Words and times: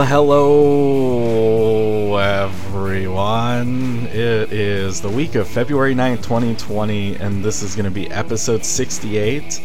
Well, 0.00 0.08
hello 0.08 1.36
everyone. 2.16 4.06
It 4.06 4.50
is 4.50 5.02
the 5.02 5.10
week 5.10 5.34
of 5.34 5.46
February 5.46 5.94
9th, 5.94 6.22
2020, 6.22 7.16
and 7.16 7.44
this 7.44 7.62
is 7.62 7.76
going 7.76 7.84
to 7.84 7.90
be 7.90 8.10
episode 8.10 8.64
68 8.64 9.60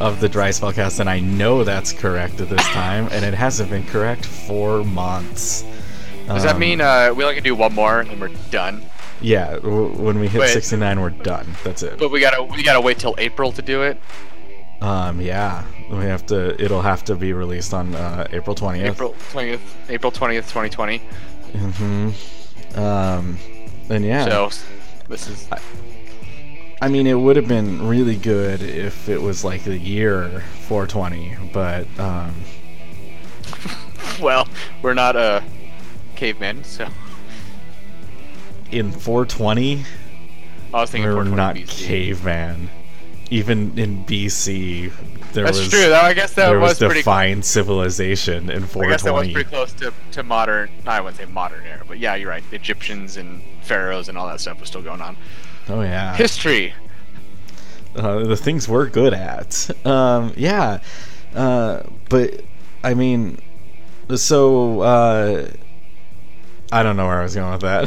of 0.00 0.18
the 0.18 0.28
Dry 0.28 0.48
Spellcast, 0.48 0.98
and 0.98 1.08
I 1.08 1.20
know 1.20 1.62
that's 1.62 1.92
correct 1.92 2.40
at 2.40 2.48
this 2.48 2.64
time, 2.70 3.06
and 3.12 3.24
it 3.24 3.32
hasn't 3.34 3.70
been 3.70 3.84
correct 3.86 4.26
for 4.26 4.82
months. 4.82 5.62
Does 6.26 6.42
that 6.42 6.54
Um, 6.56 6.60
mean 6.60 6.80
uh, 6.80 7.12
we 7.16 7.22
only 7.22 7.36
can 7.36 7.44
do 7.44 7.54
one 7.54 7.72
more 7.72 8.00
and 8.00 8.20
we're 8.20 8.30
done? 8.50 8.82
Yeah, 9.20 9.52
w- 9.54 9.92
when 10.02 10.18
we 10.18 10.26
hit 10.26 10.40
Wait. 10.40 10.48
69, 10.50 11.00
we're 11.00 11.10
done. 11.10 11.46
That's 11.62 11.84
it. 11.84 11.96
But 12.00 12.10
we 12.10 12.18
gotta 12.18 12.42
we 12.42 12.64
gotta 12.64 12.80
wait 12.80 12.98
till 12.98 13.14
April 13.18 13.52
to 13.52 13.62
do 13.62 13.82
it. 13.82 14.00
Um, 14.82 15.20
yeah, 15.20 15.62
we 15.90 16.04
have 16.04 16.26
to. 16.26 16.60
It'll 16.62 16.82
have 16.82 17.04
to 17.04 17.14
be 17.14 17.32
released 17.32 17.72
on 17.74 17.94
uh, 17.94 18.26
April 18.32 18.54
20th. 18.56 18.90
April 18.90 19.14
twentieth, 19.30 19.90
April 19.90 20.10
twentieth, 20.12 20.50
twenty 20.50 20.68
twenty. 20.68 20.98
hmm 21.52 22.10
Um, 22.74 23.38
and 23.88 24.04
yeah. 24.04 24.24
So 24.24 24.50
this 25.08 25.28
is 25.28 25.48
I 26.82 26.88
mean, 26.88 27.06
it 27.06 27.14
would 27.14 27.36
have 27.36 27.48
been 27.48 27.86
really 27.88 28.16
good 28.16 28.62
if 28.62 29.08
it 29.08 29.20
was 29.20 29.44
like 29.44 29.64
the 29.64 29.78
year 29.78 30.42
420, 30.68 31.50
but 31.52 31.86
um, 31.98 32.34
well, 34.20 34.46
we're 34.82 34.92
not 34.92 35.16
uh, 35.16 35.40
cavemen, 36.16 36.64
so 36.64 36.88
in 38.70 38.92
420, 38.92 39.84
I 40.74 40.80
was 40.80 40.90
thinking 40.90 41.08
we're 41.08 41.24
420 41.24 41.36
not 41.36 41.56
BC. 41.56 41.86
caveman. 41.86 42.70
Even 43.30 43.76
in 43.78 44.04
BC, 44.04 44.92
there 45.32 45.44
That's 45.44 45.58
was 45.58 45.68
true. 45.68 45.88
Though 45.88 46.00
I 46.00 46.14
guess 46.14 46.34
that 46.34 46.48
there 46.48 46.58
was, 46.58 46.70
was, 46.70 46.78
pretty. 46.78 47.00
defined 47.00 47.44
civilization 47.44 48.50
in 48.50 48.66
420. 48.66 48.86
I 48.86 48.90
guess 48.90 49.02
that 49.02 49.14
was 49.14 49.32
pretty 49.32 49.48
close 49.48 49.72
to, 49.74 49.92
to 50.12 50.22
modern. 50.22 50.70
I 50.86 51.00
wouldn't 51.00 51.18
say 51.18 51.26
modern 51.26 51.64
era, 51.64 51.84
but 51.86 51.98
yeah, 51.98 52.14
you're 52.14 52.30
right. 52.30 52.42
The 52.50 52.56
Egyptians 52.56 53.16
and 53.16 53.42
pharaohs 53.62 54.08
and 54.08 54.16
all 54.16 54.26
that 54.28 54.40
stuff 54.40 54.60
was 54.60 54.68
still 54.68 54.82
going 54.82 55.00
on. 55.00 55.16
oh 55.68 55.82
yeah, 55.82 56.14
History. 56.16 56.72
uh, 57.96 58.20
the 58.20 58.36
things 58.36 58.68
we're 58.68 58.88
good 58.88 59.12
at. 59.12 59.68
Um, 59.84 60.32
yeah, 60.36 60.80
uh, 61.34 61.82
but 62.08 62.42
I 62.82 62.94
mean, 62.94 63.38
so 64.14 64.80
uh, 64.80 65.50
I 66.72 66.82
don't 66.82 66.96
know 66.96 67.06
where 67.06 67.20
I 67.20 67.22
was 67.22 67.34
going 67.34 67.52
with 67.52 67.60
that. 67.60 67.84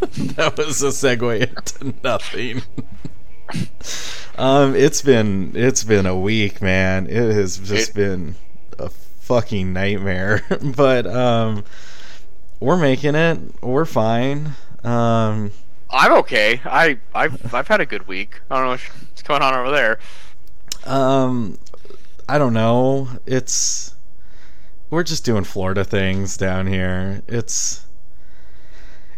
that 0.36 0.58
was 0.58 0.82
a 0.82 0.88
segue 0.88 1.48
into 1.48 1.94
nothing. 2.02 2.62
um, 4.36 4.74
it's 4.74 5.02
been 5.02 5.52
it's 5.54 5.84
been 5.84 6.06
a 6.06 6.18
week, 6.18 6.60
man. 6.60 7.06
It 7.06 7.32
has 7.34 7.58
just 7.58 7.90
It- 7.90 7.94
been 7.94 8.34
a 8.78 8.88
fucking 8.90 9.72
nightmare. 9.72 10.42
but 10.76 11.06
um, 11.06 11.64
we're 12.60 12.76
making 12.76 13.14
it. 13.14 13.38
We're 13.62 13.84
fine. 13.84 14.52
Um, 14.84 15.52
I'm 15.90 16.12
okay. 16.14 16.60
I 16.64 16.98
I've 17.14 17.54
I've 17.54 17.68
had 17.68 17.80
a 17.80 17.86
good 17.86 18.06
week. 18.06 18.40
I 18.50 18.56
don't 18.56 18.64
know 18.64 18.70
what's 18.70 19.22
going 19.22 19.42
on 19.42 19.54
over 19.54 19.70
there. 19.70 19.98
Um, 20.84 21.58
I 22.28 22.38
don't 22.38 22.52
know. 22.54 23.08
It's 23.26 23.94
we're 24.90 25.02
just 25.02 25.24
doing 25.24 25.44
Florida 25.44 25.84
things 25.84 26.36
down 26.36 26.66
here. 26.66 27.22
It's 27.26 27.85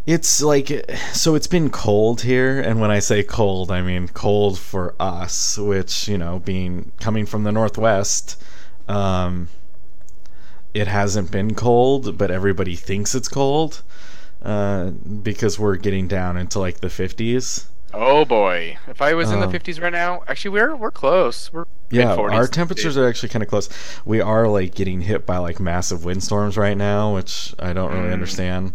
it's 0.09 0.41
like 0.41 0.91
so 1.13 1.35
it's 1.35 1.47
been 1.47 1.69
cold 1.69 2.23
here 2.23 2.59
and 2.59 2.81
when 2.81 2.91
I 2.91 2.99
say 2.99 3.23
cold, 3.23 3.71
I 3.71 3.83
mean 3.83 4.09
cold 4.09 4.59
for 4.59 4.95
us, 4.99 5.59
which, 5.59 6.09
you 6.09 6.17
know, 6.17 6.39
being 6.39 6.93
coming 6.99 7.27
from 7.27 7.45
the 7.45 7.53
northwest, 7.53 8.43
um 8.89 9.49
it 10.73 10.89
hasn't 10.89 11.31
been 11.31 11.55
cold, 11.55 12.17
but 12.17 12.31
everybody 12.31 12.75
thinks 12.75 13.15
it's 13.15 13.29
cold. 13.29 13.83
Uh, 14.43 14.91
because 14.91 15.59
we're 15.59 15.77
getting 15.77 16.07
down 16.09 16.37
into 16.37 16.59
like 16.59 16.81
the 16.81 16.89
50s. 16.89 17.67
Oh 17.95 18.25
boy! 18.25 18.77
If 18.87 19.01
I 19.01 19.15
was 19.15 19.31
in 19.31 19.43
Um, 19.43 19.51
the 19.51 19.59
50s 19.59 19.81
right 19.81 19.93
now, 19.93 20.23
actually 20.29 20.51
we're 20.51 20.77
we're 20.77 20.91
close. 20.91 21.51
We're 21.53 21.65
Yeah, 21.91 22.09
mid-40s 22.09 22.33
our 22.35 22.47
temperatures 22.47 22.95
days. 22.95 22.99
are 22.99 23.09
actually 23.09 23.31
kind 23.31 23.43
of 23.43 23.49
close. 23.49 23.69
We 24.05 24.21
are 24.21 24.47
like 24.47 24.75
getting 24.75 25.01
hit 25.03 25.25
by 25.25 25.39
like 25.39 25.59
massive 25.59 26.05
windstorms 26.05 26.57
right 26.59 26.77
now, 26.77 27.15
which 27.15 27.55
I 27.59 27.73
don't 27.73 27.91
really 27.93 28.09
Mm. 28.11 28.13
understand. 28.13 28.73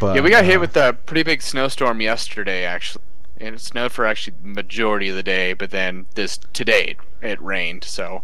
But 0.00 0.16
Yeah, 0.16 0.22
we 0.22 0.30
got 0.30 0.44
hit 0.44 0.56
uh, 0.56 0.60
with 0.60 0.76
a 0.76 0.94
pretty 1.06 1.22
big 1.22 1.42
snowstorm 1.42 2.00
yesterday, 2.00 2.64
actually, 2.64 3.04
and 3.38 3.54
it 3.56 3.60
snowed 3.60 3.92
for 3.92 4.06
actually 4.06 4.36
the 4.42 4.48
majority 4.48 5.10
of 5.10 5.16
the 5.16 5.22
day. 5.22 5.52
But 5.52 5.70
then 5.70 6.06
this 6.14 6.38
today 6.54 6.96
it, 7.22 7.26
it 7.32 7.42
rained, 7.42 7.84
so 7.84 8.22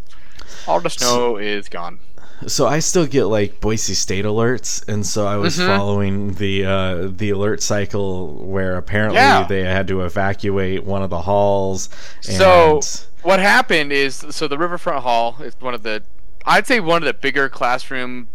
all 0.67 0.81
the 0.81 0.91
snow 0.91 1.37
is 1.37 1.69
gone. 1.69 1.99
So 2.47 2.67
I 2.67 2.81
still 2.81 3.07
get 3.07 3.25
like 3.25 3.61
Boise 3.61 3.95
State 3.95 4.25
alerts, 4.25 4.87
and 4.89 5.07
so 5.07 5.27
I 5.27 5.37
was 5.37 5.59
Mhm. 5.59 5.67
following 5.67 6.35
the 6.35 6.65
uh, 6.67 7.09
the 7.11 7.31
alert 7.31 7.63
cycle 7.63 8.35
where 8.45 8.77
apparently 8.77 9.17
Yeah. 9.21 9.45
they 9.49 9.63
had 9.63 9.87
to 9.89 10.03
evacuate 10.03 10.85
one 10.85 11.03
of 11.03 11.11
the 11.11 11.23
halls. 11.23 11.89
And 12.29 12.37
So 12.37 12.81
what 13.23 13.39
happened 13.41 13.93
is, 13.93 14.25
so 14.31 14.49
the 14.49 14.59
Riverfront 14.59 15.03
Hall 15.03 15.37
is 15.43 15.55
one 15.61 15.75
of 15.75 15.83
the, 15.83 16.03
I'd 16.45 16.67
say 16.67 16.81
one 16.81 17.03
of 17.03 17.07
the 17.07 17.15
bigger 17.15 17.49
classroom 17.49 18.29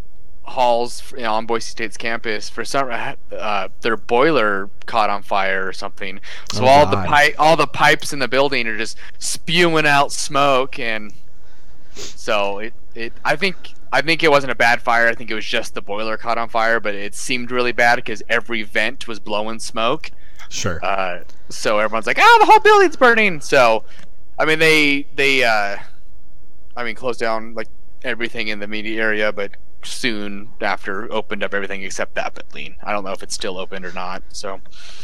halls 0.44 1.03
you 1.18 1.24
know, 1.24 1.34
on 1.34 1.45
Boise 1.45 1.69
State's 1.69 1.97
campus. 1.97 2.47
For 2.50 2.63
some, 2.63 2.89
uh, 3.38 3.68
their 3.81 3.97
boiler 3.97 4.69
caught 4.85 5.09
on 5.09 5.22
fire 5.22 5.68
or 5.68 5.74
something. 5.74 6.22
So 6.53 6.63
Oh, 6.63 6.68
all 6.68 6.85
the 6.85 6.95
pipe, 7.03 7.35
all 7.38 7.57
the 7.57 7.68
pipes 7.68 8.13
in 8.13 8.19
the 8.19 8.29
building 8.29 8.66
are 8.68 8.78
just 8.78 8.97
spewing 9.19 9.85
out 9.85 10.13
smoke, 10.13 10.79
and 10.79 11.12
so 11.94 12.59
it, 12.59 12.74
it, 12.95 13.13
I 13.25 13.35
think. 13.35 13.74
I 13.91 14.01
think 14.01 14.23
it 14.23 14.29
wasn't 14.31 14.51
a 14.51 14.55
bad 14.55 14.81
fire. 14.81 15.07
I 15.07 15.13
think 15.15 15.31
it 15.31 15.33
was 15.35 15.45
just 15.45 15.73
the 15.73 15.81
boiler 15.81 16.17
caught 16.17 16.37
on 16.37 16.49
fire, 16.49 16.79
but 16.79 16.93
it 16.95 17.15
seemed 17.15 17.51
really 17.51 17.71
bad 17.71 17.95
because 17.97 18.21
every 18.29 18.63
vent 18.63 19.07
was 19.07 19.19
blowing 19.19 19.59
smoke. 19.59 20.11
sure, 20.49 20.79
Uh, 20.83 21.19
so 21.49 21.79
everyone's 21.79 22.07
like, 22.07 22.17
"Oh, 22.19 22.37
the 22.39 22.45
whole 22.45 22.59
building's 22.59 22.95
burning!" 22.95 23.41
So, 23.41 23.83
I 24.39 24.45
mean, 24.45 24.59
they 24.59 25.07
they 25.15 25.43
uh, 25.43 25.77
I 26.75 26.83
mean, 26.83 26.95
closed 26.95 27.19
down 27.19 27.53
like 27.53 27.67
everything 28.03 28.47
in 28.49 28.59
the 28.59 28.67
media 28.67 29.01
area, 29.01 29.31
but 29.31 29.51
soon 29.83 30.49
after 30.61 31.11
opened 31.13 31.43
up 31.43 31.53
everything 31.53 31.83
except 31.83 32.15
that 32.15 32.33
building. 32.33 32.75
I 32.83 32.91
don't 32.91 33.03
know 33.03 33.11
if 33.11 33.23
it's 33.23 33.33
still 33.35 33.57
open 33.57 33.85
or 33.85 33.91
not. 33.93 34.23
So, 34.29 34.59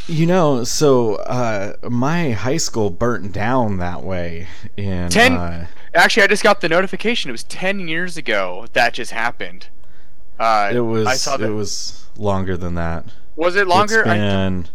you 0.08 0.26
know, 0.26 0.64
so 0.64 1.16
uh, 1.16 1.74
my 1.90 2.32
high 2.32 2.58
school 2.58 2.90
burnt 2.90 3.32
down 3.32 3.78
that 3.78 4.04
way 4.04 4.48
in 4.78 5.10
Ten- 5.10 5.34
uh, 5.34 5.68
actually, 5.96 6.24
I 6.24 6.28
just 6.28 6.44
got 6.44 6.62
the 6.62 6.70
notification. 6.70 7.30
It 7.30 7.34
was 7.34 7.44
ten 7.44 7.88
years 7.88 8.18
ago 8.18 8.66
that 8.74 8.94
just 8.94 9.12
happened. 9.12 9.68
Uh, 10.40 10.72
it 10.74 10.80
was 10.80 11.08
I 11.08 11.14
saw 11.16 11.38
that. 11.38 11.48
it 11.50 11.54
was 11.54 12.06
longer 12.18 12.58
than 12.58 12.76
that. 12.76 13.06
was 13.36 13.56
it 13.56 13.68
longer? 13.68 14.00
It's 14.02 14.10
I- 14.10 14.16
been, 14.18 14.68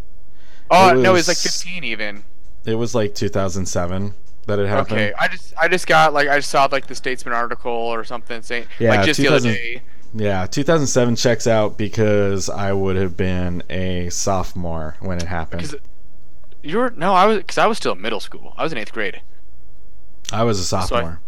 oh 0.71 0.91
it 0.91 1.03
no, 1.03 1.11
it 1.11 1.13
was 1.13 1.29
like 1.29 1.37
was- 1.37 1.43
fifteen 1.63 1.85
even. 1.85 2.25
it 2.65 2.75
was 2.75 2.95
like 2.95 3.15
2007 3.15 4.15
that 4.47 4.59
it 4.59 4.67
happened. 4.69 4.93
Okay, 4.99 5.13
I 5.19 5.29
just 5.29 5.55
I 5.59 5.69
just 5.69 5.87
got 5.87 6.13
like 6.15 6.29
I 6.29 6.37
just 6.39 6.51
saw 6.51 6.69
like 6.71 6.87
the 6.87 6.95
Statesman 6.95 7.35
article 7.35 7.73
or 7.73 8.05
something 8.05 8.41
saying 8.43 8.67
Yeah, 8.79 8.91
like 8.91 9.05
just 9.07 9.19
the 9.21 9.29
other 9.29 9.39
2000 9.41 9.53
day. 9.53 9.83
Yeah, 10.15 10.47
2007 10.47 11.17
checks 11.17 11.47
out 11.47 11.77
because 11.77 12.49
I 12.49 12.73
would 12.73 12.97
have 12.97 13.15
been 13.17 13.63
a 13.69 14.09
sophomore 14.09 14.97
when 15.01 15.19
it 15.19 15.27
happened. 15.27 15.63
'Cause 15.63 15.75
You 16.63 16.79
were 16.79 16.91
no, 16.97 17.13
I 17.15 17.27
was 17.27 17.39
because 17.39 17.59
I 17.59 17.67
was 17.67 17.77
still 17.77 17.93
in 17.93 18.01
middle 18.01 18.21
school. 18.21 18.55
I 18.57 18.63
was 18.63 18.73
in 18.73 18.79
eighth 18.79 18.93
grade. 18.93 19.21
I 20.33 20.45
was 20.45 20.59
a 20.61 20.65
sophomore. 20.65 21.21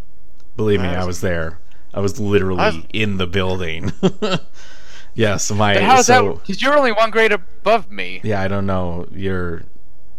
Believe 0.57 0.81
me, 0.81 0.89
I 0.89 0.95
I 0.95 0.99
was- 0.99 1.07
was 1.07 1.21
there. 1.23 1.59
I 1.95 2.01
was 2.01 2.21
literally 2.21 2.61
I 2.61 2.67
was- 2.69 2.85
in 2.93 3.17
the 3.17 3.27
building. 3.27 3.93
yes, 5.15 5.51
my 5.51 5.75
But 5.75 5.83
how's 5.83 6.07
so 6.07 6.35
that? 6.35 6.41
Because 6.41 6.63
you're 6.63 6.77
only 6.77 6.93
one 6.93 7.11
grade 7.11 7.33
above 7.33 7.91
me. 7.91 8.21
yeah, 8.23 8.41
I 8.41 8.49
don't 8.49 8.67
know. 8.67 9.07
You're 9.13 9.63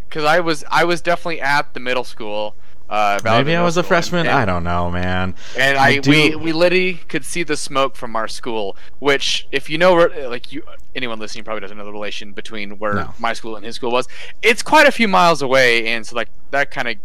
Because 0.10 0.24
I 0.26 0.40
was 0.40 0.64
I 0.70 0.84
was 0.84 1.02
definitely 1.02 1.42
at 1.42 1.74
the 1.74 1.80
middle 1.80 2.04
school. 2.04 2.56
Uh, 2.90 3.18
maybe 3.24 3.56
I 3.56 3.64
was 3.64 3.78
a 3.78 3.84
freshman. 3.84 4.28
And, 4.28 4.36
I 4.36 4.44
don't 4.44 4.66
know, 4.66 4.92
man. 4.92 5.34
And 5.58 5.78
I 5.78 5.96
I, 5.96 6.00
we 6.06 6.36
we 6.36 6.52
literally 6.52 6.96
could 6.96 7.24
see 7.24 7.44
the 7.44 7.56
smoke 7.56 7.96
from 7.96 8.18
our 8.18 8.28
school. 8.28 8.76
Which, 9.00 9.48
if 9.54 9.70
you 9.70 9.78
know, 9.78 9.94
where- 9.96 10.28
like 10.28 10.52
you, 10.52 10.64
anyone 10.94 11.18
listening 11.18 11.46
probably 11.46 11.62
doesn't 11.62 11.78
know 11.78 11.86
the 11.86 11.94
relation 11.94 12.34
between 12.34 12.72
where 12.80 12.96
No. 12.96 13.14
my 13.18 13.32
school 13.32 13.56
and 13.56 13.66
his 13.66 13.76
school 13.76 13.92
was. 13.92 14.10
It's 14.42 14.62
quite 14.62 14.88
a 14.88 14.92
few 14.92 15.08
miles 15.08 15.42
away, 15.42 15.88
and 15.88 16.06
so 16.06 16.18
like 16.18 16.28
that 16.50 16.70
kind 16.70 16.90
of 16.90 16.96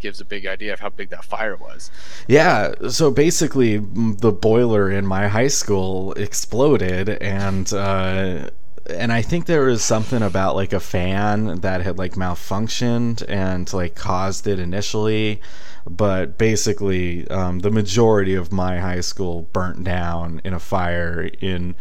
gives 0.00 0.20
a 0.20 0.24
big 0.24 0.46
idea 0.46 0.72
of 0.72 0.80
how 0.80 0.88
big 0.88 1.10
that 1.10 1.24
fire 1.24 1.56
was. 1.56 1.90
Yeah, 2.26 2.74
so 2.88 3.10
basically, 3.10 3.78
the 3.78 4.32
boiler 4.32 4.90
in 4.90 5.06
my 5.06 5.28
high 5.28 5.48
school 5.48 6.12
exploded, 6.14 7.08
and 7.08 7.72
uh, 7.72 8.50
and 8.88 9.12
I 9.12 9.22
think 9.22 9.46
there 9.46 9.64
was 9.64 9.82
something 9.82 10.22
about 10.22 10.56
like 10.56 10.72
a 10.72 10.80
fan 10.80 11.60
that 11.60 11.82
had 11.82 11.98
like 11.98 12.14
malfunctioned 12.14 13.24
and 13.28 13.70
like 13.72 13.94
caused 13.94 14.46
it 14.46 14.58
initially, 14.58 15.40
but 15.88 16.38
basically, 16.38 17.28
um, 17.28 17.60
the 17.60 17.70
majority 17.70 18.34
of 18.34 18.52
my 18.52 18.78
high 18.78 19.00
school 19.00 19.48
burnt 19.52 19.84
down 19.84 20.40
in 20.44 20.52
a 20.52 20.60
fire 20.60 21.30
in. 21.40 21.74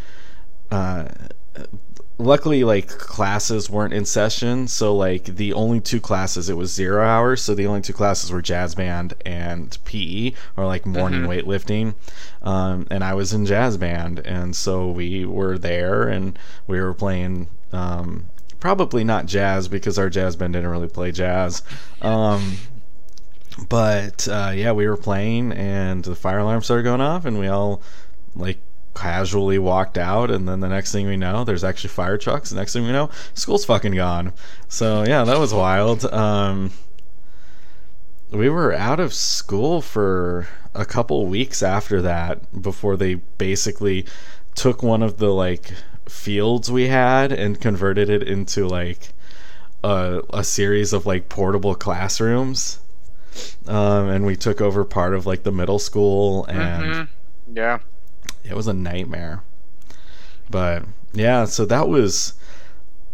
Uh, 0.69 1.08
luckily 2.19 2.64
like 2.64 2.88
classes 2.88 3.69
weren't 3.69 3.94
in 3.94 4.04
session 4.04 4.68
so 4.68 4.96
like 4.96 5.25
the 5.25 5.54
only 5.54 5.80
two 5.80 6.00
classes 6.00 6.50
it 6.50 6.58
was 6.58 6.74
zero 6.74 7.06
hours 7.06 7.42
so 7.44 7.54
the 7.54 7.68
only 7.68 7.80
two 7.81 7.94
classes 7.94 8.31
were 8.31 8.42
jazz 8.42 8.74
band 8.74 9.14
and 9.25 9.78
pe 9.86 10.34
or 10.56 10.66
like 10.66 10.84
morning 10.86 11.22
Mhm. 11.22 11.28
weightlifting 11.44 11.94
um, 12.42 12.88
and 12.90 13.04
i 13.04 13.14
was 13.14 13.34
in 13.34 13.46
jazz 13.46 13.78
band 13.78 14.18
and 14.25 14.56
so 14.56 14.90
we 14.90 15.25
were 15.25 15.60
there 15.60 16.08
and 16.08 16.40
we 16.66 16.81
were 16.81 16.94
playing 16.96 17.48
um, 17.72 18.25
probably 18.60 19.04
not 19.04 19.28
jazz 19.28 19.68
because 19.68 20.00
our 20.00 20.10
jazz 20.10 20.36
band 20.36 20.54
didn't 20.54 20.72
really 20.72 20.88
play 20.88 21.12
jazz 21.12 21.62
um, 22.02 22.54
but 23.69 24.28
uh, 24.28 24.52
yeah 24.56 24.72
we 24.72 24.88
were 24.88 24.98
playing 24.98 25.52
and 25.52 26.04
the 26.04 26.16
fire 26.16 26.40
alarm 26.40 26.64
started 26.64 26.81
going 26.84 27.02
off 27.02 27.25
and 27.25 27.38
we 27.38 27.48
all 27.48 27.81
like 28.36 28.58
casually 28.97 29.59
walked 29.59 29.97
out 29.97 30.31
and 30.31 30.47
then 30.47 30.59
the 30.59 30.67
next 30.67 30.91
thing 30.91 31.05
we 31.07 31.15
know 31.17 31.44
there's 31.44 31.63
actually 31.63 31.89
fire 31.89 32.17
trucks 32.17 32.49
the 32.49 32.55
next 32.55 32.73
thing 32.73 32.83
we 32.83 32.91
know 32.91 33.09
school's 33.33 33.63
fucking 33.65 33.94
gone 33.95 34.33
so 34.67 35.03
yeah 35.03 35.23
that 35.23 35.38
was 35.39 35.53
wild 35.53 36.03
um 36.05 36.71
we 38.31 38.49
were 38.49 38.73
out 38.73 38.99
of 38.99 39.13
school 39.13 39.81
for 39.81 40.47
a 40.73 40.85
couple 40.85 41.25
weeks 41.27 41.63
after 41.63 42.01
that 42.01 42.61
before 42.61 42.97
they 42.97 43.15
basically 43.15 44.05
took 44.55 44.83
one 44.83 45.01
of 45.03 45.17
the 45.17 45.31
like 45.33 45.71
fields 46.09 46.71
we 46.71 46.88
had 46.88 47.31
and 47.31 47.61
converted 47.61 48.09
it 48.09 48.23
into 48.23 48.67
like 48.67 49.09
a, 49.83 50.21
a 50.33 50.44
series 50.44 50.91
of 50.94 51.05
like 51.05 51.29
portable 51.29 51.75
classrooms 51.75 52.79
um, 53.67 54.09
and 54.09 54.25
we 54.25 54.35
took 54.35 54.59
over 54.59 54.83
part 54.83 55.13
of 55.13 55.25
like 55.25 55.44
the 55.44 55.51
middle 55.51 55.79
school 55.79 56.45
and 56.45 56.83
Mhm. 56.83 57.07
Yeah. 57.53 57.79
It 58.49 58.55
was 58.55 58.67
a 58.67 58.73
nightmare. 58.73 59.44
But 60.49 60.83
yeah, 61.13 61.45
so 61.45 61.65
that 61.65 61.88
was 61.89 62.33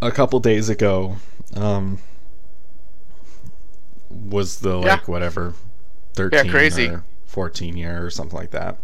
a 0.01 0.11
couple 0.11 0.39
days 0.39 0.69
ago. 0.69 1.17
Um, 1.55 1.99
was 4.09 4.59
the 4.59 4.77
like 4.77 4.85
Yeah. 5.01 5.05
whatever 5.05 5.53
thirteen 6.13 6.45
yeah, 6.45 6.51
crazy. 6.51 6.87
or 6.87 7.03
fourteen 7.25 7.75
year 7.77 8.05
or 8.05 8.09
something 8.09 8.37
like 8.37 8.51
that. 8.51 8.77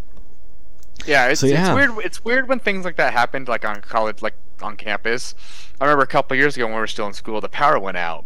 Yeah, 1.06 1.28
it's, 1.28 1.40
So, 1.42 1.48
yeah. 1.48 1.68
it's 1.68 1.76
weird. 1.76 2.06
It's 2.06 2.26
weird 2.26 2.50
when 2.50 2.60
things 2.60 2.84
like 2.84 2.98
that 2.98 3.14
happened, 3.14 3.48
like 3.48 3.64
on 3.66 3.82
college, 3.82 4.22
like 4.22 4.36
on 4.62 4.76
campus. 4.76 5.34
I 5.80 5.86
remember 5.86 6.04
a 6.04 6.08
couple 6.08 6.36
years 6.36 6.56
ago 6.58 6.66
when 6.66 6.74
we 6.76 6.80
were 6.80 6.88
still 6.88 7.08
in 7.08 7.14
school, 7.14 7.40
the 7.40 7.48
power 7.50 7.80
went 7.80 7.96
out. 7.98 8.26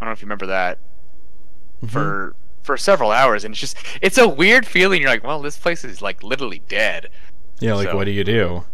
I 0.00 0.04
don't 0.04 0.08
know 0.08 0.12
if 0.12 0.22
you 0.22 0.26
remember 0.26 0.46
that 0.46 0.78
Mm-hmm. 1.82 1.86
for 1.86 2.36
for 2.62 2.76
several 2.76 3.10
hours, 3.10 3.42
and 3.42 3.52
it's 3.54 3.60
just 3.60 3.76
it's 4.02 4.18
a 4.18 4.28
weird 4.28 4.66
feeling. 4.66 5.00
You're 5.00 5.08
like, 5.10 5.24
well, 5.24 5.40
this 5.40 5.56
place 5.56 5.82
is 5.82 6.02
like 6.02 6.22
literally 6.22 6.60
dead. 6.68 7.08
Yeah, 7.60 7.74
like 7.74 7.88
so- 7.88 7.96
what 7.96 8.04
do 8.04 8.10
you 8.10 8.24
do? 8.24 8.64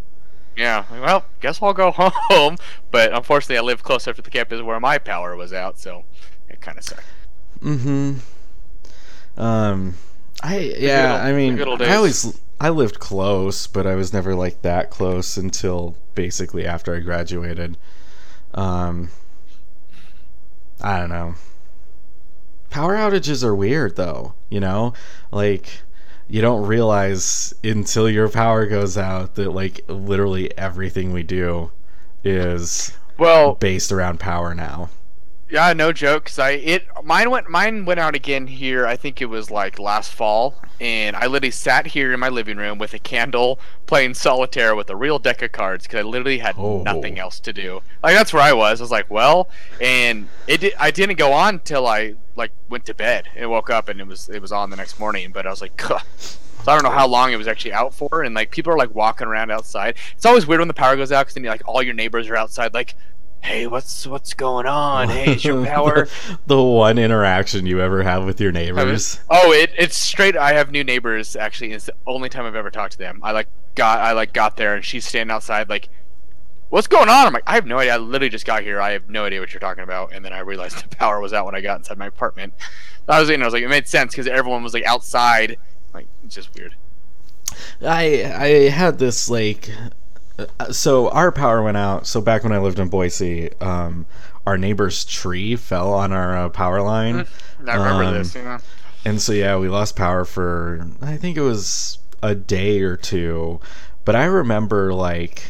Yeah, 0.55 0.85
well, 0.91 1.23
guess 1.39 1.61
I'll 1.61 1.71
go 1.73 1.91
home. 1.95 2.57
But 2.89 3.13
unfortunately, 3.13 3.59
I 3.59 3.61
live 3.61 3.83
closer 3.83 4.11
to 4.11 4.21
the 4.23 4.29
campus 4.31 4.59
where 4.63 4.79
my 4.79 4.97
power 4.97 5.35
was 5.35 5.53
out, 5.53 5.77
so 5.77 6.03
it 6.49 6.61
kind 6.61 6.79
of 6.79 6.83
sucked. 6.83 7.03
Mm-hmm. 7.61 9.39
Um, 9.39 9.93
I 10.41 10.57
yeah, 10.79 11.13
old- 11.13 11.21
I 11.21 11.33
mean, 11.33 11.61
I 11.83 11.95
always 11.95 12.39
I 12.59 12.69
lived 12.69 12.99
close, 12.99 13.67
but 13.67 13.85
I 13.85 13.93
was 13.93 14.11
never 14.13 14.33
like 14.33 14.63
that 14.63 14.89
close 14.89 15.37
until 15.37 15.95
basically 16.15 16.65
after 16.65 16.95
I 16.95 17.01
graduated. 17.01 17.77
Um, 18.55 19.09
I 20.81 20.99
don't 20.99 21.09
know. 21.09 21.35
Power 22.71 22.95
outages 22.95 23.43
are 23.43 23.55
weird, 23.55 23.95
though. 23.95 24.33
You 24.49 24.59
know, 24.59 24.93
like 25.31 25.81
you 26.29 26.41
don't 26.41 26.65
realize 26.65 27.53
until 27.63 28.09
your 28.09 28.29
power 28.29 28.65
goes 28.65 28.97
out 28.97 29.35
that 29.35 29.51
like 29.51 29.81
literally 29.87 30.55
everything 30.57 31.13
we 31.13 31.23
do 31.23 31.71
is 32.23 32.97
Well, 33.17 33.55
based 33.55 33.91
around 33.91 34.19
power 34.19 34.53
now. 34.53 34.89
Yeah, 35.49 35.71
no 35.71 35.93
joke. 35.93 36.25
Cause 36.25 36.39
I 36.39 36.51
it 36.51 36.85
mine 37.05 37.29
went 37.31 37.49
mine 37.49 37.85
went 37.85 38.01
out 38.01 38.15
again 38.15 38.47
here. 38.47 38.85
I 38.85 38.97
think 38.97 39.21
it 39.21 39.27
was 39.27 39.49
like 39.49 39.79
last 39.79 40.11
fall, 40.11 40.55
and 40.81 41.15
I 41.15 41.27
literally 41.27 41.51
sat 41.51 41.87
here 41.87 42.11
in 42.11 42.19
my 42.19 42.27
living 42.27 42.57
room 42.57 42.77
with 42.79 42.93
a 42.93 42.99
candle, 42.99 43.57
playing 43.85 44.15
solitaire 44.15 44.75
with 44.75 44.89
a 44.89 44.95
real 44.97 45.19
deck 45.19 45.41
of 45.41 45.53
cards 45.53 45.85
because 45.85 45.99
I 45.99 46.01
literally 46.01 46.39
had 46.39 46.55
Oh. 46.57 46.81
nothing 46.83 47.17
else 47.17 47.39
to 47.39 47.53
do. 47.53 47.81
Like 48.03 48.13
that's 48.13 48.33
where 48.33 48.43
I 48.43 48.51
was. 48.51 48.81
I 48.81 48.83
was 48.83 48.91
like, 48.91 49.09
well, 49.09 49.47
and 49.79 50.27
it 50.47 50.59
did, 50.59 50.73
I 50.77 50.91
didn't 50.91 51.17
go 51.17 51.31
on 51.31 51.59
till 51.59 51.87
I 51.87 52.15
like 52.37 52.51
went 52.69 52.85
to 52.85 52.93
bed 52.93 53.29
and 53.35 53.49
woke 53.49 53.69
up 53.69 53.89
and 53.89 53.99
it 53.99 54.07
was 54.07 54.29
it 54.29 54.41
was 54.41 54.51
on 54.51 54.69
the 54.69 54.77
next 54.77 54.99
morning. 54.99 55.31
But 55.33 55.45
I 55.45 55.49
was 55.49 55.61
like, 55.61 55.75
"Gah." 55.87 56.01
so 56.17 56.39
I 56.67 56.73
don't 56.73 56.83
know 56.83 56.97
how 56.97 57.07
long 57.07 57.31
it 57.31 57.37
was 57.37 57.47
actually 57.47 57.73
out 57.73 57.93
for, 57.93 58.23
and 58.23 58.35
like 58.35 58.51
people 58.51 58.71
are 58.71 58.77
like 58.77 58.93
walking 58.93 59.27
around 59.27 59.51
outside. 59.51 59.95
It's 60.15 60.25
always 60.25 60.47
weird 60.47 60.59
when 60.59 60.67
the 60.67 60.73
power 60.73 60.95
goes 60.95 61.11
out 61.11 61.23
because 61.23 61.33
then 61.33 61.43
you're 61.43 61.53
like 61.53 61.67
all 61.67 61.81
your 61.81 61.93
neighbors 61.93 62.29
are 62.29 62.35
outside 62.35 62.73
like. 62.73 62.95
Hey, 63.43 63.67
what's 63.67 64.07
what's 64.07 64.33
going 64.33 64.65
on? 64.65 65.09
Hey, 65.09 65.35
is 65.35 65.45
your 65.45 65.63
power? 65.73 66.07
the 66.47 66.61
one 66.61 66.97
interaction 66.97 67.67
you 67.67 67.79
ever 67.79 68.01
have 68.01 68.25
with 68.25 68.41
your 68.41 68.51
neighbors. 68.51 69.19
Oh, 69.29 69.51
it, 69.51 69.71
it's 69.77 69.95
straight. 69.95 70.35
I 70.35 70.53
have 70.53 70.71
new 70.71 70.83
neighbors. 70.83 71.35
Actually, 71.35 71.73
it's 71.73 71.85
the 71.85 71.93
only 72.07 72.29
time 72.29 72.45
I've 72.45 72.55
ever 72.55 72.71
talked 72.71 72.93
to 72.93 72.97
them. 72.97 73.19
I 73.21 73.33
like 73.33 73.47
got 73.75 73.99
I 73.99 74.13
like 74.13 74.33
got 74.33 74.57
there 74.57 74.75
and 74.75 74.83
she's 74.83 75.05
standing 75.05 75.33
outside 75.33 75.69
like, 75.69 75.87
"What's 76.69 76.87
going 76.87 77.09
on?" 77.09 77.27
I'm 77.27 77.33
like, 77.33 77.43
"I 77.47 77.55
have 77.55 77.65
no 77.65 77.77
idea. 77.79 77.95
I 77.95 77.97
literally 77.97 78.29
just 78.29 78.45
got 78.45 78.63
here. 78.63 78.79
I 78.81 78.91
have 78.91 79.09
no 79.09 79.25
idea 79.25 79.39
what 79.39 79.53
you're 79.53 79.59
talking 79.59 79.83
about." 79.83 80.11
And 80.13 80.23
then 80.23 80.33
I 80.33 80.39
realized 80.39 80.83
the 80.83 80.95
power 80.95 81.19
was 81.19 81.33
out 81.33 81.45
when 81.45 81.55
I 81.55 81.61
got 81.61 81.79
inside 81.79 81.97
my 81.97 82.07
apartment. 82.07 82.53
I 83.07 83.19
was, 83.19 83.29
you 83.29 83.37
know, 83.37 83.43
I 83.43 83.47
was 83.47 83.53
like, 83.53 83.63
it 83.63 83.69
made 83.69 83.87
sense 83.87 84.11
because 84.13 84.27
everyone 84.27 84.63
was 84.63 84.73
like 84.73 84.85
outside. 84.85 85.57
Like, 85.93 86.07
it's 86.23 86.35
just 86.35 86.53
weird. 86.55 86.75
I 87.81 88.23
I 88.35 88.47
had 88.69 88.99
this 88.99 89.29
like 89.29 89.69
uh, 90.59 90.71
so 90.71 91.09
our 91.09 91.31
power 91.31 91.63
went 91.63 91.77
out. 91.77 92.05
So 92.07 92.21
back 92.21 92.43
when 92.43 92.51
I 92.51 92.57
lived 92.59 92.79
in 92.79 92.89
Boise, 92.89 93.51
um, 93.61 94.05
our 94.45 94.57
neighbor's 94.57 95.05
tree 95.05 95.55
fell 95.55 95.93
on 95.93 96.11
our 96.11 96.37
uh, 96.37 96.49
power 96.49 96.81
line, 96.81 97.25
I 97.67 97.75
remember 97.75 98.03
Um, 98.03 98.13
this. 98.15 98.35
You 98.35 98.43
know? 98.43 98.57
and 99.05 99.21
so 99.21 99.31
yeah, 99.31 99.57
we 99.57 99.69
lost 99.69 99.95
power 99.95 100.25
for 100.25 100.85
I 101.01 101.17
think 101.17 101.37
it 101.37 101.41
was 101.41 101.99
a 102.21 102.35
day 102.35 102.81
or 102.81 102.97
two. 102.97 103.59
But 104.05 104.15
I 104.15 104.25
remember 104.25 104.93
like 104.93 105.43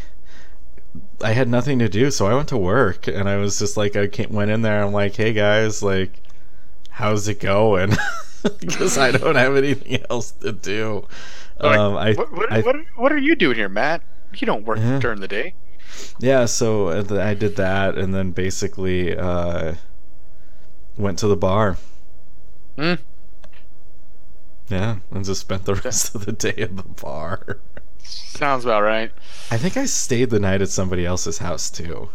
I 1.22 1.32
had 1.32 1.48
nothing 1.48 1.80
to 1.80 1.90
do, 1.90 2.12
so 2.12 2.28
I 2.28 2.36
went 2.36 2.50
to 2.50 2.58
work, 2.58 3.08
and 3.08 3.28
I 3.28 3.38
was 3.38 3.58
just 3.60 3.76
like 3.78 3.96
I 3.96 4.10
went 4.30 4.52
in 4.52 4.62
there. 4.62 4.84
I'm 4.84 4.94
like, 4.94 5.16
hey 5.16 5.34
guys, 5.34 5.82
like, 5.82 6.12
how's 6.90 7.28
it 7.28 7.40
going? 7.40 7.94
Because 8.60 8.98
I 8.98 9.12
don't 9.12 9.36
have 9.36 9.58
anything 9.58 10.02
else 10.10 10.32
to 10.32 10.54
do. 10.54 11.06
Like, 11.60 11.78
um, 11.78 11.98
I, 11.98 12.14
what, 12.14 12.32
what, 12.32 12.54
I 12.54 12.62
what, 12.62 12.76
what 12.96 13.12
are 13.12 13.18
you 13.18 13.36
doing 13.36 13.58
here, 13.58 13.68
Matt? 13.68 14.04
You 14.36 14.46
don't 14.46 14.64
work 14.64 14.78
Yeah. 14.78 15.00
during 15.00 15.20
the 15.20 15.28
day. 15.28 15.54
Yeah, 16.20 16.46
so 16.46 16.90
uh, 16.90 17.04
I 17.20 17.34
did 17.34 17.56
that, 17.58 17.98
and 17.98 18.14
then 18.14 18.32
basically 18.32 19.18
uh, 19.18 19.74
went 20.98 21.20
to 21.20 21.28
the 21.28 21.36
bar. 21.36 21.78
Hmm. 22.78 22.94
Yeah, 24.70 24.98
and 25.12 25.26
just 25.26 25.42
spent 25.42 25.66
the 25.66 25.76
rest 25.84 26.14
of 26.16 26.26
the 26.26 26.32
day 26.32 26.54
at 26.58 26.78
the 26.78 26.84
bar. 26.84 27.58
Sounds 28.08 28.66
about 28.66 28.84
right. 28.84 29.12
I 29.52 29.58
think 29.58 29.78
I 29.78 29.86
stayed 29.86 30.30
the 30.30 30.40
night 30.40 30.62
at 30.62 30.70
somebody 30.70 31.06
else's 31.06 31.40
house 31.40 31.70
too. 31.70 32.10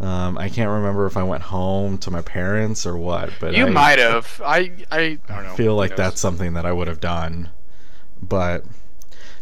Um, 0.00 0.36
I 0.36 0.48
can't 0.48 0.70
remember 0.70 1.06
if 1.06 1.16
I 1.16 1.22
went 1.22 1.44
home 1.44 1.96
to 1.98 2.10
my 2.10 2.22
parents 2.22 2.84
or 2.86 2.96
what, 2.96 3.30
but 3.40 3.54
You 3.54 3.66
I 3.66 3.70
might 3.70 3.98
have. 3.98 4.40
I, 4.44 4.72
I, 4.90 5.18
I 5.28 5.34
don't 5.34 5.44
know. 5.44 5.54
feel 5.54 5.76
like 5.76 5.94
that's 5.96 6.20
something 6.20 6.54
that 6.54 6.66
I 6.66 6.72
would 6.72 6.88
have 6.88 6.98
done. 7.00 7.50
But 8.20 8.64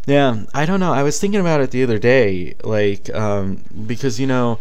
yeah, 0.07 0.45
I 0.55 0.67
don't 0.67 0.81
know. 0.81 0.93
I 0.93 1.03
was 1.03 1.19
thinking 1.19 1.41
about 1.41 1.61
it 1.61 1.71
the 1.71 1.83
other 1.83 1.99
day, 1.99 2.57
like 2.63 3.09
um, 3.15 3.65
because 3.87 4.21
you 4.21 4.27
know, 4.27 4.59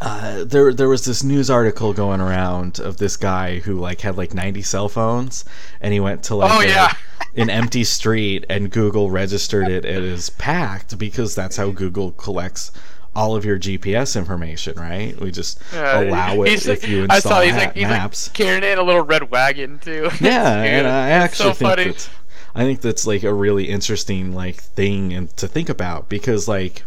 uh, 0.00 0.44
there 0.44 0.72
there 0.72 0.88
was 0.88 1.04
this 1.04 1.22
news 1.22 1.50
article 1.50 1.92
going 1.92 2.20
around 2.20 2.78
of 2.80 2.96
this 2.96 3.16
guy 3.16 3.58
who 3.60 3.74
like 3.74 4.00
had 4.00 4.16
like 4.16 4.32
90 4.34 4.62
cell 4.62 4.88
phones, 4.88 5.44
and 5.80 5.92
he 5.92 6.00
went 6.00 6.22
to 6.24 6.34
like 6.36 6.50
Oh 6.52 6.60
a- 6.60 6.66
yeah. 6.66 6.92
an 7.36 7.50
empty 7.50 7.84
street, 7.84 8.44
and 8.48 8.70
Google 8.70 9.10
registered 9.10 9.68
it 9.68 9.84
as 9.84 10.30
packed 10.30 10.96
because 10.98 11.34
that's 11.34 11.56
how 11.56 11.70
Google 11.70 12.12
collects. 12.12 12.72
All 13.12 13.34
of 13.34 13.44
your 13.44 13.58
GPS 13.58 14.14
information, 14.16 14.78
right? 14.78 15.18
We 15.20 15.32
just 15.32 15.60
Yeah, 15.72 16.00
allow 16.04 16.42
it 16.42 16.64
if 16.68 16.88
you 16.88 17.08
I 17.10 17.16
install 17.16 17.32
saw 17.32 17.40
he's 17.40 17.54
ha- 17.54 17.58
like 17.58 17.74
he's 17.74 17.82
maps. 17.82 18.28
like 18.28 18.34
carrying 18.34 18.62
in 18.62 18.78
a 18.78 18.84
little 18.84 19.02
red 19.02 19.32
wagon 19.32 19.80
too. 19.80 20.08
Yeah, 20.20 20.62
Dude, 20.62 20.72
and 20.72 20.86
I 20.86 21.08
actually 21.10 21.48
so 21.48 21.54
think 21.54 21.70
funny. 21.70 21.84
that's 21.86 22.08
I 22.54 22.62
think 22.62 22.82
that's 22.82 23.08
like 23.08 23.24
a 23.24 23.34
really 23.34 23.68
interesting 23.68 24.32
like 24.32 24.56
thing 24.60 25.12
and 25.12 25.36
to 25.38 25.48
think 25.48 25.68
about 25.68 26.08
because 26.08 26.46
like 26.46 26.84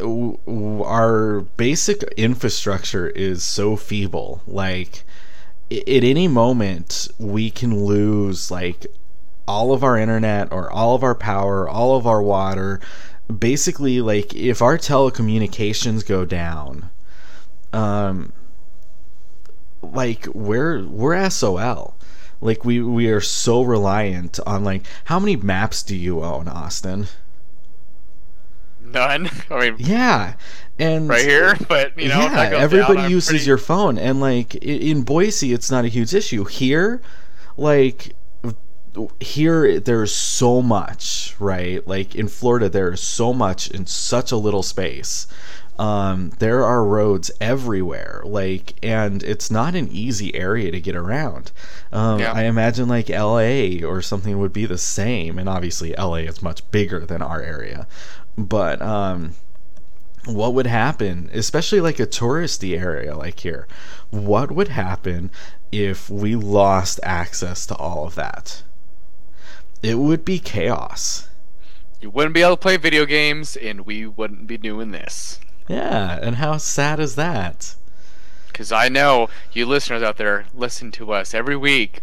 our 0.00 1.40
basic 1.56 2.02
infrastructure 2.16 3.08
is 3.08 3.42
so 3.42 3.76
feeble 3.76 4.42
like 4.46 5.04
at 5.70 6.04
any 6.04 6.28
moment 6.28 7.08
we 7.18 7.50
can 7.50 7.84
lose 7.84 8.50
like 8.50 8.86
all 9.48 9.72
of 9.72 9.82
our 9.82 9.96
internet 9.96 10.52
or 10.52 10.70
all 10.70 10.94
of 10.94 11.02
our 11.02 11.14
power, 11.14 11.68
all 11.68 11.96
of 11.96 12.06
our 12.06 12.22
water. 12.22 12.80
Basically, 13.34 14.00
like 14.00 14.34
if 14.34 14.62
our 14.62 14.78
telecommunications 14.78 16.06
go 16.06 16.24
down, 16.24 16.90
um, 17.72 18.32
like 19.82 20.26
we're 20.34 20.86
we're 20.86 21.28
SOL. 21.30 21.96
Like 22.40 22.64
we 22.64 22.80
we 22.80 23.08
are 23.08 23.20
so 23.20 23.62
reliant 23.62 24.38
on 24.46 24.64
like 24.64 24.86
how 25.04 25.18
many 25.18 25.36
maps 25.36 25.82
do 25.82 25.96
you 25.96 26.22
own, 26.22 26.48
Austin? 26.48 27.08
None. 28.92 29.28
I 29.50 29.70
mean, 29.70 29.76
Yeah, 29.78 30.34
and 30.78 31.08
right 31.08 31.24
here, 31.24 31.56
but 31.68 31.98
you 31.98 32.08
know, 32.08 32.20
yeah, 32.20 32.50
everybody 32.54 32.98
down, 33.02 33.10
uses 33.10 33.30
pretty- 33.30 33.44
your 33.44 33.58
phone, 33.58 33.98
and 33.98 34.20
like 34.20 34.54
in 34.56 35.02
Boise, 35.02 35.52
it's 35.52 35.70
not 35.70 35.84
a 35.84 35.88
huge 35.88 36.14
issue. 36.14 36.44
Here, 36.44 37.00
like 37.56 38.14
here, 39.20 39.78
there's 39.80 40.12
so 40.12 40.60
much, 40.62 41.36
right? 41.38 41.86
Like 41.86 42.14
in 42.14 42.28
Florida, 42.28 42.68
there's 42.68 43.00
so 43.00 43.32
much 43.32 43.68
in 43.70 43.86
such 43.86 44.32
a 44.32 44.36
little 44.36 44.62
space. 44.62 45.26
Um, 45.78 46.30
there 46.40 46.64
are 46.64 46.84
roads 46.84 47.30
everywhere, 47.40 48.22
like, 48.24 48.74
and 48.82 49.22
it's 49.22 49.48
not 49.48 49.76
an 49.76 49.88
easy 49.92 50.34
area 50.34 50.72
to 50.72 50.80
get 50.80 50.96
around. 50.96 51.52
Um, 51.92 52.18
Yeah. 52.18 52.32
I 52.32 52.44
imagine 52.44 52.88
like 52.88 53.08
LA 53.08 53.86
or 53.86 54.02
something 54.02 54.40
would 54.40 54.52
be 54.52 54.66
the 54.66 54.78
same, 54.78 55.38
and 55.38 55.48
obviously 55.48 55.94
LA 55.96 56.26
is 56.26 56.42
much 56.42 56.68
bigger 56.72 57.06
than 57.06 57.22
our 57.22 57.40
area, 57.40 57.86
but 58.38 58.80
um, 58.80 59.34
what 60.24 60.54
would 60.54 60.66
happen, 60.66 61.28
especially 61.32 61.80
like 61.80 61.98
a 61.98 62.06
touristy 62.06 62.78
area 62.78 63.16
like 63.16 63.40
here? 63.40 63.66
What 64.10 64.52
would 64.52 64.68
happen 64.68 65.30
if 65.72 66.08
we 66.08 66.36
lost 66.36 67.00
access 67.02 67.66
to 67.66 67.74
all 67.74 68.06
of 68.06 68.14
that? 68.14 68.62
It 69.82 69.96
would 69.98 70.24
be 70.24 70.38
chaos. 70.38 71.28
You 72.00 72.10
wouldn't 72.10 72.34
be 72.34 72.42
able 72.42 72.56
to 72.56 72.62
play 72.62 72.76
video 72.76 73.04
games, 73.06 73.56
and 73.56 73.84
we 73.84 74.06
wouldn't 74.06 74.46
be 74.46 74.56
doing 74.56 74.92
this. 74.92 75.40
Yeah, 75.68 76.18
and 76.22 76.36
how 76.36 76.56
sad 76.58 77.00
is 77.00 77.16
that? 77.16 77.74
Because 78.46 78.70
I 78.70 78.88
know 78.88 79.28
you 79.52 79.66
listeners 79.66 80.02
out 80.02 80.16
there 80.16 80.46
listen 80.54 80.90
to 80.92 81.12
us 81.12 81.34
every 81.34 81.56
week, 81.56 82.00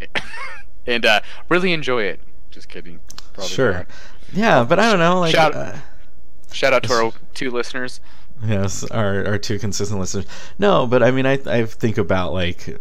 and 0.86 1.06
uh, 1.06 1.20
really 1.48 1.72
enjoy 1.72 2.02
it. 2.02 2.20
Just 2.50 2.68
kidding. 2.68 3.00
Probably 3.32 3.52
sure. 3.52 3.72
not. 3.72 3.86
Yeah, 4.34 4.64
but 4.64 4.78
I 4.78 4.90
don't 4.90 4.98
know. 4.98 5.20
Like, 5.20 5.34
Shout- 5.34 5.54
uh, 5.54 5.76
Shout 6.52 6.72
out 6.72 6.82
to 6.84 6.92
our 6.92 7.12
two 7.34 7.50
listeners. 7.50 8.00
yes, 8.46 8.84
our 8.84 9.26
our 9.26 9.38
two 9.38 9.58
consistent 9.58 9.98
listeners. 9.98 10.26
No, 10.58 10.86
but 10.86 11.02
I 11.02 11.10
mean, 11.10 11.26
I 11.26 11.38
I 11.46 11.64
think 11.66 11.98
about 11.98 12.32
like 12.32 12.78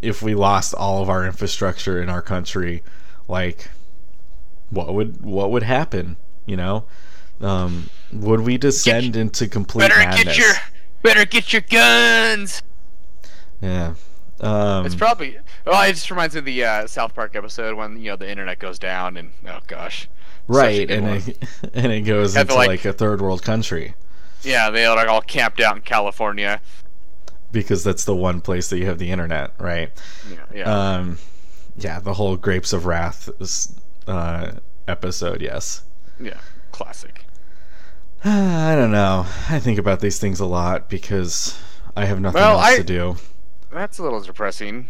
if 0.00 0.22
we 0.22 0.34
lost 0.34 0.74
all 0.74 1.02
of 1.02 1.10
our 1.10 1.26
infrastructure 1.26 2.00
in 2.02 2.08
our 2.08 2.22
country, 2.22 2.82
like 3.28 3.68
what 4.70 4.94
would 4.94 5.22
what 5.22 5.50
would 5.50 5.62
happen? 5.62 6.16
You 6.46 6.56
know, 6.56 6.84
um, 7.40 7.90
would 8.12 8.40
we 8.40 8.56
descend 8.58 9.14
into 9.16 9.46
complete 9.46 9.88
Better 9.88 9.98
madness? 9.98 10.24
get 10.24 10.38
your, 10.38 10.54
better 11.02 11.24
get 11.26 11.52
your 11.52 11.62
guns. 11.62 12.62
Yeah. 13.60 13.94
Um, 14.40 14.84
It's 14.86 14.94
probably. 14.96 15.38
Well, 15.66 15.80
it 15.88 15.92
just 15.92 16.10
reminds 16.10 16.34
me 16.34 16.38
of 16.40 16.44
the 16.46 16.64
uh, 16.64 16.86
South 16.88 17.14
Park 17.14 17.36
episode 17.36 17.76
when 17.76 17.98
you 17.98 18.10
know 18.10 18.16
the 18.16 18.28
internet 18.28 18.58
goes 18.58 18.78
down, 18.78 19.16
and 19.16 19.32
oh 19.46 19.60
gosh. 19.66 20.08
Right, 20.48 20.90
and 20.90 21.06
one. 21.06 21.16
it, 21.18 21.38
and 21.74 21.92
it 21.92 22.00
goes 22.02 22.36
into 22.36 22.54
like- 22.54 22.68
like 22.68 22.84
a 22.84 22.92
third 22.92 23.20
world 23.20 23.42
country 23.42 23.94
Yeah, 24.42 24.70
they 24.70 24.84
are 24.84 24.96
like 24.96 25.08
all 25.08 25.20
camped 25.22 25.60
out 25.60 25.76
in 25.76 25.82
California. 25.82 26.60
because 27.52 27.84
that's 27.84 28.04
the 28.04 28.16
one 28.16 28.40
place 28.40 28.68
that 28.70 28.78
you 28.78 28.86
have 28.86 28.98
the 28.98 29.10
internet, 29.10 29.52
right? 29.58 29.90
Yeah, 30.30 30.36
yeah. 30.54 30.92
Um, 30.96 31.18
yeah, 31.76 32.00
the 32.00 32.14
whole 32.14 32.36
Grapes 32.36 32.72
of 32.72 32.86
Wrath 32.86 33.28
uh, 34.06 34.52
episode, 34.88 35.40
yes. 35.42 35.84
yeah, 36.20 36.38
classic. 36.72 37.24
I 38.24 38.74
don't 38.76 38.92
know. 38.92 39.26
I 39.48 39.58
think 39.58 39.78
about 39.78 40.00
these 40.00 40.18
things 40.18 40.38
a 40.40 40.46
lot 40.46 40.88
because 40.88 41.58
I 41.96 42.04
have 42.04 42.20
nothing 42.20 42.40
Well, 42.40 42.58
else 42.58 42.64
I- 42.66 42.76
to 42.78 42.84
do. 42.84 43.16
That's 43.72 43.98
a 43.98 44.02
little 44.02 44.20
depressing. 44.20 44.88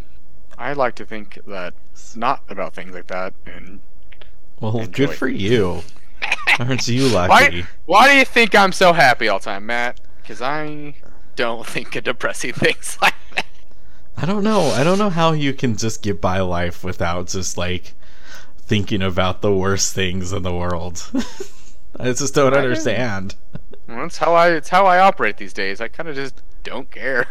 I 0.58 0.72
like 0.72 0.94
to 0.96 1.04
think 1.06 1.38
that 1.46 1.74
it's 1.92 2.16
not 2.16 2.42
about 2.48 2.74
things 2.74 2.94
like 2.94 3.06
that. 3.08 3.32
And 3.46 3.80
Well, 4.62 4.78
enjoy. 4.78 5.06
good 5.06 5.16
for 5.16 5.26
you. 5.26 5.82
Aren't 6.60 6.86
you 6.86 7.08
lucky? 7.08 7.62
Why 7.62 7.66
why 7.86 8.08
do 8.08 8.16
you 8.16 8.24
think 8.24 8.54
I'm 8.54 8.70
so 8.70 8.92
happy 8.92 9.26
all 9.26 9.40
the 9.40 9.46
time, 9.46 9.66
Matt? 9.66 10.00
Because 10.22 10.40
I 10.40 10.94
don't 11.34 11.66
think 11.74 11.96
of 11.96 12.04
depressing 12.04 12.52
things 12.52 12.96
like 13.02 13.14
that. 13.34 13.46
I 14.16 14.24
don't 14.24 14.44
know. 14.44 14.60
I 14.60 14.84
don't 14.84 14.98
know 14.98 15.10
how 15.10 15.32
you 15.32 15.52
can 15.52 15.76
just 15.76 16.00
get 16.00 16.20
by 16.20 16.38
life 16.38 16.84
without 16.84 17.26
just 17.26 17.58
like 17.58 17.94
thinking 18.56 19.02
about 19.02 19.42
the 19.42 19.52
worst 19.52 19.96
things 19.96 20.32
in 20.32 20.44
the 20.44 20.54
world. 20.54 21.10
I 21.98 22.12
just 22.12 22.32
don't 22.32 22.54
I 22.54 22.58
understand. 22.58 23.34
Well, 23.88 24.02
that's 24.02 24.18
how 24.18 24.32
I. 24.34 24.50
It's 24.50 24.68
how 24.68 24.86
I 24.86 25.00
operate 25.00 25.38
these 25.38 25.52
days. 25.52 25.80
I 25.80 25.88
kind 25.88 26.08
of 26.08 26.14
just 26.14 26.40
don't 26.62 26.88
care. 26.88 27.26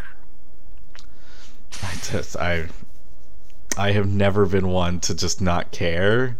I 1.82 1.94
just 2.10 2.36
I 2.36 2.68
I 3.78 3.92
have 3.92 4.06
never 4.06 4.44
been 4.44 4.68
one 4.68 5.00
to 5.00 5.14
just 5.14 5.40
not 5.40 5.72
care. 5.72 6.36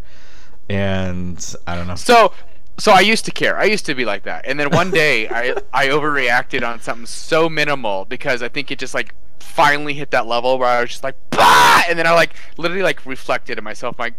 And 0.73 1.55
I 1.67 1.77
don't 1.77 1.87
know. 1.87 1.95
So, 1.95 2.33
so 2.79 2.93
I 2.93 3.01
used 3.01 3.25
to 3.27 3.31
care. 3.31 3.59
I 3.59 3.65
used 3.65 3.87
to 3.87 3.95
be 3.95 4.05
like 4.05 4.25
that, 4.25 4.47
and 4.47 4.59
then 4.59 4.71
one 4.71 4.91
day 4.91 5.29
I 5.31 5.55
I 5.73 5.89
overreacted 5.89 6.67
on 6.67 6.81
something 6.81 7.07
so 7.07 7.49
minimal 7.49 8.05
because 8.05 8.43
I 8.43 8.49
think 8.49 8.71
it 8.71 8.79
just 8.79 8.95
like 8.95 9.15
finally 9.39 9.95
hit 9.95 10.11
that 10.13 10.27
level 10.27 10.59
where 10.59 10.69
I 10.69 10.81
was 10.81 10.91
just 10.91 11.05
like, 11.05 11.17
bah! 11.31 11.83
and 11.89 11.99
then 11.99 12.07
I 12.07 12.13
like 12.13 12.35
literally 12.57 12.83
like 12.83 13.05
reflected 13.05 13.59
in 13.59 13.65
myself 13.65 13.99
like, 13.99 14.15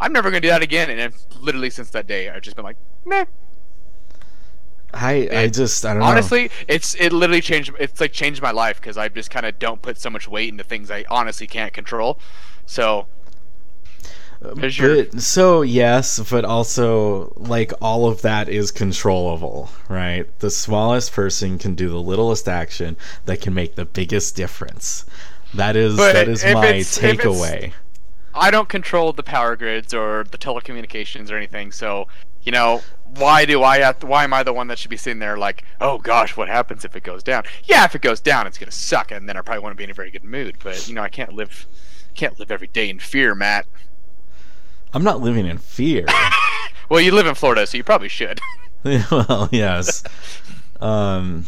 I'm 0.00 0.12
never 0.12 0.30
gonna 0.30 0.40
do 0.40 0.48
that 0.48 0.62
again. 0.62 0.90
And 0.90 0.98
then 0.98 1.12
literally 1.40 1.70
since 1.70 1.90
that 1.90 2.06
day, 2.06 2.30
I've 2.30 2.42
just 2.42 2.56
been 2.56 2.64
like, 2.64 2.78
meh. 3.04 3.24
I 4.94 5.28
I 5.30 5.48
just 5.48 5.84
I 5.84 5.92
don't 5.92 6.00
know. 6.00 6.06
Honestly, 6.06 6.50
it's 6.68 6.94
it 6.94 7.12
literally 7.12 7.40
changed. 7.40 7.72
It's 7.78 8.00
like 8.00 8.12
changed 8.12 8.40
my 8.40 8.52
life 8.52 8.80
because 8.80 8.96
I 8.96 9.08
just 9.08 9.30
kind 9.30 9.44
of 9.44 9.58
don't 9.58 9.82
put 9.82 9.98
so 9.98 10.08
much 10.08 10.28
weight 10.28 10.48
into 10.48 10.64
things 10.64 10.90
I 10.90 11.04
honestly 11.10 11.46
can't 11.46 11.72
control. 11.72 12.18
So, 12.66 13.06
But 14.40 15.20
so 15.20 15.62
yes, 15.62 16.18
but 16.30 16.44
also 16.44 17.32
like 17.36 17.72
all 17.80 18.06
of 18.06 18.22
that 18.22 18.48
is 18.48 18.70
controllable, 18.70 19.70
right? 19.88 20.26
The 20.40 20.50
smallest 20.50 21.12
person 21.12 21.58
can 21.58 21.74
do 21.74 21.88
the 21.88 22.00
littlest 22.00 22.48
action 22.48 22.96
that 23.24 23.40
can 23.40 23.54
make 23.54 23.74
the 23.74 23.84
biggest 23.84 24.36
difference. 24.36 25.04
That 25.54 25.76
is 25.76 25.96
But 25.96 26.12
that 26.12 26.28
is 26.28 26.44
my 26.44 26.66
it's- 26.66 26.98
if 26.98 27.04
it's- 27.04 27.16
takeaway. 27.24 27.72
I 28.34 28.50
don't 28.50 28.68
control 28.68 29.14
the 29.14 29.22
power 29.22 29.56
grids 29.56 29.94
or 29.94 30.26
the 30.30 30.36
telecommunications 30.36 31.30
or 31.30 31.36
anything. 31.36 31.72
So, 31.72 32.06
you 32.42 32.52
know, 32.52 32.82
why 33.14 33.46
do 33.46 33.62
I 33.62 33.78
have 33.78 33.98
to, 34.00 34.06
why 34.06 34.24
am 34.24 34.34
I 34.34 34.42
the 34.42 34.52
one 34.52 34.66
that 34.68 34.78
should 34.78 34.90
be 34.90 34.98
sitting 34.98 35.20
there 35.20 35.38
like, 35.38 35.64
oh 35.80 35.96
gosh, 35.96 36.36
what 36.36 36.48
happens 36.48 36.84
if 36.84 36.94
it 36.94 37.02
goes 37.02 37.22
down? 37.22 37.44
Yeah, 37.64 37.84
if 37.84 37.94
it 37.94 38.02
goes 38.02 38.20
down, 38.20 38.46
it's 38.46 38.58
gonna 38.58 38.70
suck, 38.70 39.10
and 39.10 39.26
then 39.26 39.38
I 39.38 39.40
probably 39.40 39.62
won't 39.62 39.78
be 39.78 39.84
in 39.84 39.90
a 39.90 39.94
very 39.94 40.10
good 40.10 40.24
mood. 40.24 40.56
But 40.62 40.86
you 40.86 40.94
know, 40.94 41.00
I 41.02 41.08
can't 41.08 41.32
live, 41.32 41.66
can't 42.14 42.38
live 42.38 42.50
every 42.50 42.66
day 42.66 42.90
in 42.90 42.98
fear, 42.98 43.34
Matt. 43.34 43.64
I'm 44.96 45.04
not 45.04 45.20
living 45.20 45.46
in 45.46 45.58
fear. 45.58 46.06
Well, 46.88 47.00
you 47.00 47.10
live 47.10 47.26
in 47.26 47.34
Florida, 47.34 47.66
so 47.66 47.76
you 47.76 47.82
probably 47.82 48.08
should. 48.08 48.40
well, 48.84 49.48
yes. 49.50 50.04
Um 50.80 51.46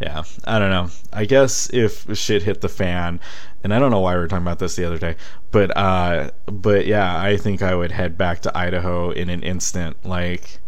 yeah, 0.00 0.24
I 0.44 0.58
don't 0.58 0.70
know. 0.70 0.90
I 1.12 1.26
guess 1.26 1.72
if 1.72 2.04
shit 2.18 2.42
hit 2.42 2.60
the 2.60 2.68
fan, 2.68 3.20
and 3.62 3.72
I 3.72 3.78
don't 3.78 3.92
know 3.92 4.00
why 4.00 4.14
we 4.14 4.18
were 4.18 4.26
talking 4.26 4.44
about 4.44 4.58
this 4.58 4.74
the 4.74 4.84
other 4.84 4.98
day, 4.98 5.14
but 5.52 5.76
uh 5.76 6.32
but 6.46 6.86
yeah, 6.86 7.16
I 7.16 7.36
think 7.36 7.62
I 7.62 7.76
would 7.76 7.92
head 7.92 8.18
back 8.18 8.40
to 8.40 8.58
Idaho 8.58 9.12
in 9.12 9.28
an 9.28 9.44
instant. 9.44 10.04
Like 10.04 10.58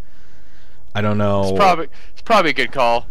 I 0.94 1.00
don't 1.00 1.18
know. 1.18 1.48
It's 1.48 1.58
probably 1.58 1.88
it's 2.12 2.22
probably 2.22 2.52
a 2.52 2.54
good 2.54 2.70
call. 2.70 3.08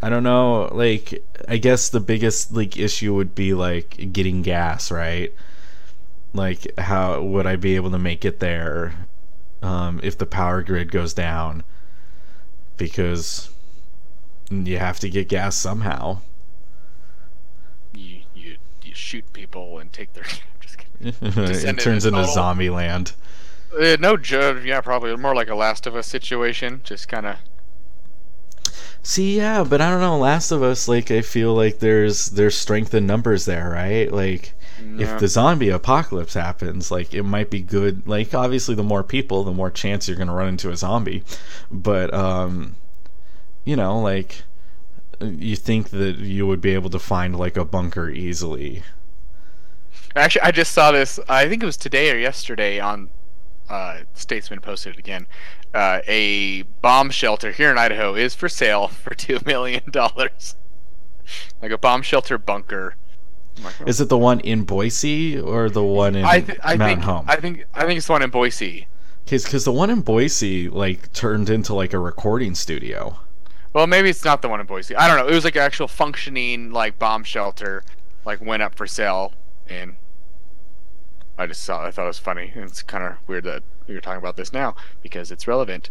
I 0.00 0.08
don't 0.08 0.22
know. 0.22 0.70
Like 0.72 1.22
I 1.46 1.58
guess 1.58 1.90
the 1.90 2.00
biggest 2.00 2.50
like 2.50 2.78
issue 2.78 3.12
would 3.12 3.34
be 3.34 3.52
like 3.52 4.10
getting 4.10 4.40
gas, 4.40 4.90
right? 4.90 5.34
Like 6.34 6.78
how 6.78 7.22
would 7.22 7.46
I 7.46 7.56
be 7.56 7.76
able 7.76 7.92
to 7.92 7.98
make 7.98 8.24
it 8.24 8.40
there 8.40 9.06
um, 9.62 10.00
if 10.02 10.18
the 10.18 10.26
power 10.26 10.62
grid 10.62 10.90
goes 10.90 11.14
down? 11.14 11.62
Because 12.76 13.50
you 14.50 14.78
have 14.78 14.98
to 15.00 15.08
get 15.08 15.28
gas 15.28 15.56
somehow. 15.56 16.18
You 17.94 18.22
you 18.34 18.56
you 18.82 18.94
shoot 18.94 19.32
people 19.32 19.78
and 19.78 19.92
take 19.92 20.12
their. 20.12 20.24
it 21.00 21.78
turns 21.78 22.06
into 22.06 22.24
zombie 22.26 22.70
land. 22.70 23.12
Uh, 23.78 23.96
no. 23.98 24.16
Yeah, 24.64 24.80
probably 24.80 25.16
more 25.16 25.34
like 25.34 25.48
a 25.48 25.54
Last 25.54 25.86
of 25.86 25.96
Us 25.96 26.06
situation. 26.06 26.80
Just 26.84 27.08
kind 27.08 27.26
of. 27.26 27.36
See, 29.02 29.36
yeah, 29.36 29.64
but 29.64 29.80
I 29.80 29.90
don't 29.90 30.00
know. 30.00 30.16
Last 30.16 30.50
of 30.50 30.62
Us, 30.62 30.88
like 30.88 31.10
I 31.10 31.20
feel 31.20 31.54
like 31.54 31.80
there's 31.80 32.30
there's 32.30 32.56
strength 32.56 32.94
in 32.94 33.06
numbers 33.06 33.44
there, 33.44 33.70
right? 33.70 34.10
Like 34.10 34.54
if 34.80 35.18
the 35.18 35.28
zombie 35.28 35.70
apocalypse 35.70 36.34
happens, 36.34 36.90
like 36.90 37.14
it 37.14 37.22
might 37.22 37.50
be 37.50 37.60
good. 37.60 38.06
Like 38.06 38.34
obviously, 38.34 38.74
the 38.74 38.82
more 38.82 39.02
people, 39.02 39.44
the 39.44 39.52
more 39.52 39.70
chance 39.70 40.08
you're 40.08 40.16
gonna 40.16 40.34
run 40.34 40.48
into 40.48 40.70
a 40.70 40.76
zombie. 40.76 41.22
But 41.70 42.12
um, 42.12 42.76
you 43.64 43.76
know, 43.76 44.00
like 44.00 44.42
you 45.20 45.56
think 45.56 45.90
that 45.90 46.18
you 46.18 46.46
would 46.46 46.60
be 46.60 46.74
able 46.74 46.90
to 46.90 46.98
find 46.98 47.38
like 47.38 47.56
a 47.56 47.64
bunker 47.64 48.08
easily. 48.10 48.82
Actually, 50.16 50.42
I 50.42 50.50
just 50.50 50.72
saw 50.72 50.92
this. 50.92 51.18
I 51.28 51.48
think 51.48 51.62
it 51.62 51.66
was 51.66 51.76
today 51.76 52.10
or 52.10 52.16
yesterday 52.16 52.78
on 52.78 53.10
uh, 53.68 54.00
Statesman 54.14 54.60
posted 54.60 54.94
it 54.94 54.98
again. 54.98 55.26
Uh, 55.72 56.00
a 56.06 56.62
bomb 56.82 57.10
shelter 57.10 57.50
here 57.50 57.70
in 57.70 57.78
Idaho 57.78 58.14
is 58.14 58.34
for 58.34 58.48
sale 58.48 58.88
for 59.02 59.14
two 59.14 59.38
million 59.44 59.82
dollars. 59.90 60.56
like 61.62 61.72
a 61.72 61.78
bomb 61.78 62.02
shelter 62.02 62.38
bunker. 62.38 62.96
I'm 63.58 63.64
like. 63.64 63.74
Is 63.86 64.00
it 64.00 64.08
the 64.08 64.18
one 64.18 64.40
in 64.40 64.64
Boise 64.64 65.38
or 65.38 65.70
the 65.70 65.82
one 65.84 66.16
in 66.16 66.24
I, 66.24 66.40
th- 66.40 66.58
I 66.62 66.76
Mountain 66.76 66.96
think 66.98 67.04
Home? 67.04 67.24
I 67.28 67.36
think 67.36 67.64
I 67.74 67.86
think 67.86 67.98
it's 67.98 68.06
the 68.06 68.12
one 68.12 68.22
in 68.22 68.30
Boise. 68.30 68.86
because 69.24 69.64
the 69.64 69.72
one 69.72 69.90
in 69.90 70.00
Boise 70.02 70.68
like 70.68 71.12
turned 71.12 71.48
into 71.50 71.74
like 71.74 71.92
a 71.92 71.98
recording 71.98 72.54
studio. 72.54 73.18
Well, 73.72 73.86
maybe 73.88 74.08
it's 74.08 74.24
not 74.24 74.40
the 74.42 74.48
one 74.48 74.60
in 74.60 74.66
Boise. 74.66 74.94
I 74.96 75.08
don't 75.08 75.16
know. 75.16 75.26
It 75.30 75.34
was 75.34 75.44
like 75.44 75.56
an 75.56 75.62
actual 75.62 75.88
functioning 75.88 76.70
like 76.70 76.98
bomb 76.98 77.24
shelter, 77.24 77.82
like 78.24 78.40
went 78.40 78.62
up 78.62 78.74
for 78.76 78.86
sale, 78.86 79.32
and 79.68 79.96
I 81.38 81.46
just 81.46 81.62
saw. 81.62 81.84
I 81.84 81.90
thought 81.90 82.04
it 82.04 82.08
was 82.08 82.18
funny. 82.20 82.52
And 82.54 82.64
it's 82.64 82.82
kind 82.82 83.02
of 83.04 83.14
weird 83.26 83.44
that 83.44 83.62
we 83.88 83.94
were 83.94 84.00
talking 84.00 84.18
about 84.20 84.36
this 84.36 84.52
now 84.52 84.76
because 85.02 85.30
it's 85.32 85.46
relevant. 85.48 85.90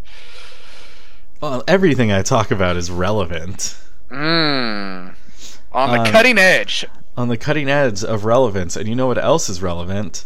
Well, 1.41 1.61
everything 1.67 2.11
I 2.11 2.21
talk 2.21 2.51
about 2.51 2.77
is 2.77 2.89
relevant. 2.89 3.75
Mmm. 4.09 5.13
On 5.73 5.91
the 5.91 5.99
Um, 6.01 6.05
cutting 6.05 6.37
edge. 6.37 6.85
On 7.15 7.27
the 7.27 7.37
cutting 7.37 7.69
edge 7.69 8.03
of 8.03 8.25
relevance, 8.25 8.75
and 8.75 8.87
you 8.87 8.95
know 8.95 9.07
what 9.07 9.17
else 9.17 9.47
is 9.47 9.61
relevant? 9.61 10.25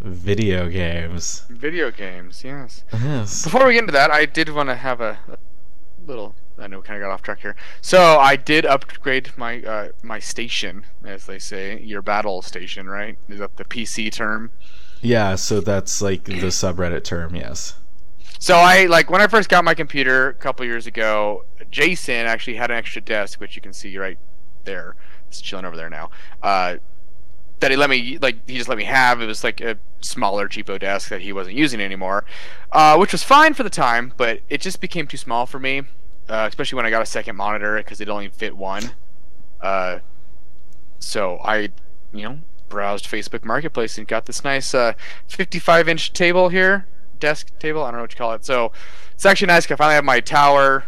Video 0.00 0.68
games. 0.68 1.44
Video 1.50 1.90
games, 1.90 2.42
yes. 2.44 2.84
Yes. 2.92 3.44
Before 3.44 3.66
we 3.66 3.74
get 3.74 3.80
into 3.80 3.92
that, 3.92 4.10
I 4.10 4.24
did 4.24 4.48
want 4.48 4.68
to 4.70 4.74
have 4.74 5.00
a, 5.00 5.18
a 5.28 5.36
little. 6.06 6.34
I 6.58 6.66
know 6.66 6.78
we 6.78 6.84
kind 6.84 7.02
of 7.02 7.06
got 7.06 7.12
off 7.12 7.22
track 7.22 7.40
here. 7.40 7.56
So 7.80 8.18
I 8.18 8.36
did 8.36 8.64
upgrade 8.64 9.32
my 9.36 9.62
uh, 9.62 9.88
my 10.02 10.18
station, 10.18 10.86
as 11.04 11.26
they 11.26 11.38
say, 11.38 11.80
your 11.80 12.00
battle 12.00 12.42
station, 12.42 12.88
right? 12.88 13.18
Is 13.28 13.38
that 13.38 13.56
the 13.56 13.64
PC 13.64 14.12
term? 14.12 14.50
Yeah, 15.02 15.34
so 15.34 15.60
that's 15.60 16.00
like 16.00 16.24
the 16.24 16.32
subreddit 16.34 17.04
term, 17.04 17.34
yes. 17.34 17.74
So 18.38 18.56
I 18.56 18.86
like 18.86 19.10
when 19.10 19.20
I 19.20 19.26
first 19.26 19.48
got 19.48 19.64
my 19.64 19.74
computer 19.74 20.28
a 20.28 20.34
couple 20.34 20.64
years 20.66 20.86
ago. 20.86 21.44
Jason 21.70 22.26
actually 22.26 22.56
had 22.56 22.70
an 22.70 22.76
extra 22.76 23.00
desk, 23.00 23.40
which 23.40 23.56
you 23.56 23.62
can 23.62 23.72
see 23.72 23.96
right 23.98 24.18
there. 24.64 24.96
It's 25.34 25.40
chilling 25.40 25.64
over 25.64 25.76
there 25.76 25.90
now. 25.90 26.10
Uh, 26.42 26.76
that 27.60 27.70
he 27.70 27.76
let 27.76 27.88
me 27.88 28.18
like 28.20 28.48
he 28.48 28.56
just 28.56 28.68
let 28.68 28.78
me 28.78 28.84
have. 28.84 29.20
It 29.20 29.26
was 29.26 29.42
like 29.42 29.60
a 29.60 29.78
smaller 30.00 30.48
cheapo 30.48 30.78
desk 30.78 31.08
that 31.08 31.22
he 31.22 31.32
wasn't 31.32 31.56
using 31.56 31.80
anymore, 31.80 32.24
uh, 32.72 32.96
which 32.96 33.12
was 33.12 33.22
fine 33.22 33.54
for 33.54 33.62
the 33.62 33.70
time, 33.70 34.12
but 34.16 34.40
it 34.48 34.60
just 34.60 34.80
became 34.80 35.06
too 35.06 35.16
small 35.16 35.46
for 35.46 35.58
me, 35.58 35.80
uh, 36.28 36.46
especially 36.48 36.76
when 36.76 36.86
I 36.86 36.90
got 36.90 37.02
a 37.02 37.06
second 37.06 37.36
monitor 37.36 37.76
because 37.78 38.00
it 38.00 38.08
only 38.08 38.28
fit 38.28 38.56
one. 38.56 38.92
Uh, 39.60 40.00
so 40.98 41.38
I, 41.42 41.70
you 42.12 42.22
know, 42.22 42.38
browsed 42.68 43.06
Facebook 43.06 43.44
Marketplace 43.44 43.98
and 43.98 44.06
got 44.06 44.26
this 44.26 44.44
nice 44.44 44.74
uh, 44.74 44.92
55 45.28 45.88
inch 45.88 46.12
table 46.12 46.50
here, 46.50 46.86
desk 47.18 47.58
table. 47.58 47.82
I 47.82 47.90
don't 47.90 47.98
know 47.98 48.02
what 48.02 48.12
you 48.12 48.18
call 48.18 48.32
it. 48.34 48.44
So 48.44 48.72
it's 49.12 49.24
actually 49.24 49.46
nice. 49.48 49.70
I 49.70 49.76
finally 49.76 49.94
have 49.94 50.04
my 50.04 50.20
tower. 50.20 50.84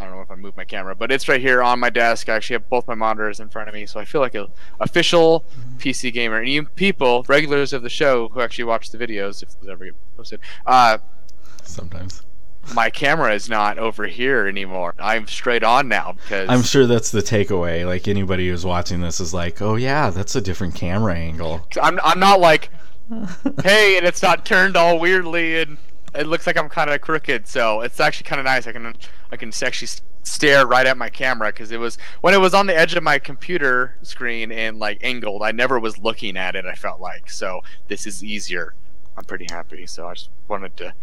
I 0.00 0.04
don't 0.04 0.14
know 0.14 0.22
if 0.22 0.30
I 0.30 0.34
move 0.34 0.56
my 0.56 0.64
camera, 0.64 0.94
but 0.94 1.12
it's 1.12 1.28
right 1.28 1.40
here 1.40 1.62
on 1.62 1.78
my 1.78 1.90
desk. 1.90 2.30
I 2.30 2.34
actually 2.34 2.54
have 2.54 2.68
both 2.70 2.88
my 2.88 2.94
monitors 2.94 3.38
in 3.38 3.50
front 3.50 3.68
of 3.68 3.74
me, 3.74 3.84
so 3.84 4.00
I 4.00 4.06
feel 4.06 4.22
like 4.22 4.34
an 4.34 4.46
official 4.80 5.44
PC 5.76 6.10
gamer. 6.10 6.38
And 6.38 6.48
you 6.48 6.64
people, 6.64 7.24
regulars 7.28 7.74
of 7.74 7.82
the 7.82 7.90
show 7.90 8.28
who 8.28 8.40
actually 8.40 8.64
watch 8.64 8.90
the 8.90 8.98
videos, 8.98 9.42
if 9.42 9.60
those 9.60 9.68
ever 9.68 9.84
get 9.84 9.94
posted, 10.16 10.40
uh, 10.66 10.98
Sometimes. 11.64 12.22
my 12.74 12.88
camera 12.88 13.34
is 13.34 13.50
not 13.50 13.78
over 13.78 14.06
here 14.06 14.46
anymore. 14.46 14.94
I'm 14.98 15.26
straight 15.26 15.62
on 15.62 15.88
now 15.88 16.12
because 16.12 16.48
I'm 16.48 16.62
sure 16.62 16.86
that's 16.86 17.10
the 17.10 17.20
takeaway. 17.20 17.84
Like 17.84 18.08
anybody 18.08 18.48
who's 18.48 18.64
watching 18.64 19.02
this 19.02 19.20
is 19.20 19.34
like, 19.34 19.60
oh 19.60 19.76
yeah, 19.76 20.08
that's 20.08 20.34
a 20.34 20.40
different 20.40 20.74
camera 20.74 21.14
angle. 21.14 21.66
I'm 21.80 22.00
I'm 22.02 22.18
not 22.18 22.40
like, 22.40 22.70
hey, 23.62 23.98
and 23.98 24.06
it's 24.06 24.22
not 24.22 24.46
turned 24.46 24.76
all 24.78 24.98
weirdly 24.98 25.60
and 25.60 25.76
it 26.14 26.26
looks 26.26 26.46
like 26.46 26.56
I'm 26.56 26.68
kind 26.68 26.90
of 26.90 27.00
crooked. 27.00 27.46
So 27.46 27.80
it's 27.80 28.00
actually 28.00 28.24
kind 28.24 28.40
of 28.40 28.44
nice. 28.44 28.66
I 28.66 28.72
can 28.72 28.94
I 29.30 29.36
can 29.36 29.52
actually 29.62 29.88
stare 30.22 30.66
right 30.66 30.86
at 30.86 30.98
my 30.98 31.08
camera 31.08 31.48
because 31.48 31.70
it 31.72 31.80
was 31.80 31.98
when 32.20 32.34
it 32.34 32.40
was 32.40 32.54
on 32.54 32.66
the 32.66 32.76
edge 32.76 32.94
of 32.94 33.02
my 33.02 33.18
computer 33.18 33.96
screen 34.02 34.52
and 34.52 34.78
like 34.78 34.98
angled. 35.02 35.42
I 35.42 35.52
never 35.52 35.78
was 35.78 35.98
looking 35.98 36.36
at 36.36 36.56
it. 36.56 36.66
I 36.66 36.74
felt 36.74 37.00
like 37.00 37.30
so 37.30 37.60
this 37.88 38.06
is 38.06 38.22
easier. 38.24 38.74
I'm 39.16 39.24
pretty 39.24 39.46
happy. 39.50 39.86
So 39.86 40.08
I 40.08 40.14
just 40.14 40.30
wanted 40.48 40.76
to. 40.78 40.94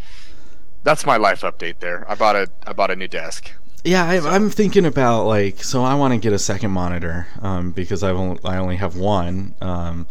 That's 0.83 1.05
my 1.05 1.17
life 1.17 1.41
update 1.41 1.79
there. 1.79 2.05
I 2.09 2.15
bought 2.15 2.35
a 2.35 2.49
I 2.65 2.73
bought 2.73 2.91
a 2.91 2.95
new 2.95 3.07
desk. 3.07 3.51
Yeah, 3.83 4.05
I, 4.05 4.35
I'm 4.35 4.49
thinking 4.49 4.85
about 4.85 5.25
like, 5.25 5.63
so 5.63 5.83
I 5.83 5.95
want 5.95 6.13
to 6.13 6.17
get 6.19 6.33
a 6.33 6.39
second 6.39 6.71
monitor 6.71 7.27
um, 7.41 7.71
because 7.71 8.03
I 8.03 8.11
only 8.11 8.39
I 8.43 8.57
only 8.57 8.75
have 8.77 8.97
one, 8.97 9.55
um, 9.61 10.07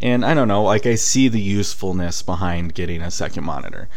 and 0.00 0.24
I 0.24 0.34
don't 0.34 0.48
know, 0.48 0.64
like 0.64 0.84
I 0.86 0.96
see 0.96 1.28
the 1.28 1.40
usefulness 1.40 2.22
behind 2.22 2.74
getting 2.74 3.02
a 3.02 3.10
second 3.12 3.44
monitor, 3.44 3.88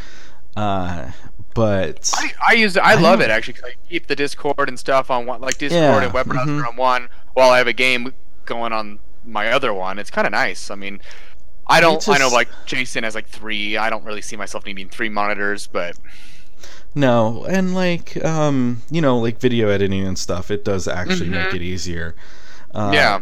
uh, 0.58 1.12
but 1.54 2.12
I, 2.16 2.32
I 2.50 2.54
use 2.54 2.76
it. 2.76 2.82
I, 2.84 2.92
I 2.92 2.96
love 2.96 3.22
it 3.22 3.30
actually. 3.30 3.54
'cause 3.56 3.64
I 3.72 3.90
keep 3.90 4.08
the 4.08 4.16
Discord 4.16 4.68
and 4.70 4.78
stuff 4.80 5.10
on 5.10 5.26
one, 5.26 5.42
like 5.42 5.58
Discord 5.58 5.82
Yeah, 5.82 6.04
and 6.04 6.14
web 6.14 6.28
browser 6.28 6.52
mhm. 6.52 6.68
on 6.68 6.76
one, 6.76 7.10
while 7.34 7.50
I 7.50 7.58
have 7.58 7.68
a 7.68 7.74
game 7.74 8.14
going 8.46 8.74
on 8.74 9.00
my 9.26 9.52
other 9.52 9.74
one. 9.74 10.00
It's 10.00 10.12
kind 10.12 10.26
of 10.28 10.32
nice. 10.32 10.70
I 10.72 10.76
mean, 10.76 11.00
I 11.68 11.82
don't. 11.82 12.08
I 12.10 12.18
know 12.18 12.30
like 12.30 12.50
Jason 12.66 13.04
has 13.04 13.16
like 13.16 13.28
three. 13.28 13.76
I 13.78 13.90
don't 13.90 14.04
really 14.04 14.22
see 14.22 14.36
myself 14.38 14.66
needing 14.66 14.88
three 14.90 15.10
monitors, 15.10 15.68
but 15.68 15.98
no, 16.96 17.46
and 17.46 17.76
like 17.76 18.24
um, 18.26 18.82
you 18.90 19.02
know, 19.02 19.18
like 19.20 19.40
video 19.40 19.70
editing 19.70 20.06
and 20.06 20.18
stuff, 20.18 20.50
it 20.52 20.64
does 20.66 20.88
actually 20.88 21.30
make 21.30 21.50
Mhm. 21.50 21.56
it 21.56 21.62
easier. 21.62 22.16
Uh, 22.74 22.92
Yeah. 22.94 23.20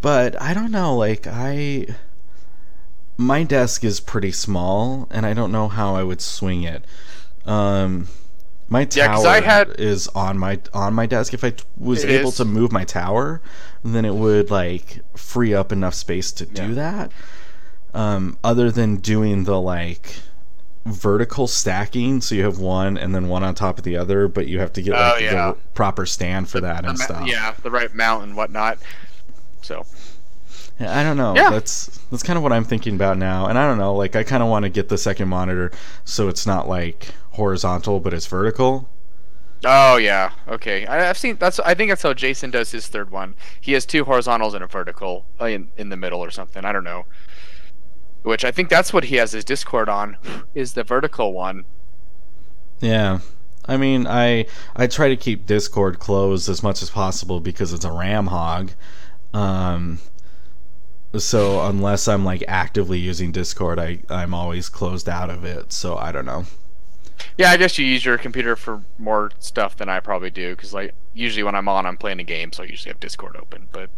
but 0.00 0.40
I 0.40 0.54
don't 0.54 0.70
know, 0.70 0.96
like 0.96 1.26
I. 1.26 1.86
My 3.22 3.44
desk 3.44 3.84
is 3.84 4.00
pretty 4.00 4.32
small, 4.32 5.06
and 5.10 5.24
I 5.24 5.32
don't 5.32 5.52
know 5.52 5.68
how 5.68 5.94
I 5.94 6.02
would 6.02 6.20
swing 6.20 6.64
it. 6.64 6.84
Um, 7.46 8.08
my 8.68 8.86
Yeah, 8.92 9.16
I 9.18 9.40
had- 9.40 9.78
is 9.78 10.08
on 10.08 10.38
my 10.38 10.58
on 10.74 10.94
my 10.94 11.06
desk. 11.06 11.32
If 11.34 11.44
I 11.44 11.50
t- 11.50 11.64
was 11.76 12.04
able 12.04 12.30
is? 12.30 12.36
to 12.38 12.44
move 12.44 12.72
my 12.72 12.84
tower, 12.84 13.40
then 13.84 14.04
it 14.04 14.14
would 14.14 14.50
like 14.50 15.00
free 15.16 15.54
up 15.54 15.70
enough 15.72 15.94
space 15.94 16.32
to 16.32 16.46
do 16.46 16.74
that. 16.74 17.12
Um, 17.94 18.38
other 18.42 18.70
than 18.70 18.96
doing 18.96 19.44
the 19.44 19.60
like 19.60 20.16
vertical 20.84 21.46
stacking, 21.46 22.20
so 22.22 22.34
you 22.34 22.42
have 22.44 22.58
one 22.58 22.96
and 22.98 23.14
then 23.14 23.28
one 23.28 23.44
on 23.44 23.54
top 23.54 23.78
of 23.78 23.84
the 23.84 23.96
other, 23.96 24.26
but 24.26 24.48
you 24.48 24.58
have 24.58 24.72
to 24.72 24.82
get 24.82 24.92
like 24.94 25.14
Oh, 25.14 25.18
yeah. 25.18 25.30
the 25.52 25.56
proper 25.74 26.06
stand 26.06 26.48
for 26.48 26.60
that 26.60 26.84
and 26.84 26.98
ma- 26.98 27.04
stuff. 27.04 27.26
yeah, 27.28 27.54
the 27.62 27.70
right 27.70 27.94
mount 27.94 28.24
and 28.24 28.34
whatnot. 28.36 28.78
So 29.60 29.84
Yeah, 29.84 29.84
I 30.80 31.02
don't 31.02 31.16
know. 31.16 31.34
Yeah. 31.36 31.50
That's 31.50 31.98
that's 32.10 32.22
kind 32.22 32.36
of 32.36 32.42
what 32.42 32.52
I'm 32.52 32.64
thinking 32.64 32.94
about 32.94 33.18
now. 33.18 33.46
And 33.46 33.58
I 33.58 33.66
don't 33.66 33.78
know, 33.78 33.94
like 33.94 34.16
I 34.16 34.24
kind 34.24 34.42
of 34.42 34.48
want 34.48 34.64
to 34.64 34.68
get 34.68 34.88
the 34.88 34.98
second 34.98 35.28
monitor 35.28 35.70
so 36.04 36.28
it's 36.28 36.46
not 36.46 36.68
like 36.68 37.14
horizontal 37.32 38.00
but 38.00 38.12
it's 38.12 38.26
vertical. 38.26 38.88
Oh 39.64 39.96
yeah, 39.96 40.32
okay. 40.48 40.86
I, 40.86 41.08
I've 41.08 41.18
seen 41.18 41.36
that's. 41.36 41.60
I 41.60 41.74
think 41.74 41.90
that's 41.90 42.02
how 42.02 42.14
Jason 42.14 42.50
does 42.50 42.72
his 42.72 42.88
third 42.88 43.10
one. 43.10 43.36
He 43.60 43.72
has 43.72 43.86
two 43.86 44.04
horizontals 44.04 44.54
and 44.54 44.64
a 44.64 44.66
vertical 44.66 45.24
uh, 45.40 45.44
in 45.44 45.68
in 45.76 45.88
the 45.88 45.96
middle 45.96 46.20
or 46.20 46.30
something. 46.30 46.64
I 46.64 46.72
don't 46.72 46.84
know. 46.84 47.06
Which 48.22 48.44
I 48.44 48.50
think 48.50 48.68
that's 48.68 48.92
what 48.92 49.04
he 49.04 49.16
has 49.16 49.32
his 49.32 49.44
Discord 49.44 49.88
on, 49.88 50.16
is 50.54 50.74
the 50.74 50.82
vertical 50.82 51.32
one. 51.32 51.64
Yeah. 52.80 53.20
I 53.64 53.76
mean, 53.76 54.08
I 54.08 54.46
I 54.74 54.88
try 54.88 55.08
to 55.08 55.16
keep 55.16 55.46
Discord 55.46 56.00
closed 56.00 56.48
as 56.48 56.64
much 56.64 56.82
as 56.82 56.90
possible 56.90 57.38
because 57.38 57.72
it's 57.72 57.84
a 57.84 57.92
RAM 57.92 58.26
hog. 58.26 58.72
Um 59.32 60.00
so 61.18 61.66
unless 61.66 62.08
I'm 62.08 62.24
like 62.24 62.44
actively 62.48 62.98
using 62.98 63.32
Discord, 63.32 63.78
I 63.78 64.00
I'm 64.08 64.34
always 64.34 64.68
closed 64.68 65.08
out 65.08 65.30
of 65.30 65.44
it. 65.44 65.72
So 65.72 65.96
I 65.96 66.12
don't 66.12 66.26
know. 66.26 66.46
Yeah, 67.38 67.50
I 67.50 67.56
guess 67.56 67.78
you 67.78 67.86
use 67.86 68.04
your 68.04 68.18
computer 68.18 68.56
for 68.56 68.82
more 68.98 69.30
stuff 69.38 69.76
than 69.76 69.88
I 69.88 70.00
probably 70.00 70.30
do, 70.30 70.54
because 70.54 70.74
like 70.74 70.94
usually 71.14 71.42
when 71.42 71.54
I'm 71.54 71.68
on, 71.68 71.86
I'm 71.86 71.96
playing 71.96 72.20
a 72.20 72.24
game, 72.24 72.52
so 72.52 72.62
I 72.62 72.66
usually 72.66 72.90
have 72.90 73.00
Discord 73.00 73.36
open. 73.36 73.68
But 73.72 73.90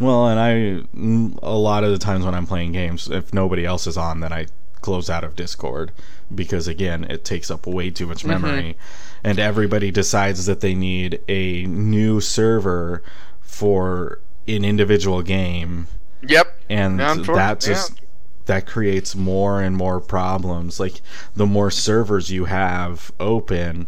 Well, 0.00 0.26
and 0.28 0.40
I 0.40 0.86
mm, 0.96 1.38
lot 1.42 1.84
of 1.84 1.90
the 1.90 1.98
times 1.98 2.24
when 2.24 2.34
I'm 2.34 2.46
playing 2.46 2.72
games, 2.72 3.08
if 3.10 3.32
nobody 3.32 3.64
else 3.64 3.86
is 3.86 3.96
on, 3.96 4.20
then 4.20 4.32
I 4.32 4.46
close 4.80 5.08
out 5.08 5.24
of 5.24 5.36
Discord 5.36 5.92
because 6.34 6.66
again, 6.68 7.04
it 7.04 7.24
takes 7.24 7.50
up 7.50 7.66
way 7.66 7.90
too 7.90 8.06
much 8.06 8.24
memory, 8.24 8.76
and 9.22 9.38
everybody 9.38 9.90
decides 9.90 10.46
that 10.46 10.60
they 10.60 10.74
need 10.74 11.20
a 11.28 11.64
new 11.66 12.20
server 12.20 13.02
for 13.40 14.18
an 14.48 14.64
individual 14.64 15.22
game, 15.22 15.86
yep, 16.22 16.58
and 16.70 16.98
Yeah, 16.98 17.14
that 17.34 17.60
just 17.60 18.00
that 18.46 18.66
creates 18.66 19.14
more 19.14 19.60
and 19.60 19.76
more 19.76 20.00
problems. 20.00 20.80
Like 20.80 21.00
the 21.34 21.46
more 21.46 21.70
servers 21.70 22.30
you 22.30 22.46
have 22.46 23.10
open, 23.20 23.86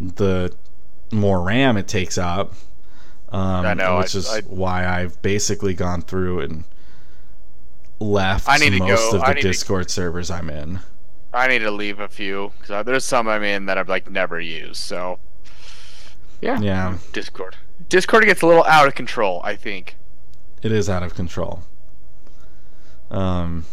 the 0.00 0.52
more 1.12 1.42
RAM 1.42 1.76
it 1.76 1.88
takes 1.88 2.16
up. 2.18 2.54
Um, 3.30 3.64
I 3.66 3.74
know, 3.74 3.98
which 3.98 4.14
I- 4.14 4.18
is 4.18 4.28
I- 4.30 4.40
why 4.42 4.86
I've 4.86 5.20
basically 5.22 5.74
gone 5.74 6.02
through 6.02 6.40
and 6.40 6.64
left 8.00 8.48
I 8.48 8.56
need 8.56 8.70
to 8.70 8.78
most 8.78 9.12
go- 9.12 9.18
of 9.18 9.24
the 9.24 9.34
need 9.34 9.42
to- 9.42 9.48
Discord 9.48 9.90
servers 9.90 10.30
I'm 10.30 10.48
in. 10.50 10.80
I 11.32 11.46
need 11.46 11.60
to 11.60 11.70
leave 11.70 12.00
a 12.00 12.08
few 12.08 12.52
because 12.60 12.84
there's 12.84 13.04
some 13.04 13.28
I'm 13.28 13.42
in 13.44 13.66
that 13.66 13.78
I've 13.78 13.88
like 13.88 14.10
never 14.10 14.40
used. 14.40 14.78
So 14.80 15.18
yeah, 16.40 16.58
Yeah, 16.60 16.96
Discord. 17.12 17.56
Discord 17.88 18.24
gets 18.24 18.42
a 18.42 18.46
little 18.46 18.64
out 18.64 18.88
of 18.88 18.94
control. 18.94 19.40
I 19.44 19.54
think. 19.56 19.96
It 20.62 20.72
is 20.72 20.88
out 20.88 21.02
of 21.02 21.14
control. 21.14 21.62
Um, 23.10 23.64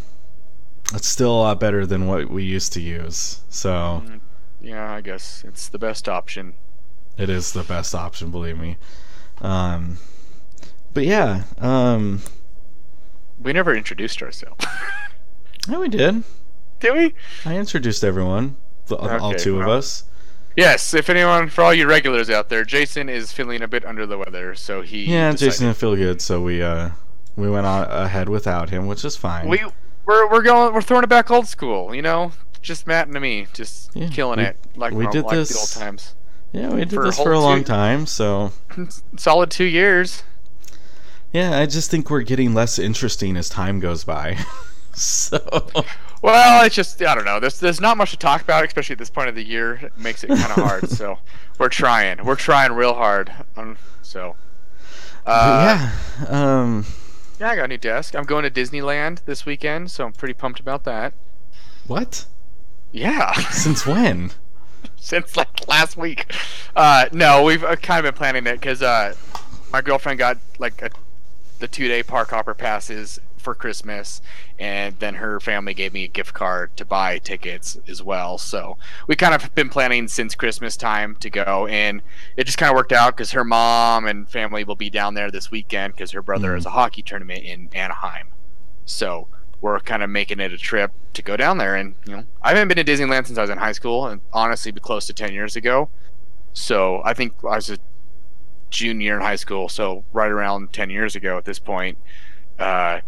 it's 0.94 1.06
still 1.06 1.30
a 1.32 1.40
lot 1.40 1.60
better 1.60 1.86
than 1.86 2.06
what 2.06 2.30
we 2.30 2.42
used 2.44 2.72
to 2.74 2.80
use. 2.80 3.40
So 3.48 4.02
Mm, 4.06 4.20
Yeah, 4.60 4.92
I 4.92 5.00
guess 5.00 5.44
it's 5.46 5.68
the 5.68 5.78
best 5.78 6.08
option. 6.08 6.54
it 7.16 7.28
is 7.30 7.52
the 7.52 7.62
best 7.62 7.94
option, 7.94 8.30
believe 8.30 8.58
me. 8.58 8.76
Um, 9.40 9.98
but 10.94 11.04
yeah, 11.04 11.44
um, 11.58 12.22
We 13.40 13.52
never 13.52 13.74
introduced 13.76 14.22
ourselves. 14.22 14.64
yeah, 15.68 15.78
we 15.78 15.88
did. 15.88 16.24
Did 16.80 16.94
we? 16.94 17.14
I 17.44 17.56
introduced 17.56 18.04
everyone, 18.04 18.56
the, 18.86 18.96
all 18.96 19.30
Okay, 19.32 19.38
two 19.38 19.60
of 19.60 19.66
us. 19.68 20.04
Yes. 20.58 20.92
If 20.92 21.08
anyone, 21.08 21.48
for 21.48 21.62
all 21.62 21.72
you 21.72 21.86
regulars 21.88 22.28
out 22.30 22.48
there, 22.48 22.64
Jason 22.64 23.08
is 23.08 23.32
feeling 23.32 23.62
a 23.62 23.68
bit 23.68 23.84
under 23.84 24.06
the 24.06 24.18
weather, 24.18 24.54
so 24.54 24.82
he. 24.82 25.04
Yeah, 25.04 25.30
decided- 25.30 25.38
Jason 25.52 25.66
didn't 25.66 25.78
feel 25.78 25.96
good, 25.96 26.20
so 26.20 26.40
we 26.42 26.62
uh 26.62 26.90
we 27.36 27.48
went 27.48 27.64
on 27.66 27.88
ahead 27.90 28.28
without 28.28 28.70
him, 28.70 28.86
which 28.88 29.04
is 29.04 29.16
fine. 29.16 29.48
We 29.48 29.60
we're 30.04 30.28
we're 30.30 30.42
going 30.42 30.74
we're 30.74 30.82
throwing 30.82 31.04
it 31.04 31.08
back 31.08 31.30
old 31.30 31.46
school, 31.46 31.94
you 31.94 32.02
know. 32.02 32.32
Just 32.60 32.86
Matt 32.88 33.06
and 33.06 33.20
me, 33.20 33.46
just 33.52 33.90
Yeah, 33.94 34.08
killing 34.08 34.38
we- 34.40 34.46
it 34.46 34.56
like 34.76 34.92
we 34.92 35.06
did 35.06 35.24
like 35.24 35.36
this- 35.36 35.50
the 35.50 35.58
old 35.58 35.70
times. 35.86 36.14
yeah, 36.52 36.68
we 36.70 36.80
did 36.80 36.90
for 36.94 37.02
a 37.02 37.06
this 37.06 37.16
for 37.18 37.32
a 37.32 37.38
long 37.40 37.58
two- 37.58 37.64
time, 37.64 38.04
so 38.06 38.50
Solid 39.16 39.50
two 39.52 39.64
years. 39.64 40.24
yeah, 41.32 41.56
I 41.56 41.66
just 41.66 41.88
think 41.90 42.10
we're 42.10 42.22
getting 42.22 42.52
less 42.54 42.78
interesting 42.80 43.36
as 43.36 43.48
time 43.48 43.78
goes 43.78 44.02
by. 44.02 44.38
so 44.92 45.38
Well, 46.22 46.64
it's 46.64 46.74
just 46.74 47.00
I 47.02 47.14
don't 47.14 47.24
know. 47.24 47.38
There's 47.40 47.60
there's 47.60 47.80
not 47.80 47.96
much 47.96 48.10
to 48.10 48.16
talk 48.16 48.42
about, 48.42 48.64
especially 48.64 48.94
at 48.94 48.98
this 48.98 49.10
point 49.10 49.28
of 49.28 49.34
the 49.34 49.44
year. 49.44 49.74
It 49.74 49.96
makes 49.98 50.24
it 50.24 50.28
kind 50.28 50.40
of 50.42 50.64
hard. 50.64 50.88
So 50.90 51.18
we're 51.58 51.68
trying. 51.68 52.24
We're 52.24 52.34
trying 52.36 52.72
real 52.72 52.94
hard. 52.94 53.32
Um, 53.56 53.76
so. 54.02 54.36
Uh, 55.26 55.90
yeah, 56.22 56.26
um, 56.28 56.86
yeah, 57.38 57.50
I 57.50 57.56
got 57.56 57.66
a 57.66 57.68
new 57.68 57.76
desk. 57.78 58.16
I'm 58.16 58.24
going 58.24 58.44
to 58.44 58.50
Disneyland 58.50 59.24
this 59.26 59.44
weekend, 59.44 59.90
so 59.90 60.06
I'm 60.06 60.12
pretty 60.12 60.32
pumped 60.32 60.58
about 60.58 60.84
that. 60.84 61.12
what? 61.86 62.24
Yeah, 62.92 63.32
Since 63.50 63.86
when? 63.86 64.30
since 64.96 65.36
like 65.36 65.68
last 65.68 65.96
week. 65.98 66.32
Uh, 66.74 67.06
no, 67.12 67.42
we've 67.44 67.62
uh, 67.62 67.76
kind 67.76 67.98
of 68.04 68.10
been 68.14 68.16
planning 68.18 68.46
it 68.46 68.54
because 68.60 68.80
uh, 68.82 69.14
my 69.72 69.80
girlfriend 69.82 70.18
got 70.18 70.38
like 70.58 70.80
a, 70.82 70.90
the 71.58 71.68
two 71.68 71.88
day 71.88 72.02
park 72.02 72.30
hopper 72.30 72.54
passes 72.54 73.20
for 73.38 73.54
Christmas, 73.54 74.20
and 74.58 74.98
then 74.98 75.14
her 75.14 75.40
family 75.40 75.74
gave 75.74 75.92
me 75.92 76.04
a 76.04 76.08
gift 76.08 76.34
card 76.34 76.76
to 76.76 76.84
buy 76.84 77.18
tickets 77.18 77.78
as 77.88 78.02
well. 78.02 78.38
So 78.38 78.76
we 79.06 79.16
kind 79.16 79.34
of 79.34 79.54
been 79.54 79.68
planning 79.68 80.08
since 80.08 80.34
Christmas 80.34 80.76
time 80.76 81.16
to 81.16 81.30
go, 81.30 81.66
and 81.66 82.02
it 82.36 82.44
just 82.44 82.58
kind 82.58 82.70
of 82.70 82.76
worked 82.76 82.92
out 82.92 83.16
because 83.16 83.30
her 83.32 83.44
mom 83.44 84.06
and 84.06 84.28
family 84.28 84.64
will 84.64 84.76
be 84.76 84.90
down 84.90 85.14
there 85.14 85.30
this 85.30 85.50
weekend 85.50 85.94
because 85.94 86.10
her 86.12 86.22
brother 86.22 86.50
Mhm. 86.50 86.54
has 86.54 86.66
a 86.66 86.70
hockey 86.70 87.02
tournament 87.02 87.44
in 87.44 87.68
Anaheim. 87.72 88.28
So 88.84 89.28
we're 89.60 89.80
kind 89.80 90.02
of 90.02 90.10
making 90.10 90.40
it 90.40 90.52
a 90.52 90.58
trip 90.58 90.92
to 91.14 91.22
go 91.22 91.36
down 91.36 91.58
there, 91.58 91.74
and 91.74 91.94
you 92.06 92.16
know 92.16 92.24
I 92.42 92.50
haven't 92.50 92.68
been 92.68 92.84
to 92.84 92.92
Disneyland 92.92 93.26
since 93.26 93.38
I 93.38 93.42
was 93.42 93.50
in 93.50 93.58
high 93.58 93.72
school, 93.72 94.06
and 94.06 94.20
honestly, 94.32 94.70
be 94.72 94.80
close 94.80 95.06
to 95.06 95.12
ten 95.12 95.32
years 95.32 95.56
ago. 95.56 95.88
So 96.52 97.02
I 97.04 97.12
think 97.14 97.32
I 97.44 97.56
was 97.56 97.70
a 97.70 97.78
junior 98.70 99.16
in 99.16 99.22
high 99.22 99.36
school, 99.36 99.68
so 99.68 100.04
right 100.12 100.30
around 100.30 100.72
ten 100.72 100.90
years 100.90 101.16
ago 101.16 101.36
at 101.38 101.44
this 101.44 101.58
point. 101.58 101.98
Uh, 102.58 103.00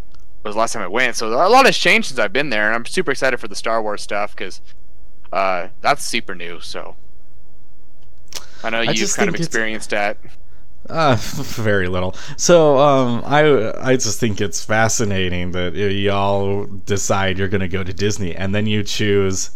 was 0.49 0.55
the 0.55 0.61
last 0.61 0.73
time 0.73 0.83
I 0.83 0.89
went. 0.89 1.17
So 1.17 1.29
a 1.29 1.49
lot 1.49 1.67
has 1.67 1.77
changed 1.77 2.09
since 2.09 2.19
I've 2.19 2.33
been 2.33 2.51
there, 2.51 2.67
and 2.67 2.75
I'm 2.75 2.87
super 2.87 3.11
excited 3.11 3.39
for 3.41 3.49
the 3.49 3.55
Star 3.55 3.83
Wars 3.83 4.03
stuff 4.03 4.35
because 4.35 4.61
uh, 5.33 5.69
that's 5.81 6.05
super 6.05 6.35
new. 6.35 6.61
So 6.61 6.97
I 8.63 8.71
know 8.71 8.79
I 8.81 8.91
you've 8.93 9.15
kind 9.15 9.29
of 9.29 9.35
experienced 9.35 9.91
that. 9.91 10.19
Uh, 10.89 11.15
very 11.21 11.89
little. 11.89 12.15
So, 12.37 12.79
um, 12.79 13.23
I 13.27 13.73
I 13.81 13.97
just 13.97 14.19
think 14.19 14.41
it's 14.41 14.65
fascinating 14.65 15.53
that 15.53 15.75
y'all 15.75 16.65
decide 16.65 17.39
you're 17.39 17.49
gonna 17.49 17.69
go 17.69 17.85
to 17.85 17.93
Disney 17.93 18.35
and 18.35 18.55
then 18.55 18.67
you 18.67 18.83
choose 18.83 19.51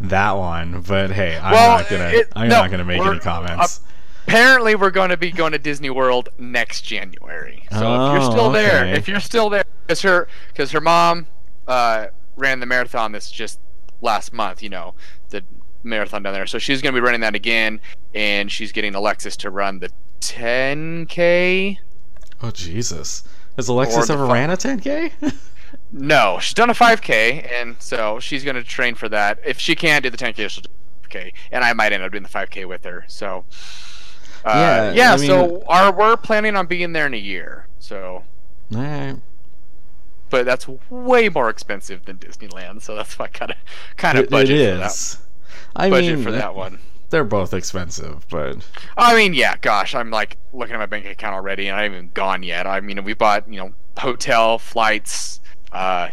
that 0.00 0.32
one. 0.32 0.82
But 0.86 1.10
hey, 1.10 1.36
I'm 1.36 1.52
Well, 1.52 1.78
not 1.78 1.88
gonna 1.90 2.04
it- 2.10 2.32
I'm 2.36 2.48
no, 2.48 2.60
not 2.62 2.70
gonna 2.70 2.84
make 2.84 3.00
any 3.02 3.18
comments. 3.18 3.80
Apparently, 4.26 4.74
we're 4.74 4.90
going 4.90 5.08
to 5.08 5.16
be 5.16 5.30
going 5.30 5.52
to 5.52 5.58
Disney 5.58 5.88
World 5.88 6.28
next 6.38 6.82
January. 6.82 7.62
So 7.72 7.76
if 7.78 7.82
you're 8.12 8.20
Oh, 8.20 8.30
still 8.30 8.50
there, 8.52 8.82
okay. 8.82 8.92
if 8.92 9.08
you're 9.08 9.20
still 9.20 9.48
there, 9.48 9.64
because 9.88 10.02
her 10.02 10.28
because 10.48 10.70
her 10.70 10.80
mom 10.80 11.26
uh, 11.66 12.06
ran 12.36 12.60
the 12.60 12.66
marathon 12.66 13.10
this 13.12 13.30
just 13.30 13.58
last 14.02 14.32
month. 14.32 14.62
You 14.62 14.68
know 14.68 14.94
the 15.30 15.42
marathon 15.82 16.22
down 16.22 16.34
there, 16.34 16.46
so 16.46 16.58
she's 16.58 16.82
going 16.82 16.94
to 16.94 17.00
be 17.00 17.04
running 17.04 17.22
that 17.22 17.34
again, 17.34 17.80
and 18.14 18.52
she's 18.52 18.70
getting 18.70 18.94
Alexis 18.94 19.36
to 19.38 19.50
run 19.50 19.78
the 19.78 19.90
10k. 20.20 21.78
oh 22.42 22.50
Jesus! 22.50 23.24
Has 23.56 23.68
Alexis 23.68 24.10
ever 24.10 24.26
ran 24.26 24.50
a 24.50 24.56
10k? 24.56 25.12
No, 25.92 26.38
she's 26.40 26.54
done 26.54 26.70
a 26.70 26.74
5k, 26.74 27.50
and 27.52 27.76
so 27.78 28.18
she's 28.20 28.42
going 28.42 28.56
to 28.56 28.62
train 28.64 28.94
for 28.94 29.06
that. 29.10 29.38
If 29.44 29.58
she 29.58 29.74
can't 29.74 30.02
do 30.02 30.08
the 30.08 30.16
10k, 30.16 30.48
she'll 30.48 30.62
do 30.62 30.68
the 31.02 31.08
5k, 31.08 31.32
and 31.52 31.62
I 31.62 31.74
might 31.74 31.92
end 31.92 32.02
up 32.02 32.10
doing 32.10 32.22
the 32.22 32.28
5k 32.30 32.66
with 32.66 32.84
her. 32.84 33.04
So. 33.06 33.44
Uh, 34.46 34.52
Yeah, 34.54 34.92
yeah, 34.92 35.12
I 35.12 35.16
mean- 35.18 35.26
so 35.26 35.62
our, 35.66 35.92
we're 35.94 36.16
planning 36.16 36.56
on 36.56 36.66
being 36.66 36.92
there 36.94 37.04
in 37.06 37.12
a 37.12 37.18
year. 37.18 37.66
So, 37.80 38.24
All 38.74 38.80
right. 38.82 39.16
But 40.30 40.44
that's 40.46 40.66
way 40.90 41.28
more 41.28 41.48
expensive 41.50 42.04
than 42.04 42.18
Disneyland, 42.18 42.82
so 42.82 42.94
that's 42.94 43.18
why 43.18 43.26
I 43.26 43.28
kind 43.28 43.50
of 43.52 43.56
kind 43.96 44.18
of 44.18 44.28
budget 44.28 44.58
it 44.60 44.72
for 44.72 44.78
that. 44.78 44.86
is. 44.86 45.18
I 45.76 45.90
Budget 45.90 46.16
mean, 46.16 46.24
for 46.24 46.32
that 46.32 46.54
one. 46.54 46.80
they're 47.10 47.24
both 47.24 47.52
expensive, 47.54 48.26
but 48.30 48.66
I 48.96 49.14
mean, 49.16 49.34
yeah, 49.34 49.56
gosh, 49.60 49.94
I'm 49.94 50.10
like 50.10 50.36
looking 50.52 50.74
at 50.74 50.78
my 50.78 50.86
bank 50.86 51.06
account 51.06 51.34
already, 51.34 51.68
and 51.68 51.76
I 51.78 51.82
haven't 51.84 51.96
even 51.98 52.10
gone 52.14 52.42
yet. 52.42 52.66
I 52.66 52.80
mean, 52.80 53.02
we 53.04 53.14
bought 53.14 53.48
you 53.52 53.58
know 53.58 53.72
hotel, 53.98 54.58
flights, 54.58 55.40
uh, 55.72 56.08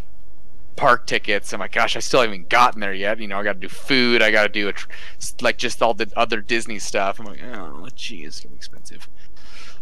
park 0.76 1.08
tickets. 1.08 1.54
I'm 1.54 1.60
like, 1.62 1.72
gosh, 1.72 1.96
I 1.96 2.00
still 2.00 2.22
haven't 2.22 2.50
gotten 2.50 2.82
there 2.82 2.94
yet. 2.94 3.20
You 3.20 3.28
know, 3.28 3.40
I 3.40 3.44
got 3.44 3.54
to 3.54 3.60
do 3.60 3.70
food. 3.70 4.22
I 4.22 4.32
got 4.32 4.44
to 4.44 4.50
do 4.50 4.68
a 4.68 4.74
tr- 4.74 4.88
like 5.42 5.58
just 5.58 5.82
all 5.82 5.94
the 5.94 6.12
other 6.16 6.42
Disney 6.42 6.80
stuff. 6.80 7.20
I'm 7.20 7.26
like, 7.26 7.42
oh, 7.44 7.88
gee, 7.96 8.24
it's 8.26 8.40
gonna 8.42 8.52
be 8.52 8.58
expensive. 8.58 9.08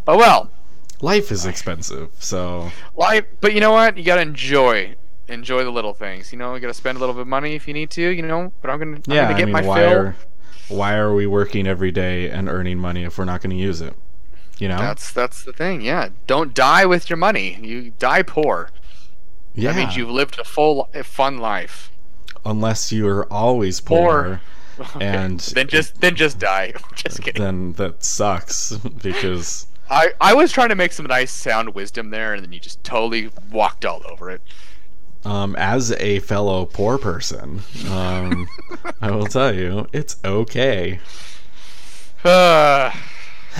Oh 0.07 0.17
well, 0.17 0.51
life 1.01 1.31
is 1.31 1.45
expensive. 1.45 2.11
So 2.19 2.71
life. 2.95 3.25
But 3.41 3.53
you 3.53 3.59
know 3.61 3.71
what? 3.71 3.97
You 3.97 4.03
gotta 4.03 4.21
enjoy. 4.21 4.95
Enjoy 5.27 5.63
the 5.63 5.71
little 5.71 5.93
things. 5.93 6.31
You 6.33 6.37
know, 6.37 6.53
you 6.53 6.59
gotta 6.61 6.73
spend 6.73 6.97
a 6.97 6.99
little 6.99 7.15
bit 7.15 7.21
of 7.21 7.27
money 7.27 7.55
if 7.55 7.67
you 7.67 7.73
need 7.73 7.89
to. 7.91 8.01
You 8.09 8.21
know, 8.21 8.51
but 8.61 8.69
I'm 8.69 8.79
gonna, 8.79 9.01
I'm 9.07 9.13
yeah, 9.13 9.27
gonna 9.27 9.33
I 9.33 9.45
mean, 9.45 9.51
my 9.51 9.61
why 9.61 9.81
fill. 9.81 9.89
are 9.89 10.15
why 10.67 10.95
are 10.95 11.13
we 11.13 11.27
working 11.27 11.67
every 11.67 11.91
day 11.91 12.29
and 12.29 12.47
earning 12.49 12.79
money 12.79 13.03
if 13.03 13.17
we're 13.17 13.25
not 13.25 13.41
to 13.41 13.55
use 13.55 13.81
it? 13.81 13.95
You 14.59 14.67
know? 14.69 14.77
That's 14.77 15.11
that's 15.11 15.43
the 15.43 15.53
thing. 15.53 15.81
Yeah, 15.81 16.09
don't 16.27 16.53
die 16.53 16.85
with 16.85 17.09
your 17.09 17.17
money. 17.17 17.57
You 17.61 17.91
die 17.91 18.21
poor. 18.23 18.69
yeah. 19.53 19.71
That 19.71 19.77
means 19.77 19.95
you've 19.97 20.09
lived 20.09 20.39
a 20.39 20.43
full, 20.43 20.89
a 20.93 21.03
fun 21.03 21.37
life. 21.39 21.91
unless 22.45 22.91
you're 22.91 23.25
always 23.31 23.79
poor, 23.81 24.41
Poor. 24.77 24.87
and 25.01 25.39
then 25.55 25.67
just 25.67 26.01
then 26.01 26.15
just 26.15 26.39
die. 26.39 26.73
just 26.95 27.21
kidding. 27.21 27.41
then 27.41 27.73
that 27.73 28.03
sucks 28.03 28.71
because 29.01 29.67
I 29.89 30.13
I 30.21 30.33
was 30.33 30.51
trying 30.51 30.69
to 30.69 30.75
make 30.75 30.91
some 30.93 31.05
nice 31.05 31.31
sound 31.31 31.75
wisdom 31.75 32.09
there, 32.09 32.33
and 32.33 32.43
then 32.43 32.51
you 32.53 32.59
just 32.59 32.83
totally 32.83 33.29
walked 33.51 33.85
all 33.85 34.01
over 34.09 34.29
it. 34.29 34.41
um, 35.25 35.55
as 35.57 35.91
a 35.93 36.19
fellow 36.19 36.65
poor 36.65 36.97
person, 36.97 37.61
um, 37.89 38.47
I 39.01 39.11
will 39.11 39.25
tell 39.27 39.53
you 39.53 39.87
it's 39.93 40.17
okay. 40.25 40.99
Uh, 42.23 42.91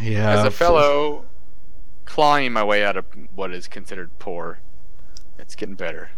yeah. 0.00 0.38
as 0.38 0.44
a 0.44 0.50
fellow 0.50 1.24
clawing 2.04 2.52
my 2.52 2.64
way 2.64 2.84
out 2.84 2.96
of 2.96 3.04
what 3.34 3.50
is 3.52 3.66
considered 3.68 4.10
poor, 4.18 4.60
it's 5.38 5.54
getting 5.54 5.74
better. 5.74 6.10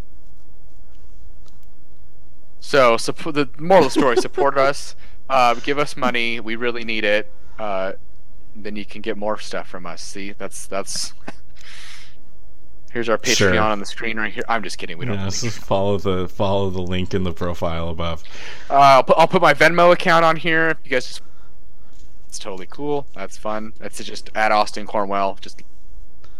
So, 2.61 2.97
suppo- 2.97 3.33
the 3.33 3.49
moral 3.59 3.87
of 3.87 3.95
the 3.95 3.99
story: 4.01 4.17
support 4.17 4.59
us, 4.69 4.95
uh, 5.31 5.55
give 5.55 5.79
us 5.79 5.97
money. 5.97 6.41
We 6.41 6.57
really 6.57 6.85
need 6.85 7.05
it. 7.05 7.33
Uh, 7.59 7.93
then 8.65 8.77
you 8.77 8.85
can 8.85 9.01
get 9.01 9.17
more 9.17 9.39
stuff 9.39 9.69
from 9.69 9.87
us. 9.87 10.03
See, 10.03 10.33
that's 10.33 10.67
that's. 10.67 11.13
Here's 12.93 13.11
our 13.11 13.19
Patreon 13.19 13.37
Sure. 13.37 13.61
on 13.61 13.81
the 13.81 13.87
screen 13.87 14.17
right 14.17 14.33
here. 14.33 14.45
I'm 14.49 14.63
just 14.63 14.79
kidding. 14.79 14.97
We 14.97 15.05
don't. 15.05 15.19
Yes, 15.19 15.43
really- 15.43 15.51
follow 15.51 15.99
the 15.99 16.27
follow 16.29 16.71
the 16.71 16.81
link 16.81 17.13
in 17.13 17.23
the 17.23 17.33
profile 17.33 17.91
above. 17.91 18.23
Uh, 18.71 18.75
I'll 18.75 19.03
put 19.03 19.19
I'll 19.19 19.29
put 19.29 19.43
my 19.43 19.53
Venmo 19.55 19.93
account 19.93 20.25
on 20.25 20.37
here. 20.37 20.71
If 20.71 20.79
You 20.85 20.91
guys 20.93 21.07
just. 21.07 21.23
It's 22.27 22.39
totally 22.39 22.67
cool. 22.69 23.07
That's 23.15 23.37
fun. 23.39 23.73
That's 23.79 24.03
just 24.05 24.31
at 24.35 24.53
Austin 24.53 24.87
Cornwell. 24.87 25.39
Just 25.41 25.63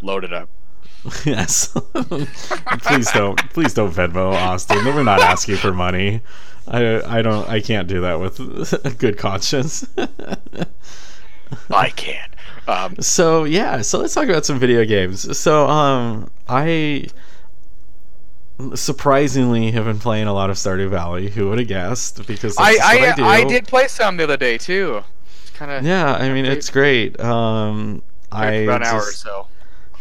load 0.03 0.25
it 0.25 0.33
up. 0.33 0.49
yes. 1.25 1.69
please 1.95 3.11
don't 3.13 3.37
please 3.51 3.73
don't 3.75 3.93
Venmo 3.93 4.33
Austin. 4.33 4.85
We're 4.85 5.03
not 5.03 5.21
asking 5.21 5.57
for 5.57 5.73
money. 5.73 6.23
I 6.67 7.19
I 7.19 7.23
don't 7.23 7.49
I 7.49 7.61
can't 7.61 7.89
do 7.89 8.01
that 8.03 8.21
with 8.21 8.39
a 8.85 8.91
good 8.91 9.17
conscience. 9.17 9.87
I 11.71 11.91
can. 11.91 12.29
Um, 12.67 12.97
so 13.01 13.45
yeah, 13.45 13.81
so 13.83 13.99
let's 13.99 14.15
talk 14.15 14.29
about 14.29 14.45
some 14.45 14.59
video 14.59 14.85
games. 14.85 15.39
So 15.39 15.67
um 15.69 16.31
I 16.49 17.09
surprisingly 18.75 19.71
have 19.71 19.85
been 19.85 19.99
playing 19.99 20.27
a 20.27 20.33
lot 20.33 20.51
of 20.51 20.57
Stardew 20.57 20.91
Valley. 20.91 21.31
Who 21.31 21.49
would 21.49 21.59
have 21.59 21.69
guessed? 21.69 22.27
Because 22.27 22.57
I 22.59 22.77
I, 22.83 23.15
I. 23.19 23.25
I 23.41 23.45
did 23.45 23.67
play 23.67 23.89
some 23.89 24.17
the 24.17 24.25
other 24.25 24.37
day 24.37 24.59
too. 24.59 25.03
Kind 25.55 25.71
of 25.71 25.85
Yeah, 25.85 26.15
I 26.15 26.33
mean 26.33 26.45
it's 26.45 26.71
great. 26.71 27.19
Um 27.21 28.03
I 28.31 28.47
about 28.47 28.83
an 28.83 28.89
hour 28.89 29.01
or 29.01 29.13
so. 29.13 29.47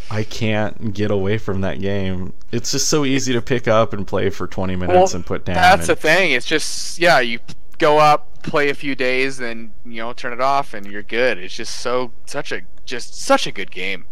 I 0.09 0.23
can't 0.23 0.93
get 0.93 1.11
away 1.11 1.37
from 1.37 1.61
that 1.61 1.81
game. 1.81 2.33
It's 2.51 2.71
just 2.71 2.87
so 2.87 3.03
easy 3.03 3.33
to 3.33 3.41
pick 3.41 3.67
up 3.67 3.91
and 3.93 4.07
play 4.07 4.29
for 4.29 4.47
20 4.47 4.75
minutes 4.75 4.95
Well, 4.95 5.15
and 5.15 5.25
put 5.25 5.43
down. 5.45 5.55
That's 5.55 5.87
the 5.87 5.95
thing. 5.95 6.31
It's 6.31 6.45
just 6.45 6.99
yeah, 6.99 7.19
you 7.19 7.39
go 7.77 7.97
up, 7.97 8.36
play 8.47 8.69
a 8.69 8.73
few 8.73 8.95
days, 8.95 9.37
then 9.37 9.73
you 9.85 10.01
know 10.01 10.13
turn 10.13 10.33
it 10.33 10.41
off, 10.41 10.73
and 10.73 10.85
you're 10.85 11.03
good. 11.03 11.37
It's 11.37 11.55
just 11.55 11.75
so 11.75 12.11
such 12.25 12.51
a 12.51 12.61
just 12.85 13.15
such 13.15 13.45
a 13.45 13.51
good 13.51 13.71
game. 13.71 14.05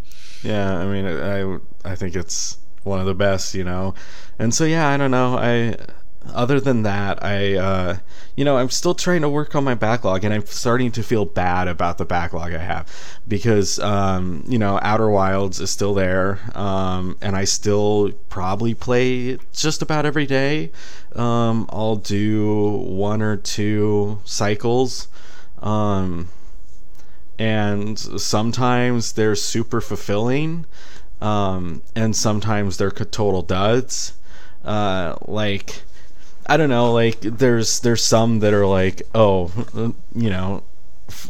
Yeah, 0.43 0.77
I 0.77 0.85
mean, 0.85 1.05
I 1.05 1.91
I 1.91 1.95
think 1.95 2.15
it's 2.15 2.59
one 2.83 2.99
of 2.99 3.05
the 3.05 3.15
best, 3.15 3.55
you 3.55 3.63
know. 3.63 3.95
And 4.37 4.53
so 4.53 4.65
yeah, 4.65 4.89
I 4.89 4.97
don't 4.97 5.11
know. 5.11 5.37
I 5.37 5.75
other 6.33 6.59
than 6.59 6.83
that, 6.83 7.23
I 7.23 7.55
uh, 7.55 7.97
you 8.35 8.45
know 8.45 8.57
I'm 8.57 8.69
still 8.69 8.95
trying 8.95 9.21
to 9.21 9.29
work 9.29 9.55
on 9.55 9.63
my 9.63 9.75
backlog, 9.75 10.23
and 10.23 10.33
I'm 10.33 10.45
starting 10.45 10.91
to 10.93 11.03
feel 11.03 11.25
bad 11.25 11.67
about 11.67 11.97
the 11.97 12.05
backlog 12.05 12.53
I 12.53 12.59
have 12.59 12.91
because 13.27 13.79
um, 13.79 14.43
you 14.47 14.57
know 14.57 14.79
Outer 14.81 15.09
Wilds 15.09 15.59
is 15.59 15.69
still 15.69 15.93
there, 15.93 16.39
um, 16.55 17.17
and 17.21 17.35
I 17.35 17.45
still 17.45 18.11
probably 18.29 18.73
play 18.73 19.37
just 19.53 19.81
about 19.81 20.05
every 20.05 20.25
day. 20.25 20.71
Um, 21.15 21.67
I'll 21.69 21.95
do 21.95 22.69
one 22.69 23.21
or 23.21 23.37
two 23.37 24.19
cycles. 24.25 25.07
Um, 25.61 26.29
and 27.37 27.97
sometimes 27.99 29.13
they're 29.13 29.35
super 29.35 29.81
fulfilling, 29.81 30.65
um, 31.21 31.81
and 31.95 32.15
sometimes 32.15 32.77
they're 32.77 32.91
total 32.91 33.41
duds. 33.41 34.13
Uh, 34.63 35.15
like 35.27 35.83
I 36.47 36.57
don't 36.57 36.69
know, 36.69 36.91
like 36.93 37.19
there's 37.21 37.79
there's 37.79 38.03
some 38.03 38.39
that 38.39 38.53
are 38.53 38.65
like, 38.67 39.01
oh, 39.15 39.51
you 40.13 40.29
know, 40.29 40.63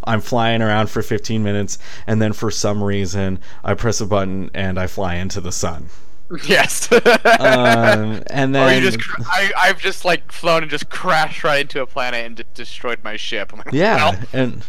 I'm 0.04 0.22
flying 0.22 0.62
around 0.62 0.90
for 0.90 1.02
15 1.02 1.42
minutes, 1.44 1.78
and 2.08 2.22
then 2.22 2.34
for 2.34 2.52
some 2.52 2.84
reason 2.84 3.40
I 3.64 3.74
press 3.76 4.02
a 4.02 4.06
button 4.06 4.50
and 4.54 4.78
I 4.80 4.88
fly 4.88 5.16
into 5.16 5.42
the 5.42 5.52
sun. 5.52 5.88
Yes. 6.48 6.92
um, 6.92 8.24
and 8.32 8.56
then 8.56 8.68
or 8.68 8.74
you 8.74 8.90
just, 8.92 8.98
I, 9.28 9.52
I've 9.56 9.78
just 9.80 10.06
like 10.06 10.32
flown 10.32 10.64
and 10.64 10.72
just 10.72 10.90
crashed 10.90 11.44
right 11.44 11.62
into 11.62 11.82
a 11.84 11.86
planet 11.86 12.26
and 12.26 12.36
d- 12.38 12.44
destroyed 12.56 13.00
my 13.04 13.16
ship. 13.16 13.54
Like, 13.54 13.72
yeah, 13.72 13.96
well, 13.96 14.20
and 14.34 14.66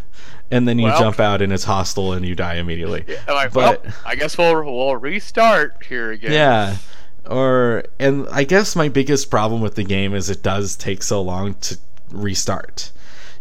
and 0.50 0.68
then 0.68 0.78
you 0.78 0.84
Well. 0.84 0.98
jump 0.98 1.18
out 1.18 1.40
and 1.40 1.52
it's 1.54 1.64
hostile 1.64 2.12
and 2.12 2.26
you 2.26 2.34
die 2.34 2.56
immediately. 2.56 3.04
I'm 3.26 3.34
like, 3.34 3.52
But- 3.54 3.84
well, 3.84 3.94
I 4.04 4.16
guess 4.16 4.36
we'll 4.36 4.62
we'll 4.64 4.96
restart 4.96 5.82
here 5.88 6.12
again. 6.12 6.32
Yeah. 6.32 6.76
Or 7.28 7.84
and 7.98 8.26
I 8.30 8.44
guess 8.44 8.76
my 8.76 8.88
biggest 8.88 9.30
problem 9.30 9.60
with 9.60 9.74
the 9.74 9.84
game 9.84 10.14
is 10.14 10.30
it 10.30 10.42
does 10.42 10.76
take 10.76 11.02
so 11.02 11.20
long 11.22 11.54
to 11.54 11.78
restart. 12.10 12.92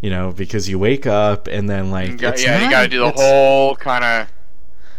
You 0.02 0.10
know, 0.10 0.32
because 0.32 0.68
you 0.70 0.78
wake 0.78 1.08
up 1.08 1.48
and 1.48 1.70
then 1.70 1.90
like 1.92 2.10
You 2.12 2.18
got- 2.18 2.42
yeah, 2.44 2.58
you 2.58 2.64
not- 2.66 2.72
got 2.72 2.82
to 2.84 2.88
do 2.90 3.00
the 3.00 3.12
whole 3.12 3.76
kind 3.76 4.04
of. 4.04 4.28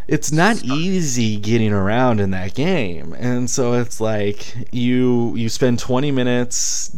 it's 0.09 0.31
not 0.33 0.63
easy 0.65 1.37
getting 1.37 1.73
around 1.73 2.21
in 2.21 2.31
that 2.31 2.55
game 2.55 3.13
and 3.19 3.51
so 3.51 3.73
it's 3.75 4.01
like 4.01 4.55
you 4.73 5.35
you 5.37 5.49
spend 5.49 5.79
20 5.81 6.11
minutes 6.13 6.95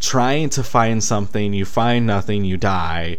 trying 0.00 0.48
to 0.50 0.62
find 0.62 1.02
something 1.02 1.52
you 1.52 1.64
find 1.64 2.06
nothing 2.06 2.44
you 2.44 2.56
die 2.56 3.16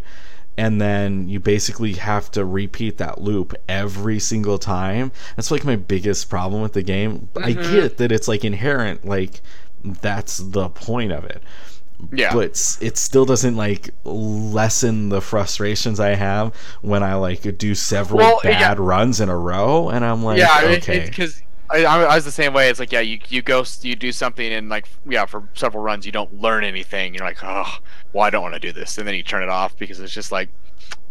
and 0.60 0.82
then 0.82 1.30
you 1.30 1.40
basically 1.40 1.94
have 1.94 2.30
to 2.32 2.44
repeat 2.44 2.98
that 2.98 3.22
loop 3.22 3.54
every 3.70 4.20
single 4.20 4.58
time 4.58 5.12
that's 5.36 5.52
like 5.52 5.64
my 5.64 5.76
biggest 5.76 6.30
problem 6.30 6.62
with 6.62 6.74
the 6.74 6.84
game 6.84 7.30
i 7.38 7.54
Mhm. 7.54 7.72
get 7.72 7.98
that 7.98 8.12
it's 8.12 8.28
like 8.28 8.44
inherent 8.44 9.06
like 9.06 9.42
that's 10.02 10.38
the 10.38 10.68
point 10.70 11.12
of 11.12 11.24
it 11.24 11.42
Yeah. 12.12 12.34
but 12.34 12.52
it 12.82 12.98
still 12.98 13.26
doesn't 13.26 13.56
like 13.58 13.92
lessen 14.06 15.10
the 15.10 15.22
frustrations 15.22 16.00
I 16.00 16.16
have 16.16 16.54
when 16.82 17.04
I 17.04 17.16
like 17.16 17.58
do 17.58 17.76
several 17.76 18.20
Well, 18.20 18.40
bad 18.44 18.78
yeah. 18.78 18.84
runs 18.94 19.20
in 19.20 19.28
a 19.30 19.38
row, 19.38 19.90
and 19.90 20.06
I'm 20.06 20.24
like, 20.24 20.38
yeah, 20.40 20.48
I 20.50 20.66
okay, 20.78 21.06
because 21.06 21.42
I, 21.42 21.44
I 21.70 21.86
I 21.86 22.16
was 22.16 22.26
the 22.26 22.32
same 22.32 22.54
way. 22.54 22.70
It's 22.70 22.80
like, 22.80 22.92
yeah, 22.92 23.02
you 23.02 23.20
you 23.30 23.42
go 23.42 23.64
you 23.82 23.96
do 23.96 24.12
something 24.12 24.52
and 24.52 24.70
like 24.70 24.88
yeah, 25.08 25.26
for 25.26 25.48
several 25.54 25.84
runs 25.84 26.06
you 26.06 26.12
don't 26.12 26.42
learn 26.42 26.64
anything. 26.64 27.14
You're 27.14 27.26
like, 27.26 27.44
oh, 27.44 27.78
well, 28.14 28.24
I 28.24 28.30
don't 28.30 28.42
want 28.42 28.56
to 28.56 28.60
do 28.60 28.72
this, 28.72 28.98
and 28.98 29.08
then 29.08 29.16
you 29.16 29.24
turn 29.24 29.44
it 29.44 29.50
off 29.50 29.78
because 29.78 30.00
it's 30.00 30.14
just 30.14 30.32
like, 30.32 30.50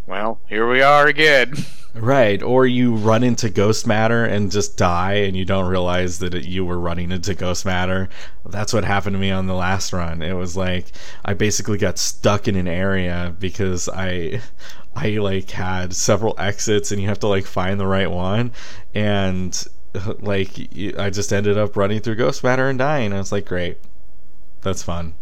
well, 0.07 0.41
here 0.49 0.69
we 0.69 0.83
are 0.83 1.07
again. 1.07 1.55
right? 1.95 2.43
Or 2.43 2.67
you 2.67 2.95
run 2.95 3.23
into 3.23 3.51
ghost 3.51 3.87
matter 3.87 4.25
and 4.25 4.51
just 4.51 4.77
die, 4.77 5.15
and 5.15 5.37
you 5.37 5.45
don't 5.45 5.69
realize 5.69 6.19
that 6.21 6.35
it, 6.35 6.47
you 6.47 6.65
were 6.65 6.79
running 6.79 7.13
into 7.13 7.35
ghost 7.35 7.65
matter. 7.65 8.09
That's 8.47 8.73
what 8.73 8.85
happened 8.85 9.15
to 9.15 9.21
me 9.21 9.31
on 9.31 9.47
the 9.47 9.55
last 9.55 9.93
run. 9.93 10.23
It 10.23 10.33
was 10.33 10.57
like 10.57 10.87
I 11.25 11.35
basically 11.35 11.79
got 11.79 11.99
stuck 11.99 12.49
in 12.49 12.57
an 12.57 12.69
area 12.69 13.35
because 13.39 13.89
I. 13.89 14.41
I 14.97 15.11
like 15.19 15.53
had 15.53 15.95
several 15.95 16.35
exits 16.39 16.91
and 16.91 17.01
you 17.01 17.07
have 17.07 17.21
to 17.21 17.29
like 17.29 17.47
find 17.47 17.79
the 17.79 17.87
right 17.87 18.11
one 18.11 18.51
and 18.97 19.69
like 20.21 20.51
I 20.99 21.11
just 21.11 21.33
ended 21.33 21.59
up 21.59 21.77
running 21.77 22.01
through 22.01 22.17
ghost 22.17 22.43
matter 22.45 22.69
and 22.69 22.79
dying. 22.79 23.13
I 23.13 23.19
was 23.19 23.33
like, 23.33 23.47
great, 23.47 23.79
that's 24.63 24.83
fun. 24.83 25.15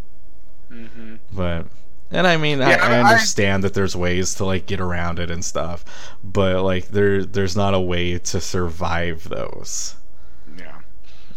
hmm 0.69 1.17
But 1.33 1.67
and 2.11 2.27
I 2.27 2.37
mean, 2.37 2.61
Yeah, 2.61 2.79
I, 2.81 2.97
I 2.97 2.99
I- 3.01 3.01
understand 3.01 3.65
that 3.65 3.75
there's 3.75 3.97
ways 3.97 4.35
to 4.37 4.45
like 4.45 4.67
get 4.67 4.81
around 4.81 5.19
it 5.19 5.31
and 5.31 5.45
stuff, 5.45 5.85
but 6.23 6.63
like 6.63 6.89
there 6.89 7.25
there's 7.25 7.57
not 7.57 7.75
a 7.75 7.81
way 7.81 8.19
to 8.19 8.41
survive 8.41 9.29
those. 9.29 9.97
Yeah. 10.57 10.81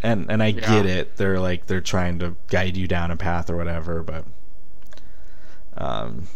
And 0.04 0.30
and 0.32 0.44
I 0.44 0.48
Yeah. 0.48 0.68
get 0.68 0.86
it. 0.86 1.18
They're 1.18 1.40
like 1.40 1.68
they're 1.68 1.82
trying 1.82 2.20
to 2.20 2.36
guide 2.50 2.78
you 2.78 2.88
down 2.88 3.12
a 3.12 3.18
path 3.18 3.50
or 3.50 3.58
whatever, 3.58 4.04
but 4.04 4.26
um 5.78 6.28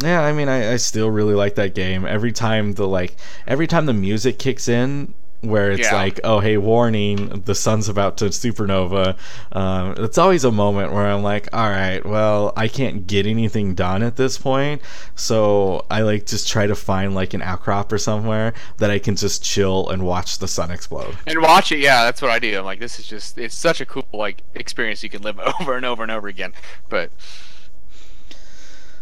yeah, 0.00 0.22
I 0.22 0.32
mean 0.32 0.48
I, 0.48 0.72
I 0.74 0.76
still 0.76 1.10
really 1.10 1.34
like 1.34 1.56
that 1.56 1.74
game. 1.74 2.06
Every 2.06 2.32
time 2.32 2.74
the 2.74 2.86
like 2.86 3.16
every 3.46 3.66
time 3.66 3.86
the 3.86 3.92
music 3.94 4.38
kicks 4.38 4.68
in 4.68 5.14
where 5.40 5.70
it's 5.70 5.82
Yeah. 5.88 5.94
like, 5.94 6.20
oh 6.24 6.40
hey, 6.40 6.56
warning, 6.56 7.42
the 7.44 7.54
sun's 7.54 7.88
about 7.88 8.16
to 8.18 8.26
supernova. 8.26 9.16
Um, 9.52 9.94
it's 9.98 10.18
always 10.18 10.44
a 10.44 10.50
moment 10.50 10.92
where 10.92 11.06
I'm 11.06 11.22
like, 11.22 11.48
all 11.52 11.68
right, 11.70 12.04
well, 12.04 12.52
I 12.56 12.68
can't 12.68 13.06
get 13.06 13.26
anything 13.26 13.74
done 13.74 14.02
at 14.02 14.16
this 14.16 14.36
point, 14.38 14.82
so 15.14 15.84
I 15.90 16.02
like 16.02 16.26
just 16.26 16.48
try 16.48 16.66
to 16.66 16.74
find 16.74 17.14
like 17.14 17.34
an 17.34 17.42
outcrop 17.42 17.92
or 17.92 17.98
somewhere 17.98 18.54
that 18.78 18.90
I 18.90 18.98
can 18.98 19.16
just 19.16 19.42
chill 19.44 19.88
and 19.90 20.04
watch 20.04 20.38
the 20.38 20.48
sun 20.48 20.70
explode. 20.70 21.16
And 21.26 21.40
watch 21.40 21.70
it, 21.72 21.78
yeah, 21.78 22.04
that's 22.04 22.20
what 22.22 22.30
I 22.30 22.38
do. 22.38 22.58
I'm 22.58 22.64
like, 22.64 22.80
this 22.80 22.98
is 22.98 23.06
just, 23.06 23.38
it's 23.38 23.54
such 23.54 23.80
a 23.80 23.86
cool 23.86 24.06
like 24.12 24.42
experience 24.54 25.02
you 25.02 25.08
can 25.10 25.22
live 25.22 25.38
over 25.60 25.76
and 25.76 25.84
over 25.86 26.02
and 26.02 26.10
over 26.12 26.28
again. 26.28 26.52
But 26.88 27.10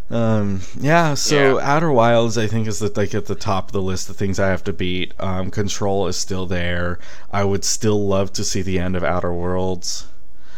Um, 0.09 0.61
yeah, 0.79 1.15
so 1.15 1.59
Yeah. 1.59 1.65
Outer 1.75 1.91
Wilds, 1.91 2.39
I 2.39 2.47
think, 2.47 2.69
is 2.69 2.79
the, 2.79 2.93
like 2.95 3.15
at 3.15 3.27
the 3.27 3.35
top 3.35 3.69
of 3.69 3.73
the 3.73 3.83
list 3.83 4.09
of 4.09 4.17
things 4.17 4.39
I 4.39 4.49
have 4.49 4.63
to 4.65 4.73
beat. 4.73 5.13
Um, 5.19 5.51
Control 5.51 6.07
is 6.07 6.17
still 6.17 6.47
there. 6.47 6.99
I 7.33 7.45
would 7.45 7.65
still 7.65 8.07
love 8.07 8.33
to 8.35 8.45
see 8.45 8.63
the 8.63 8.79
end 8.79 8.97
of 8.97 9.03
Outer 9.05 9.33
Worlds. 9.33 10.07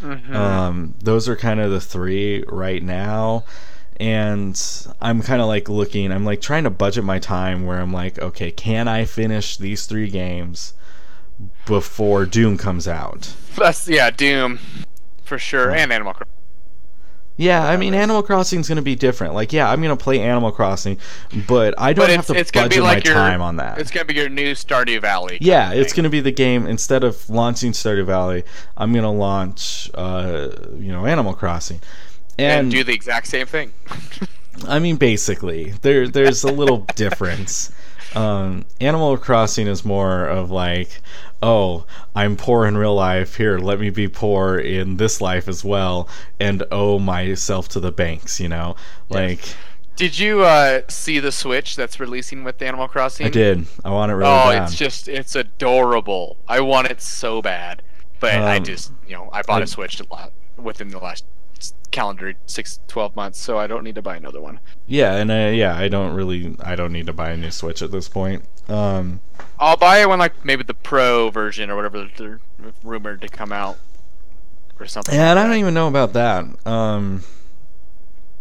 mhm. 0.02 0.34
Um, 0.34 0.94
those 1.02 1.28
are 1.28 1.36
kind 1.36 1.60
of 1.60 1.70
the 1.70 1.80
three 1.80 2.44
right 2.48 2.82
now. 2.82 3.44
And 4.00 4.60
I'm 5.00 5.22
kind 5.22 5.40
of 5.42 5.48
like 5.48 5.68
looking, 5.68 6.12
I'm 6.12 6.24
like 6.24 6.40
trying 6.40 6.64
to 6.64 6.70
budget 6.70 7.02
my 7.04 7.18
time 7.18 7.66
where 7.66 7.80
I'm 7.80 7.92
like, 7.92 8.18
okay, 8.18 8.50
can 8.52 8.86
I 8.86 9.04
finish 9.04 9.56
these 9.56 9.86
three 9.86 10.08
games 10.08 10.74
before 11.66 12.26
Doom 12.26 12.56
comes 12.58 12.86
out? 12.88 13.34
that's 13.56 13.88
yeah, 13.88 14.10
Doom 14.10 14.60
for 15.24 15.38
sure, 15.38 15.70
and 15.72 15.92
Animal 15.92 16.14
Crossing. 16.14 16.32
Yeah, 17.38 17.64
I 17.64 17.76
mean, 17.76 17.94
Animal 17.94 18.24
Crossing 18.24 18.58
is 18.58 18.68
going 18.68 18.76
to 18.76 18.82
be 18.82 18.96
different. 18.96 19.32
Like, 19.32 19.52
yeah, 19.52 19.70
I'm 19.70 19.80
going 19.80 19.96
to 19.96 20.02
play 20.02 20.20
Animal 20.20 20.50
Crossing, 20.50 20.98
but 21.46 21.72
I 21.78 21.92
don't 21.92 22.08
But 22.08 22.16
have 22.16 22.26
to 22.26 22.34
it's 22.34 22.50
budget 22.50 22.72
be 22.72 22.80
like 22.80 23.04
my 23.04 23.10
your 23.10 23.14
time 23.14 23.40
on 23.40 23.56
that. 23.56 23.78
It's 23.78 23.92
gonna 23.92 24.06
be 24.06 24.14
your 24.14 24.28
new 24.28 24.52
Stardew 24.52 25.00
Valley. 25.00 25.38
Yeah, 25.40 25.72
it's 25.72 25.92
going 25.92 26.02
to 26.02 26.10
be 26.10 26.20
the 26.20 26.32
game. 26.32 26.66
Instead 26.66 27.04
of 27.04 27.30
launching 27.30 27.70
Stardew 27.72 28.04
Valley, 28.06 28.42
I'm 28.76 28.92
going 28.92 29.04
to 29.04 29.10
launch, 29.10 29.88
uh, 29.94 30.48
you 30.76 30.90
know, 30.90 31.06
Animal 31.06 31.32
Crossing. 31.32 31.80
and, 32.38 32.60
And, 32.60 32.70
do 32.72 32.82
the 32.82 32.92
exact 32.92 33.28
same 33.28 33.46
thing. 33.46 33.72
I 34.66 34.80
mean, 34.80 34.96
basically, 34.96 35.74
there 35.82 36.08
there's 36.08 36.42
a 36.42 36.52
little 36.52 36.78
difference. 36.96 37.70
Um, 38.14 38.64
Animal 38.80 39.16
Crossing 39.18 39.66
is 39.66 39.84
more 39.84 40.26
of 40.26 40.50
like, 40.50 41.00
oh, 41.42 41.84
I'm 42.14 42.36
poor 42.36 42.66
in 42.66 42.76
real 42.76 42.94
life. 42.94 43.36
Here, 43.36 43.58
let 43.58 43.80
me 43.80 43.90
be 43.90 44.08
poor 44.08 44.58
in 44.58 44.96
this 44.96 45.20
life 45.20 45.46
as 45.48 45.64
well, 45.64 46.08
and 46.40 46.64
owe 46.70 46.98
myself 46.98 47.68
to 47.70 47.80
the 47.80 47.92
banks. 47.92 48.40
You 48.40 48.48
know, 48.48 48.76
like 49.08 49.40
Did 49.96 50.18
you 50.18 50.42
uh, 50.42 50.82
see 50.88 51.18
the 51.18 51.32
Switch 51.32 51.76
that's 51.76 52.00
releasing 52.00 52.44
with 52.44 52.60
Animal 52.62 52.88
Crossing? 52.88 53.26
I 53.26 53.30
did. 53.30 53.66
I 53.84 53.90
want 53.90 54.10
it 54.10 54.14
really 54.14 54.30
oh, 54.30 54.50
bad. 54.50 54.62
it's 54.64 54.74
just 54.76 55.08
it's 55.08 55.34
adorable. 55.36 56.38
I 56.48 56.60
want 56.60 56.88
it 56.90 57.02
so 57.02 57.42
bad, 57.42 57.82
but 58.20 58.34
I 58.34 58.56
Um, 58.56 58.64
just 58.64 58.92
you 59.06 59.14
know 59.14 59.28
I 59.32 59.42
bought 59.42 59.60
I- 59.60 59.64
a 59.64 59.66
Switch 59.66 60.00
a 60.00 60.06
lot 60.10 60.32
within 60.56 60.88
the 60.88 60.98
last 60.98 61.24
calendar 61.90 62.34
six, 62.46 62.80
12 62.88 63.16
months, 63.16 63.38
so 63.40 63.58
I 63.58 63.66
don't 63.66 63.84
need 63.84 63.94
to 63.96 64.02
buy 64.02 64.16
another 64.16 64.40
one. 64.40 64.60
Yeah, 64.86 65.14
and 65.16 65.30
uh, 65.30 65.50
yeah, 65.54 65.76
I 65.76 65.88
don't 65.88 66.14
really, 66.14 66.56
I 66.60 66.76
don't 66.76 66.92
need 66.92 67.06
to 67.06 67.12
buy 67.12 67.30
a 67.30 67.36
new 67.36 67.50
Switch 67.50 67.82
at 67.82 67.90
this 67.90 68.08
point. 68.08 68.44
Um, 68.68 69.20
I'll 69.58 69.76
buy 69.76 69.98
it 70.00 70.08
when 70.08 70.18
like 70.18 70.44
maybe 70.44 70.62
the 70.62 70.74
Pro 70.74 71.30
version 71.30 71.70
or 71.70 71.76
whatever 71.76 72.08
they're 72.16 72.40
rumored 72.82 73.20
to 73.22 73.28
come 73.28 73.52
out 73.52 73.78
or 74.78 74.86
something. 74.86 75.14
Yeah 75.14 75.30
and 75.30 75.38
I 75.38 75.46
don't 75.46 75.56
even 75.56 75.74
know 75.74 75.88
about 75.88 76.12
that. 76.12 76.44
Um, 76.66 77.22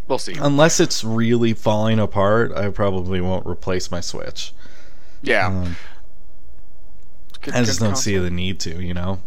We'll 0.07 0.17
see. 0.19 0.35
unless 0.39 0.79
it's 0.79 1.03
really 1.03 1.53
falling 1.53 1.99
apart, 1.99 2.51
I 2.53 2.69
probably 2.69 3.19
won't 3.21 3.45
replace 3.45 3.91
my 3.91 3.99
Switch. 4.01 4.53
yeah, 5.21 5.47
Um, 5.47 5.75
I 7.51 7.63
just 7.63 7.79
don't 7.79 7.97
see 7.97 8.17
the 8.17 8.29
need 8.29 8.59
to, 8.61 8.81
you 8.81 8.93
know. 8.93 9.21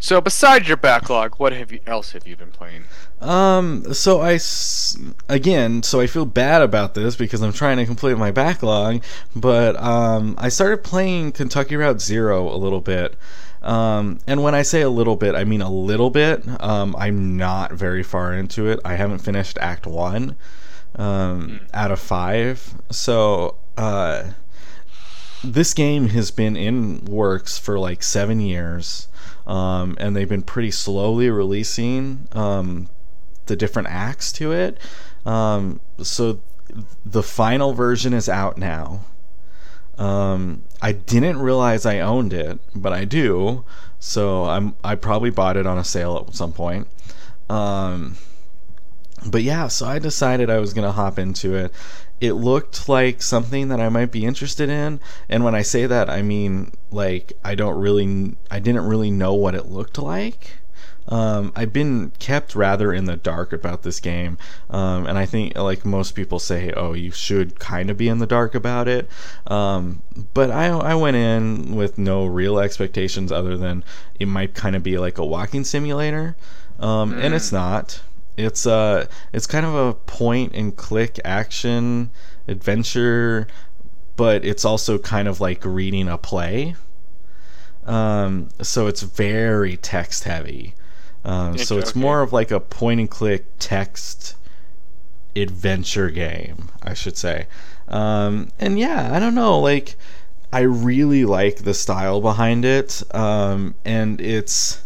So 0.00 0.20
besides 0.20 0.68
your 0.68 0.76
backlog, 0.76 1.34
what 1.36 1.52
have 1.52 1.72
you 1.72 1.80
else 1.86 2.12
have 2.12 2.26
you 2.26 2.36
been 2.36 2.50
playing? 2.50 2.84
Um, 3.20 3.92
so 3.94 4.20
I 4.20 4.38
again, 5.28 5.82
so 5.82 6.00
I 6.00 6.06
feel 6.06 6.26
bad 6.26 6.62
about 6.62 6.94
this 6.94 7.16
because 7.16 7.42
I'm 7.42 7.52
trying 7.52 7.78
to 7.78 7.86
complete 7.86 8.18
my 8.18 8.30
backlog, 8.30 9.02
but 9.34 9.80
um, 9.82 10.34
I 10.38 10.48
started 10.48 10.84
playing 10.84 11.32
Kentucky 11.32 11.76
Route 11.76 12.00
Zero 12.00 12.48
a 12.48 12.56
little 12.56 12.80
bit. 12.80 13.16
Um, 13.62 14.20
and 14.26 14.42
when 14.42 14.54
I 14.54 14.62
say 14.62 14.82
a 14.82 14.90
little 14.90 15.16
bit, 15.16 15.34
I 15.34 15.44
mean 15.44 15.60
a 15.60 15.70
little 15.70 16.10
bit. 16.10 16.44
Um, 16.62 16.94
I'm 16.96 17.36
not 17.36 17.72
very 17.72 18.02
far 18.02 18.32
into 18.34 18.68
it. 18.68 18.78
I 18.84 18.94
haven't 18.94 19.18
finished 19.18 19.58
Act 19.60 19.86
One 19.86 20.36
um, 20.94 21.60
out 21.74 21.90
of 21.90 21.98
five. 21.98 22.74
So 22.90 23.56
uh, 23.76 24.24
this 25.42 25.74
game 25.74 26.08
has 26.08 26.30
been 26.30 26.56
in 26.56 27.04
works 27.04 27.58
for 27.58 27.78
like 27.78 28.02
seven 28.02 28.40
years, 28.40 29.08
um, 29.46 29.96
and 30.00 30.16
they've 30.16 30.28
been 30.28 30.42
pretty 30.42 30.70
slowly 30.70 31.30
releasing 31.30 32.28
um, 32.32 32.88
the 33.46 33.56
different 33.56 33.88
acts 33.88 34.32
to 34.32 34.52
it. 34.52 34.78
Um, 35.24 35.80
so 36.02 36.40
the 37.04 37.22
final 37.22 37.72
version 37.72 38.12
is 38.12 38.28
out 38.28 38.58
now. 38.58 39.04
Um, 39.98 40.62
I 40.82 40.92
didn't 40.92 41.38
realize 41.38 41.86
I 41.86 42.00
owned 42.00 42.32
it, 42.32 42.60
but 42.74 42.92
I 42.92 43.04
do. 43.04 43.64
So 43.98 44.44
I'm 44.44 44.74
I 44.84 44.94
probably 44.94 45.30
bought 45.30 45.56
it 45.56 45.66
on 45.66 45.78
a 45.78 45.84
sale 45.84 46.24
at 46.28 46.34
some 46.34 46.52
point. 46.52 46.86
Um, 47.48 48.16
but 49.26 49.42
yeah, 49.42 49.68
so 49.68 49.86
I 49.86 49.98
decided 49.98 50.50
I 50.50 50.58
was 50.58 50.74
gonna 50.74 50.92
hop 50.92 51.18
into 51.18 51.54
it. 51.54 51.72
It 52.20 52.32
looked 52.32 52.88
like 52.88 53.20
something 53.20 53.68
that 53.68 53.80
I 53.80 53.88
might 53.88 54.10
be 54.10 54.24
interested 54.24 54.70
in, 54.70 55.00
and 55.28 55.44
when 55.44 55.54
I 55.54 55.62
say 55.62 55.86
that, 55.86 56.08
I 56.08 56.22
mean 56.22 56.72
like 56.90 57.32
I 57.44 57.54
don't 57.54 57.78
really, 57.78 58.36
I 58.50 58.58
didn't 58.58 58.86
really 58.86 59.10
know 59.10 59.34
what 59.34 59.54
it 59.54 59.66
looked 59.66 59.98
like. 59.98 60.58
Um, 61.08 61.52
I've 61.54 61.72
been 61.72 62.10
kept 62.18 62.56
rather 62.56 62.92
in 62.92 63.04
the 63.04 63.16
dark 63.16 63.52
about 63.52 63.82
this 63.82 64.00
game, 64.00 64.38
um, 64.70 65.06
and 65.06 65.16
I 65.16 65.24
think 65.24 65.56
like 65.56 65.84
most 65.84 66.14
people 66.16 66.38
say, 66.38 66.72
oh, 66.72 66.94
you 66.94 67.12
should 67.12 67.58
kind 67.60 67.90
of 67.90 67.96
be 67.96 68.08
in 68.08 68.18
the 68.18 68.26
dark 68.26 68.54
about 68.54 68.88
it. 68.88 69.08
Um, 69.46 70.02
but 70.34 70.50
I 70.50 70.66
I 70.66 70.94
went 70.94 71.16
in 71.16 71.76
with 71.76 71.96
no 71.96 72.26
real 72.26 72.58
expectations 72.58 73.30
other 73.30 73.56
than 73.56 73.84
it 74.18 74.26
might 74.26 74.54
kind 74.54 74.74
of 74.74 74.82
be 74.82 74.98
like 74.98 75.18
a 75.18 75.24
walking 75.24 75.62
simulator, 75.62 76.36
um, 76.80 77.12
and 77.12 77.34
it's 77.34 77.52
not. 77.52 78.00
It's 78.36 78.66
uh 78.66 79.06
it's 79.32 79.46
kind 79.46 79.66
of 79.66 79.74
a 79.74 79.94
point 79.94 80.52
and 80.54 80.76
click 80.76 81.18
action 81.24 82.10
adventure, 82.48 83.48
but 84.16 84.44
it's 84.44 84.64
also 84.64 84.98
kind 84.98 85.28
of 85.28 85.40
like 85.40 85.64
reading 85.64 86.08
a 86.08 86.18
play. 86.18 86.76
Um, 87.84 88.48
so 88.62 88.86
it's 88.88 89.02
very 89.02 89.76
text 89.76 90.24
heavy. 90.24 90.74
Um, 91.24 91.58
so 91.58 91.78
it's 91.78 91.94
Okay. 91.94 91.94
more 91.94 92.22
of 92.22 92.32
like 92.32 92.50
a 92.50 92.60
point 92.60 93.00
and 93.00 93.10
click 93.10 93.46
text 93.58 94.34
adventure 95.34 96.10
game, 96.10 96.70
I 96.82 96.94
should 96.94 97.16
say. 97.16 97.46
Um, 97.88 98.50
and 98.58 98.78
yeah, 98.78 99.10
I 99.12 99.18
don't 99.18 99.34
know, 99.34 99.58
like 99.60 99.96
I 100.52 100.60
really 100.60 101.24
like 101.24 101.58
the 101.58 101.74
style 101.74 102.20
behind 102.20 102.64
it, 102.64 103.02
um, 103.14 103.74
and 103.84 104.20
it's 104.20 104.84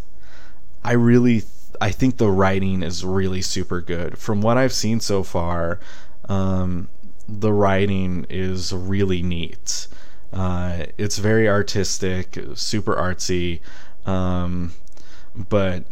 I 0.85 0.93
really 0.93 1.43
I 1.81 1.91
think 1.91 2.17
the 2.19 2.31
writing 2.31 2.83
is 2.83 3.05
really 3.05 3.43
super 3.43 3.81
good. 3.81 4.19
From 4.19 4.41
what 4.43 4.59
I've 4.59 4.73
seen 4.73 5.01
so 5.01 5.23
far, 5.23 5.81
um, 6.29 6.89
the 7.29 7.53
writing 7.53 8.27
is 8.29 8.73
really 8.73 9.23
neat. 9.23 9.87
Uh, 10.33 10.87
it's 10.99 11.19
very 11.19 11.49
artistic, 11.49 12.39
super 12.55 12.95
artsy, 12.95 13.61
um, 14.07 14.73
but 15.35 15.85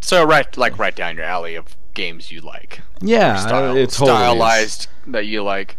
So 0.00 0.24
right, 0.24 0.54
like 0.56 0.78
right 0.78 0.94
down 0.94 1.16
your 1.16 1.24
alley 1.24 1.54
of 1.54 1.76
games 1.94 2.30
you 2.30 2.40
like. 2.40 2.82
yeah, 3.00 3.36
Style, 3.36 3.76
it 3.76 3.90
totally 3.90 4.36
is. 4.38 4.46
stylized 4.46 4.88
that 5.06 5.26
you 5.26 5.42
like. 5.42 5.78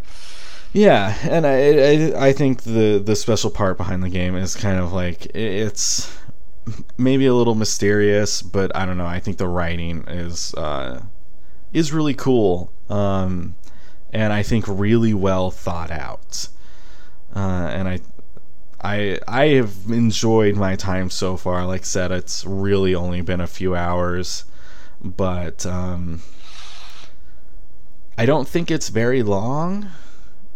Yeah, 0.74 1.16
and 1.24 1.46
I, 1.46 2.13
I 2.16 2.28
I 2.30 2.34
think 2.34 2.63
the 2.63 3.02
the 3.04 3.16
special 3.16 3.52
part 3.52 3.78
behind 3.78 4.04
the 4.04 4.10
game 4.10 4.36
is 4.36 4.56
kind 4.56 4.80
of 4.80 4.92
like 4.92 5.26
it's 5.36 6.12
maybe 6.97 7.26
a 7.26 7.34
little 7.34 7.56
mysterious, 7.56 8.41
but 8.41 8.76
I 8.76 8.86
don't 8.86 8.97
know. 8.97 9.06
I 9.06 9.19
think 9.19 9.38
the 9.38 9.47
writing 9.47 10.04
is 10.08 10.54
uh, 10.56 11.02
is 11.71 11.91
really 11.91 12.13
cool, 12.13 12.71
um, 12.89 13.56
and 14.12 14.32
I 14.32 14.43
think 14.43 14.65
really 14.67 15.13
well 15.13 15.52
thought 15.52 15.91
out. 15.91 16.47
Uh, 17.36 17.69
and 17.71 17.88
I 17.88 17.99
I 18.84 19.19
I 19.28 19.45
have 19.47 19.73
enjoyed 19.88 20.56
my 20.56 20.76
time 20.76 21.10
so 21.10 21.38
far. 21.38 21.65
Like 21.65 21.82
I 21.82 21.86
said, 21.86 22.12
it's 22.12 22.45
really 22.45 22.93
only 22.93 23.21
been 23.21 23.41
a 23.41 23.47
few 23.47 23.76
hours, 23.76 24.45
but 25.02 25.65
um, 25.65 26.21
I 28.17 28.26
don't 28.26 28.47
think 28.47 28.69
it's 28.69 28.89
very 28.89 29.23
long. 29.23 29.88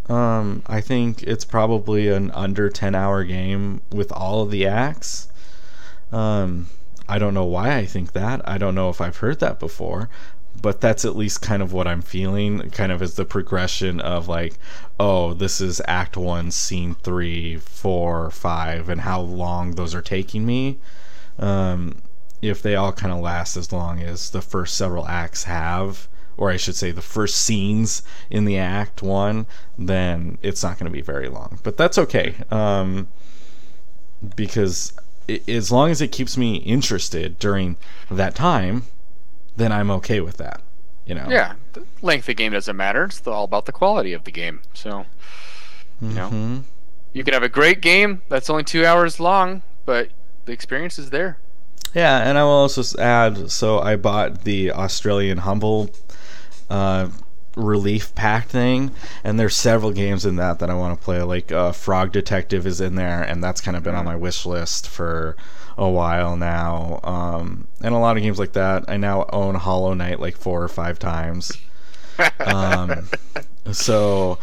Um, 0.09 0.63
I 0.67 0.79
think 0.79 1.23
it's 1.23 1.43
probably 1.43 2.07
an 2.07 2.31
under 2.31 2.69
10 2.69 2.95
hour 2.95 3.23
game 3.25 3.81
with 3.91 4.11
all 4.11 4.41
of 4.41 4.51
the 4.51 4.65
acts. 4.65 5.27
Um, 6.11 6.67
I 7.07 7.19
don't 7.19 7.33
know 7.33 7.45
why 7.45 7.75
I 7.75 7.85
think 7.85 8.13
that. 8.13 8.47
I 8.47 8.57
don't 8.57 8.75
know 8.75 8.89
if 8.89 8.99
I've 9.01 9.17
heard 9.17 9.39
that 9.39 9.59
before, 9.59 10.09
but 10.61 10.81
that's 10.81 11.05
at 11.05 11.15
least 11.15 11.41
kind 11.41 11.61
of 11.61 11.71
what 11.71 11.87
I'm 11.87 12.01
feeling, 12.01 12.69
kind 12.71 12.91
of 12.91 13.01
as 13.01 13.15
the 13.15 13.25
progression 13.25 13.99
of 14.01 14.27
like, 14.27 14.55
oh, 14.99 15.33
this 15.33 15.61
is 15.61 15.81
act 15.87 16.17
one, 16.17 16.51
scene 16.51 16.95
three, 16.95 17.57
four, 17.57 18.29
five, 18.31 18.89
and 18.89 19.01
how 19.01 19.21
long 19.21 19.71
those 19.71 19.95
are 19.95 20.01
taking 20.01 20.45
me. 20.45 20.79
Um, 21.39 22.01
if 22.41 22.61
they 22.61 22.75
all 22.75 22.91
kind 22.91 23.13
of 23.13 23.19
last 23.19 23.57
as 23.57 23.71
long 23.71 24.01
as 24.01 24.31
the 24.31 24.41
first 24.41 24.75
several 24.75 25.07
acts 25.07 25.45
have, 25.45 26.07
or 26.35 26.51
I 26.51 26.57
should 26.57 26.75
say 26.75 26.91
the 26.91 27.01
first 27.01 27.37
scenes 27.37 28.03
in 28.29 28.45
the 28.45 28.57
act 28.57 29.01
one, 29.01 29.47
then 29.77 30.37
it's 30.41 30.61
not 30.61 30.77
going 30.77 30.85
to 30.85 30.95
be 30.95 31.01
very 31.01 31.29
long. 31.29 31.59
But 31.63 31.77
that's 31.77 31.97
okay. 31.97 32.35
Um, 32.51 33.07
because 34.35 34.93
as 35.47 35.71
long 35.71 35.89
as 35.91 36.01
it 36.01 36.11
keeps 36.11 36.37
me 36.37 36.57
interested 36.57 37.37
during 37.39 37.77
that 38.09 38.35
time, 38.35 38.83
then 39.55 39.71
I'm 39.71 39.91
okay 39.91 40.21
with 40.21 40.37
that. 40.37 40.61
You 41.05 41.15
know? 41.15 41.27
Yeah, 41.29 41.55
the 41.73 41.85
length 42.01 42.23
of 42.23 42.27
the 42.27 42.33
game 42.33 42.51
doesn't 42.51 42.75
matter. 42.75 43.05
It's 43.05 43.25
all 43.25 43.45
about 43.45 43.65
the 43.65 43.71
quality 43.71 44.13
of 44.13 44.23
the 44.25 44.31
game. 44.31 44.61
So 44.73 45.05
you 46.01 46.09
know. 46.09 46.29
Mhm. 46.29 46.63
you 47.13 47.23
can 47.23 47.33
have 47.33 47.43
a 47.43 47.49
great 47.49 47.81
game 47.81 48.21
that's 48.29 48.49
only 48.49 48.63
two 48.63 48.85
hours 48.85 49.19
long, 49.19 49.63
but 49.85 50.09
the 50.45 50.51
experience 50.51 50.99
is 50.99 51.09
there. 51.09 51.37
Yeah, 51.93 52.19
and 52.19 52.37
I 52.37 52.43
will 52.43 52.51
also 52.51 52.83
add 52.99 53.49
so 53.49 53.79
I 53.79 53.95
bought 53.95 54.43
the 54.43 54.71
Australian 54.71 55.39
Humble 55.39 55.89
uh, 56.69 57.07
relief 57.57 58.13
pack 58.15 58.47
thing, 58.47 58.91
and 59.23 59.39
there's 59.39 59.55
several 59.55 59.91
games 59.91 60.25
in 60.25 60.35
that 60.37 60.59
that 60.59 60.69
I 60.69 60.75
want 60.75 60.97
to 60.97 61.03
play. 61.03 61.21
Like 61.21 61.51
uh, 61.51 61.71
Frog 61.71 62.11
Detective 62.11 62.65
is 62.65 62.79
in 62.79 62.95
there, 62.95 63.23
and 63.23 63.43
that's 63.43 63.61
kind 63.61 63.75
of 63.75 63.83
been 63.83 63.95
on 63.95 64.05
my 64.05 64.15
wish 64.15 64.45
list 64.45 64.87
for 64.87 65.35
a 65.77 65.89
while 65.89 66.35
now. 66.35 66.99
Um, 67.03 67.67
and 67.81 67.93
a 67.93 67.97
lot 67.97 68.17
of 68.17 68.23
games 68.23 68.39
like 68.39 68.53
that. 68.53 68.85
I 68.87 68.97
now 68.97 69.25
own 69.31 69.55
Hollow 69.55 69.93
Knight 69.93 70.19
like 70.19 70.37
four 70.37 70.63
or 70.63 70.67
five 70.67 70.99
times. 70.99 71.51
Um, 72.39 73.09
so 73.71 74.39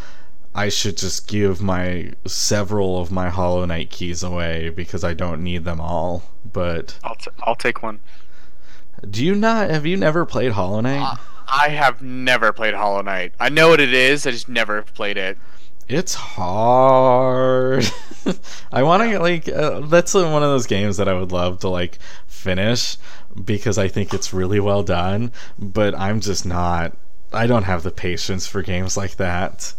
I 0.54 0.68
should 0.68 0.96
just 0.96 1.26
give 1.26 1.60
my 1.60 2.12
several 2.26 3.00
of 3.00 3.10
my 3.10 3.30
Hollow 3.30 3.64
Knight 3.64 3.90
keys 3.90 4.22
away 4.22 4.70
because 4.70 5.02
I 5.02 5.14
don't 5.14 5.42
need 5.42 5.64
them 5.64 5.80
all. 5.80 6.22
But 6.50 6.98
I'll, 7.02 7.16
t- 7.16 7.30
I'll 7.40 7.56
take 7.56 7.82
one. 7.82 8.00
do 9.08 9.24
you 9.24 9.34
not? 9.34 9.70
Have 9.70 9.86
you 9.86 9.96
never 9.96 10.24
played 10.24 10.52
Hollow 10.52 10.80
Knight? 10.80 11.18
I 11.46 11.68
have 11.68 12.02
never 12.02 12.52
played 12.52 12.74
Hollow 12.74 13.02
Knight. 13.02 13.34
I 13.38 13.48
know 13.48 13.68
what 13.68 13.80
it 13.80 13.92
is. 13.92 14.26
I 14.26 14.30
just 14.30 14.48
never 14.48 14.82
played 14.82 15.16
it. 15.16 15.38
It's 15.88 16.14
hard. 16.14 17.84
I 18.72 18.82
want 18.82 19.02
to 19.02 19.18
like 19.18 19.48
uh, 19.48 19.80
that's 19.80 20.14
one 20.14 20.42
of 20.42 20.48
those 20.48 20.66
games 20.66 20.96
that 20.96 21.08
I 21.08 21.14
would 21.14 21.30
love 21.30 21.60
to 21.60 21.68
like 21.68 21.98
finish 22.26 22.96
because 23.44 23.76
I 23.76 23.88
think 23.88 24.14
it's 24.14 24.32
really 24.32 24.60
well 24.60 24.82
done, 24.82 25.30
but 25.58 25.94
I'm 25.94 26.20
just 26.20 26.46
not 26.46 26.96
I 27.34 27.46
don't 27.46 27.64
have 27.64 27.82
the 27.82 27.90
patience 27.90 28.46
for 28.46 28.62
games 28.62 28.96
like 28.96 29.16
that. 29.16 29.74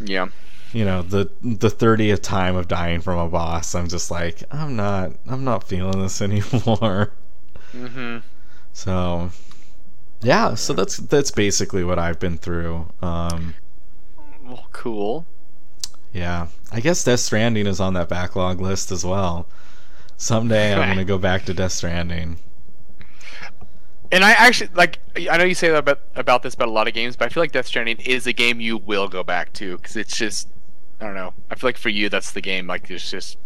Yeah. 0.00 0.28
You 0.72 0.84
know, 0.84 1.02
the 1.02 1.30
the 1.40 1.68
30th 1.68 2.22
time 2.22 2.56
of 2.56 2.66
dying 2.66 3.00
from 3.00 3.18
a 3.18 3.28
boss, 3.28 3.76
I'm 3.76 3.86
just 3.86 4.10
like 4.10 4.42
I'm 4.50 4.74
not 4.74 5.12
I'm 5.28 5.44
not 5.44 5.68
feeling 5.68 6.02
this 6.02 6.20
anymore. 6.22 7.12
Mm-hmm. 7.72 8.18
So 8.72 9.30
yeah, 10.22 10.54
so 10.54 10.72
that's 10.72 10.96
that's 10.98 11.30
basically 11.30 11.84
what 11.84 11.98
I've 11.98 12.18
been 12.18 12.38
through. 12.38 12.86
Um 13.02 13.54
Well, 14.44 14.66
cool. 14.72 15.26
Yeah, 16.12 16.48
I 16.70 16.80
guess 16.80 17.02
Death 17.02 17.20
Stranding 17.20 17.66
is 17.66 17.80
on 17.80 17.94
that 17.94 18.08
backlog 18.08 18.60
list 18.60 18.92
as 18.92 19.04
well. 19.04 19.48
Someday 20.16 20.72
I'm 20.74 20.88
gonna 20.88 21.04
go 21.14 21.18
back 21.18 21.44
to 21.46 21.54
Death 21.54 21.72
Stranding. 21.72 22.38
And 24.12 24.24
I 24.24 24.30
actually 24.32 24.70
like. 24.74 25.00
I 25.28 25.36
know 25.38 25.44
you 25.44 25.56
say 25.56 25.70
that 25.70 25.78
about 25.78 26.00
about 26.14 26.42
this 26.42 26.54
about 26.54 26.68
a 26.68 26.70
lot 26.70 26.86
of 26.86 26.94
games, 26.94 27.16
but 27.16 27.26
I 27.26 27.28
feel 27.30 27.42
like 27.42 27.50
Death 27.50 27.66
Stranding 27.66 27.98
is 27.98 28.26
a 28.28 28.32
game 28.32 28.60
you 28.60 28.76
will 28.76 29.08
go 29.08 29.24
back 29.24 29.52
to 29.54 29.76
because 29.76 29.96
it's 29.96 30.16
just. 30.16 30.48
I 31.00 31.06
don't 31.06 31.16
know. 31.16 31.34
I 31.50 31.56
feel 31.56 31.66
like 31.68 31.76
for 31.76 31.88
you, 31.88 32.08
that's 32.08 32.30
the 32.30 32.40
game. 32.40 32.68
Like 32.68 32.88
it's 32.90 33.10
just 33.10 33.38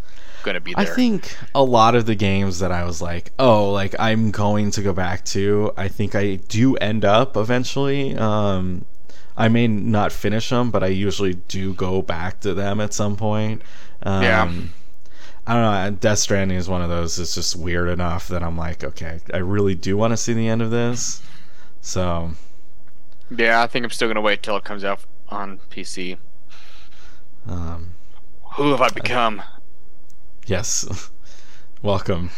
going 0.48 0.54
to 0.54 0.60
be 0.60 0.74
I 0.76 0.86
think 0.86 1.36
a 1.54 1.62
lot 1.62 1.94
of 1.94 2.06
the 2.06 2.14
games 2.14 2.60
that 2.60 2.72
I 2.72 2.84
was 2.84 3.02
like, 3.02 3.32
oh, 3.38 3.70
like 3.70 3.94
I'm 3.98 4.30
going 4.30 4.70
to 4.72 4.82
go 4.82 4.94
back 4.94 5.24
to, 5.26 5.72
I 5.76 5.88
think 5.88 6.14
I 6.14 6.36
do 6.36 6.74
end 6.76 7.04
up 7.04 7.36
eventually. 7.36 8.16
Um, 8.16 8.86
I 9.36 9.48
may 9.48 9.68
not 9.68 10.10
finish 10.10 10.48
them, 10.48 10.70
but 10.70 10.82
I 10.82 10.86
usually 10.88 11.34
do 11.34 11.74
go 11.74 12.00
back 12.00 12.40
to 12.40 12.54
them 12.54 12.80
at 12.80 12.94
some 12.94 13.14
point. 13.16 13.60
Um, 14.02 14.22
Yeah. 14.22 14.52
I 15.46 15.54
don't 15.54 15.62
know. 15.62 15.98
Death 15.98 16.18
Stranding 16.18 16.58
is 16.58 16.68
one 16.68 16.82
of 16.82 16.88
those. 16.90 17.18
It's 17.18 17.34
just 17.34 17.56
weird 17.56 17.88
enough 17.88 18.28
that 18.28 18.42
I'm 18.42 18.56
like, 18.56 18.84
okay, 18.84 19.20
I 19.32 19.38
really 19.38 19.74
do 19.74 19.96
want 19.96 20.12
to 20.12 20.16
see 20.16 20.34
the 20.34 20.48
end 20.48 20.60
of 20.60 20.70
this. 20.70 21.22
So, 21.80 22.32
yeah, 23.30 23.62
I 23.62 23.66
think 23.66 23.84
I'm 23.84 23.90
still 23.90 24.08
going 24.08 24.16
to 24.16 24.20
wait 24.20 24.42
till 24.42 24.56
it 24.56 24.64
comes 24.64 24.84
out 24.84 25.00
on 25.28 25.58
PC. 25.70 26.18
um, 27.46 27.92
Who 28.56 28.70
have 28.72 28.80
I 28.82 28.88
become? 28.90 29.42
Yes, 30.48 30.84
welcome, 31.82 32.30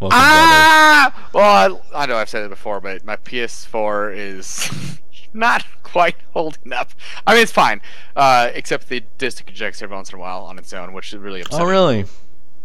welcome, 0.00 0.08
brother. 0.08 0.12
Ah! 0.12 1.30
Well, 1.32 1.82
I, 1.94 2.02
I 2.02 2.06
know 2.06 2.16
I've 2.16 2.28
said 2.28 2.44
it 2.44 2.48
before, 2.48 2.80
but 2.80 3.04
my 3.04 3.16
PS4 3.16 4.16
is 4.16 4.98
not 5.34 5.64
quite 5.82 6.16
holding 6.32 6.72
up. 6.72 6.90
I 7.26 7.34
mean, 7.34 7.42
it's 7.42 7.52
fine, 7.52 7.80
uh, 8.14 8.50
except 8.54 8.88
the 8.88 9.02
disc 9.18 9.48
ejects 9.48 9.82
every 9.82 9.96
once 9.96 10.10
in 10.10 10.16
a 10.16 10.20
while 10.20 10.44
on 10.44 10.58
its 10.58 10.72
own, 10.72 10.92
which 10.92 11.12
is 11.12 11.18
really 11.18 11.40
upsetting. 11.40 11.66
Oh, 11.66 11.68
really? 11.68 12.04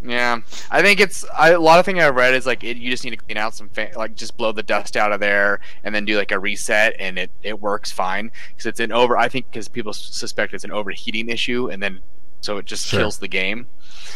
Yeah, 0.03 0.39
I 0.71 0.81
think 0.81 0.99
it's 0.99 1.25
I, 1.29 1.51
a 1.51 1.59
lot 1.59 1.77
of 1.79 1.85
things 1.85 1.99
I've 1.99 2.15
read 2.15 2.33
is 2.33 2.47
like 2.47 2.63
it, 2.63 2.77
you 2.77 2.89
just 2.89 3.03
need 3.03 3.11
to 3.11 3.17
clean 3.17 3.37
out 3.37 3.53
some 3.53 3.69
fa- 3.69 3.91
like 3.95 4.15
just 4.15 4.35
blow 4.35 4.51
the 4.51 4.63
dust 4.63 4.97
out 4.97 5.11
of 5.11 5.19
there 5.19 5.59
and 5.83 5.93
then 5.93 6.05
do 6.05 6.17
like 6.17 6.31
a 6.31 6.39
reset 6.39 6.95
and 6.97 7.19
it 7.19 7.29
it 7.43 7.59
works 7.59 7.91
fine 7.91 8.31
because 8.49 8.65
it's 8.65 8.79
an 8.79 8.91
over 8.91 9.15
I 9.15 9.29
think 9.29 9.51
because 9.51 9.67
people 9.67 9.93
suspect 9.93 10.55
it's 10.55 10.63
an 10.63 10.71
overheating 10.71 11.29
issue 11.29 11.69
and 11.69 11.83
then 11.83 11.99
so 12.41 12.57
it 12.57 12.65
just 12.65 12.87
Sure. 12.87 12.99
kills 13.01 13.19
the 13.19 13.27
game. 13.27 13.67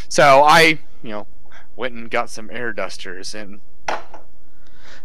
So 0.09 0.43
I 0.43 0.79
you 1.03 1.09
know 1.11 1.27
went 1.75 1.93
and 1.93 2.09
got 2.09 2.29
some 2.29 2.49
air 2.51 2.73
dusters 2.73 3.33
and 3.35 3.61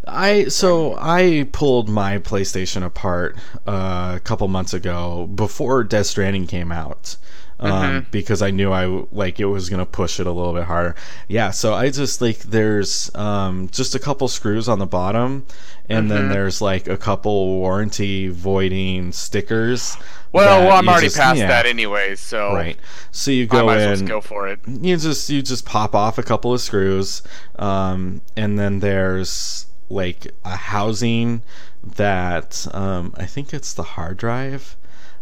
I 0.07 0.45
so 0.45 0.95
I 0.99 1.47
pulled 1.51 1.87
my 1.87 2.17
PlayStation 2.17 2.83
apart 2.83 3.37
uh, 3.67 4.13
a 4.15 4.19
couple 4.19 4.47
months 4.47 4.73
ago 4.73 5.27
before 5.27 5.83
Death 5.83 6.07
Stranding 6.07 6.47
came 6.47 6.71
out. 6.71 7.17
Um, 7.63 7.71
Mhm. 7.71 8.05
because 8.11 8.41
I 8.41 8.49
knew 8.49 8.71
I 8.71 9.05
like 9.11 9.39
it 9.39 9.45
was 9.45 9.69
gonna 9.69 9.85
push 9.85 10.19
it 10.19 10.25
a 10.25 10.31
little 10.31 10.53
bit 10.53 10.63
harder. 10.63 10.95
Yeah, 11.27 11.51
so 11.51 11.75
I 11.75 11.91
just 11.91 12.19
like 12.19 12.39
there's 12.39 13.11
um, 13.15 13.69
just 13.71 13.93
a 13.93 13.99
couple 13.99 14.27
screws 14.27 14.67
on 14.67 14.79
the 14.79 14.87
bottom, 14.87 15.45
and 15.87 16.09
then 16.09 16.29
Mhm. 16.29 16.33
there's 16.33 16.59
like 16.61 16.87
a 16.87 16.97
couple 16.97 17.59
warranty 17.59 18.29
voiding 18.29 19.11
stickers. 19.11 19.95
well, 20.33 20.65
well 20.65 20.77
I'm 20.77 20.89
already 20.89 21.07
just- 21.07 21.17
past 21.17 21.37
yeah, 21.39 21.47
that 21.47 21.65
anyway, 21.67 22.15
so 22.15 22.53
Right. 22.53 22.77
So 23.11 23.29
you 23.31 23.43
I 23.43 23.45
go 23.45 23.65
might 23.67 23.77
as 23.77 23.85
well 23.85 23.99
in 23.99 24.05
go 24.05 24.21
for 24.21 24.47
it. 24.47 24.59
you 24.65 24.97
just 24.97 25.29
you 25.29 25.41
just 25.43 25.63
pop 25.65 25.93
off 25.93 26.17
a 26.17 26.23
couple 26.23 26.53
of 26.53 26.61
screws 26.61 27.21
um, 27.59 28.21
and 28.35 28.57
then 28.57 28.79
there's 28.79 29.67
like 29.89 30.27
a 30.45 30.55
housing 30.55 31.41
that 31.83 32.65
um, 32.73 33.13
i 33.17 33.25
think 33.25 33.53
it's 33.53 33.73
the 33.73 33.83
hard 33.83 34.15
drive 34.17 34.77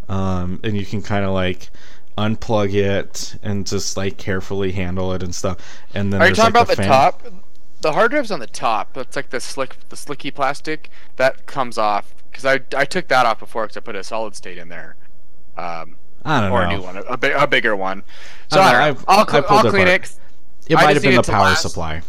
um, 0.07 0.59
and 0.63 0.77
you 0.77 0.85
can 0.85 1.01
kind 1.01 1.25
of 1.25 1.31
like 1.31 1.69
unplug 2.19 2.73
it 2.73 3.37
and 3.43 3.65
just 3.65 3.95
like 3.97 4.17
carefully 4.17 4.71
handle 4.71 5.13
it 5.13 5.23
and 5.23 5.33
stuff 5.33 5.57
and 5.93 6.11
then 6.11 6.21
Are 6.21 6.27
you 6.27 6.35
talking 6.35 6.53
like, 6.53 6.63
about 6.63 6.67
the, 6.67 6.75
fan- 6.75 6.87
top? 6.87 7.23
The 7.81 7.93
hard 7.93 8.11
drive's 8.11 8.29
on 8.31 8.39
the 8.41 8.47
top. 8.47 8.93
That's 8.93 9.15
like 9.15 9.29
the 9.29 9.39
slick, 9.39 9.77
the 9.89 9.95
slicky 9.95 10.31
plastic 10.31 10.89
that 11.15 11.45
comes 11.45 11.77
off. 11.77 12.13
Because 12.29 12.45
I, 12.45 12.59
I 12.75 12.85
took 12.85 13.07
that 13.07 13.25
off 13.25 13.39
before 13.39 13.63
because 13.63 13.77
I 13.77 13.79
put 13.79 13.95
a 13.95 14.03
solid 14.03 14.35
state 14.35 14.57
in 14.57 14.67
there, 14.69 14.95
um, 15.57 15.95
i 16.25 16.41
don't 16.41 16.51
or 16.51 16.61
know 16.61 16.69
a 16.69 16.77
new 16.77 16.81
one, 16.83 16.97
a, 16.97 17.01
a, 17.39 17.43
a 17.43 17.47
bigger 17.47 17.75
one. 17.75 18.03
So 18.51 18.59
I 18.59 18.63
I 18.67 18.71
don't 18.71 18.79
know, 18.81 18.85
don't 18.85 18.95
know. 18.95 18.99
I've- 18.99 19.05
I'll, 19.07 19.25
I 19.27 19.31
cl- 19.31 19.43
pulled 19.43 19.59
I'll 19.61 19.67
it 19.67 19.69
clean 19.71 19.87
it. 19.87 20.15
it 20.67 20.75
might 20.75 20.93
have 20.95 21.01
been 21.03 21.15
the 21.15 21.23
power 21.23 21.45
last. 21.45 21.61
supply 21.61 22.01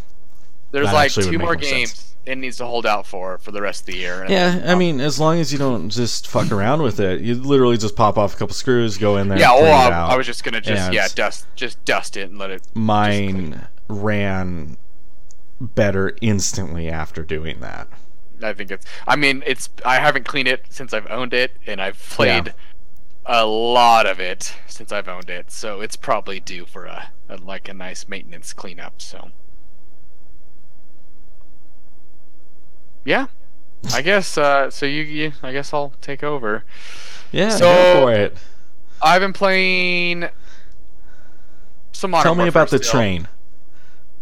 There's 0.73 0.87
That 0.87 0.93
like 0.93 1.13
two 1.13 1.39
more 1.39 1.57
games. 1.57 1.91
sense. 1.95 2.10
It 2.27 2.37
needs 2.37 2.57
to 2.59 2.67
hold 2.67 2.87
out 2.87 3.07
for 3.07 3.39
for 3.39 3.51
the 3.51 3.63
rest 3.63 3.81
of 3.81 3.87
the 3.87 3.97
year. 3.97 4.27
yeah 4.29 4.63
i 4.67 4.75
mean 4.75 5.01
as 5.01 5.19
long 5.19 5.39
as 5.39 5.53
you 5.53 5.59
don't 5.59 5.91
just 5.91 6.29
fuck 6.29 6.51
around 6.53 6.83
with 6.83 7.01
it 7.01 7.21
you 7.21 7.35
literally 7.35 7.77
just 7.79 7.97
pop 7.97 8.19
off 8.19 8.35
a 8.35 8.37
couple 8.37 8.55
screws 8.55 8.99
go 8.99 9.17
in 9.17 9.29
there 9.29 9.39
yeah. 9.39 9.51
clean 9.51 9.65
Well, 9.65 9.89
it 9.89 9.93
I. 9.93 10.13
I 10.13 10.17
was 10.17 10.27
just 10.27 10.45
gonna 10.45 10.61
just 10.61 10.93
yeah 10.93 11.09
dust 11.15 11.47
just 11.57 11.83
dust 11.85 12.17
it 12.17 12.31
and 12.31 12.39
let 12.39 12.51
it. 12.51 12.63
mine 12.75 13.67
ran 13.89 14.77
better 15.61 16.17
instantly 16.21 16.89
after 16.89 17.23
doing 17.23 17.61
that. 17.61 17.89
I 18.43 18.55
think 18.55 18.71
it's. 18.71 18.87
I 19.07 19.17
mean, 19.17 19.43
it's. 19.47 19.69
I 19.85 19.97
haven't 19.97 20.25
cleaned 20.25 20.49
it 20.49 20.65
since 20.71 20.95
I've 20.95 21.11
owned 21.11 21.35
it, 21.35 21.53
and 21.67 21.81
I've 21.81 21.99
played 21.99 22.55
a 23.27 23.45
lot 23.45 24.07
of 24.07 24.19
it 24.19 24.55
since 24.67 24.93
I've 24.93 25.09
owned 25.09 25.29
it. 25.29 25.51
So 25.53 25.83
it's 25.83 25.97
probably 25.97 26.41
due 26.41 26.65
for 26.65 26.87
a, 26.87 27.11
a 27.29 27.37
like 27.37 27.69
a 27.69 27.75
nice 27.75 28.09
maintenance 28.09 28.53
cleanup. 28.53 29.03
So 29.03 29.31
yeah, 33.05 33.27
I 33.93 34.03
guess. 34.03 34.37
Uh, 34.39 34.71
so 34.71 34.87
you, 34.87 35.03
you, 35.03 35.33
I 35.43 35.53
guess 35.53 35.73
I'll 35.73 35.93
take 36.01 36.23
over. 36.23 36.65
Yeah, 37.33 37.51
So- 37.51 37.61
go 37.65 38.01
for 38.07 38.13
it. 38.13 38.37
I've 39.03 39.21
been 39.23 39.33
playing 39.33 40.29
some 41.93 42.11
Modern 42.11 42.25
Tell 42.25 42.35
me 42.35 42.45
Warfare 42.45 42.63
about 42.63 42.71
the 42.71 42.79
still. 42.83 42.91
train. 43.01 43.29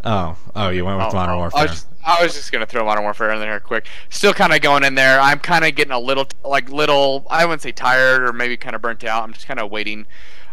Oh, 0.04 0.36
oh, 0.54 0.68
you 0.68 0.84
went 0.84 0.98
with 0.98 1.08
Oh, 1.08 1.12
Modern 1.16 1.34
oh, 1.34 1.38
Warfare. 1.38 1.58
I 1.60 1.62
was, 1.64 1.70
just, 1.72 1.86
I 2.06 2.22
was 2.22 2.34
just 2.34 2.52
gonna 2.52 2.66
throw 2.66 2.84
Modern 2.84 3.02
Warfare 3.02 3.32
in 3.32 3.40
there 3.40 3.58
quick. 3.60 3.86
Still 4.10 4.32
kind 4.32 4.52
of 4.52 4.60
going 4.60 4.84
in 4.84 4.94
there. 4.94 5.20
I'm 5.20 5.40
kind 5.40 5.64
of 5.64 5.74
getting 5.74 5.92
a 5.92 5.98
little, 5.98 6.28
like 6.44 6.70
little. 6.70 7.26
I 7.28 7.44
wouldn't 7.44 7.62
say 7.62 7.72
tired 7.72 8.22
or 8.22 8.32
maybe 8.32 8.56
kind 8.56 8.76
of 8.76 8.82
burnt 8.82 9.02
out. 9.04 9.24
I'm 9.24 9.32
just 9.32 9.46
kind 9.48 9.58
of 9.58 9.70
waiting. 9.70 10.06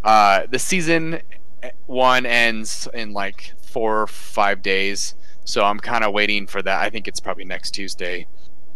Uh, 0.03 0.47
the 0.49 0.59
season 0.59 1.21
one 1.85 2.25
ends 2.25 2.87
in 2.93 3.13
like 3.13 3.53
four 3.61 4.01
or 4.01 4.07
five 4.07 4.61
days, 4.63 5.13
so 5.45 5.63
I'm 5.63 5.79
kind 5.79 6.03
of 6.03 6.13
waiting 6.13 6.47
for 6.47 6.61
that. 6.61 6.81
I 6.81 6.89
think 6.89 7.07
it's 7.07 7.19
probably 7.19 7.45
next 7.45 7.71
Tuesday. 7.71 8.27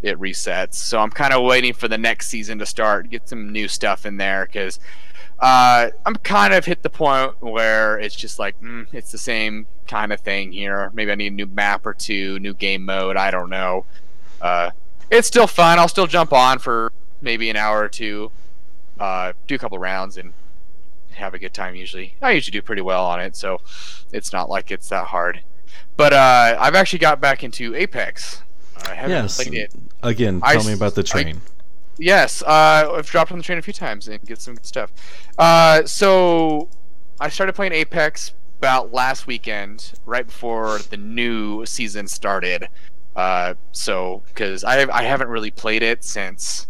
It 0.02 0.18
resets, 0.18 0.76
so 0.76 1.00
I'm 1.00 1.10
kind 1.10 1.34
of 1.34 1.44
waiting 1.44 1.74
for 1.74 1.90
the 1.90 1.98
next 1.98 2.30
season 2.30 2.58
to 2.60 2.66
start. 2.66 3.10
Get 3.10 3.28
some 3.28 3.52
new 3.52 3.68
stuff 3.68 4.06
in 4.06 4.16
there 4.16 4.46
because 4.46 4.80
uh, 5.40 5.90
I'm 6.06 6.16
kind 6.16 6.54
of 6.54 6.64
hit 6.64 6.84
the 6.84 6.90
point 6.90 7.42
where 7.42 8.00
it's 8.00 8.16
just 8.16 8.40
like 8.40 8.60
mm, 8.62 8.88
it's 8.94 9.12
the 9.12 9.18
same 9.18 9.68
kind 9.88 10.14
of 10.14 10.22
thing 10.22 10.54
here. 10.54 10.90
Maybe 10.94 11.12
I 11.12 11.16
need 11.16 11.34
a 11.34 11.36
new 11.36 11.48
map 11.48 11.86
or 11.86 11.94
two, 11.94 12.40
new 12.40 12.54
game 12.54 12.86
mode. 12.86 13.18
I 13.18 13.30
don't 13.30 13.50
know. 13.50 13.86
Uh, 14.42 14.72
it's 15.12 15.28
still 15.28 15.48
fun. 15.48 15.80
I'll 15.80 15.88
still 15.88 16.08
jump 16.08 16.32
on 16.32 16.60
for 16.60 16.94
maybe 17.22 17.50
an 17.50 17.56
hour 17.56 17.82
or 17.82 17.90
two, 17.90 18.32
uh, 19.00 19.34
do 19.48 19.56
a 19.56 19.58
couple 19.58 19.80
rounds, 19.80 20.18
and 20.18 20.34
have 21.12 21.34
a 21.34 21.40
good 21.40 21.54
time. 21.54 21.76
Usually, 21.76 22.16
I 22.22 22.32
usually 22.32 22.58
do 22.58 22.62
pretty 22.62 22.82
well 22.82 23.06
on 23.06 23.20
it, 23.20 23.36
so 23.36 23.60
it's 24.12 24.32
not 24.32 24.50
like 24.50 24.72
it's 24.72 24.90
that 24.90 25.08
hard. 25.08 25.42
But 26.00 26.14
uh, 26.14 26.56
I've 26.58 26.76
actually 26.76 27.00
got 27.00 27.20
back 27.20 27.44
into 27.44 27.76
Apex. 27.76 28.42
I 28.86 28.94
haven't 28.94 29.12
yes. 29.12 29.36
played 29.36 29.54
it. 29.54 29.74
Again, 30.02 30.40
I 30.42 30.54
tell 30.54 30.64
me 30.64 30.72
about 30.72 30.96
the 30.96 31.02
s- 31.02 31.14
I- 31.14 31.24
train. 31.24 31.42
Yes, 31.98 32.42
uh, 32.42 32.94
I've 32.96 33.06
dropped 33.06 33.34
on 33.34 33.38
the 33.38 33.44
train 33.44 33.58
a 33.58 33.62
few 33.62 33.74
times 33.74 34.08
and 34.08 34.24
get 34.26 34.40
some 34.40 34.56
good 34.56 34.66
stuff. 34.66 34.94
Uh, 35.38 35.84
so 35.84 36.70
I 37.20 37.28
started 37.28 37.52
playing 37.52 37.74
Apex 37.74 38.32
about 38.60 38.94
last 38.94 39.28
weekend, 39.28 39.92
right 40.06 40.26
before 40.26 40.80
the 40.90 40.96
new 40.96 41.66
season 41.66 42.08
started. 42.08 42.70
Uh, 43.18 43.56
so 43.74 44.24
because 44.28 44.64
I 44.64 44.90
I 44.90 45.04
haven't 45.04 45.28
really 45.28 45.52
played 45.52 45.84
it 45.84 46.06
since 46.06 46.68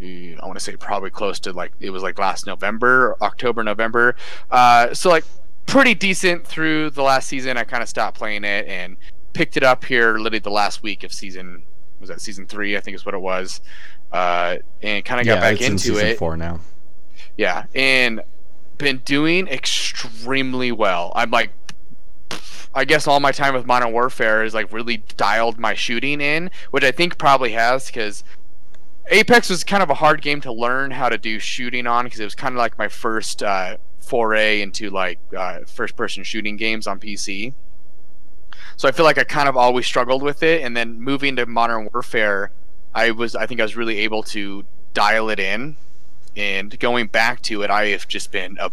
I 0.00 0.38
want 0.40 0.54
to 0.54 0.64
say 0.64 0.76
probably 0.76 1.10
close 1.10 1.38
to 1.40 1.52
like 1.52 1.72
it 1.78 1.90
was 1.90 2.02
like 2.02 2.18
last 2.18 2.46
November, 2.46 3.18
October, 3.20 3.62
November. 3.62 4.16
Uh, 4.50 4.94
so 4.94 5.10
like 5.10 5.26
pretty 5.66 5.94
decent 5.94 6.46
through 6.46 6.90
the 6.90 7.02
last 7.02 7.28
season. 7.28 7.56
I 7.56 7.64
kind 7.64 7.82
of 7.82 7.88
stopped 7.88 8.18
playing 8.18 8.44
it 8.44 8.66
and 8.66 8.96
picked 9.32 9.56
it 9.56 9.62
up 9.62 9.84
here 9.84 10.18
literally 10.18 10.38
the 10.38 10.50
last 10.50 10.82
week 10.82 11.04
of 11.04 11.12
season 11.12 11.62
was 11.98 12.08
that 12.08 12.20
season 12.20 12.46
three 12.46 12.76
I 12.76 12.80
think 12.80 12.96
is 12.96 13.06
what 13.06 13.14
it 13.14 13.20
was 13.20 13.60
uh, 14.12 14.58
and 14.82 15.04
kind 15.04 15.20
of 15.20 15.26
got 15.26 15.36
yeah, 15.36 15.40
back 15.40 15.60
in 15.60 15.72
into 15.72 15.84
season 15.84 16.06
it. 16.06 16.18
four 16.18 16.36
now. 16.36 16.60
Yeah, 17.36 17.64
and 17.74 18.20
been 18.78 18.98
doing 18.98 19.48
extremely 19.48 20.70
well. 20.70 21.12
I'm 21.14 21.30
like, 21.30 21.50
I 22.74 22.84
guess 22.84 23.06
all 23.06 23.20
my 23.20 23.32
time 23.32 23.54
with 23.54 23.66
Modern 23.66 23.92
Warfare 23.92 24.44
is 24.44 24.54
like 24.54 24.72
really 24.72 24.98
dialed 25.16 25.58
my 25.58 25.74
shooting 25.74 26.20
in, 26.20 26.50
which 26.70 26.84
I 26.84 26.90
think 26.90 27.16
probably 27.16 27.52
has 27.52 27.86
because 27.86 28.22
Apex 29.08 29.48
was 29.48 29.64
kind 29.64 29.82
of 29.82 29.90
a 29.90 29.94
hard 29.94 30.20
game 30.20 30.40
to 30.42 30.52
learn 30.52 30.90
how 30.90 31.08
to 31.08 31.16
do 31.16 31.38
shooting 31.38 31.86
on 31.86 32.04
because 32.04 32.20
it 32.20 32.24
was 32.24 32.34
kind 32.34 32.54
of 32.54 32.58
like 32.58 32.76
my 32.76 32.88
first 32.88 33.42
uh, 33.42 33.78
foray 34.02 34.60
into 34.60 34.90
like 34.90 35.18
uh, 35.36 35.60
first-person 35.66 36.24
shooting 36.24 36.56
games 36.56 36.86
on 36.86 37.00
PC. 37.00 37.54
So 38.76 38.88
I 38.88 38.92
feel 38.92 39.04
like 39.04 39.18
I 39.18 39.24
kind 39.24 39.48
of 39.48 39.56
always 39.56 39.86
struggled 39.86 40.22
with 40.22 40.42
it, 40.42 40.62
and 40.62 40.76
then 40.76 41.00
moving 41.00 41.36
to 41.36 41.46
Modern 41.46 41.88
Warfare, 41.92 42.50
I 42.94 43.10
was 43.10 43.34
I 43.34 43.46
think 43.46 43.60
I 43.60 43.64
was 43.64 43.76
really 43.76 44.00
able 44.00 44.22
to 44.24 44.64
dial 44.94 45.30
it 45.30 45.40
in 45.40 45.76
and 46.36 46.78
going 46.78 47.06
back 47.06 47.40
to 47.42 47.62
it 47.62 47.70
i 47.70 47.86
have 47.86 48.08
just 48.08 48.30
been 48.30 48.56
a 48.60 48.70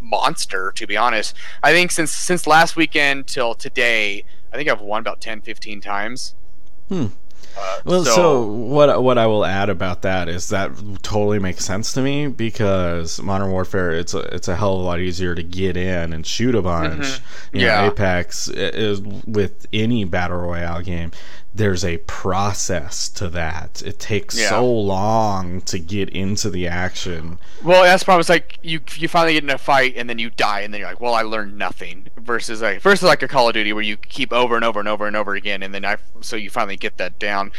monster 0.00 0.72
to 0.74 0.86
be 0.86 0.96
honest 0.96 1.34
i 1.62 1.72
think 1.72 1.90
since 1.90 2.10
since 2.10 2.46
last 2.46 2.76
weekend 2.76 3.26
till 3.26 3.54
today 3.54 4.24
i 4.52 4.56
think 4.56 4.68
i've 4.68 4.80
won 4.80 5.00
about 5.00 5.20
10 5.20 5.40
15 5.40 5.80
times 5.80 6.34
Hmm. 6.88 7.06
Uh, 7.56 7.80
Well, 7.84 8.04
so, 8.04 8.42
what 8.46 9.02
what 9.02 9.18
I 9.18 9.26
will 9.26 9.44
add 9.44 9.68
about 9.68 10.02
that 10.02 10.28
is 10.28 10.48
that 10.48 10.70
totally 11.02 11.38
makes 11.38 11.64
sense 11.64 11.92
to 11.94 12.02
me 12.02 12.26
because 12.28 13.20
Modern 13.22 13.50
Warfare 13.50 13.92
it's 13.92 14.14
a 14.14 14.18
it's 14.34 14.48
a 14.48 14.56
hell 14.56 14.74
of 14.74 14.80
a 14.80 14.84
lot 14.84 15.00
easier 15.00 15.34
to 15.34 15.42
get 15.42 15.76
in 15.76 16.12
and 16.12 16.26
shoot 16.26 16.54
a 16.54 16.62
bunch. 16.62 16.98
Mhm. 17.06 17.20
You 17.52 17.60
know, 17.60 17.66
Yeah. 17.66 17.86
Apex 17.86 18.48
is 18.48 19.00
with 19.00 19.66
any 19.72 20.04
battle 20.04 20.38
royale 20.38 20.82
game. 20.82 21.12
There's 21.58 21.84
a 21.84 21.98
process 21.98 23.08
to 23.10 23.28
that. 23.30 23.82
It 23.84 23.98
takes 23.98 24.38
Yeah. 24.38 24.50
so 24.50 24.64
long 24.70 25.60
to 25.62 25.78
get 25.80 26.08
into 26.10 26.50
the 26.50 26.68
action. 26.68 27.38
Well, 27.64 27.82
that's 27.82 28.04
probably. 28.04 28.20
It's 28.20 28.28
like 28.28 28.58
you 28.62 28.80
you 28.96 29.08
finally 29.08 29.32
get 29.34 29.42
in 29.42 29.50
a 29.50 29.58
fight 29.58 29.94
and 29.96 30.08
then 30.08 30.18
you 30.20 30.30
die 30.30 30.60
and 30.60 30.72
then 30.72 30.80
you're 30.80 30.88
like, 30.88 31.00
well, 31.00 31.14
I 31.14 31.22
learned 31.22 31.58
nothing. 31.58 32.06
Versus 32.16 32.62
like 32.62 32.80
versus 32.80 33.02
like 33.02 33.22
a 33.22 33.28
Call 33.28 33.48
of 33.48 33.54
Duty 33.54 33.72
where 33.72 33.82
you 33.82 33.96
keep 33.96 34.32
over 34.32 34.54
and 34.54 34.64
over 34.64 34.78
and 34.78 34.88
over 34.88 35.06
and 35.08 35.16
over 35.16 35.34
again 35.34 35.62
and 35.64 35.74
then 35.74 35.84
I 35.84 35.96
so 36.20 36.36
you 36.36 36.48
finally 36.48 36.76
get 36.76 36.96
that 36.98 37.18
down. 37.18 37.50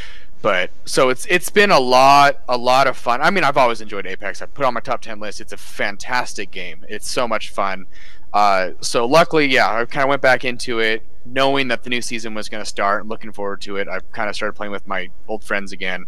But 0.42 0.72
so 0.86 1.10
it's 1.10 1.26
it's 1.26 1.50
been 1.50 1.70
a 1.72 1.80
lot 1.82 2.40
a 2.48 2.58
lot 2.58 2.88
of 2.88 2.96
fun. 2.96 3.22
I 3.22 3.30
mean, 3.32 3.44
I've 3.44 3.58
always 3.58 3.82
enjoyed 3.82 4.08
Apex. 4.08 4.42
I 4.42 4.46
put 4.46 4.64
it 4.64 4.68
on 4.68 4.74
my 4.74 4.80
top 4.80 5.02
ten 5.02 5.20
list. 5.20 5.42
It's 5.42 5.52
a 5.52 5.58
fantastic 5.58 6.52
game. 6.52 6.86
It's 6.88 7.10
so 7.10 7.28
much 7.28 7.50
fun. 7.50 7.86
Uh, 8.32 8.70
so 8.80 9.06
luckily, 9.06 9.48
yeah, 9.48 9.70
I 9.82 9.84
kind 9.86 10.04
of 10.04 10.10
went 10.10 10.22
back 10.22 10.46
into 10.46 10.80
it 10.80 11.04
knowing 11.32 11.68
that 11.70 11.84
the 11.84 11.90
new 11.90 12.02
season 12.02 12.34
was 12.34 12.50
going 12.50 12.64
to 12.64 12.70
start. 12.70 13.02
And 13.02 13.10
looking 13.10 13.32
forward 13.32 13.62
to 13.62 13.78
it. 13.78 13.88
I 13.88 14.00
kind 14.12 14.30
of 14.30 14.36
started 14.36 14.54
playing 14.54 14.72
with 14.72 14.88
my 14.88 15.10
old 15.28 15.44
friends 15.44 15.72
again 15.72 16.06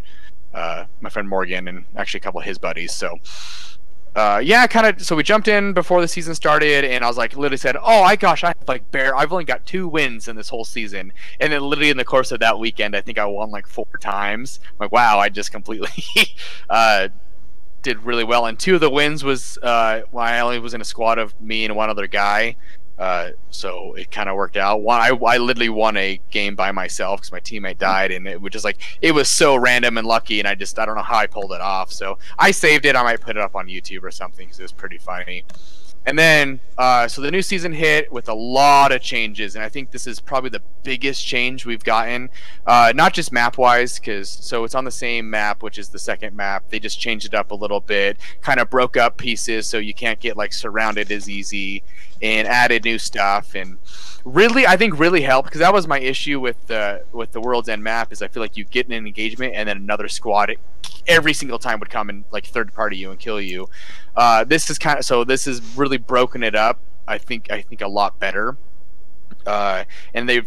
uh, 0.53 0.86
my 0.99 1.09
friend 1.09 1.28
Morgan 1.28 1.67
and 1.67 1.86
actually 1.95 2.19
a 2.19 2.22
couple 2.22 2.39
of 2.39 2.45
his 2.45 2.57
buddies. 2.57 2.93
So, 2.93 3.17
uh, 4.15 4.41
yeah, 4.43 4.67
kind 4.67 4.88
of. 4.88 5.05
So 5.05 5.15
we 5.15 5.24
jumped 5.24 5.47
in 5.47 5.74
before 5.74 6.01
the 6.01 6.07
season 6.07 6.36
started, 6.36 6.84
and 6.84 7.03
I 7.03 7.07
was 7.07 7.17
like, 7.17 7.36
literally 7.36 7.57
said, 7.57 7.78
"Oh 7.78 8.03
my 8.03 8.15
gosh, 8.15 8.43
I 8.43 8.47
have 8.47 8.67
like 8.67 8.89
bare. 8.91 9.15
I've 9.15 9.32
only 9.32 9.45
got 9.45 9.65
two 9.65 9.88
wins 9.88 10.28
in 10.28 10.36
this 10.36 10.49
whole 10.49 10.65
season." 10.65 11.13
And 11.39 11.53
then 11.53 11.61
literally 11.61 11.89
in 11.89 11.97
the 11.97 12.05
course 12.05 12.32
of 12.32 12.41
that 12.41 12.59
weekend, 12.59 12.95
I 12.95 13.01
think 13.01 13.17
I 13.17 13.26
won 13.26 13.51
like 13.51 13.67
four 13.67 13.88
times. 14.01 14.59
I'm 14.63 14.76
like, 14.80 14.91
wow, 14.91 15.19
I 15.19 15.30
just 15.30 15.51
completely 15.51 16.03
uh, 16.69 17.07
did 17.82 18.03
really 18.03 18.26
well. 18.26 18.45
And 18.47 18.59
two 18.59 18.76
of 18.76 18.82
the 18.82 18.89
wins 18.89 19.24
was 19.24 19.57
uh, 19.63 20.01
when 20.11 20.26
I 20.26 20.41
only 20.41 20.59
was 20.59 20.74
in 20.74 20.82
a 20.82 20.86
squad 20.86 21.17
of 21.17 21.39
me 21.39 21.63
and 21.63 21.76
one 21.78 21.89
other 21.89 22.07
guy. 22.07 22.57
Uh, 23.02 23.32
so 23.49 23.95
it 23.95 24.12
kind 24.12 24.30
of 24.30 24.36
worked 24.36 24.58
out. 24.58 24.84
One, 24.84 25.02
I, 25.02 25.08
I 25.26 25.38
literally 25.38 25.70
won 25.70 25.97
a 25.97 26.22
game 26.30 26.56
by 26.56 26.72
myself 26.72 27.20
because 27.20 27.32
my 27.32 27.39
teammate 27.39 27.80
died, 27.80 28.12
and 28.12 28.28
it 28.28 28.39
was 28.39 28.54
just 28.54 28.64
like 28.64 28.78
it 29.02 29.12
was 29.12 29.28
so 29.28 29.56
random 29.56 29.97
and 29.97 30.06
lucky, 30.06 30.38
and 30.38 30.47
I 30.47 30.54
just 30.54 30.78
I 30.78 30.86
don't 30.86 30.95
know 30.95 31.02
how 31.02 31.18
I 31.18 31.26
pulled 31.26 31.52
it 31.52 31.62
off. 31.62 31.91
So 31.91 32.20
I 32.38 32.52
saved 32.52 32.86
it. 32.86 32.95
I 32.95 33.02
might 33.02 33.20
put 33.20 33.38
it 33.38 33.41
up 33.41 33.56
on 33.56 33.66
YouTube 33.66 34.04
or 34.04 34.12
something 34.12 34.45
because 34.45 34.60
it 34.60 34.64
was 34.64 34.72
pretty 34.72 34.99
funny. 34.99 35.45
And 36.06 36.18
then, 36.18 36.60
uh, 36.78 37.08
so 37.08 37.22
the 37.22 37.30
new 37.32 37.41
season 37.41 37.72
hit 37.74 38.12
with 38.12 38.30
a 38.30 38.34
lot 38.34 38.91
of 38.91 39.02
changes, 39.02 39.56
and 39.56 39.64
I 39.64 39.70
think 39.70 39.89
this 39.89 40.06
is 40.06 40.20
probably 40.20 40.52
the 40.52 40.62
biggest 40.84 41.26
change 41.26 41.66
we've 41.66 41.84
gotten. 41.84 42.30
Uh, 42.68 42.91
not 42.95 43.14
just 43.14 43.32
map 43.32 43.58
wise, 43.58 43.99
because 43.99 44.30
so 44.30 44.64
it's 44.64 44.74
on 44.74 44.84
the 44.86 44.91
same 44.91 45.28
map, 45.28 45.62
which 45.64 45.78
is 45.78 45.89
the 45.89 45.99
second 45.99 46.36
map. 46.36 46.70
They 46.70 46.80
just 46.80 46.99
changed 46.99 47.26
it 47.28 47.34
up 47.34 47.52
a 47.52 47.56
little 47.56 47.80
bit, 47.80 48.18
kind 48.41 48.60
of 48.60 48.70
broke 48.70 48.97
up 48.97 49.18
pieces 49.18 49.68
so 49.68 49.78
you 49.80 49.93
can't 49.93 50.20
get 50.20 50.38
like 50.38 50.54
surrounded 50.54 51.12
as 51.12 51.30
easy, 51.30 51.84
and 52.22 52.47
added 52.47 52.84
new 52.84 52.99
stuff. 52.99 53.55
And 53.55 53.78
really, 54.26 54.67
I 54.67 54.78
think 54.78 54.99
really 54.99 55.22
helped 55.22 55.49
because 55.49 55.59
that 55.59 55.74
was 55.74 55.88
my 55.88 55.99
issue 55.99 56.39
with 56.39 56.67
the 56.67 57.03
with 57.11 57.32
the 57.32 57.41
World's 57.41 57.69
End 57.69 57.84
map. 57.84 58.11
Is 58.11 58.22
I 58.22 58.28
feel 58.28 58.41
like 58.41 58.57
you 58.57 58.63
get 58.63 58.88
an 58.88 58.93
engagement 58.93 59.55
and 59.55 59.67
then 59.67 59.78
another 59.78 60.07
squad 60.07 60.55
every 61.07 61.34
single 61.34 61.59
time 61.59 61.80
would 61.80 61.89
come 61.89 62.09
and 62.09 62.24
like 62.32 62.45
third 62.45 62.74
party 62.74 62.97
you 62.97 63.11
and 63.11 63.19
kill 63.19 63.41
you. 63.41 63.67
Uh, 64.15 64.43
this 64.43 64.69
is 64.69 64.78
kind 64.78 64.99
of 64.99 65.05
so. 65.05 65.24
This 65.24 65.47
is 65.47 65.61
really 65.76 65.97
broken 65.97 66.43
it 66.43 66.55
up. 66.55 66.80
I 67.07 67.17
think 67.17 67.51
I 67.51 67.61
think 67.61 67.82
a 67.82 67.88
lot 67.88 68.19
better, 68.19 68.57
uh, 69.45 69.84
and 70.13 70.28
they 70.28 70.43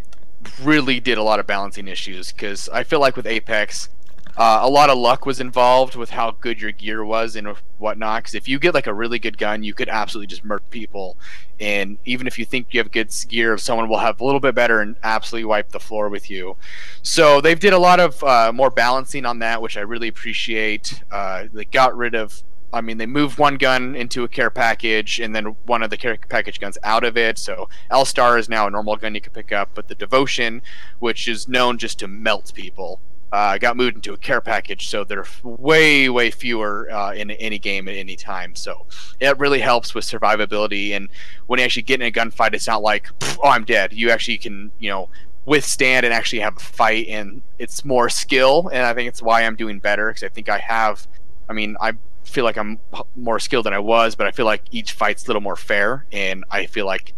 really 0.62 1.00
did 1.00 1.18
a 1.18 1.22
lot 1.22 1.40
of 1.40 1.46
balancing 1.46 1.88
issues 1.88 2.32
because 2.32 2.68
I 2.68 2.84
feel 2.84 3.00
like 3.00 3.16
with 3.16 3.26
Apex, 3.26 3.88
uh, 4.36 4.60
a 4.62 4.68
lot 4.68 4.90
of 4.90 4.98
luck 4.98 5.26
was 5.26 5.40
involved 5.40 5.94
with 5.94 6.10
how 6.10 6.32
good 6.32 6.60
your 6.60 6.72
gear 6.72 7.04
was 7.04 7.36
and 7.36 7.48
whatnot. 7.78 8.22
Because 8.22 8.34
if 8.34 8.48
you 8.48 8.58
get 8.58 8.74
like 8.74 8.86
a 8.86 8.94
really 8.94 9.18
good 9.18 9.38
gun, 9.38 9.62
you 9.62 9.74
could 9.74 9.88
absolutely 9.88 10.26
just 10.26 10.44
murk 10.44 10.68
people, 10.70 11.16
and 11.60 11.98
even 12.04 12.26
if 12.26 12.38
you 12.38 12.44
think 12.44 12.68
you 12.70 12.80
have 12.80 12.90
good 12.90 13.12
gear, 13.28 13.56
someone 13.58 13.88
will 13.88 13.98
have 13.98 14.20
a 14.20 14.24
little 14.24 14.40
bit 14.40 14.54
better 14.54 14.80
and 14.80 14.96
absolutely 15.02 15.44
wipe 15.44 15.70
the 15.70 15.80
floor 15.80 16.08
with 16.08 16.30
you. 16.30 16.56
So 17.02 17.40
they've 17.40 17.60
did 17.60 17.72
a 17.72 17.78
lot 17.78 18.00
of 18.00 18.22
uh, 18.24 18.52
more 18.52 18.70
balancing 18.70 19.24
on 19.24 19.38
that, 19.40 19.62
which 19.62 19.76
I 19.76 19.80
really 19.80 20.08
appreciate. 20.08 21.02
Uh, 21.10 21.44
they 21.52 21.64
got 21.64 21.96
rid 21.96 22.14
of 22.14 22.42
I 22.74 22.80
mean, 22.80 22.98
they 22.98 23.06
moved 23.06 23.38
one 23.38 23.56
gun 23.56 23.94
into 23.94 24.24
a 24.24 24.28
care 24.28 24.50
package, 24.50 25.20
and 25.20 25.34
then 25.34 25.56
one 25.64 25.84
of 25.84 25.90
the 25.90 25.96
care 25.96 26.18
package 26.28 26.58
guns 26.58 26.76
out 26.82 27.04
of 27.04 27.16
it. 27.16 27.38
So 27.38 27.68
L-STAR 27.88 28.36
is 28.36 28.48
now 28.48 28.66
a 28.66 28.70
normal 28.70 28.96
gun 28.96 29.14
you 29.14 29.20
can 29.20 29.32
pick 29.32 29.52
up, 29.52 29.70
but 29.74 29.86
the 29.86 29.94
Devotion, 29.94 30.60
which 30.98 31.28
is 31.28 31.46
known 31.46 31.78
just 31.78 32.00
to 32.00 32.08
melt 32.08 32.52
people, 32.52 33.00
uh, 33.34 33.58
got 33.58 33.76
moved 33.76 33.96
into 33.96 34.12
a 34.12 34.16
care 34.16 34.40
package. 34.40 34.86
So 34.86 35.02
they're 35.02 35.26
way, 35.42 36.08
way 36.08 36.30
fewer 36.30 36.88
uh, 36.88 37.14
in 37.14 37.32
any 37.32 37.58
game 37.58 37.88
at 37.88 37.96
any 37.96 38.14
time. 38.14 38.54
So 38.54 38.86
it 39.18 39.36
really 39.40 39.58
helps 39.58 39.92
with 39.92 40.04
survivability. 40.04 40.92
And 40.92 41.08
when 41.48 41.58
you 41.58 41.64
actually 41.64 41.82
get 41.82 42.00
in 42.00 42.06
a 42.06 42.12
gunfight, 42.12 42.54
it's 42.54 42.68
not 42.68 42.80
like, 42.80 43.08
oh, 43.42 43.48
I'm 43.48 43.64
dead. 43.64 43.92
You 43.92 44.10
actually 44.10 44.38
can, 44.38 44.70
you 44.78 44.88
know, 44.88 45.08
withstand 45.46 46.06
and 46.06 46.14
actually 46.14 46.38
have 46.40 46.56
a 46.56 46.60
fight, 46.60 47.08
and 47.08 47.42
it's 47.58 47.84
more 47.84 48.08
skill. 48.08 48.70
And 48.72 48.86
I 48.86 48.94
think 48.94 49.08
it's 49.08 49.20
why 49.20 49.42
I'm 49.42 49.56
doing 49.56 49.80
better 49.80 50.08
because 50.08 50.22
I 50.22 50.28
think 50.28 50.48
I 50.48 50.58
have. 50.58 51.08
I 51.48 51.54
mean, 51.54 51.76
I 51.80 51.94
feel 52.22 52.44
like 52.44 52.56
I'm 52.56 52.78
more 53.16 53.40
skilled 53.40 53.66
than 53.66 53.74
I 53.74 53.80
was, 53.80 54.14
but 54.14 54.28
I 54.28 54.30
feel 54.30 54.46
like 54.46 54.62
each 54.70 54.92
fight's 54.92 55.24
a 55.24 55.26
little 55.26 55.42
more 55.42 55.56
fair, 55.56 56.06
and 56.12 56.44
I 56.52 56.66
feel 56.66 56.86
like 56.86 57.14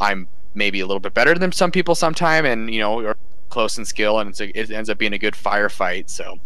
I'm 0.00 0.26
maybe 0.52 0.80
a 0.80 0.86
little 0.86 1.00
bit 1.00 1.14
better 1.14 1.34
than 1.36 1.52
some 1.52 1.70
people 1.70 1.94
sometime, 1.94 2.44
and 2.44 2.74
you 2.74 2.80
know, 2.80 3.06
are 3.06 3.16
close 3.54 3.78
in 3.78 3.84
skill, 3.84 4.18
and 4.18 4.38
a, 4.40 4.58
it 4.58 4.70
ends 4.70 4.90
up 4.90 4.98
being 4.98 5.14
a 5.14 5.18
good 5.18 5.34
firefight. 5.34 6.10
So 6.10 6.38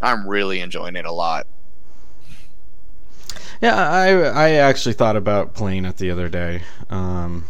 I'm 0.00 0.26
really 0.26 0.60
enjoying 0.60 0.96
it 0.96 1.04
a 1.04 1.12
lot. 1.12 1.46
Yeah, 3.60 3.76
I 3.76 4.08
I 4.22 4.50
actually 4.52 4.94
thought 4.94 5.16
about 5.16 5.54
playing 5.54 5.84
it 5.84 5.96
the 5.96 6.10
other 6.10 6.28
day. 6.28 6.62
Um, 6.88 7.44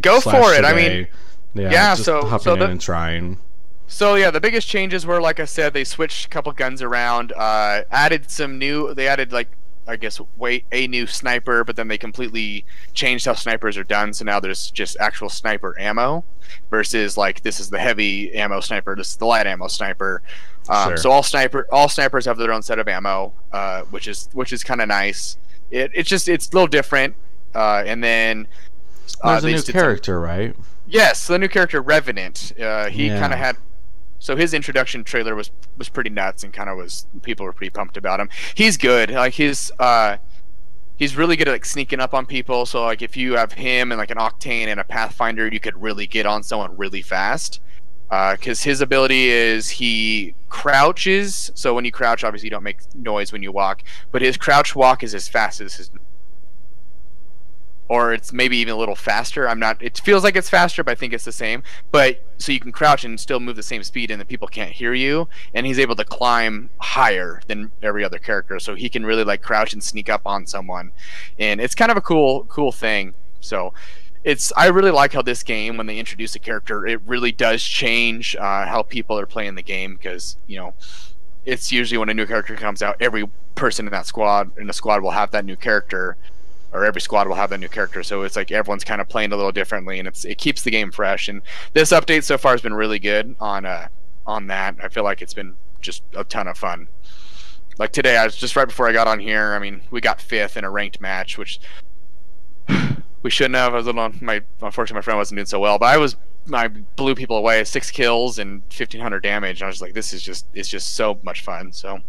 Go 0.00 0.20
for 0.20 0.54
it. 0.54 0.64
I 0.64 0.72
mean, 0.72 1.08
yeah, 1.54 1.70
yeah, 1.70 1.94
just 1.94 2.04
so- 2.04 2.22
hopping 2.24 2.44
so 2.44 2.54
in 2.54 2.62
and 2.62 2.80
trying. 2.80 3.38
So 3.86 4.14
yeah, 4.14 4.30
the 4.30 4.40
biggest 4.40 4.66
changes 4.66 5.04
were, 5.04 5.20
like 5.20 5.38
I 5.40 5.44
said, 5.44 5.74
they 5.74 5.84
switched 5.84 6.26
a 6.26 6.28
couple 6.28 6.50
guns 6.52 6.80
around, 6.80 7.32
uh, 7.32 7.82
added 7.90 8.30
some 8.30 8.58
new. 8.58 8.94
They 8.94 9.06
added 9.06 9.30
like 9.30 9.50
I 9.86 9.96
guess 9.96 10.20
wait 10.36 10.64
a 10.72 10.86
new 10.86 11.06
sniper, 11.06 11.62
but 11.64 11.76
then 11.76 11.88
they 11.88 11.98
completely 11.98 12.64
changed 12.94 13.26
how 13.26 13.34
snipers 13.34 13.76
are 13.76 13.84
done. 13.84 14.12
So 14.12 14.24
now 14.24 14.40
there's 14.40 14.70
just 14.70 14.96
actual 14.98 15.28
sniper 15.28 15.78
ammo 15.78 16.24
versus 16.70 17.16
like 17.16 17.42
this 17.42 17.60
is 17.60 17.68
the 17.70 17.78
heavy 17.78 18.32
ammo 18.34 18.60
sniper, 18.60 18.96
this 18.96 19.10
is 19.10 19.16
the 19.16 19.26
light 19.26 19.46
ammo 19.46 19.68
sniper. 19.68 20.22
Um, 20.68 20.88
Sure. 20.90 20.96
So 20.96 21.10
all 21.10 21.22
sniper 21.22 21.66
all 21.70 21.88
snipers 21.88 22.24
have 22.24 22.38
their 22.38 22.52
own 22.52 22.62
set 22.62 22.78
of 22.78 22.88
ammo, 22.88 23.32
uh, 23.52 23.82
which 23.90 24.08
is 24.08 24.28
which 24.32 24.52
is 24.52 24.64
kind 24.64 24.80
of 24.80 24.88
nice. 24.88 25.36
It 25.70 25.90
it's 25.94 26.08
just 26.08 26.28
it's 26.28 26.48
a 26.48 26.52
little 26.52 26.66
different. 26.68 27.14
Uh, 27.54 27.82
and 27.86 28.02
then 28.02 28.48
uh, 29.22 29.32
There's 29.32 29.44
a 29.44 29.46
new 29.48 29.52
did 29.56 29.64
some- 29.66 29.72
character, 29.74 30.18
right? 30.20 30.56
Yes, 30.86 31.26
the 31.26 31.38
new 31.38 31.48
character 31.48 31.80
Revenant. 31.82 32.52
Uh, 32.60 32.86
he 32.88 33.08
Yeah. 33.08 33.18
kind 33.20 33.32
of 33.32 33.38
had. 33.38 33.56
So 34.24 34.36
his 34.36 34.54
introduction 34.54 35.04
trailer 35.04 35.34
was 35.34 35.50
was 35.76 35.90
pretty 35.90 36.08
nuts 36.08 36.44
and 36.44 36.50
kind 36.50 36.70
of 36.70 36.78
was 36.78 37.06
people 37.20 37.44
were 37.44 37.52
pretty 37.52 37.68
pumped 37.68 37.98
about 37.98 38.20
him. 38.20 38.30
He's 38.54 38.78
good. 38.78 39.10
Like 39.10 39.34
his 39.34 39.70
uh, 39.78 40.16
he's 40.96 41.14
really 41.14 41.36
good 41.36 41.46
at 41.46 41.50
like 41.50 41.66
sneaking 41.66 42.00
up 42.00 42.14
on 42.14 42.24
people. 42.24 42.64
So 42.64 42.82
like 42.84 43.02
if 43.02 43.18
you 43.18 43.34
have 43.34 43.52
him 43.52 43.92
and 43.92 43.98
like 43.98 44.10
an 44.10 44.16
Octane 44.16 44.68
and 44.68 44.80
a 44.80 44.84
Pathfinder, 44.84 45.48
you 45.48 45.60
could 45.60 45.76
really 45.76 46.06
get 46.06 46.24
on 46.24 46.42
someone 46.42 46.74
really 46.78 47.02
fast. 47.02 47.60
Because 48.08 48.62
his 48.62 48.80
ability 48.80 49.28
is 49.28 49.68
he 49.68 50.34
crouches. 50.48 51.50
So 51.54 51.74
when 51.74 51.84
you 51.84 51.92
crouch, 51.92 52.24
obviously 52.24 52.46
you 52.46 52.50
don't 52.50 52.62
make 52.62 52.78
noise 52.94 53.30
when 53.30 53.42
you 53.42 53.52
walk, 53.52 53.82
but 54.10 54.22
his 54.22 54.38
crouch 54.38 54.74
walk 54.74 55.02
is 55.02 55.14
as 55.14 55.28
fast 55.28 55.60
as 55.60 55.74
his 55.74 55.90
or 57.88 58.14
it's 58.14 58.32
maybe 58.32 58.56
even 58.58 58.74
a 58.74 58.76
little 58.76 58.94
faster. 58.94 59.48
I'm 59.48 59.58
not. 59.58 59.82
It 59.82 59.98
feels 59.98 60.24
like 60.24 60.36
it's 60.36 60.48
faster, 60.48 60.82
but 60.82 60.92
I 60.92 60.94
think 60.94 61.12
it's 61.12 61.24
the 61.24 61.32
same. 61.32 61.62
But 61.90 62.24
so 62.38 62.52
you 62.52 62.60
can 62.60 62.72
crouch 62.72 63.04
and 63.04 63.18
still 63.20 63.40
move 63.40 63.56
the 63.56 63.62
same 63.62 63.82
speed, 63.84 64.10
and 64.10 64.20
the 64.20 64.24
people 64.24 64.48
can't 64.48 64.70
hear 64.70 64.94
you. 64.94 65.28
And 65.52 65.66
he's 65.66 65.78
able 65.78 65.96
to 65.96 66.04
climb 66.04 66.70
higher 66.78 67.42
than 67.46 67.70
every 67.82 68.04
other 68.04 68.18
character, 68.18 68.58
so 68.58 68.74
he 68.74 68.88
can 68.88 69.04
really 69.04 69.24
like 69.24 69.42
crouch 69.42 69.72
and 69.72 69.82
sneak 69.82 70.08
up 70.08 70.22
on 70.24 70.46
someone. 70.46 70.92
And 71.38 71.60
it's 71.60 71.74
kind 71.74 71.90
of 71.90 71.96
a 71.96 72.02
cool, 72.02 72.44
cool 72.44 72.72
thing. 72.72 73.14
So 73.40 73.74
it's. 74.24 74.52
I 74.56 74.68
really 74.68 74.90
like 74.90 75.12
how 75.12 75.22
this 75.22 75.42
game, 75.42 75.76
when 75.76 75.86
they 75.86 75.98
introduce 75.98 76.34
a 76.34 76.38
character, 76.38 76.86
it 76.86 77.02
really 77.06 77.32
does 77.32 77.62
change 77.62 78.34
uh, 78.36 78.66
how 78.66 78.82
people 78.82 79.18
are 79.18 79.26
playing 79.26 79.56
the 79.56 79.62
game 79.62 79.96
because 79.96 80.36
you 80.46 80.58
know. 80.58 80.74
It's 81.46 81.70
usually 81.70 81.98
when 81.98 82.08
a 82.08 82.14
new 82.14 82.24
character 82.24 82.56
comes 82.56 82.80
out, 82.80 82.96
every 83.00 83.28
person 83.54 83.86
in 83.86 83.92
that 83.92 84.06
squad 84.06 84.56
in 84.56 84.66
the 84.66 84.72
squad 84.72 85.02
will 85.02 85.10
have 85.10 85.30
that 85.32 85.44
new 85.44 85.56
character, 85.56 86.16
or 86.74 86.84
every 86.84 87.00
squad 87.00 87.28
will 87.28 87.36
have 87.36 87.50
that 87.50 87.60
new 87.60 87.68
character. 87.68 88.02
So 88.02 88.22
it's 88.22 88.36
like 88.36 88.50
everyone's 88.50 88.84
kind 88.84 89.00
of 89.00 89.08
playing 89.08 89.32
a 89.32 89.36
little 89.36 89.52
differently, 89.52 89.98
and 90.00 90.08
it's 90.08 90.24
it 90.24 90.38
keeps 90.38 90.62
the 90.62 90.70
game 90.70 90.90
fresh. 90.90 91.28
And 91.28 91.40
this 91.72 91.92
update 91.92 92.24
so 92.24 92.36
far 92.36 92.52
has 92.52 92.60
been 92.60 92.74
really 92.74 92.98
good 92.98 93.36
on 93.40 93.64
uh 93.64 93.88
on 94.26 94.48
that. 94.48 94.76
I 94.82 94.88
feel 94.88 95.04
like 95.04 95.22
it's 95.22 95.34
been 95.34 95.54
just 95.80 96.02
a 96.14 96.24
ton 96.24 96.48
of 96.48 96.58
fun. 96.58 96.88
Like 97.78 97.92
today, 97.92 98.16
I 98.16 98.24
was 98.24 98.36
just 98.36 98.56
right 98.56 98.66
before 98.66 98.88
I 98.88 98.92
got 98.92 99.06
on 99.06 99.20
here. 99.20 99.54
I 99.54 99.58
mean, 99.60 99.82
we 99.90 100.00
got 100.00 100.20
fifth 100.20 100.56
in 100.56 100.64
a 100.64 100.70
ranked 100.70 101.00
match, 101.00 101.38
which 101.38 101.60
we 103.22 103.30
shouldn't 103.30 103.54
have. 103.54 103.72
I 103.72 103.76
was 103.76 103.86
a 103.86 103.92
little 103.92 104.12
my 104.20 104.42
unfortunately 104.60 104.98
my 104.98 105.02
friend 105.02 105.18
wasn't 105.18 105.36
doing 105.36 105.46
so 105.46 105.60
well, 105.60 105.78
but 105.78 105.86
I 105.86 105.96
was 105.96 106.16
I 106.52 106.68
blew 106.68 107.14
people 107.14 107.36
away, 107.36 107.62
six 107.62 107.90
kills 107.92 108.40
and 108.40 108.62
fifteen 108.72 109.00
hundred 109.00 109.20
damage. 109.20 109.60
And 109.60 109.66
I 109.66 109.68
was 109.68 109.80
like, 109.80 109.94
this 109.94 110.12
is 110.12 110.22
just 110.22 110.46
it's 110.54 110.68
just 110.68 110.96
so 110.96 111.20
much 111.22 111.42
fun. 111.42 111.72
So 111.72 112.00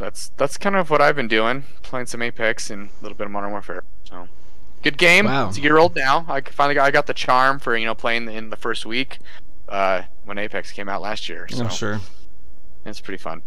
that's 0.00 0.32
that's 0.36 0.56
kind 0.56 0.74
of 0.74 0.90
what 0.90 1.00
I've 1.00 1.14
been 1.14 1.28
doing, 1.28 1.62
playing 1.82 2.06
some 2.06 2.22
Apex 2.22 2.70
and 2.70 2.88
a 2.88 3.02
little 3.02 3.16
bit 3.16 3.26
of 3.26 3.30
Modern 3.30 3.50
Warfare. 3.52 3.84
So 4.04 4.26
good 4.82 4.98
game. 4.98 5.26
Wow. 5.26 5.48
It's 5.48 5.58
a 5.58 5.60
year 5.60 5.78
old 5.78 5.94
now. 5.94 6.24
I 6.28 6.40
finally 6.40 6.74
got 6.74 6.86
I 6.86 6.90
got 6.90 7.06
the 7.06 7.14
charm 7.14 7.58
for 7.60 7.76
you 7.76 7.84
know 7.86 7.94
playing 7.94 8.28
in 8.30 8.50
the 8.50 8.56
first 8.56 8.84
week 8.86 9.18
uh, 9.68 10.02
when 10.24 10.38
Apex 10.38 10.72
came 10.72 10.88
out 10.88 11.02
last 11.02 11.28
year. 11.28 11.46
So 11.48 11.66
Oh, 11.66 11.68
sure. 11.68 12.00
it's 12.84 13.00
pretty 13.00 13.22
fun. 13.22 13.42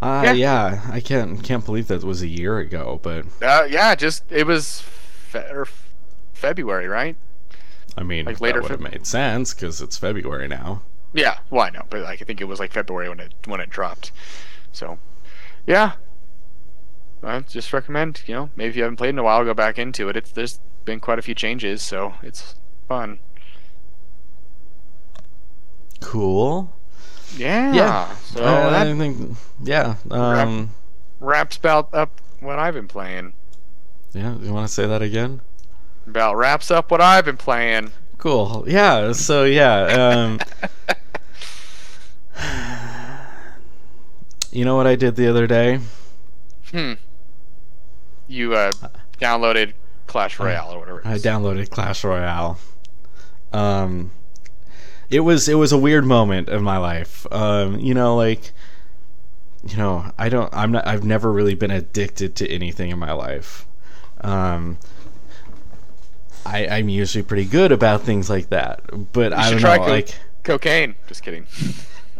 Uh, 0.00 0.22
Yeah. 0.26 0.32
yeah. 0.32 0.80
I 0.90 1.00
can't 1.00 1.42
can't 1.42 1.64
believe 1.64 1.88
that 1.88 2.04
was 2.04 2.22
a 2.22 2.28
year 2.28 2.58
ago, 2.58 3.00
but 3.02 3.26
Uh, 3.42 3.66
yeah, 3.68 3.94
just 3.94 4.24
it 4.30 4.46
was 4.46 4.80
fe- 4.80 5.64
February, 6.32 6.88
right? 6.88 7.16
I 7.96 8.02
mean, 8.02 8.24
Like 8.26 8.36
that 8.38 8.42
later 8.42 8.60
would 8.62 8.70
have 8.70 8.80
Feb- 8.80 8.92
made 8.92 9.06
sense 9.06 9.54
because 9.54 9.80
it's 9.80 9.96
February 9.96 10.48
now. 10.48 10.82
Yeah, 11.14 11.38
well, 11.48 11.62
I 11.62 11.70
know, 11.70 11.82
but 11.88 12.00
like 12.02 12.20
I 12.20 12.24
think 12.24 12.40
it 12.40 12.44
was 12.44 12.58
like 12.60 12.72
February 12.72 13.08
when 13.08 13.20
it 13.20 13.32
when 13.46 13.60
it 13.60 13.70
dropped. 13.70 14.10
So, 14.72 14.98
yeah, 15.66 15.92
I 17.22 17.40
just 17.40 17.72
recommend 17.72 18.22
you 18.26 18.34
know 18.34 18.50
maybe 18.56 18.70
if 18.70 18.76
you 18.76 18.82
haven't 18.82 18.96
played 18.96 19.10
in 19.10 19.18
a 19.18 19.22
while, 19.22 19.44
go 19.44 19.54
back 19.54 19.78
into 19.78 20.08
it. 20.08 20.16
It's 20.16 20.32
there's 20.32 20.58
been 20.84 21.00
quite 21.00 21.18
a 21.18 21.22
few 21.22 21.34
changes, 21.34 21.82
so 21.82 22.14
it's 22.22 22.56
fun. 22.88 23.20
Cool. 26.00 26.72
Yeah. 27.36 27.72
Yeah. 27.72 28.16
So 28.16 28.42
Uh, 28.44 28.70
that 28.70 28.86
I 28.86 28.94
think, 28.98 29.36
yeah. 29.62 29.96
Um, 30.10 30.70
wraps 31.20 31.56
about 31.56 31.92
up 31.94 32.20
what 32.40 32.58
I've 32.58 32.74
been 32.74 32.88
playing. 32.88 33.32
yeah. 34.12 34.36
You 34.38 34.52
want 34.52 34.66
to 34.68 34.72
say 34.72 34.86
that 34.86 35.02
again? 35.02 35.40
About 36.06 36.36
wraps 36.36 36.70
up 36.70 36.90
what 36.90 37.00
I've 37.00 37.24
been 37.24 37.36
playing. 37.38 37.92
Cool. 38.18 38.64
Yeah. 38.68 39.12
So 39.12 39.44
yeah. 39.44 39.84
Um, 39.86 40.40
you 44.54 44.64
know 44.64 44.76
what 44.76 44.86
I 44.86 44.94
did 44.94 45.16
the 45.16 45.26
other 45.28 45.46
day? 45.46 45.80
Hmm. 46.70 46.92
You 48.28 48.54
uh, 48.54 48.72
downloaded 49.20 49.74
Clash 50.06 50.38
Royale 50.38 50.72
or 50.72 50.78
whatever. 50.78 51.00
it 51.00 51.06
I 51.06 51.18
downloaded 51.18 51.70
Clash 51.70 52.04
Royale. 52.04 52.58
Um, 53.52 54.10
it 55.10 55.20
was 55.20 55.48
it 55.48 55.54
was 55.54 55.72
a 55.72 55.78
weird 55.78 56.04
moment 56.06 56.48
in 56.48 56.62
my 56.62 56.78
life. 56.78 57.26
Um, 57.30 57.78
you 57.78 57.94
know, 57.94 58.16
like, 58.16 58.52
you 59.66 59.76
know, 59.76 60.10
I 60.18 60.28
don't, 60.28 60.52
I'm 60.54 60.72
not, 60.72 60.86
I've 60.86 61.04
never 61.04 61.32
really 61.32 61.54
been 61.54 61.70
addicted 61.70 62.36
to 62.36 62.48
anything 62.48 62.90
in 62.90 62.98
my 62.98 63.12
life. 63.12 63.66
Um, 64.20 64.78
I, 66.46 66.66
I'm 66.66 66.88
usually 66.88 67.22
pretty 67.22 67.44
good 67.44 67.72
about 67.72 68.02
things 68.02 68.30
like 68.30 68.50
that, 68.50 68.82
but 69.12 69.32
I 69.32 69.50
should 69.50 69.62
don't 69.62 69.78
know, 69.78 69.84
co- 69.84 69.90
like, 69.90 70.14
Cocaine. 70.42 70.94
Just 71.06 71.22
kidding. 71.22 71.46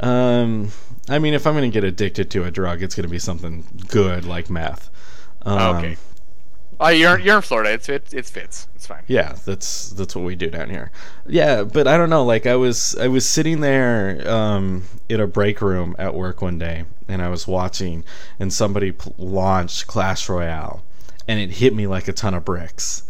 um, 0.01 0.71
I 1.09 1.19
mean, 1.19 1.35
if 1.35 1.47
I'm 1.47 1.55
gonna 1.55 1.69
get 1.69 1.85
addicted 1.85 2.31
to 2.31 2.45
a 2.45 2.51
drug, 2.51 2.83
it's 2.83 2.95
gonna 2.95 3.09
be 3.09 3.19
something 3.19 3.65
good 3.89 4.25
like 4.25 4.49
meth. 4.49 4.91
Um, 5.43 5.77
okay. 5.77 5.97
Oh, 6.81 6.89
you're 6.89 7.19
you're 7.19 7.37
in 7.37 7.43
Florida. 7.43 7.73
It's 7.73 7.89
it, 7.89 8.13
it's 8.13 8.31
fits. 8.31 8.67
It's 8.75 8.87
fine. 8.87 9.05
Yeah, 9.07 9.37
that's 9.45 9.91
that's 9.91 10.17
what 10.17 10.25
we 10.25 10.35
do 10.35 10.51
down 10.51 10.71
here. 10.71 10.91
Yeah, 11.27 11.63
but 11.63 11.87
I 11.87 11.97
don't 11.97 12.11
know. 12.11 12.25
Like 12.25 12.47
I 12.47 12.57
was 12.57 12.97
I 12.99 13.09
was 13.09 13.29
sitting 13.29 13.61
there 13.61 14.29
um, 14.29 14.85
in 15.09 15.21
a 15.21 15.27
break 15.27 15.61
room 15.61 15.95
at 15.99 16.15
work 16.15 16.43
one 16.43 16.59
day, 16.59 16.85
and 17.09 17.23
I 17.23 17.29
was 17.29 17.47
watching, 17.47 18.05
and 18.39 18.53
somebody 18.53 18.93
p- 18.93 19.13
launched 19.19 19.87
Clash 19.87 20.29
Royale, 20.29 20.85
and 21.29 21.39
it 21.39 21.53
hit 21.53 21.75
me 21.75 21.87
like 21.87 22.09
a 22.09 22.13
ton 22.13 22.35
of 22.35 22.45
bricks. 22.45 23.05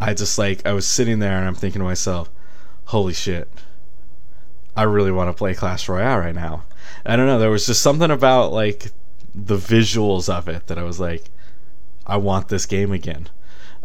I 0.00 0.14
just 0.14 0.38
like 0.38 0.64
I 0.66 0.72
was 0.72 0.86
sitting 0.86 1.18
there, 1.18 1.36
and 1.36 1.46
I'm 1.46 1.54
thinking 1.54 1.80
to 1.80 1.84
myself, 1.84 2.30
"Holy 2.86 3.12
shit." 3.12 3.48
I 4.76 4.84
really 4.84 5.12
want 5.12 5.28
to 5.28 5.34
play 5.34 5.52
Clash 5.54 5.88
Royale 5.88 6.18
right 6.18 6.34
now. 6.34 6.62
I 7.04 7.16
don't 7.16 7.26
know. 7.26 7.38
There 7.38 7.50
was 7.50 7.66
just 7.66 7.82
something 7.82 8.10
about 8.10 8.52
like 8.52 8.90
the 9.34 9.56
visuals 9.56 10.28
of 10.28 10.48
it 10.48 10.66
that 10.66 10.78
I 10.78 10.82
was 10.82 11.00
like, 11.00 11.30
I 12.06 12.16
want 12.16 12.48
this 12.48 12.66
game 12.66 12.92
again. 12.92 13.28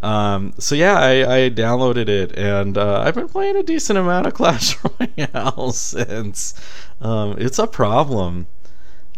Um, 0.03 0.53
so 0.60 0.76
yeah, 0.76 0.99
I, 0.99 1.45
I 1.45 1.49
downloaded 1.49 2.10
it 2.10 2.38
and 2.38 2.78
uh, 2.78 3.01
I've 3.01 3.16
been 3.16 3.30
playing 3.30 3.56
a 3.56 3.64
decent 3.64 3.97
amount 3.97 4.28
of 4.28 4.34
Clash 4.36 4.78
Royale 4.84 5.72
since. 5.72 6.53
Um, 7.01 7.36
it's 7.39 7.60
a 7.60 7.68
problem. 7.68 8.47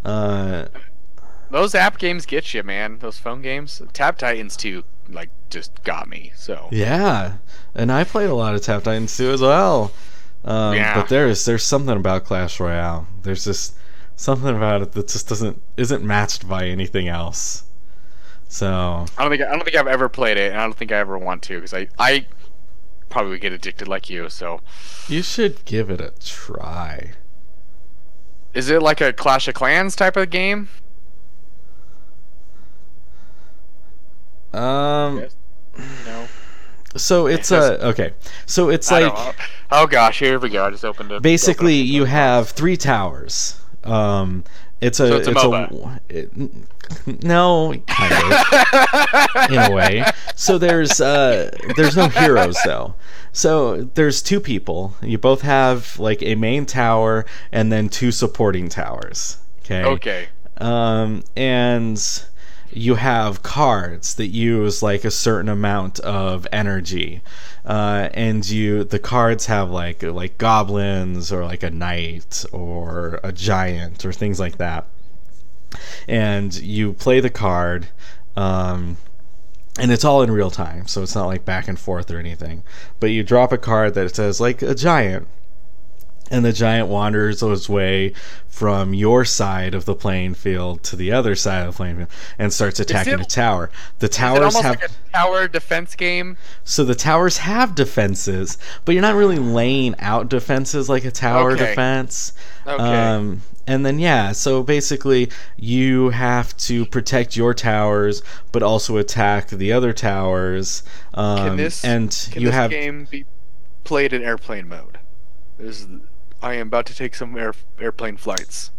Uh, 0.05 0.67
Those 1.49 1.75
app 1.75 1.97
games 1.97 2.25
get 2.25 2.53
you, 2.53 2.63
man. 2.63 2.99
Those 2.99 3.17
phone 3.17 3.41
games. 3.41 3.81
Tap 3.93 4.17
Titans 4.17 4.55
2, 4.55 4.83
like, 5.09 5.29
just 5.49 5.83
got 5.83 6.07
me. 6.07 6.31
So 6.35 6.69
yeah, 6.71 7.37
and 7.75 7.91
I 7.91 8.03
played 8.03 8.29
a 8.29 8.35
lot 8.35 8.55
of 8.55 8.61
Tap 8.61 8.83
Titans 8.83 9.15
too 9.15 9.31
as 9.31 9.41
well. 9.41 9.91
Um, 10.47 10.73
Yeah. 10.75 10.95
But 10.95 11.09
there's 11.09 11.43
there's 11.45 11.63
something 11.63 11.95
about 11.95 12.23
Clash 12.23 12.59
Royale. 12.59 13.05
There's 13.23 13.43
just 13.43 13.75
something 14.15 14.55
about 14.55 14.81
it 14.81 14.93
that 14.93 15.09
just 15.09 15.27
doesn't 15.27 15.61
isn't 15.75 16.03
matched 16.03 16.47
by 16.47 16.65
anything 16.67 17.07
else. 17.07 17.63
So 18.47 19.05
I 19.17 19.21
don't 19.23 19.29
think 19.29 19.43
I 19.43 19.51
don't 19.51 19.63
think 19.65 19.75
I've 19.75 19.87
ever 19.87 20.07
played 20.07 20.37
it, 20.37 20.51
and 20.53 20.59
I 20.59 20.63
don't 20.63 20.73
think 20.77 20.91
I 20.93 20.97
ever 20.97 21.17
want 21.17 21.43
to 21.43 21.55
because 21.55 21.73
I 21.73 21.89
I 21.99 22.25
probably 23.09 23.31
would 23.31 23.41
get 23.41 23.51
addicted 23.51 23.89
like 23.89 24.09
you. 24.09 24.29
So 24.29 24.61
you 25.09 25.21
should 25.21 25.65
give 25.65 25.89
it 25.89 25.99
a 25.99 26.13
try. 26.23 27.11
is 28.53 28.69
it 28.69 28.81
like 28.81 29.01
a 29.01 29.11
Clash 29.11 29.49
of 29.49 29.53
Clans 29.53 29.95
type 29.97 30.15
of 30.15 30.29
game? 30.29 30.69
Um. 34.53 35.25
No. 36.05 36.27
So 36.97 37.27
it's 37.27 37.51
a 37.51 37.87
okay. 37.89 38.13
So 38.45 38.69
it's 38.69 38.91
I 38.91 39.07
like. 39.07 39.35
Oh 39.71 39.87
gosh, 39.87 40.19
here 40.19 40.39
we 40.39 40.49
go. 40.49 40.65
I 40.65 40.71
just 40.71 40.85
opened 40.85 41.11
it. 41.11 41.21
basically 41.21 41.75
opened 41.79 41.89
you 41.89 42.05
have 42.05 42.49
three 42.49 42.77
towers. 42.77 43.59
Um, 43.83 44.43
it's 44.81 44.99
a 44.99 45.07
So 45.07 45.15
it's 45.17 45.27
a 45.27 46.01
it- 46.09 46.31
no 47.23 47.73
kind 47.87 48.13
of 48.13 49.51
in 49.51 49.57
a 49.59 49.75
way. 49.75 50.05
So 50.35 50.57
there's 50.57 51.01
uh 51.01 51.51
there's 51.75 51.97
no 51.97 52.07
heroes 52.07 52.57
though. 52.65 52.95
So 53.33 53.83
there's 53.83 54.21
two 54.21 54.39
people. 54.39 54.95
You 55.01 55.17
both 55.17 55.41
have 55.41 55.99
like 55.99 56.21
a 56.23 56.35
main 56.35 56.65
tower 56.65 57.25
and 57.51 57.71
then 57.71 57.89
two 57.89 58.11
supporting 58.11 58.69
towers. 58.69 59.37
Okay. 59.61 59.83
Okay. 59.83 60.27
um, 60.57 61.23
and 61.35 62.01
you 62.77 62.95
have 62.95 63.43
cards 63.43 64.15
that 64.15 64.27
use 64.27 64.81
like 64.83 65.03
a 65.03 65.11
certain 65.11 65.49
amount 65.49 65.99
of 66.01 66.47
energy 66.51 67.21
uh, 67.65 68.09
and 68.13 68.49
you 68.49 68.83
the 68.83 68.99
cards 68.99 69.47
have 69.47 69.69
like 69.69 70.01
like 70.01 70.37
goblins 70.37 71.31
or 71.31 71.43
like 71.43 71.63
a 71.63 71.69
knight 71.69 72.45
or 72.51 73.19
a 73.23 73.31
giant 73.31 74.05
or 74.05 74.13
things 74.13 74.39
like 74.39 74.57
that. 74.57 74.85
And 76.07 76.55
you 76.55 76.93
play 76.93 77.19
the 77.19 77.29
card 77.29 77.87
um, 78.37 78.97
and 79.77 79.91
it's 79.91 80.05
all 80.05 80.21
in 80.21 80.31
real 80.31 80.49
time 80.49 80.87
so 80.87 81.03
it's 81.03 81.15
not 81.15 81.25
like 81.25 81.43
back 81.43 81.67
and 81.67 81.77
forth 81.77 82.09
or 82.09 82.19
anything. 82.19 82.63
But 82.99 83.07
you 83.07 83.23
drop 83.23 83.51
a 83.51 83.57
card 83.57 83.93
that 83.95 84.15
says 84.15 84.39
like 84.39 84.61
a 84.61 84.73
giant 84.73 85.27
and 86.29 86.43
the 86.45 86.53
giant 86.53 86.87
wanders 86.87 87.41
his 87.41 87.69
way 87.69 88.13
from 88.47 88.93
your 88.93 89.23
side 89.23 89.75
of 89.75 89.85
the 89.85 89.93
playing 89.93 90.33
field 90.33 90.83
to 90.83 90.95
the 90.95 91.11
other 91.11 91.35
side 91.35 91.65
of 91.67 91.73
the 91.73 91.77
playing 91.77 91.95
field 91.97 92.09
and 92.39 92.51
starts 92.51 92.79
attacking 92.79 93.13
it- 93.13 93.17
the 93.19 93.25
tower. 93.25 93.69
The 93.99 94.09
towers 94.09 94.55
have 94.55 94.65
like 94.79 94.83
a 94.85 95.11
tower 95.13 95.47
defense 95.47 95.95
game? 95.95 96.37
so 96.63 96.83
the 96.83 96.95
towers 96.95 97.37
have 97.37 97.75
defenses, 97.75 98.57
but 98.83 98.93
you're 98.93 99.01
not 99.03 99.15
really 99.15 99.37
laying 99.37 99.95
out 99.99 100.29
defenses 100.29 100.89
like 100.89 101.05
a 101.05 101.11
tower 101.11 101.51
Okay. 101.51 101.67
defense. 101.67 102.33
Okay. 102.65 102.83
Um, 102.83 103.41
and 103.67 103.85
then 103.85 103.99
yeah, 103.99 104.31
so 104.31 104.63
basically 104.63 105.29
you 105.57 106.09
have 106.09 106.55
to 106.57 106.85
protect 106.87 107.35
your 107.35 107.53
towers, 107.53 108.23
but 108.51 108.63
also 108.63 108.97
attack 108.97 109.49
the 109.49 109.71
other 109.73 109.93
towers. 109.93 110.83
Um, 111.13 111.37
Can 111.49 111.57
this 111.57 111.83
and 111.83 112.27
can 112.31 112.41
you 112.41 112.47
this 112.47 112.55
have 112.55 112.71
game 112.71 113.07
be 113.11 113.25
played 113.83 114.13
in 114.13 114.23
airplane 114.23 114.67
mode? 114.67 114.97
This 115.59 115.81
is, 115.81 115.87
I 116.47 116.53
am 116.55 116.67
about 116.67 116.85
to 116.87 116.95
take 116.95 117.13
some 117.13 117.37
air, 117.37 117.53
airplane 117.79 118.15
flights. 118.17 118.71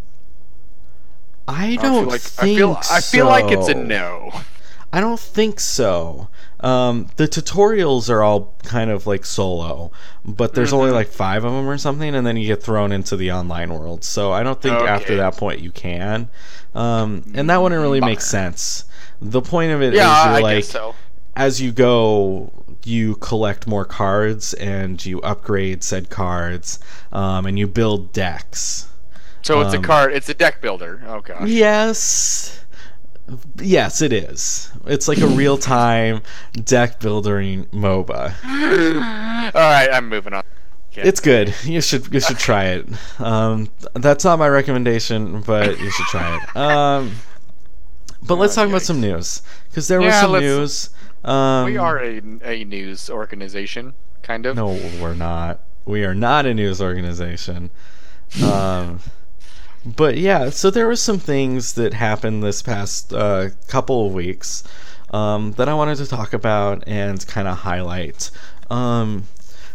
I 1.47 1.73
I 1.73 1.77
don't 1.77 2.05
feel 2.05 2.09
like 2.11 2.21
think 2.21 2.51
I 2.51 2.57
feel 2.57 2.79
I 2.91 3.01
feel 3.01 3.27
like 3.27 3.51
it's 3.51 3.69
a 3.69 3.75
no. 3.75 4.33
I 4.91 5.01
don't 5.01 5.21
think 5.21 5.61
so. 5.61 6.29
Um, 6.61 7.09
the 7.17 7.29
tutorials 7.29 8.09
are 8.09 8.23
all 8.23 8.55
kind 8.65 8.91
of 8.91 9.07
like 9.07 9.27
solo, 9.27 9.93
but 10.25 10.55
there's 10.55 10.73
only 10.73 10.91
Mhm. 10.91 10.95
like 10.95 11.09
five 11.09 11.45
of 11.45 11.53
them 11.53 11.69
or 11.69 11.77
something, 11.77 12.15
and 12.15 12.27
then 12.27 12.39
you 12.39 12.47
get 12.47 12.63
thrown 12.63 12.91
into 12.91 13.15
the 13.17 13.31
online 13.33 13.73
world. 13.73 14.03
So 14.03 14.33
I 14.33 14.43
don't 14.43 14.61
think 14.63 14.75
after 14.75 15.17
that 15.17 15.37
point 15.37 15.61
you 15.61 15.71
can. 15.71 16.31
Um, 16.75 17.23
and 17.35 17.51
that 17.51 17.61
wouldn't 17.61 17.81
really 17.83 18.01
make 18.01 18.23
sense. 18.23 18.85
The 19.21 19.43
point 19.43 19.73
of 19.73 19.83
it 19.83 19.93
is 19.93 19.99
Yeah, 19.99 20.25
you're 20.31 20.37
I 20.37 20.41
like 20.41 20.65
so. 20.65 20.95
As 21.39 21.61
you 21.61 21.71
go, 21.71 22.53
you 22.85 23.15
collect 23.17 23.67
more 23.67 23.85
cards 23.85 24.55
and 24.55 25.05
you 25.07 25.21
upgrade 25.23 25.83
said 25.83 26.11
cards, 26.11 26.81
um, 27.13 27.47
and 27.47 27.59
you 27.59 27.67
build 27.67 28.13
decks. 28.13 28.89
So 29.43 29.61
it's 29.61 29.73
a 29.73 29.79
um, 29.79 29.85
card. 29.85 30.13
It's 30.13 30.29
a 30.29 30.35
deck 30.35 30.61
builder. 30.61 31.01
Oh 31.07 31.21
gosh. 31.21 31.49
Yes. 31.49 32.65
Yes, 33.57 34.03
it 34.03 34.13
is. 34.13 34.73
It's 34.87 35.07
like 35.07 35.19
a 35.19 35.27
real 35.27 35.57
time 35.57 36.23
deck 36.65 36.99
building 36.99 37.67
MOBA. 37.67 38.35
All 39.55 39.61
right, 39.61 39.89
I'm 39.93 40.09
moving 40.09 40.33
on. 40.35 40.43
Okay. 40.93 41.03
It's 41.07 41.21
good. 41.21 41.55
You 41.63 41.81
should 41.81 42.13
you 42.13 42.21
should 42.21 42.39
try 42.39 42.65
it. 42.65 42.89
Um, 43.21 43.71
that's 43.95 44.25
not 44.25 44.39
my 44.39 44.49
recommendation, 44.49 45.43
but 45.43 45.79
you 45.79 45.91
should 45.91 46.07
try 46.07 46.37
it. 46.37 46.57
Um, 46.57 47.15
but 48.27 48.35
let's 48.35 48.57
talk 48.57 48.69
about 48.69 48.83
some 48.83 49.01
news 49.01 49.43
because 49.69 49.87
there 49.87 50.01
was 50.01 50.13
some 50.15 50.33
let's- 50.33 50.43
news. 50.43 50.91
Um, 51.29 51.67
we 51.67 51.77
are 51.77 51.99
a, 51.99 52.23
a 52.43 52.65
news 52.65 53.11
organization, 53.11 53.95
kind 54.23 54.47
of. 54.47 54.57
No, 54.57 54.69
we're 55.01 55.15
not. 55.15 55.61
We 55.85 56.05
are 56.05 56.15
not 56.15 56.47
a 56.47 56.55
news 56.55 56.81
organization. 56.81 57.71
Um, 58.43 59.01
but 59.85 60.17
yeah, 60.17 60.51
so 60.51 60.71
there 60.71 60.87
were 60.87 60.97
some 60.97 61.19
things 61.19 61.75
that 61.75 61.95
happened 61.95 62.43
this 62.43 62.63
past 62.63 63.13
uh, 63.13 63.51
couple 63.69 64.07
of 64.07 64.13
weeks 64.13 64.65
um, 65.11 65.53
that 65.53 65.69
I 65.69 65.75
wanted 65.75 65.97
to 65.99 66.07
talk 66.07 66.33
about 66.33 66.85
and 66.87 67.27
kind 67.27 67.47
of 67.47 67.59
highlight. 67.59 68.31
Um, 68.71 69.25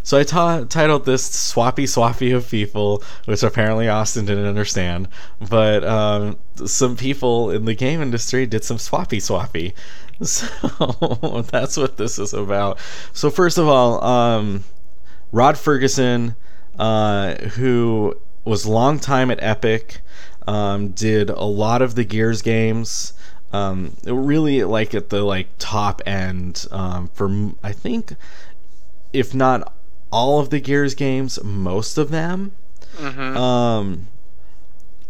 so 0.03 0.17
I 0.19 0.23
ta- 0.23 0.65
titled 0.65 1.05
this 1.05 1.29
"Swappy 1.29 1.85
Swappy 1.85 2.35
of 2.35 2.49
People," 2.49 3.01
which 3.25 3.41
apparently 3.41 3.87
Austin 3.87 4.25
didn't 4.25 4.45
understand. 4.45 5.07
But 5.39 5.85
um, 5.85 6.37
some 6.65 6.97
people 6.97 7.51
in 7.51 7.65
the 7.65 7.73
game 7.73 8.01
industry 8.01 8.45
did 8.45 8.63
some 8.63 8.77
swappy 8.77 9.19
swappy. 9.19 9.73
So 10.79 11.45
that's 11.49 11.77
what 11.77 11.97
this 11.97 12.19
is 12.19 12.33
about. 12.33 12.79
So 13.13 13.29
first 13.29 13.57
of 13.57 13.67
all, 13.67 14.03
um, 14.03 14.63
Rod 15.31 15.57
Ferguson, 15.57 16.35
uh, 16.77 17.35
who 17.35 18.15
was 18.45 18.65
long 18.65 18.99
time 18.99 19.31
at 19.31 19.41
Epic, 19.41 20.01
um, 20.47 20.89
did 20.89 21.29
a 21.29 21.43
lot 21.43 21.81
of 21.81 21.95
the 21.95 22.03
Gears 22.03 22.41
games. 22.41 23.13
Um, 23.51 23.95
really 24.05 24.63
like 24.63 24.95
at 24.95 25.09
the 25.09 25.21
like 25.23 25.47
top 25.59 26.01
end 26.07 26.65
um, 26.71 27.09
for 27.13 27.51
I 27.63 27.71
think 27.71 28.15
if 29.13 29.33
not 29.35 29.71
all 30.11 30.39
of 30.39 30.49
the 30.49 30.59
Gears 30.59 30.95
games, 30.95 31.41
most 31.43 31.97
of 31.97 32.09
them. 32.09 32.51
hmm 32.97 33.37
Um, 33.37 34.07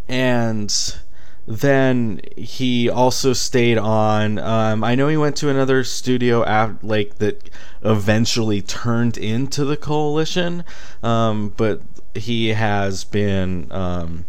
and 0.09 0.97
then 1.45 2.21
he 2.37 2.89
also 2.89 3.33
stayed 3.33 3.77
on. 3.77 4.39
Um, 4.39 4.83
I 4.83 4.95
know 4.95 5.07
he 5.09 5.17
went 5.17 5.35
to 5.37 5.49
another 5.49 5.83
studio 5.83 6.39
like 6.81 7.17
that 7.17 7.49
eventually 7.83 8.61
turned 8.61 9.17
into 9.17 9.65
the 9.65 9.77
coalition, 9.77 10.63
um, 11.01 11.53
but 11.57 11.81
he 12.15 12.49
has 12.49 13.03
been 13.03 13.71
um, 13.71 14.25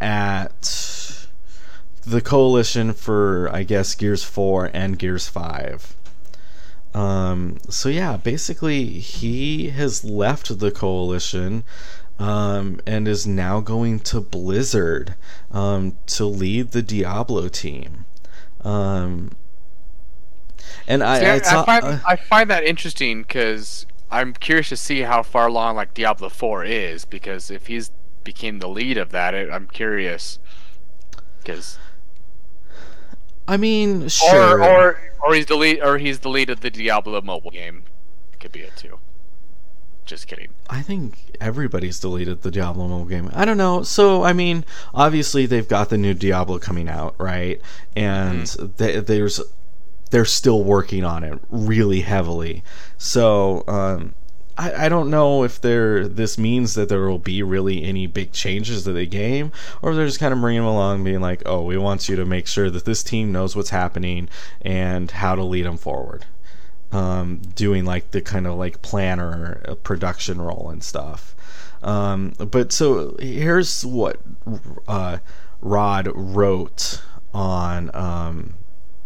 at 0.00 1.26
the 2.06 2.20
coalition 2.20 2.92
for 2.92 3.48
I 3.52 3.62
guess 3.62 3.94
Gears 3.94 4.22
Four 4.22 4.70
and 4.74 4.98
Gears 4.98 5.28
Five. 5.28 5.94
Um, 6.94 7.58
so 7.68 7.88
yeah, 7.88 8.16
basically 8.16 8.86
he 8.86 9.70
has 9.70 10.04
left 10.04 10.58
the 10.58 10.70
coalition 10.70 11.64
um, 12.18 12.80
and 12.86 13.06
is 13.06 13.26
now 13.26 13.60
going 13.60 14.00
to 14.00 14.20
Blizzard 14.20 15.14
um, 15.50 15.96
to 16.06 16.24
lead 16.24 16.72
the 16.72 16.82
Diablo 16.82 17.48
team. 17.48 18.04
Um, 18.62 19.32
and 20.88 21.02
I, 21.02 21.20
See, 21.20 21.26
I, 21.26 21.30
I, 21.30 21.34
I 21.34 21.38
saw, 21.38 21.64
find 21.64 21.84
uh, 21.84 21.98
I 22.06 22.16
find 22.16 22.50
that 22.50 22.64
interesting 22.64 23.22
because 23.22 23.86
I'm 24.10 24.32
curious 24.34 24.68
to 24.70 24.76
see 24.76 25.00
how 25.00 25.22
far 25.22 25.48
along 25.48 25.76
like 25.76 25.94
Diablo 25.94 26.28
Four 26.28 26.64
is 26.64 27.04
because 27.04 27.50
if 27.50 27.66
he's 27.66 27.90
became 28.24 28.58
the 28.58 28.68
lead 28.68 28.96
of 28.96 29.10
that, 29.10 29.34
it, 29.34 29.50
I'm 29.50 29.66
curious 29.68 30.38
because 31.38 31.78
I 33.48 33.56
mean, 33.56 34.08
sure. 34.08 34.60
or 34.60 34.64
or 34.64 35.12
or 35.24 35.34
he's 35.34 35.46
the 35.46 35.56
lead 35.56 35.80
or 35.80 35.98
he's 35.98 36.20
the 36.20 36.28
lead 36.28 36.50
of 36.50 36.60
the 36.60 36.70
Diablo 36.70 37.20
mobile 37.20 37.50
game. 37.50 37.84
Could 38.40 38.52
be 38.52 38.60
it 38.60 38.76
too. 38.76 38.98
Just 40.06 40.28
kidding. 40.28 40.48
I 40.70 40.82
think 40.82 41.18
everybody's 41.40 41.98
deleted 41.98 42.42
the 42.42 42.52
Diablo 42.52 42.86
mobile 42.86 43.06
game. 43.06 43.28
I 43.34 43.44
don't 43.44 43.58
know. 43.58 43.82
So, 43.82 44.22
I 44.22 44.32
mean, 44.32 44.64
obviously 44.94 45.46
they've 45.46 45.66
got 45.66 45.90
the 45.90 45.98
new 45.98 46.14
Diablo 46.14 46.60
coming 46.60 46.88
out, 46.88 47.16
right? 47.18 47.60
And 47.96 48.46
th- 48.78 49.06
there's 49.06 49.40
they're 50.10 50.24
still 50.24 50.62
working 50.62 51.04
on 51.04 51.24
it 51.24 51.40
really 51.50 52.02
heavily. 52.02 52.62
So, 52.96 53.64
um, 53.66 54.14
I, 54.56 54.86
I 54.86 54.88
don't 54.88 55.10
know 55.10 55.42
if 55.42 55.60
there 55.60 56.06
this 56.06 56.38
means 56.38 56.74
that 56.74 56.88
there 56.88 57.08
will 57.08 57.18
be 57.18 57.42
really 57.42 57.82
any 57.82 58.06
big 58.06 58.32
changes 58.32 58.84
to 58.84 58.92
the 58.92 59.06
game, 59.06 59.50
or 59.82 59.90
if 59.90 59.96
they're 59.96 60.06
just 60.06 60.20
kind 60.20 60.32
of 60.32 60.40
bringing 60.40 60.62
them 60.62 60.70
along, 60.70 61.02
being 61.02 61.20
like, 61.20 61.42
"Oh, 61.44 61.62
we 61.62 61.76
want 61.76 62.08
you 62.08 62.14
to 62.14 62.24
make 62.24 62.46
sure 62.46 62.70
that 62.70 62.84
this 62.84 63.02
team 63.02 63.32
knows 63.32 63.56
what's 63.56 63.70
happening 63.70 64.28
and 64.62 65.10
how 65.10 65.34
to 65.34 65.42
lead 65.42 65.66
them 65.66 65.76
forward." 65.76 66.26
Um, 66.92 67.40
doing 67.54 67.84
like 67.84 68.10
the 68.10 68.20
kind 68.20 68.46
of 68.46 68.56
like 68.56 68.82
planner 68.82 69.62
uh, 69.66 69.74
production 69.74 70.40
role 70.40 70.70
and 70.70 70.82
stuff. 70.82 71.34
Um, 71.82 72.30
but 72.38 72.72
so 72.72 73.16
here's 73.18 73.84
what 73.84 74.20
uh, 74.88 75.18
Rod 75.60 76.08
wrote 76.14 77.02
on 77.34 77.90
um, 77.94 78.54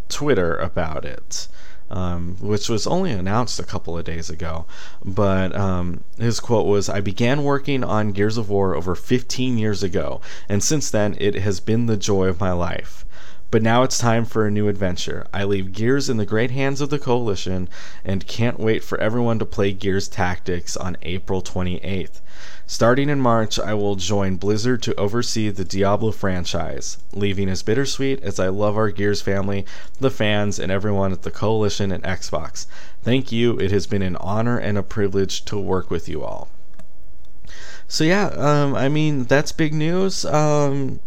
Twitter 0.08 0.56
about 0.56 1.04
it. 1.04 1.48
Um, 1.92 2.36
which 2.40 2.68
was 2.68 2.86
only 2.86 3.10
announced 3.10 3.58
a 3.58 3.64
couple 3.64 3.98
of 3.98 4.04
days 4.04 4.30
ago. 4.30 4.64
But 5.04 5.52
um, 5.56 6.04
his 6.18 6.38
quote 6.38 6.66
was 6.66 6.88
I 6.88 7.00
began 7.00 7.42
working 7.42 7.82
on 7.82 8.12
Gears 8.12 8.36
of 8.36 8.48
War 8.48 8.76
over 8.76 8.94
15 8.94 9.58
years 9.58 9.82
ago, 9.82 10.20
and 10.48 10.62
since 10.62 10.88
then 10.88 11.16
it 11.18 11.34
has 11.34 11.58
been 11.58 11.86
the 11.86 11.96
joy 11.96 12.28
of 12.28 12.38
my 12.38 12.52
life. 12.52 13.04
But 13.50 13.62
now 13.62 13.82
it's 13.82 13.98
time 13.98 14.24
for 14.24 14.46
a 14.46 14.50
new 14.50 14.68
adventure. 14.68 15.26
I 15.34 15.42
leave 15.42 15.72
Gears 15.72 16.08
in 16.08 16.18
the 16.18 16.26
great 16.26 16.52
hands 16.52 16.80
of 16.80 16.88
the 16.88 17.00
Coalition 17.00 17.68
and 18.04 18.26
can't 18.26 18.60
wait 18.60 18.84
for 18.84 18.98
everyone 19.00 19.40
to 19.40 19.44
play 19.44 19.72
Gears 19.72 20.06
Tactics 20.06 20.76
on 20.76 20.96
April 21.02 21.42
28th. 21.42 22.20
Starting 22.64 23.10
in 23.10 23.20
March, 23.20 23.58
I 23.58 23.74
will 23.74 23.96
join 23.96 24.36
Blizzard 24.36 24.82
to 24.82 24.94
oversee 24.94 25.50
the 25.50 25.64
Diablo 25.64 26.12
franchise. 26.12 26.98
Leaving 27.12 27.48
as 27.48 27.64
bittersweet 27.64 28.22
as 28.22 28.38
I 28.38 28.46
love 28.46 28.76
our 28.76 28.90
Gears 28.90 29.20
family, 29.20 29.66
the 29.98 30.12
fans, 30.12 30.60
and 30.60 30.70
everyone 30.70 31.10
at 31.10 31.22
the 31.22 31.32
Coalition 31.32 31.90
and 31.90 32.04
Xbox. 32.04 32.66
Thank 33.02 33.32
you. 33.32 33.58
It 33.58 33.72
has 33.72 33.88
been 33.88 34.02
an 34.02 34.14
honor 34.16 34.58
and 34.58 34.78
a 34.78 34.84
privilege 34.84 35.44
to 35.46 35.58
work 35.58 35.90
with 35.90 36.08
you 36.08 36.22
all. 36.22 36.50
So 37.88 38.04
yeah, 38.04 38.26
um, 38.36 38.76
I 38.76 38.88
mean 38.88 39.24
that's 39.24 39.50
big 39.50 39.74
news. 39.74 40.24
Um, 40.24 41.00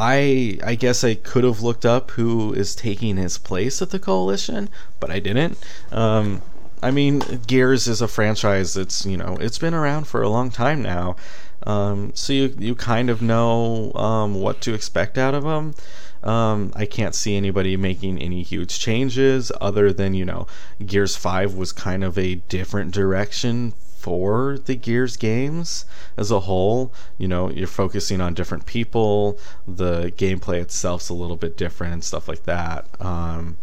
I 0.00 0.58
I 0.64 0.76
guess 0.76 1.04
I 1.04 1.14
could 1.14 1.44
have 1.44 1.60
looked 1.60 1.84
up 1.84 2.12
who 2.12 2.54
is 2.54 2.74
taking 2.74 3.18
his 3.18 3.36
place 3.36 3.82
at 3.82 3.90
the 3.90 3.98
coalition, 3.98 4.70
but 4.98 5.10
I 5.10 5.18
didn't. 5.18 5.58
Um, 5.92 6.40
I 6.82 6.90
mean, 6.90 7.18
Gears 7.46 7.86
is 7.86 8.00
a 8.00 8.08
franchise 8.08 8.72
that's 8.72 9.04
you 9.04 9.18
know 9.18 9.36
it's 9.40 9.58
been 9.58 9.74
around 9.74 10.06
for 10.06 10.22
a 10.22 10.30
long 10.30 10.50
time 10.50 10.80
now, 10.82 11.16
um, 11.64 12.12
so 12.14 12.32
you 12.32 12.54
you 12.58 12.74
kind 12.74 13.10
of 13.10 13.20
know 13.20 13.92
um, 13.92 14.40
what 14.40 14.62
to 14.62 14.72
expect 14.72 15.18
out 15.18 15.34
of 15.34 15.44
them. 15.44 15.74
Um, 16.22 16.72
I 16.74 16.86
can't 16.86 17.14
see 17.14 17.36
anybody 17.36 17.76
making 17.76 18.18
any 18.18 18.42
huge 18.42 18.78
changes 18.78 19.52
other 19.60 19.92
than 19.92 20.14
you 20.14 20.24
know 20.24 20.46
Gears 20.84 21.14
Five 21.14 21.54
was 21.54 21.72
kind 21.72 22.02
of 22.02 22.16
a 22.16 22.36
different 22.36 22.92
direction 22.94 23.74
for 24.00 24.58
the 24.58 24.74
Gears 24.74 25.16
games 25.18 25.84
as 26.16 26.30
a 26.30 26.40
whole. 26.40 26.92
You 27.18 27.28
know, 27.28 27.50
you're 27.50 27.66
focusing 27.66 28.20
on 28.20 28.34
different 28.34 28.64
people, 28.64 29.38
the 29.68 30.12
gameplay 30.16 30.60
itself's 30.60 31.10
a 31.10 31.14
little 31.14 31.36
bit 31.36 31.56
different 31.56 31.92
and 31.92 32.02
stuff 32.02 32.26
like 32.26 32.44
that. 32.44 32.86
Um, 32.98 33.58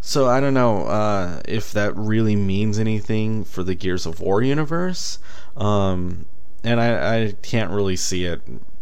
so 0.00 0.26
I 0.26 0.40
don't 0.40 0.54
know 0.54 0.86
uh, 0.86 1.42
if 1.44 1.72
that 1.72 1.94
really 1.96 2.36
means 2.36 2.78
anything 2.78 3.44
for 3.44 3.62
the 3.62 3.74
Gears 3.74 4.06
of 4.06 4.20
War 4.20 4.42
universe, 4.42 5.18
um, 5.56 6.24
and 6.64 6.80
I, 6.80 7.24
I 7.24 7.32
can't 7.42 7.70
really 7.70 7.96
see 7.96 8.24
it 8.24 8.40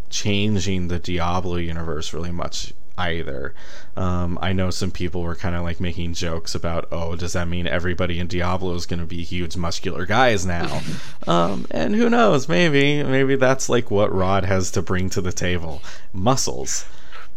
changing 0.08 0.86
the 0.86 1.00
Diablo 1.00 1.56
universe 1.56 2.12
really 2.12 2.30
much 2.30 2.74
either. 2.98 3.54
Um, 3.96 4.38
I 4.42 4.52
know 4.52 4.70
some 4.70 4.90
people 4.90 5.22
were 5.22 5.34
kind 5.34 5.54
of 5.54 5.62
like 5.62 5.80
making 5.80 6.14
jokes 6.14 6.54
about, 6.54 6.88
oh, 6.90 7.16
does 7.16 7.32
that 7.34 7.48
mean 7.48 7.66
everybody 7.66 8.18
in 8.18 8.26
Diablo 8.26 8.74
is 8.74 8.86
going 8.86 9.00
to 9.00 9.06
be 9.06 9.22
huge 9.22 9.56
muscular 9.56 10.06
guys 10.06 10.44
now? 10.46 10.80
um, 11.26 11.66
and 11.70 11.94
who 11.94 12.08
knows? 12.10 12.48
Maybe, 12.48 13.02
maybe 13.02 13.36
that's 13.36 13.68
like 13.68 13.90
what 13.90 14.12
Rod 14.14 14.44
has 14.44 14.70
to 14.72 14.82
bring 14.82 15.10
to 15.10 15.20
the 15.20 15.32
table: 15.32 15.82
muscles. 16.12 16.84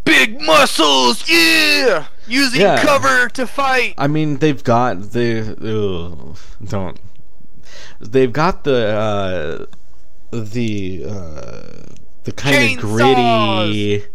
Big 0.05 0.41
muscles, 0.41 1.30
yeah. 1.30 2.07
Using 2.28 2.62
Yeah. 2.62 2.82
cover 2.82 3.28
to 3.30 3.45
fight. 3.45 3.93
I 3.97 4.07
mean, 4.07 4.38
they've 4.38 4.64
got 4.64 5.12
the 5.12 5.55
ugh, 5.62 6.38
don't. 6.68 6.97
They've 7.99 8.32
got 8.32 8.64
the 8.64 8.88
uh, 8.97 9.66
the 10.32 11.03
uh, 11.07 11.93
the 12.24 12.32
kind 12.32 12.78
of 12.78 12.82
gritty 12.82 14.05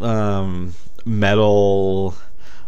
um, 0.00 0.74
metal. 1.04 2.14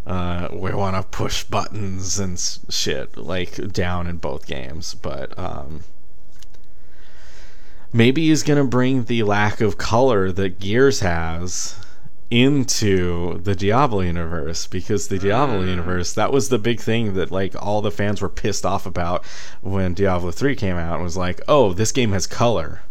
Uh, 0.07 0.49
we 0.53 0.73
want 0.73 0.97
to 0.97 1.03
push 1.17 1.45
buttons 1.45 2.19
and 2.19 2.39
shit 2.69 3.17
like 3.17 3.73
down 3.73 4.07
in 4.07 4.17
both 4.17 4.47
games, 4.47 4.95
but 4.95 5.39
um, 5.39 5.85
maybe 7.93 8.29
he's 8.29 8.43
gonna 8.43 8.65
bring 8.65 9.05
the 9.05 9.23
lack 9.23 9.61
of 9.61 9.79
color 9.79 10.33
that 10.33 10.59
Gears 10.59 11.01
has 11.01 11.77
into 12.31 13.39
the 13.41 13.55
Diablo 13.57 14.01
universe 14.01 14.67
because 14.67 15.09
the 15.09 15.19
Diablo 15.19 15.63
Mm. 15.63 15.69
universe 15.69 16.13
that 16.15 16.33
was 16.33 16.49
the 16.49 16.59
big 16.59 16.81
thing 16.81 17.15
that 17.15 17.31
like 17.33 17.55
all 17.61 17.83
the 17.83 17.91
fans 17.91 18.21
were 18.23 18.29
pissed 18.29 18.65
off 18.65 18.87
about 18.87 19.25
when 19.63 19.95
Diablo 19.95 20.31
3 20.31 20.55
came 20.55 20.77
out 20.77 21.01
was 21.01 21.17
like, 21.17 21.41
"Oh, 21.49 21.73
this 21.73 21.91
game 21.93 22.13
has 22.13 22.27
color." 22.29 22.83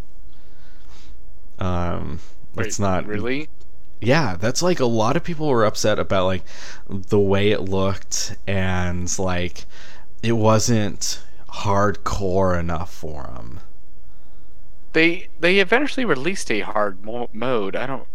Um 1.57 2.19
it's 2.57 2.79
not 2.79 3.05
really. 3.05 3.47
Yeah, 4.01 4.35
that's 4.35 4.61
like 4.61 4.79
a 4.79 4.85
lot 4.85 5.15
of 5.17 5.23
people 5.23 5.47
were 5.47 5.65
upset 5.65 5.99
about 5.99 6.25
like 6.25 6.43
the 6.89 7.19
way 7.19 7.51
it 7.51 7.61
looked 7.61 8.37
and 8.47 9.17
like 9.19 9.65
it 10.23 10.33
wasn't 10.33 11.21
hardcore 11.49 12.59
enough 12.59 12.93
for 12.93 13.23
them. 13.23 13.59
They 14.93 15.27
they 15.39 15.59
eventually 15.59 16.05
released 16.05 16.49
a 16.51 16.61
hard 16.61 17.03
mo- 17.03 17.29
mode. 17.33 17.75
I 17.75 17.85
don't. 17.85 18.07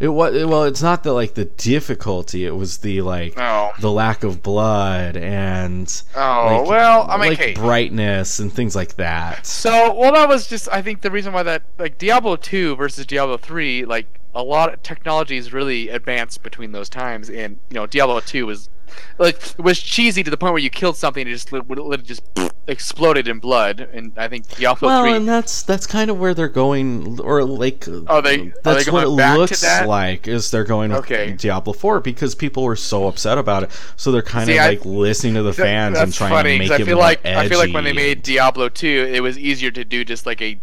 It 0.00 0.08
was 0.08 0.32
well, 0.46 0.64
it's 0.64 0.82
not 0.82 1.02
the 1.04 1.12
like 1.12 1.34
the 1.34 1.44
difficulty; 1.44 2.44
it 2.46 2.56
was 2.56 2.78
the 2.78 3.02
like 3.02 3.34
Oh. 3.36 3.70
the 3.80 3.90
lack 3.90 4.24
of 4.24 4.42
blood 4.42 5.16
and 5.16 6.02
Oh 6.16 6.58
like, 6.60 6.68
well, 6.68 7.06
I 7.08 7.16
mean, 7.18 7.30
like 7.30 7.40
okay. 7.40 7.54
brightness 7.54 8.38
and 8.38 8.52
things 8.52 8.74
like 8.74 8.96
that. 8.96 9.46
So, 9.46 9.94
well, 9.94 10.12
that 10.12 10.28
was 10.28 10.46
just 10.48 10.68
I 10.72 10.82
think 10.82 11.02
the 11.02 11.10
reason 11.10 11.32
why 11.32 11.42
that 11.44 11.62
like 11.78 11.98
Diablo 11.98 12.36
two 12.36 12.74
versus 12.76 13.06
Diablo 13.06 13.36
three, 13.36 13.84
like 13.84 14.18
a 14.34 14.42
lot 14.42 14.72
of 14.72 14.82
technology 14.82 15.36
is 15.36 15.52
really 15.52 15.88
advanced 15.88 16.42
between 16.42 16.72
those 16.72 16.88
times, 16.88 17.28
and 17.30 17.58
you 17.70 17.74
know 17.74 17.86
Diablo 17.86 18.20
two 18.20 18.46
was 18.46 18.68
like 19.18 19.36
it 19.58 19.62
was 19.62 19.78
cheesy 19.80 20.22
to 20.22 20.30
the 20.30 20.36
point 20.36 20.52
where 20.52 20.62
you 20.62 20.68
killed 20.70 20.96
something 20.96 21.22
and 21.22 21.30
it 21.30 21.32
just 21.32 21.50
lit, 21.52 22.04
just 22.04 22.22
exploded 22.66 23.26
in 23.26 23.38
blood, 23.38 23.80
and 23.80 24.12
I 24.16 24.28
think 24.28 24.46
Diablo 24.56 24.88
Well, 24.88 25.02
three. 25.02 25.14
and 25.14 25.26
that's 25.28 25.62
that's 25.62 25.86
kind 25.86 26.10
of 26.10 26.18
where 26.18 26.34
they're 26.34 26.48
going, 26.48 27.18
or 27.20 27.42
like 27.44 27.86
Oh, 27.88 28.20
they- 28.20 28.48
are 28.48 28.52
that's 28.62 28.84
they 28.86 28.90
what 28.90 29.04
it 29.04 29.08
looks 29.08 29.62
like. 29.86 30.28
Is 30.28 30.50
they're 30.50 30.64
going 30.64 30.90
with 30.90 31.00
Okay. 31.00 31.32
Diablo 31.32 31.72
Four 31.72 32.00
because 32.00 32.34
people 32.34 32.62
were 32.64 32.76
so 32.76 33.08
upset 33.08 33.38
about 33.38 33.64
it, 33.64 33.70
so 33.96 34.12
they're 34.12 34.22
kind 34.22 34.46
See, 34.46 34.56
of 34.58 34.64
I- 34.64 34.68
like 34.68 34.84
listening 34.84 35.34
to 35.34 35.42
the 35.42 35.52
fans 35.52 35.98
and 35.98 36.12
trying 36.12 36.30
funny 36.30 36.52
to 36.52 36.58
make 36.58 36.70
it 36.70 36.82
I 36.82 36.84
feel 36.84 36.98
like 36.98 37.24
I 37.26 37.48
feel 37.48 37.58
like 37.58 37.72
when 37.72 37.84
they 37.84 37.92
made 37.94 38.22
Diablo 38.22 38.68
two, 38.68 39.08
it 39.12 39.20
was 39.22 39.38
easier 39.38 39.70
to 39.70 39.84
do 39.84 40.04
just 40.04 40.26
like 40.26 40.40
a 40.42 40.58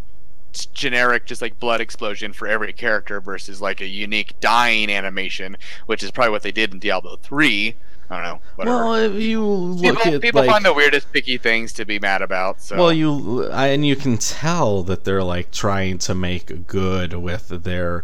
generic, 0.52 1.26
just 1.26 1.42
like 1.42 1.60
blood 1.60 1.82
explosion 1.82 2.34
for 2.34 2.48
every 2.48 2.74
character 2.74 3.22
versus 3.22 3.62
like 3.62 3.82
a 3.82 3.88
unique 3.88 4.40
dying 4.40 4.90
animation, 4.90 5.58
which 5.86 6.04
is 6.04 6.12
probably 6.12 6.32
what 6.32 6.44
they 6.44 6.52
did 6.52 6.74
in 6.74 6.80
Diablo 6.80 7.18
three. 7.18 7.76
I 8.12 8.16
don't 8.16 8.24
know. 8.24 8.42
Whatever. 8.56 8.78
Well, 8.78 8.94
if 8.96 9.22
you 9.22 9.46
look 9.46 9.98
people 10.00 10.14
at 10.16 10.22
people 10.22 10.42
like, 10.42 10.50
find 10.50 10.66
the 10.66 10.74
weirdest 10.74 11.12
picky 11.14 11.38
things 11.38 11.74
to 11.74 11.86
be 11.86 12.00
mad 12.00 12.24
about. 12.24 12.60
So 12.62 12.76
Well, 12.78 12.92
you 12.92 13.46
I, 13.52 13.68
and 13.68 13.86
you 13.86 13.96
can 13.96 14.18
tell 14.18 14.82
that 14.84 15.04
they're 15.04 15.24
like 15.24 15.52
trying 15.52 16.00
to 16.00 16.16
make 16.16 16.66
good 16.66 17.14
with 17.14 17.50
their 17.64 18.04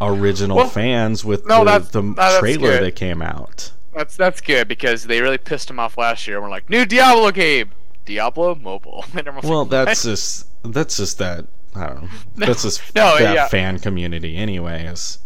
original 0.00 0.56
Well, 0.56 0.68
fans 0.68 1.24
with 1.24 1.46
no, 1.46 1.64
the, 1.64 1.78
the 1.80 2.02
no, 2.02 2.38
trailer 2.40 2.70
good. 2.70 2.82
that 2.84 2.96
came 2.96 3.20
out. 3.20 3.72
that's 3.94 4.16
that's 4.16 4.40
good 4.40 4.68
because 4.68 5.04
they 5.04 5.20
really 5.20 5.38
pissed 5.38 5.68
them 5.68 5.78
off 5.78 5.98
last 5.98 6.26
year. 6.26 6.40
We're 6.40 6.48
like, 6.48 6.70
new 6.70 6.86
Diablo 6.86 7.30
game, 7.30 7.72
Diablo 8.06 8.54
mobile. 8.54 9.04
Well, 9.44 9.60
like, 9.64 9.70
that's 9.70 10.02
just 10.04 10.46
that's 10.62 10.96
just 10.96 11.18
that 11.18 11.46
I 11.74 11.86
don't 11.86 12.02
know. 12.02 12.08
No, 12.36 12.46
that's 12.46 12.62
just 12.62 12.94
no, 12.94 13.18
that 13.18 13.34
yeah. 13.34 13.48
fan 13.48 13.78
community, 13.78 14.36
anyways. 14.36 15.18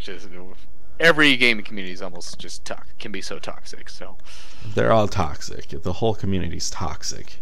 Just, 0.00 0.28
every 1.00 1.36
gaming 1.36 1.64
community 1.64 1.92
is 1.92 2.02
almost 2.02 2.38
just 2.38 2.64
to- 2.66 2.82
can 2.98 3.12
be 3.12 3.20
so 3.20 3.38
toxic. 3.38 3.88
So 3.88 4.16
They're 4.74 4.92
all 4.92 5.06
toxic. 5.08 5.68
The 5.82 5.92
whole 5.94 6.14
community's 6.14 6.68
toxic, 6.70 7.40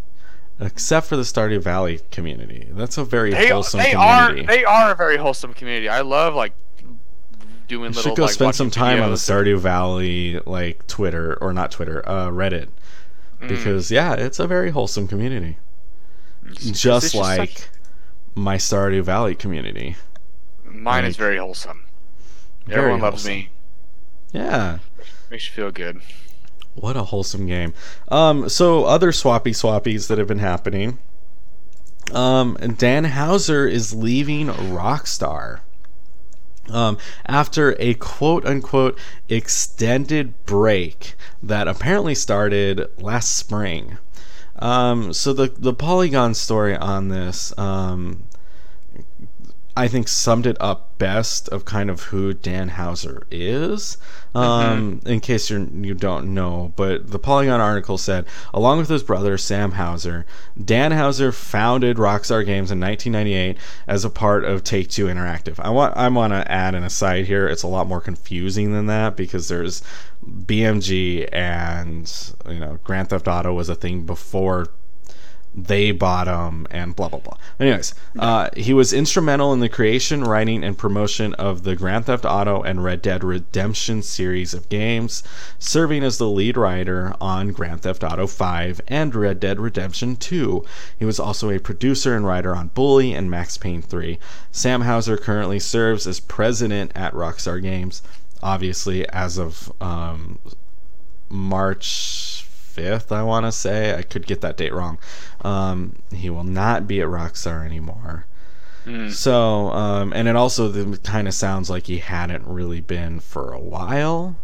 except 0.59 1.07
for 1.07 1.17
the 1.17 1.23
Stardew 1.23 1.61
Valley 1.61 1.99
community. 2.11 2.67
That's 2.71 2.97
a 2.97 3.03
very 3.03 3.31
they 3.31 3.49
wholesome 3.49 3.79
they 3.79 3.93
are 3.93 4.27
community. 4.27 4.55
they 4.55 4.63
are 4.65 4.91
a 4.91 4.95
very 4.95 5.17
wholesome 5.17 5.53
community. 5.53 5.89
I 5.89 6.01
love 6.01 6.35
like 6.35 6.53
doing 7.67 7.91
you 7.91 7.95
little 7.97 8.01
should 8.03 8.15
go 8.17 8.23
like, 8.23 8.31
spend 8.33 8.55
some 8.55 8.71
time 8.71 9.01
on 9.01 9.09
the. 9.09 9.17
Stardew 9.17 9.57
Valley, 9.59 10.39
like 10.45 10.85
Twitter 10.87 11.37
or 11.41 11.51
not 11.53 11.71
Twitter, 11.71 12.07
uh, 12.07 12.27
Reddit, 12.27 12.69
Mm. 13.41 13.49
because 13.49 13.91
yeah, 13.91 14.13
it's 14.13 14.39
a 14.39 14.47
very 14.47 14.69
wholesome 14.71 15.07
community. 15.07 15.57
It's- 16.51 16.79
just 16.79 17.13
like 17.13 17.49
such- 17.57 17.67
my 18.37 18.55
Stardew 18.57 19.01
Valley 19.03 19.35
community. 19.35 19.95
mine 20.63 21.05
is 21.05 21.17
very 21.17 21.37
wholesome. 21.37 21.83
Very 22.65 22.79
Everyone 22.79 23.01
loves 23.01 23.23
wholesome. 23.23 23.31
me. 23.39 23.49
Yeah. 24.31 24.79
Makes 25.31 25.47
you 25.47 25.53
feel 25.53 25.71
good. 25.71 26.01
What 26.75 26.95
a 26.95 27.03
wholesome 27.03 27.47
game. 27.47 27.73
Um, 28.09 28.47
so 28.49 28.85
other 28.85 29.11
swappy 29.11 29.51
swappies 29.51 30.07
that 30.07 30.19
have 30.19 30.27
been 30.27 30.39
happening. 30.39 30.99
Um, 32.13 32.55
Dan 32.77 33.05
Houser 33.05 33.67
is 33.67 33.93
leaving 33.93 34.47
Rockstar. 34.47 35.61
Um, 36.69 36.97
after 37.25 37.75
a 37.79 37.93
quote 37.95 38.45
unquote 38.45 38.99
extended 39.29 40.33
break 40.45 41.15
that 41.41 41.67
apparently 41.67 42.13
started 42.13 42.87
last 42.97 43.33
spring. 43.33 43.97
Um, 44.59 45.13
so 45.13 45.33
the 45.33 45.47
the 45.57 45.73
Polygon 45.73 46.33
story 46.33 46.75
on 46.75 47.07
this, 47.09 47.57
um, 47.57 48.23
I 49.77 49.87
think 49.87 50.07
summed 50.07 50.47
it 50.47 50.57
up 50.59 50.97
best 50.97 51.47
of 51.49 51.63
kind 51.63 51.91
of 51.91 52.01
who 52.03 52.33
Dan 52.33 52.69
Houser 52.69 53.27
is. 53.29 53.97
Um, 54.33 55.01
In 55.05 55.19
case 55.19 55.49
you 55.49 55.69
you 55.81 55.93
don't 55.93 56.33
know, 56.33 56.73
but 56.75 57.11
the 57.11 57.19
Polygon 57.19 57.59
article 57.61 57.97
said, 57.97 58.25
along 58.53 58.79
with 58.79 58.89
his 58.89 59.03
brother 59.03 59.37
Sam 59.37 59.73
Houser, 59.73 60.25
Dan 60.63 60.91
Houser 60.91 61.31
founded 61.31 61.97
Rockstar 61.97 62.43
Games 62.45 62.71
in 62.71 62.79
1998 62.79 63.57
as 63.87 64.03
a 64.03 64.09
part 64.09 64.45
of 64.45 64.63
Take 64.63 64.89
Two 64.89 65.05
Interactive. 65.05 65.59
I 65.59 65.69
want 65.69 65.95
I 65.95 66.07
want 66.09 66.33
to 66.33 66.51
add 66.51 66.73
an 66.75 66.83
aside 66.83 67.25
here. 67.25 67.47
It's 67.47 67.63
a 67.63 67.67
lot 67.67 67.87
more 67.87 68.01
confusing 68.01 68.73
than 68.73 68.87
that 68.87 69.15
because 69.15 69.47
there's 69.47 69.83
BMG 70.27 71.29
and 71.31 72.33
you 72.49 72.59
know 72.59 72.79
Grand 72.83 73.09
Theft 73.09 73.27
Auto 73.27 73.53
was 73.53 73.69
a 73.69 73.75
thing 73.75 74.05
before 74.05 74.67
they 75.59 75.91
bought 75.91 76.27
him 76.27 76.67
and 76.69 76.95
blah 76.95 77.09
blah 77.09 77.19
blah. 77.19 77.35
Anyways, 77.59 77.95
uh, 78.19 78.49
he 78.55 78.73
was 78.73 78.93
instrumental 78.93 79.51
in 79.53 79.59
the 79.59 79.67
creation, 79.67 80.23
writing, 80.23 80.63
and 80.63 80.77
promotion 80.77 81.33
of 81.33 81.63
the 81.63 81.75
Grand 81.75 82.05
Theft 82.05 82.25
Auto 82.25 82.61
and 82.61 82.83
Red 82.83 83.01
Dead 83.01 83.23
Redemption 83.23 84.03
series 84.03 84.53
of 84.53 84.69
games, 84.69 85.23
serving 85.57 86.03
as 86.03 86.19
the 86.19 86.29
lead 86.29 86.57
writer 86.57 87.15
on 87.19 87.53
Grand 87.53 87.81
Theft 87.81 88.03
Auto 88.03 88.27
5 88.27 88.81
and 88.87 89.15
Red 89.15 89.39
Dead 89.39 89.59
Redemption 89.59 90.15
2. 90.15 90.63
He 90.99 91.05
was 91.05 91.19
also 91.19 91.49
a 91.49 91.59
producer 91.59 92.15
and 92.15 92.23
writer 92.23 92.55
on 92.55 92.69
Bully 92.75 93.13
and 93.13 93.31
Max 93.31 93.57
Payne 93.57 93.81
3. 93.81 94.19
Sam 94.51 94.81
Houser 94.81 95.17
currently 95.17 95.57
serves 95.57 96.05
as 96.05 96.19
president 96.19 96.91
at 96.93 97.13
Rockstar 97.13 97.59
Games. 97.59 98.03
Obviously, 98.43 99.09
as 99.09 99.39
of 99.39 99.71
um, 99.81 100.37
March 101.29 102.36
5th, 102.77 103.11
I 103.11 103.23
want 103.23 103.45
to 103.45 103.51
say. 103.51 103.95
I 103.95 104.03
could 104.03 104.25
get 104.27 104.41
that 104.41 104.57
date 104.57 104.73
wrong. 104.73 104.99
Um, 105.41 105.97
he 106.13 106.29
will 106.29 106.43
not 106.43 106.87
be 106.87 107.01
at 107.01 107.07
Rockstar 107.07 107.65
anymore. 107.65 108.27
Mm. 108.85 109.11
So, 109.11 109.71
um, 109.71 110.13
and 110.13 110.27
it 110.27 110.35
also 110.35 110.95
kind 110.97 111.27
of 111.27 111.33
sounds 111.33 111.69
like 111.69 111.87
he 111.87 111.97
hadn't 111.99 112.45
really 112.47 112.81
been 112.81 113.19
for 113.19 113.51
a 113.53 113.59
while. 113.59 114.37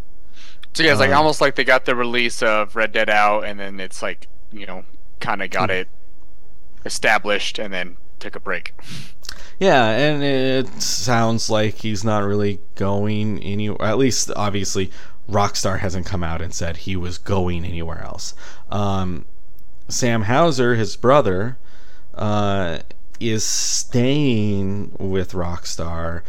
So 0.74 0.84
yeah, 0.84 0.92
it's 0.92 1.00
like 1.00 1.12
Um, 1.12 1.18
almost 1.18 1.42
like 1.42 1.56
they 1.56 1.64
got 1.64 1.86
the 1.86 1.96
release 1.96 2.42
of 2.42 2.76
Red 2.76 2.92
Dead 2.92 3.10
out, 3.10 3.46
and 3.46 3.60
then 3.60 3.80
it's 3.80 4.02
like 4.02 4.28
you 4.52 4.66
know, 4.66 4.86
kind 5.20 5.42
of 5.42 5.50
got 5.50 5.72
it 5.72 5.88
established, 6.86 7.60
and 7.60 7.74
then 7.74 7.98
took 8.20 8.36
a 8.36 8.40
break. 8.40 8.74
Yeah, 9.60 9.90
and 9.92 10.24
it 10.24 10.82
sounds 10.82 11.50
like 11.50 11.76
he's 11.76 12.04
not 12.04 12.24
really 12.24 12.60
going 12.76 13.42
anywhere. 13.42 13.82
At 13.88 13.98
least, 13.98 14.32
obviously, 14.36 14.92
Rockstar 15.30 15.80
hasn't 15.80 16.06
come 16.06 16.24
out 16.24 16.42
and 16.42 16.54
said 16.54 16.78
he 16.78 16.96
was 16.96 17.18
going 17.18 17.64
anywhere 17.66 18.02
else. 18.04 18.34
Um, 18.70 19.26
Sam 19.88 20.24
Houser, 20.24 20.76
his 20.76 20.96
brother, 20.96 21.58
uh, 22.14 22.80
is 23.20 23.44
staying 23.44 24.94
with 25.00 25.32
Rockstar 25.32 26.22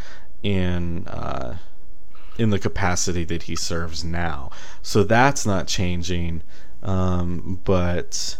in 0.43 1.07
uh, 1.07 1.57
in 2.37 2.49
the 2.49 2.59
capacity 2.59 3.23
that 3.25 3.43
he 3.43 3.55
serves 3.55 4.03
now. 4.03 4.51
So 4.81 5.03
that's 5.03 5.45
not 5.45 5.67
changing. 5.67 6.41
Um, 6.83 7.59
but 7.63 8.37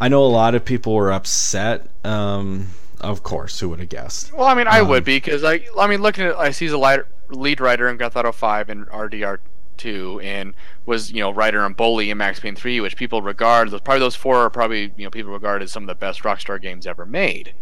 I 0.00 0.08
know 0.08 0.22
a 0.22 0.26
lot 0.26 0.54
of 0.54 0.64
people 0.64 0.94
were 0.94 1.12
upset. 1.12 1.88
Um, 2.04 2.68
of 3.00 3.22
course, 3.22 3.60
who 3.60 3.68
would 3.70 3.80
have 3.80 3.88
guessed? 3.88 4.32
Well, 4.32 4.46
I 4.46 4.54
mean, 4.54 4.66
I 4.68 4.80
Um, 4.80 4.88
would 4.88 5.04
be 5.04 5.16
because 5.16 5.42
I, 5.44 5.60
I 5.78 5.86
mean, 5.86 6.00
looking 6.00 6.24
at, 6.24 6.36
I 6.36 6.50
see 6.52 6.66
he's 6.66 6.72
a 6.72 7.04
lead 7.30 7.60
writer 7.60 7.88
in 7.88 7.96
Grand 7.96 8.12
Theft 8.12 8.24
Auto 8.26 8.32
Five 8.32 8.68
and 8.68 8.86
RDR 8.86 9.38
two, 9.76 10.20
and 10.22 10.54
was 10.86 11.10
you 11.12 11.20
know 11.20 11.30
writer 11.30 11.62
on 11.62 11.72
Bully 11.74 12.10
and 12.10 12.18
Max 12.18 12.40
Payne 12.40 12.56
three, 12.56 12.80
which 12.80 12.96
people 12.96 13.22
regard 13.22 13.70
those 13.70 13.80
probably 13.80 14.00
those 14.00 14.14
four 14.16 14.36
are 14.38 14.50
probably 14.50 14.92
you 14.96 15.04
know 15.04 15.10
people 15.10 15.32
regard 15.32 15.62
as 15.62 15.72
some 15.72 15.82
of 15.84 15.86
the 15.88 15.94
best 15.94 16.22
Rockstar 16.22 16.60
games 16.60 16.86
ever 16.86 17.04
made, 17.06 17.54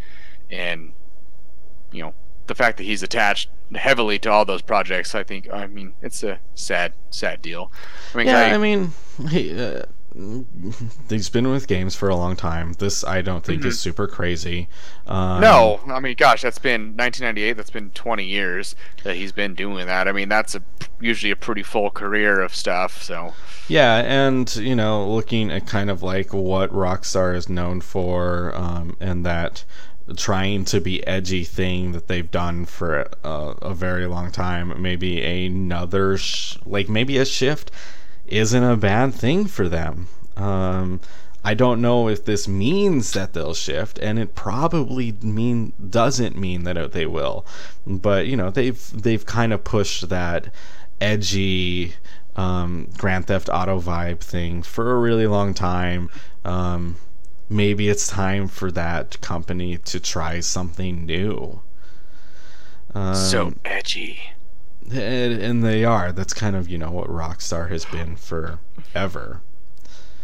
and 0.51 0.93
you 1.91 2.03
know 2.03 2.15
the 2.47 2.55
fact 2.55 2.77
that 2.79 2.85
he's 2.85 3.03
attached 3.03 3.49
heavily 3.75 4.19
to 4.19 4.31
all 4.31 4.45
those 4.45 4.61
projects, 4.63 5.15
I 5.15 5.23
think, 5.23 5.49
I 5.51 5.67
mean, 5.67 5.95
it's 6.03 6.23
a 6.25 6.41
sad, 6.55 6.93
sad 7.11 7.41
deal. 7.41 7.71
I 8.13 8.19
mean, 8.19 8.27
Yeah, 8.27 8.39
I- 8.39 8.55
I 8.55 8.59
mean, 8.59 8.93
he, 9.31 9.59
uh, 9.59 9.85
he's 11.09 11.29
been 11.31 11.49
with 11.49 11.67
games 11.67 11.95
for 11.95 12.09
a 12.09 12.17
long 12.17 12.37
time. 12.37 12.75
This 12.75 13.05
I 13.05 13.23
don't 13.23 13.45
think 13.45 13.65
is 13.65 13.79
super 13.79 14.07
crazy. 14.07 14.69
Um, 15.07 15.41
no, 15.41 15.81
I 15.89 16.01
mean, 16.01 16.17
gosh, 16.17 16.43
that's 16.43 16.59
been 16.59 16.97
1998. 16.97 17.55
That's 17.55 17.71
been 17.71 17.91
20 17.91 18.25
years 18.25 18.77
that 19.05 19.17
he's 19.17 19.33
been 19.33 19.55
doing 19.55 19.87
that. 19.87 20.09
I 20.09 20.13
mean, 20.13 20.29
that's 20.29 20.55
a 20.55 20.63
usually 21.01 21.31
a 21.31 21.37
pretty 21.37 21.63
full 21.63 21.91
career 21.91 22.41
of 22.41 22.55
stuff. 22.55 23.03
So 23.03 23.33
Yeah, 23.69 23.99
and 23.99 24.55
you 24.57 24.77
know, 24.77 25.09
looking 25.09 25.51
at 25.51 25.67
kind 25.67 25.91
of 25.91 26.03
like 26.03 26.33
what 26.33 26.71
Rockstar 26.71 27.35
is 27.35 27.49
known 27.49 27.81
for, 27.81 28.55
um, 28.55 28.97
and 29.01 29.25
that 29.25 29.65
trying 30.17 30.65
to 30.67 30.81
be 30.81 31.07
edgy 31.07 31.45
thing 31.45 31.93
that 31.93 32.09
they've 32.09 32.31
done 32.31 32.67
for 32.67 33.09
a, 33.25 33.29
a 33.63 33.75
very 33.75 34.07
long 34.07 34.31
time. 34.31 34.81
Maybe 34.83 35.23
another, 35.47 36.19
sh- 36.19 36.59
like 36.67 36.89
maybe 36.89 37.17
a 37.19 37.25
shift 37.25 37.71
isn't 38.33 38.63
a 38.63 38.77
bad 38.77 39.15
thing 39.15 39.47
for 39.47 39.69
them. 39.69 40.09
Um, 40.37 41.01
I 41.45 41.55
don't 41.55 41.81
know 41.81 42.09
if 42.09 42.25
this 42.25 42.47
means 42.47 43.13
that 43.13 43.33
they'll 43.33 43.55
shift, 43.55 43.99
and 43.99 44.19
it 44.19 44.35
probably 44.35 45.13
mean 45.23 45.73
doesn't 45.91 46.37
mean 46.37 46.65
that 46.65 46.93
they 46.93 47.07
will. 47.07 47.45
But 47.87 48.27
you 48.27 48.37
know, 48.37 48.51
they've 48.51 49.03
they've 49.03 49.25
kind 49.27 49.53
of 49.53 49.65
pushed 49.65 50.09
that 50.09 50.53
edgy 51.01 51.95
um, 52.37 52.89
Grand 52.97 53.27
Theft 53.27 53.49
Auto 53.53 53.81
vibe 53.81 54.21
thing 54.21 54.63
for 54.63 54.93
a 54.93 55.01
really 55.01 55.27
long 55.27 55.53
time. 55.53 56.11
Um, 56.45 56.97
maybe 57.49 57.89
it's 57.89 58.07
time 58.07 58.49
for 58.49 58.71
that 58.73 59.21
company 59.21 59.79
to 59.79 60.01
try 60.01 60.41
something 60.41 61.05
new. 61.05 61.61
Um, 62.95 63.15
so 63.15 63.55
edgy. 63.65 64.32
And, 64.91 65.41
and, 65.41 65.65
they 65.65 65.85
are. 65.85 66.13
That's 66.13 66.35
kind 66.35 66.57
of 66.57 66.69
you 66.69 66.79
know 66.79 66.91
what 66.91 67.09
Rockstar 67.09 67.71
has 67.71 67.85
been 67.85 68.17
for, 68.17 68.59
forever. 68.93 69.41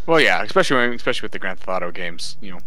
Well, 0.05 0.19
yeah, 0.19 0.43
especially 0.43 0.95
especially 0.95 1.25
with 1.25 1.31
the 1.31 1.39
Grand 1.39 1.59
Theft 1.59 1.69
Auto 1.69 1.91
games. 1.91 2.37
You 2.41 2.51
know, 2.51 2.59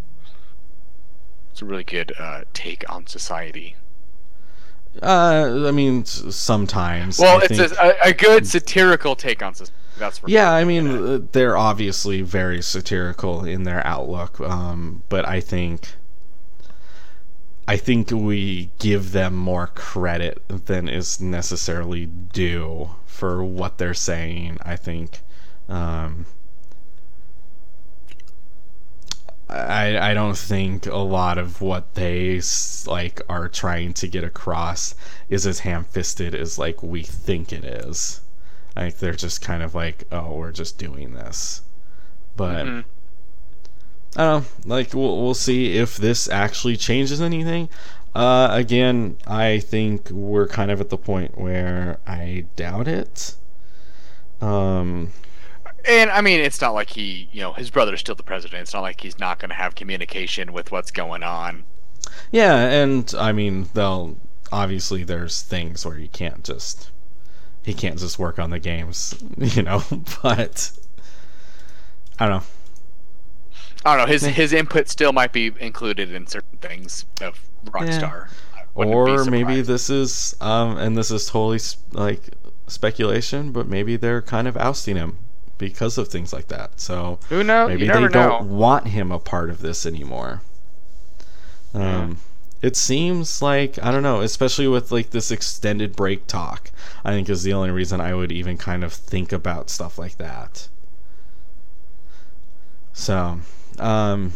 it's 1.50 1.62
a 1.62 1.64
really 1.64 1.84
good 1.84 2.12
uh, 2.18 2.42
take 2.52 2.88
on 2.90 3.06
society. 3.06 3.76
Uh, 5.00 5.66
I 5.66 5.70
mean, 5.70 6.04
sometimes. 6.04 7.18
Well, 7.18 7.40
I 7.40 7.46
it's 7.50 7.58
a, 7.58 7.96
a, 8.04 8.12
good 8.12 8.46
satirical 8.46 9.16
take 9.16 9.42
on 9.42 9.54
society. 9.54 9.78
That's 9.98 10.20
yeah. 10.26 10.52
I 10.52 10.64
mean, 10.64 10.86
uh, 10.88 11.20
they're 11.32 11.56
obviously 11.56 12.22
very 12.22 12.60
satirical 12.62 13.44
in 13.44 13.62
their 13.62 13.86
outlook, 13.86 14.40
um, 14.40 15.02
but 15.08 15.26
I 15.26 15.40
think 15.40 15.94
I 17.66 17.76
think 17.76 18.10
we 18.10 18.70
give 18.78 19.12
them 19.12 19.34
more 19.34 19.68
credit 19.68 20.42
than 20.48 20.88
is 20.88 21.20
necessarily 21.20 22.06
due 22.06 22.90
for 23.06 23.44
what 23.44 23.78
they're 23.78 23.94
saying. 23.94 24.58
I 24.62 24.76
think. 24.76 25.20
Um, 25.68 26.26
I, 29.48 30.10
I 30.10 30.14
don't 30.14 30.36
think 30.36 30.86
a 30.86 30.96
lot 30.96 31.36
of 31.36 31.60
what 31.60 31.94
they 31.94 32.40
like 32.86 33.20
are 33.28 33.48
trying 33.48 33.92
to 33.94 34.08
get 34.08 34.24
across 34.24 34.94
is 35.28 35.46
as 35.46 35.60
ham-fisted 35.60 36.34
as 36.34 36.58
like 36.58 36.82
we 36.82 37.02
think 37.02 37.52
it 37.52 37.64
is. 37.64 38.22
Like 38.74 38.98
they're 38.98 39.12
just 39.12 39.42
kind 39.42 39.62
of 39.62 39.74
like, 39.74 40.04
oh, 40.10 40.36
we're 40.36 40.52
just 40.52 40.78
doing 40.78 41.12
this, 41.12 41.60
but 42.34 42.64
mm-hmm. 42.64 42.88
I 44.16 44.24
don't 44.24 44.66
know. 44.66 44.74
Like 44.74 44.94
we'll 44.94 45.22
we'll 45.22 45.34
see 45.34 45.76
if 45.76 45.96
this 45.96 46.28
actually 46.28 46.76
changes 46.76 47.20
anything. 47.20 47.68
Uh, 48.14 48.48
again, 48.52 49.16
I 49.26 49.60
think 49.60 50.10
we're 50.10 50.46
kind 50.46 50.70
of 50.70 50.80
at 50.80 50.90
the 50.90 50.98
point 50.98 51.38
where 51.38 51.98
I 52.06 52.44
doubt 52.56 52.86
it. 52.86 53.36
Um, 54.42 55.12
and 55.88 56.10
I 56.10 56.20
mean, 56.20 56.40
it's 56.40 56.60
not 56.60 56.74
like 56.74 56.90
he, 56.90 57.28
you 57.32 57.40
know, 57.40 57.54
his 57.54 57.70
brother's 57.70 58.00
still 58.00 58.14
the 58.14 58.22
president. 58.22 58.62
It's 58.62 58.74
not 58.74 58.82
like 58.82 59.00
he's 59.00 59.18
not 59.18 59.38
going 59.38 59.48
to 59.48 59.54
have 59.54 59.74
communication 59.74 60.52
with 60.52 60.70
what's 60.70 60.90
going 60.90 61.22
on. 61.22 61.64
Yeah, 62.30 62.56
and 62.56 63.12
I 63.18 63.32
mean, 63.32 63.68
they'll 63.72 64.16
obviously 64.50 65.04
there's 65.04 65.40
things 65.40 65.86
where 65.86 65.98
you 65.98 66.08
can't 66.08 66.44
just 66.44 66.90
he 67.62 67.72
can't 67.72 67.98
just 67.98 68.18
work 68.18 68.38
on 68.38 68.50
the 68.50 68.58
games, 68.58 69.14
you 69.38 69.62
know. 69.62 69.82
But 70.22 70.72
I 72.18 72.28
don't 72.28 72.40
know. 72.40 72.46
I 73.84 73.96
don't 73.96 74.06
know. 74.06 74.12
His 74.12 74.22
his 74.22 74.52
input 74.52 74.88
still 74.88 75.12
might 75.12 75.32
be 75.32 75.52
included 75.60 76.12
in 76.12 76.26
certain 76.26 76.58
things 76.58 77.04
of 77.20 77.40
Rockstar. 77.66 78.28
Yeah. 78.28 78.84
Or 78.84 79.24
maybe 79.24 79.60
this 79.60 79.90
is 79.90 80.34
um, 80.40 80.78
and 80.78 80.96
this 80.96 81.10
is 81.10 81.26
totally 81.26 81.60
like 81.92 82.30
speculation, 82.68 83.52
but 83.52 83.68
maybe 83.68 83.96
they're 83.96 84.22
kind 84.22 84.48
of 84.48 84.56
ousting 84.56 84.96
him 84.96 85.18
because 85.58 85.98
of 85.98 86.08
things 86.08 86.32
like 86.32 86.48
that. 86.48 86.80
So 86.80 87.18
who 87.28 87.44
knows? 87.44 87.68
Maybe 87.68 87.86
they 87.86 87.92
don't 87.92 88.12
know. 88.12 88.40
want 88.42 88.88
him 88.88 89.12
a 89.12 89.18
part 89.18 89.50
of 89.50 89.60
this 89.60 89.84
anymore. 89.84 90.42
Um, 91.74 91.82
yeah 91.82 92.14
it 92.62 92.76
seems 92.76 93.42
like 93.42 93.76
I 93.82 93.90
don't 93.90 94.04
know, 94.04 94.20
especially 94.20 94.68
with 94.68 94.92
like 94.92 95.10
this 95.10 95.32
extended 95.32 95.96
break 95.96 96.28
talk. 96.28 96.70
I 97.04 97.10
think 97.10 97.28
is 97.28 97.42
the 97.42 97.52
only 97.52 97.70
reason 97.70 98.00
I 98.00 98.14
would 98.14 98.30
even 98.30 98.56
kind 98.56 98.84
of 98.84 98.92
think 98.92 99.32
about 99.32 99.68
stuff 99.68 99.98
like 99.98 100.16
that. 100.18 100.68
So, 102.92 103.40
um, 103.78 104.32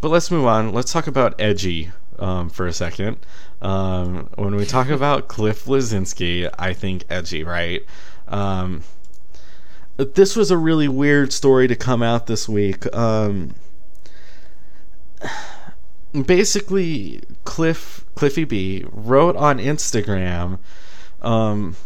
but 0.00 0.08
let's 0.08 0.30
move 0.30 0.46
on. 0.46 0.72
Let's 0.72 0.92
talk 0.92 1.06
about 1.06 1.34
edgy 1.40 1.90
um, 2.18 2.48
for 2.48 2.66
a 2.66 2.72
second. 2.72 3.18
Um, 3.62 4.28
when 4.36 4.54
we 4.56 4.64
talk 4.64 4.88
about 4.90 5.28
Cliff 5.28 5.64
Bleszinski, 5.64 6.50
I 6.58 6.72
think 6.72 7.04
edgy, 7.10 7.44
right? 7.44 7.82
Um, 8.28 8.82
this 9.96 10.34
was 10.34 10.50
a 10.50 10.56
really 10.56 10.88
weird 10.88 11.32
story 11.32 11.68
to 11.68 11.76
come 11.76 12.02
out 12.02 12.26
this 12.26 12.48
week. 12.48 12.92
Um, 12.94 13.54
basically 16.22 17.20
Cliff 17.44 18.04
Cliffy 18.14 18.44
B 18.44 18.84
wrote 18.90 19.36
on 19.36 19.58
Instagram 19.58 20.58
um, 21.22 21.76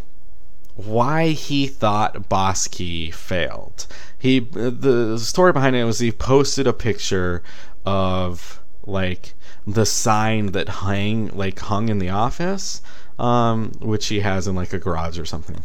why 0.78 1.30
he 1.30 1.66
thought 1.66 2.28
Boss 2.28 2.68
Key 2.68 3.10
failed. 3.10 3.86
He 4.16 4.38
the 4.38 5.18
story 5.18 5.52
behind 5.52 5.74
it 5.74 5.82
was 5.82 5.98
he 5.98 6.12
posted 6.12 6.68
a 6.68 6.72
picture 6.72 7.42
of 7.84 8.62
like 8.86 9.34
the 9.66 9.84
sign 9.84 10.52
that 10.52 10.68
hung 10.68 11.30
like 11.34 11.58
hung 11.58 11.88
in 11.88 11.98
the 11.98 12.10
office, 12.10 12.80
um, 13.18 13.72
which 13.80 14.06
he 14.06 14.20
has 14.20 14.46
in 14.46 14.54
like 14.54 14.72
a 14.72 14.78
garage 14.78 15.18
or 15.18 15.24
something. 15.24 15.64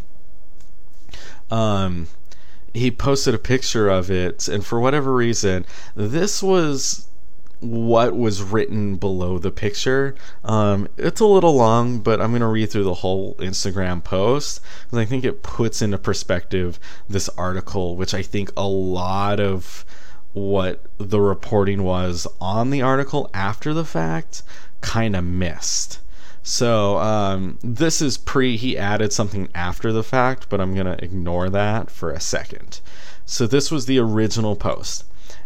Um, 1.51 2.07
he 2.73 2.89
posted 2.89 3.35
a 3.35 3.39
picture 3.39 3.89
of 3.89 4.09
it, 4.09 4.47
and 4.47 4.65
for 4.65 4.79
whatever 4.79 5.13
reason, 5.13 5.67
this 5.93 6.41
was 6.41 7.07
what 7.63 8.15
was 8.15 8.43
written 8.43 8.97
below 8.97 9.39
the 9.39 9.51
picture. 9.51 10.15
Um, 10.43 10.87
it's 10.97 11.21
a 11.21 11.25
little 11.25 11.55
long, 11.55 11.99
but 11.99 12.21
I'm 12.21 12.31
going 12.31 12.41
to 12.41 12.47
read 12.47 12.69
through 12.69 12.83
the 12.83 12.93
whole 12.93 13.35
Instagram 13.35 14.03
post 14.03 14.61
because 14.85 14.99
I 14.99 15.05
think 15.05 15.23
it 15.23 15.43
puts 15.43 15.81
into 15.81 15.97
perspective 15.97 16.79
this 17.07 17.29
article, 17.29 17.95
which 17.95 18.13
I 18.13 18.21
think 18.21 18.51
a 18.57 18.67
lot 18.67 19.39
of 19.39 19.85
what 20.33 20.85
the 20.97 21.21
reporting 21.21 21.83
was 21.83 22.27
on 22.41 22.69
the 22.69 22.81
article 22.81 23.29
after 23.33 23.73
the 23.73 23.85
fact 23.85 24.43
kind 24.81 25.15
of 25.15 25.23
missed. 25.23 25.99
So 26.41 26.97
um, 26.97 27.57
this 27.63 28.01
is 28.01 28.17
pre, 28.17 28.57
he 28.57 28.77
added 28.77 29.13
something 29.13 29.47
after 29.55 29.93
the 29.93 30.03
fact, 30.03 30.47
but 30.49 30.59
I'm 30.59 30.73
going 30.73 30.85
to 30.85 31.01
ignore 31.03 31.49
that 31.49 31.89
for 31.89 32.11
a 32.11 32.19
second. 32.19 32.81
So 33.25 33.47
this 33.47 33.71
was 33.71 33.85
the 33.85 33.99
original 33.99 34.57
post. 34.57 35.05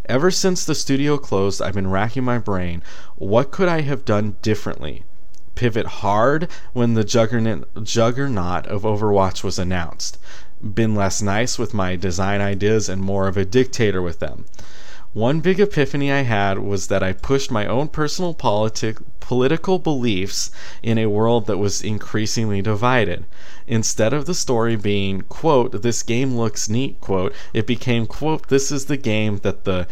Ever 0.10 0.32
since 0.32 0.64
the 0.64 0.74
studio 0.74 1.18
closed, 1.18 1.62
I've 1.62 1.74
been 1.74 1.90
racking 1.90 2.24
my 2.24 2.38
brain. 2.38 2.82
What 3.18 3.52
could 3.52 3.68
I 3.68 3.82
have 3.82 4.06
done 4.06 4.38
differently? 4.42 5.04
Pivot 5.56 5.86
hard 5.86 6.48
when 6.72 6.94
the 6.94 7.04
juggernaut, 7.04 8.68
of 8.68 8.84
Overwatch 8.84 9.44
was 9.44 9.60
announced. 9.60 10.18
Been 10.62 10.96
less 10.96 11.22
nice 11.22 11.60
with 11.60 11.74
my 11.74 11.98
design 11.98 12.40
ideas 12.40 12.88
and 12.88 13.02
more 13.02 13.28
of 13.28 13.36
a 13.36 13.44
dictator 13.44 14.02
with 14.02 14.20
them. 14.20 14.46
One 15.18 15.40
big 15.40 15.60
epiphany 15.60 16.12
I 16.12 16.22
had 16.22 16.60
was 16.60 16.90
that 16.90 17.02
I 17.02 17.12
pushed 17.12 17.50
my 17.50 17.66
own 17.66 17.88
personal 17.88 18.36
politic, 18.36 19.00
political 19.20 19.80
beliefs 19.80 20.52
in 20.84 21.00
a 21.00 21.08
world 21.08 21.48
that 21.48 21.58
was 21.58 21.82
increasingly 21.82 22.62
divided. 22.62 23.26
Instead 23.66 24.14
of 24.14 24.28
the 24.28 24.36
story 24.36 24.76
being, 24.76 25.22
quote, 25.22 25.82
this 25.82 26.04
game 26.04 26.38
looks 26.38 26.70
neat, 26.70 27.02
quote, 27.02 27.34
it 27.52 27.66
became, 27.66 28.06
quote, 28.06 28.50
this 28.50 28.72
is 28.72 28.86
the 28.86 28.96
game 28.96 29.40
that 29.40 29.64
the 29.64 29.88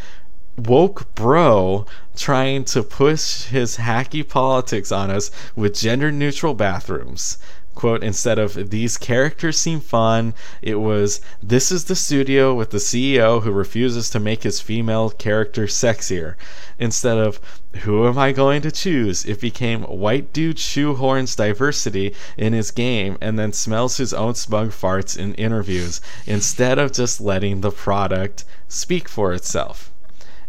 woke 0.59 1.15
bro 1.15 1.87
trying 2.15 2.63
to 2.65 2.83
push 2.83 3.45
his 3.45 3.77
hacky 3.77 4.21
politics 4.21 4.91
on 4.91 5.09
us 5.09 5.31
with 5.55 5.73
gender 5.73 6.11
neutral 6.11 6.53
bathrooms. 6.53 7.39
Quote 7.75 8.03
instead 8.03 8.39
of 8.39 8.71
these 8.71 8.97
characters 8.97 9.59
seem 9.59 9.81
fun 9.81 10.33
it 10.61 10.75
was 10.75 11.19
this 11.43 11.71
is 11.71 11.85
the 11.85 11.95
studio 11.95 12.53
with 12.53 12.71
the 12.71 12.77
ceo 12.77 13.43
who 13.43 13.51
refuses 13.51 14.09
to 14.09 14.19
make 14.19 14.43
his 14.43 14.61
female 14.61 15.09
character 15.09 15.65
sexier. 15.67 16.35
Instead 16.79 17.17
of 17.17 17.39
who 17.83 18.07
am 18.07 18.17
i 18.17 18.31
going 18.31 18.61
to 18.61 18.71
choose? 18.71 19.25
it 19.25 19.41
became 19.41 19.83
white 19.83 20.31
dude 20.31 20.55
shoehorns 20.55 21.35
diversity 21.35 22.15
in 22.37 22.53
his 22.53 22.71
game 22.71 23.17
and 23.19 23.37
then 23.37 23.51
smells 23.51 23.97
his 23.97 24.13
own 24.13 24.33
smug 24.33 24.69
farts 24.69 25.17
in 25.17 25.33
interviews 25.35 25.99
instead 26.25 26.79
of 26.79 26.93
just 26.93 27.19
letting 27.19 27.59
the 27.59 27.71
product 27.71 28.45
speak 28.69 29.09
for 29.09 29.33
itself. 29.33 29.91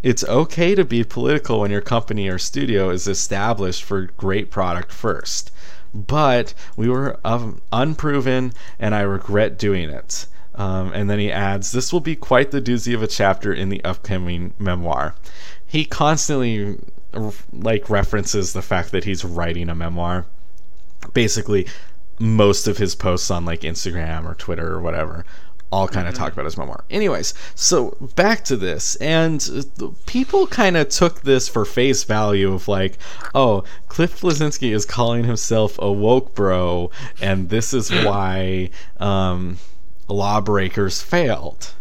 It's 0.03 0.25
okay 0.25 0.77
to 0.77 0.85
be 0.85 1.03
political 1.03 1.61
when 1.61 1.73
your 1.73 1.81
company 1.81 2.29
or 2.29 2.39
studio 2.39 2.91
is 2.91 3.09
established 3.09 3.83
for 3.83 4.11
great 4.17 4.51
product 4.51 4.93
first 4.93 5.51
but 6.07 6.55
we 6.77 6.89
were 6.89 7.19
um, 7.25 7.61
unproven, 7.73 8.53
and 8.79 8.95
I 8.95 9.01
regret 9.01 9.59
doing 9.59 9.89
it. 9.91 10.27
Um, 10.55 10.93
and 10.93 11.11
then 11.11 11.19
he 11.19 11.31
adds, 11.31 11.73
This 11.73 11.93
will 11.93 12.01
be 12.01 12.17
quite 12.17 12.51
the 12.51 12.63
doozy 12.63 12.95
of 12.95 13.03
a 13.03 13.07
chapter 13.07 13.53
in 13.53 13.69
the 13.69 13.85
upcoming 13.85 14.55
memoir. 14.59 15.15
He 15.67 15.85
constantly 15.85 16.79
like 17.53 17.91
references 17.91 18.53
the 18.53 18.63
fact 18.63 18.93
that 18.93 19.05
he's 19.05 19.25
writing 19.25 19.69
a 19.69 19.75
memoir. 19.75 20.27
Basically, 21.13 21.67
most 22.19 22.67
of 22.67 22.79
his 22.79 22.95
posts 22.95 23.31
on 23.31 23.45
like 23.45 23.61
Instagram 23.61 24.25
or 24.25 24.35
Twitter 24.35 24.73
or 24.73 24.81
whatever 24.81 25.25
all 25.73 25.89
kind 25.89 26.07
of 26.07 26.15
mm-hmm. 26.15 26.23
talk 26.23 26.33
about 26.33 26.45
his 26.45 26.57
memoir. 26.57 26.85
Anyways, 26.91 27.35
so 27.55 27.97
back 28.15 28.45
to 28.45 28.57
this, 28.57 28.97
and 28.97 29.67
people 30.07 30.47
kind 30.47 30.77
of 30.77 30.89
took 30.89 31.23
this 31.23 31.49
for 31.49 31.65
face 31.65 32.05
value 32.05 32.53
of 32.53 32.69
like, 32.69 32.99
oh, 33.35 33.65
Cliff 33.89 34.21
Bleszinski 34.21 34.75
is 34.75 34.85
calling 34.85 35.25
himself 35.25 35.79
a 35.81 35.91
woke 35.91 36.35
bro, 36.35 36.91
and 37.21 37.49
this 37.49 37.75
is 37.75 37.91
why 38.05 38.71
um, 38.99 39.59
Lawbreakers 40.09 41.03
failed. 41.03 41.73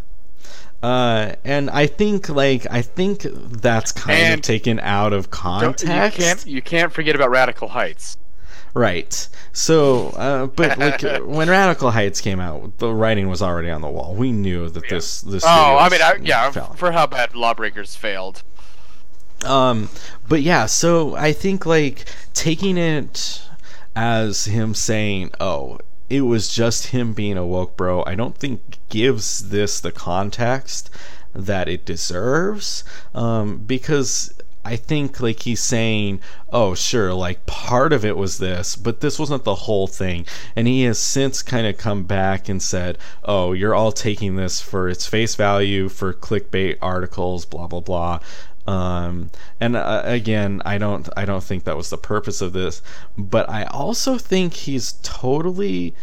Uh, 0.83 1.33
and 1.43 1.69
I 1.71 1.87
think 1.87 2.29
like 2.29 2.67
I 2.69 2.83
think 2.83 3.23
that's 3.23 3.91
kind 3.91 4.19
and 4.19 4.33
of 4.35 4.41
taken 4.41 4.79
out 4.81 5.13
of 5.13 5.31
context. 5.31 5.83
You 5.83 6.25
can't 6.25 6.45
you 6.45 6.61
can't 6.61 6.93
forget 6.93 7.15
about 7.15 7.31
Radical 7.31 7.69
Heights. 7.69 8.17
Right. 8.75 9.27
So, 9.53 10.09
uh, 10.09 10.47
but 10.47 10.77
like 10.77 11.01
when 11.25 11.49
Radical 11.49 11.91
Heights 11.91 12.19
came 12.19 12.41
out, 12.41 12.77
the 12.77 12.93
writing 12.93 13.29
was 13.29 13.41
already 13.41 13.69
on 13.69 13.81
the 13.81 13.89
wall. 13.89 14.13
We 14.13 14.33
knew 14.33 14.69
that 14.69 14.83
yeah. 14.83 14.89
this 14.89 15.21
this. 15.21 15.43
Oh, 15.45 15.77
I 15.77 15.89
mean, 15.89 16.01
I, 16.01 16.17
yeah, 16.21 16.51
for 16.51 16.91
how 16.91 17.07
bad 17.07 17.35
Lawbreakers 17.35 17.95
failed. 17.95 18.43
Um, 19.45 19.89
but 20.27 20.41
yeah, 20.41 20.65
so 20.65 21.15
I 21.15 21.31
think 21.31 21.65
like 21.65 22.05
taking 22.33 22.77
it 22.77 23.41
as 23.95 24.45
him 24.45 24.73
saying, 24.73 25.31
"Oh, 25.39 25.79
it 26.09 26.21
was 26.21 26.53
just 26.53 26.87
him 26.87 27.13
being 27.13 27.37
a 27.37 27.45
woke 27.45 27.77
bro," 27.77 28.03
I 28.05 28.15
don't 28.15 28.37
think 28.37 28.77
gives 28.89 29.49
this 29.49 29.79
the 29.79 29.93
context 29.93 30.89
that 31.33 31.69
it 31.69 31.85
deserves. 31.85 32.83
Um, 33.13 33.57
because 33.59 34.33
I 34.65 34.77
think 34.77 35.19
like 35.19 35.43
he's 35.43 35.61
saying, 35.61 36.21
oh, 36.51 36.73
sure, 36.73 37.13
like 37.13 37.45
part 37.45 37.93
of 37.93 38.03
it 38.03 38.17
was 38.17 38.39
this, 38.39 38.75
but 38.75 38.99
this 38.99 39.19
wasn't 39.19 39.43
the 39.43 39.53
whole 39.53 39.85
thing. 39.85 40.25
And 40.55 40.67
he 40.67 40.83
has 40.83 40.97
since 40.97 41.43
kind 41.43 41.67
of 41.67 41.77
come 41.77 42.03
back 42.03 42.49
and 42.49 42.61
said, 42.61 42.97
oh, 43.23 43.53
you're 43.53 43.75
all 43.75 43.91
taking 43.91 44.35
this 44.35 44.59
for 44.61 44.89
its 44.89 45.05
face 45.05 45.35
value 45.35 45.87
for 45.87 46.13
clickbait 46.13 46.77
articles, 46.81 47.45
blah, 47.45 47.67
blah, 47.67 47.79
blah. 47.79 48.19
Um, 48.65 49.29
and 49.59 49.75
uh, 49.75 50.01
again, 50.03 50.63
I 50.65 50.79
don't, 50.79 51.07
I 51.15 51.25
don't 51.25 51.43
think 51.43 51.65
that 51.65 51.77
was 51.77 51.91
the 51.91 51.97
purpose 51.97 52.41
of 52.41 52.53
this, 52.53 52.81
but 53.15 53.47
I 53.47 53.65
also 53.65 54.17
think 54.17 54.53
he's 54.53 54.93
totally 55.03 55.93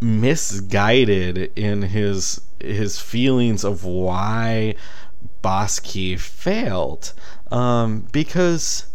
misguided 0.00 1.52
in 1.56 1.82
his 1.82 2.40
his 2.60 2.98
feelings 2.98 3.64
of 3.64 3.84
why 3.84 4.74
Boss 5.40 5.78
Key 5.78 6.16
failed 6.16 7.12
um, 7.50 8.08
because 8.12 8.86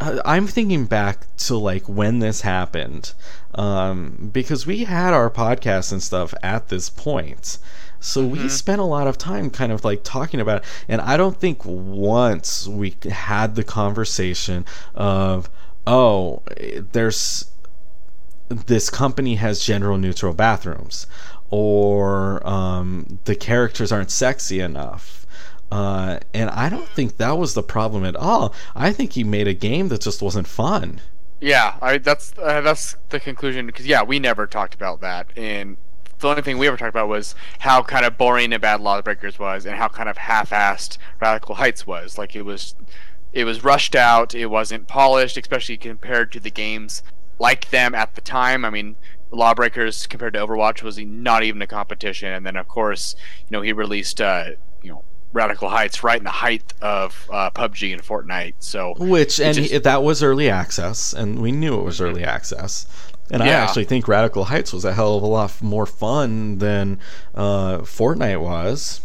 I'm 0.00 0.46
thinking 0.46 0.86
back 0.86 1.26
to 1.38 1.56
like 1.56 1.88
when 1.88 2.20
this 2.20 2.42
happened, 2.42 3.14
um, 3.54 4.30
because 4.32 4.66
we 4.66 4.84
had 4.84 5.12
our 5.12 5.30
podcast 5.30 5.90
and 5.90 6.02
stuff 6.02 6.32
at 6.42 6.68
this 6.68 6.88
point. 6.88 7.58
So 8.00 8.22
mm-hmm. 8.22 8.42
we 8.42 8.48
spent 8.48 8.80
a 8.80 8.84
lot 8.84 9.08
of 9.08 9.18
time 9.18 9.50
kind 9.50 9.72
of 9.72 9.84
like 9.84 10.04
talking 10.04 10.40
about 10.40 10.58
it. 10.58 10.68
And 10.86 11.00
I 11.00 11.16
don't 11.16 11.38
think 11.38 11.64
once 11.64 12.68
we 12.68 12.96
had 13.10 13.56
the 13.56 13.64
conversation 13.64 14.64
of, 14.94 15.50
oh, 15.84 16.42
there's 16.92 17.50
this 18.48 18.88
company 18.88 19.34
has 19.34 19.64
general 19.64 19.98
neutral 19.98 20.32
bathrooms, 20.32 21.06
or 21.50 22.46
um, 22.46 23.18
the 23.24 23.34
characters 23.34 23.90
aren't 23.90 24.10
sexy 24.10 24.60
enough 24.60 25.26
uh, 25.70 26.18
and 26.32 26.50
I 26.50 26.68
don't 26.68 26.88
think 26.88 27.16
that 27.16 27.38
was 27.38 27.54
the 27.54 27.62
problem 27.62 28.04
at 28.04 28.16
all. 28.16 28.54
I 28.74 28.92
think 28.92 29.12
he 29.12 29.24
made 29.24 29.48
a 29.48 29.54
game 29.54 29.88
that 29.88 30.00
just 30.00 30.22
wasn't 30.22 30.46
fun. 30.46 31.00
Yeah, 31.40 31.76
I, 31.80 31.98
that's 31.98 32.34
uh, 32.36 32.60
that's 32.62 32.96
the 33.10 33.20
conclusion 33.20 33.66
because 33.66 33.86
yeah, 33.86 34.02
we 34.02 34.18
never 34.18 34.46
talked 34.46 34.74
about 34.74 35.00
that, 35.02 35.28
and 35.36 35.76
the 36.18 36.28
only 36.28 36.42
thing 36.42 36.58
we 36.58 36.66
ever 36.66 36.76
talked 36.76 36.90
about 36.90 37.08
was 37.08 37.34
how 37.60 37.82
kind 37.82 38.04
of 38.04 38.18
boring 38.18 38.52
and 38.52 38.60
bad 38.60 38.80
Lawbreakers 38.80 39.38
was, 39.38 39.66
and 39.66 39.76
how 39.76 39.88
kind 39.88 40.08
of 40.08 40.16
half-assed 40.16 40.98
Radical 41.20 41.54
Heights 41.54 41.86
was. 41.86 42.18
Like 42.18 42.34
it 42.34 42.42
was, 42.42 42.74
it 43.32 43.44
was 43.44 43.62
rushed 43.62 43.94
out. 43.94 44.34
It 44.34 44.46
wasn't 44.46 44.88
polished, 44.88 45.36
especially 45.36 45.76
compared 45.76 46.32
to 46.32 46.40
the 46.40 46.50
games 46.50 47.02
like 47.38 47.70
them 47.70 47.94
at 47.94 48.14
the 48.14 48.20
time. 48.20 48.64
I 48.64 48.70
mean, 48.70 48.96
Lawbreakers 49.30 50.06
compared 50.06 50.32
to 50.34 50.40
Overwatch 50.40 50.82
was 50.82 50.98
not 50.98 51.42
even 51.44 51.62
a 51.62 51.66
competition, 51.66 52.32
and 52.32 52.44
then 52.44 52.56
of 52.56 52.66
course, 52.66 53.14
you 53.48 53.56
know, 53.56 53.62
he 53.62 53.72
released, 53.72 54.20
uh, 54.20 54.50
Radical 55.32 55.68
Heights 55.68 56.02
right 56.02 56.18
in 56.18 56.24
the 56.24 56.30
height 56.30 56.72
of 56.80 57.28
uh, 57.32 57.50
PUBG 57.50 57.92
and 57.92 58.02
Fortnite. 58.02 58.54
So 58.58 58.94
which 58.98 59.40
and 59.40 59.54
just, 59.54 59.82
that 59.82 60.02
was 60.02 60.22
early 60.22 60.48
access, 60.48 61.12
and 61.12 61.40
we 61.40 61.52
knew 61.52 61.78
it 61.78 61.84
was 61.84 62.00
early 62.00 62.24
access. 62.24 62.86
And 63.30 63.42
yeah. 63.42 63.50
I 63.50 63.52
actually 63.64 63.84
think 63.84 64.08
Radical 64.08 64.44
Heights 64.44 64.72
was 64.72 64.84
a 64.84 64.94
hell 64.94 65.16
of 65.16 65.22
a 65.22 65.26
lot 65.26 65.60
more 65.60 65.84
fun 65.84 66.58
than 66.58 66.98
uh, 67.34 67.78
Fortnite 67.78 68.40
was. 68.40 69.02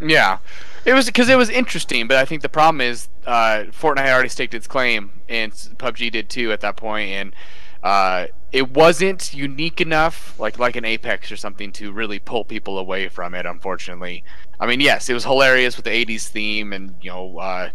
Yeah, 0.00 0.38
it 0.84 0.92
was 0.92 1.06
because 1.06 1.28
it 1.28 1.36
was 1.36 1.50
interesting, 1.50 2.06
but 2.06 2.16
I 2.16 2.24
think 2.24 2.42
the 2.42 2.48
problem 2.48 2.80
is 2.80 3.08
uh, 3.26 3.64
Fortnite 3.70 4.12
already 4.12 4.28
staked 4.28 4.54
its 4.54 4.66
claim, 4.66 5.12
and 5.28 5.52
PUBG 5.52 6.10
did 6.10 6.28
too 6.28 6.52
at 6.52 6.60
that 6.60 6.76
point, 6.76 7.10
and 7.10 7.34
uh, 7.82 8.26
it 8.52 8.70
wasn't 8.70 9.34
unique 9.34 9.80
enough, 9.80 10.38
like 10.38 10.58
like 10.58 10.76
an 10.76 10.84
Apex 10.84 11.32
or 11.32 11.36
something, 11.36 11.72
to 11.72 11.92
really 11.92 12.18
pull 12.18 12.44
people 12.44 12.78
away 12.78 13.08
from 13.08 13.34
it. 13.34 13.46
Unfortunately, 13.46 14.24
I 14.60 14.66
mean, 14.66 14.80
yes, 14.80 15.08
it 15.08 15.14
was 15.14 15.24
hilarious 15.24 15.76
with 15.76 15.84
the 15.84 15.90
'80s 15.90 16.28
theme 16.28 16.72
and 16.72 16.94
you 17.00 17.10
know 17.10 17.38
uh, 17.38 17.70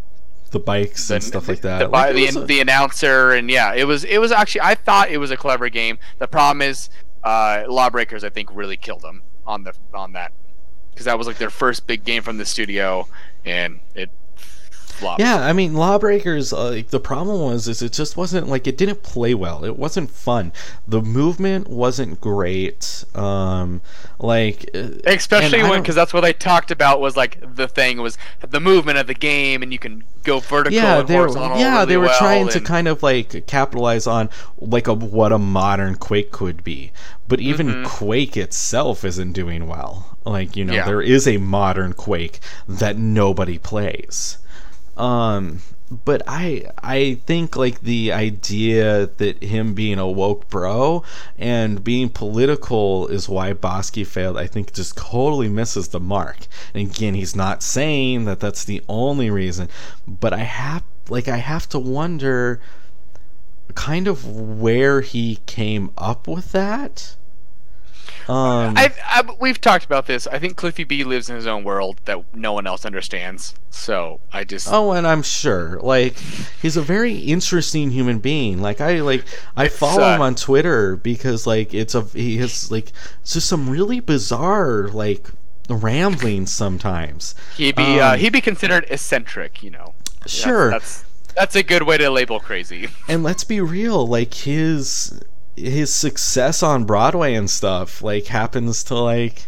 the 0.51 0.59
bikes 0.59 1.07
the, 1.07 1.15
and 1.15 1.23
stuff 1.23 1.47
like 1.47 1.61
that. 1.61 1.79
The, 1.79 1.87
like 1.87 2.15
the, 2.15 2.27
the, 2.27 2.41
a... 2.41 2.45
the, 2.45 2.59
announcer 2.61 3.31
and 3.31 3.49
yeah, 3.49 3.73
it 3.73 3.85
was 3.85 4.03
it 4.03 4.19
was 4.19 4.31
actually 4.31 4.61
I 4.61 4.75
thought 4.75 5.09
it 5.09 5.17
was 5.17 5.31
a 5.31 5.37
clever 5.37 5.69
game. 5.69 5.97
The 6.19 6.27
problem 6.27 6.61
is, 6.61 6.89
uh, 7.23 7.63
Lawbreakers 7.67 8.23
I 8.23 8.29
think 8.29 8.49
really 8.53 8.77
killed 8.77 9.01
them 9.01 9.23
on 9.45 9.63
the 9.63 9.73
on 9.93 10.13
that 10.13 10.31
because 10.91 11.05
that 11.05 11.17
was 11.17 11.27
like 11.27 11.37
their 11.37 11.49
first 11.49 11.87
big 11.87 12.03
game 12.03 12.23
from 12.23 12.37
the 12.37 12.45
studio 12.45 13.07
and 13.45 13.79
it 13.95 14.09
Yeah, 15.19 15.39
I 15.39 15.53
mean, 15.53 15.73
Lawbreakers. 15.73 16.53
Uh, 16.53 16.81
the 16.89 16.99
problem 16.99 17.41
was 17.41 17.67
is 17.67 17.81
it 17.81 17.93
just 17.93 18.17
wasn't 18.17 18.47
like 18.47 18.67
it 18.67 18.77
didn't 18.77 19.03
play 19.03 19.33
well. 19.33 19.63
It 19.65 19.77
wasn't 19.77 20.11
fun. 20.11 20.51
The 20.87 21.01
movement 21.01 21.67
wasn't 21.67 22.21
great. 22.21 23.05
Um, 23.15 23.81
like 24.19 24.69
uh, 24.73 24.89
especially 25.05 25.63
when 25.63 25.81
because 25.81 25.95
that's 25.95 26.13
what 26.13 26.25
I 26.25 26.31
talked 26.31 26.71
about 26.71 27.01
was 27.01 27.17
like 27.17 27.39
the 27.55 27.67
thing 27.67 28.01
was 28.01 28.17
the 28.47 28.59
movement 28.59 28.97
of 28.97 29.07
the 29.07 29.13
game, 29.13 29.63
and 29.63 29.71
you 29.73 29.79
can 29.79 30.03
go 30.23 30.39
vertical. 30.39 30.75
Yeah, 30.75 31.01
they 31.01 31.17
were. 31.17 31.29
Yeah, 31.29 31.75
really 31.75 31.85
they 31.85 31.97
were 31.97 32.05
well, 32.05 32.19
trying 32.19 32.43
and... 32.43 32.51
to 32.51 32.61
kind 32.61 32.87
of 32.87 33.03
like 33.03 33.47
capitalize 33.47 34.07
on 34.07 34.29
like 34.59 34.87
a 34.87 34.93
what 34.93 35.31
a 35.31 35.39
modern 35.39 35.95
Quake 35.95 36.31
could 36.31 36.63
be. 36.63 36.91
But 37.27 37.39
even 37.39 37.67
mm-hmm. 37.67 37.85
Quake 37.85 38.37
itself 38.37 39.03
isn't 39.05 39.33
doing 39.33 39.67
well. 39.67 40.17
Like 40.25 40.55
you 40.55 40.65
know, 40.65 40.73
yeah. 40.73 40.85
there 40.85 41.01
is 41.01 41.27
a 41.27 41.37
modern 41.37 41.93
Quake 41.93 42.39
that 42.67 42.97
nobody 42.97 43.57
plays. 43.57 44.37
Um, 44.97 45.59
but 46.05 46.21
I 46.25 46.65
I 46.81 47.19
think 47.25 47.55
like 47.57 47.81
the 47.81 48.13
idea 48.13 49.07
that 49.17 49.43
him 49.43 49.73
being 49.73 49.99
a 49.99 50.09
woke 50.09 50.49
bro 50.49 51.03
and 51.37 51.83
being 51.83 52.09
political 52.09 53.07
is 53.07 53.27
why 53.27 53.53
Boss 53.53 53.89
Key 53.89 54.05
failed. 54.05 54.37
I 54.37 54.47
think 54.47 54.73
just 54.73 54.95
totally 54.95 55.49
misses 55.49 55.89
the 55.89 55.99
mark. 55.99 56.47
And 56.73 56.89
again, 56.89 57.13
he's 57.13 57.35
not 57.35 57.61
saying 57.61 58.25
that 58.25 58.39
that's 58.39 58.63
the 58.63 58.81
only 58.87 59.29
reason, 59.29 59.67
but 60.07 60.33
I 60.33 60.43
have 60.43 60.83
like 61.09 61.27
I 61.27 61.37
have 61.37 61.67
to 61.69 61.79
wonder 61.79 62.61
kind 63.75 64.07
of 64.07 64.25
where 64.25 65.01
he 65.01 65.39
came 65.45 65.91
up 65.97 66.27
with 66.27 66.51
that. 66.53 67.15
Um, 68.27 68.75
I, 68.77 68.93
I, 69.05 69.23
we've 69.39 69.59
talked 69.59 69.85
about 69.85 70.05
this. 70.07 70.27
I 70.27 70.39
think 70.39 70.55
Cliffy 70.55 70.83
B 70.83 71.03
lives 71.03 71.29
in 71.29 71.35
his 71.35 71.47
own 71.47 71.63
world 71.63 71.99
that 72.05 72.35
no 72.35 72.53
one 72.53 72.67
else 72.67 72.85
understands. 72.85 73.55
So 73.69 74.19
I 74.31 74.43
just 74.43 74.67
Oh, 74.71 74.91
and 74.91 75.05
I'm 75.07 75.23
sure. 75.23 75.79
Like 75.81 76.17
he's 76.61 76.77
a 76.77 76.81
very 76.81 77.17
interesting 77.17 77.91
human 77.91 78.19
being. 78.19 78.61
Like 78.61 78.81
I 78.81 79.01
like 79.01 79.25
I 79.55 79.67
follow 79.67 80.03
uh, 80.03 80.15
him 80.15 80.21
on 80.21 80.35
Twitter 80.35 80.95
because 80.95 81.47
like 81.47 81.73
it's 81.73 81.95
a 81.95 82.01
he 82.03 82.37
has 82.37 82.71
like 82.71 82.91
just 83.25 83.47
some 83.47 83.69
really 83.69 83.99
bizarre 83.99 84.87
like 84.89 85.29
ramblings 85.69 86.51
sometimes. 86.51 87.33
he'd 87.57 87.75
be 87.75 87.99
uh, 87.99 88.13
Um, 88.13 88.19
he'd 88.19 88.33
be 88.33 88.41
considered 88.41 88.85
eccentric. 88.89 89.63
You 89.63 89.71
know. 89.71 89.93
That's- 90.19 90.31
Sure. 90.31 90.69
That's 90.69 91.05
that's 91.35 91.55
a 91.55 91.63
good 91.63 91.83
way 91.83 91.97
to 91.97 92.09
label 92.09 92.39
crazy. 92.39 92.89
and 93.07 93.23
let's 93.23 93.43
be 93.45 93.61
real, 93.61 94.05
like 94.05 94.33
his 94.33 95.21
his 95.55 95.93
success 95.93 96.63
on 96.63 96.85
Broadway 96.85 97.33
and 97.33 97.49
stuff 97.49 98.01
like 98.01 98.27
happens 98.27 98.83
to 98.85 98.95
like 98.95 99.47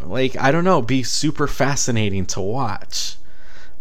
like 0.00 0.36
I 0.36 0.50
don't 0.50 0.64
know, 0.64 0.82
be 0.82 1.02
super 1.02 1.46
fascinating 1.46 2.26
to 2.26 2.40
watch. 2.40 3.16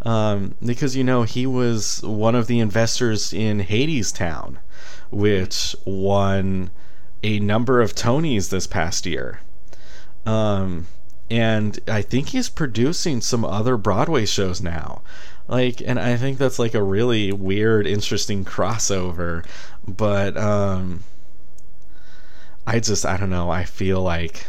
Um, 0.02 0.54
because 0.64 0.96
you 0.96 1.04
know 1.04 1.24
he 1.24 1.48
was 1.48 2.02
one 2.04 2.36
of 2.36 2.48
the 2.48 2.60
investors 2.60 3.34
in 3.34 3.62
Hadestown, 3.62 4.58
which 5.10 5.76
won 5.84 6.70
a 7.24 7.40
number 7.40 7.82
of 7.82 7.96
Tonys 7.96 8.50
this 8.50 8.68
past 8.68 9.06
year. 9.08 9.40
Um, 10.26 10.88
and 11.30 11.80
I 11.88 12.04
think 12.04 12.30
he's 12.30 12.50
producing 12.50 13.20
some 13.22 13.44
other 13.44 13.78
Broadway 13.78 14.28
shows 14.28 14.62
now. 14.62 15.02
Like, 15.48 15.82
and 15.84 16.00
I 16.00 16.18
think 16.18 16.38
that's 16.38 16.60
like 16.60 16.76
a 16.76 16.84
really 16.84 17.32
weird, 17.32 17.88
interesting 17.88 18.46
crossover. 18.46 19.44
But 19.88 20.38
um, 20.38 21.04
I 22.68 22.80
just, 22.80 23.06
I 23.06 23.18
don't 23.18 23.30
know. 23.30 23.50
I 23.50 23.64
feel 23.64 24.02
like, 24.02 24.48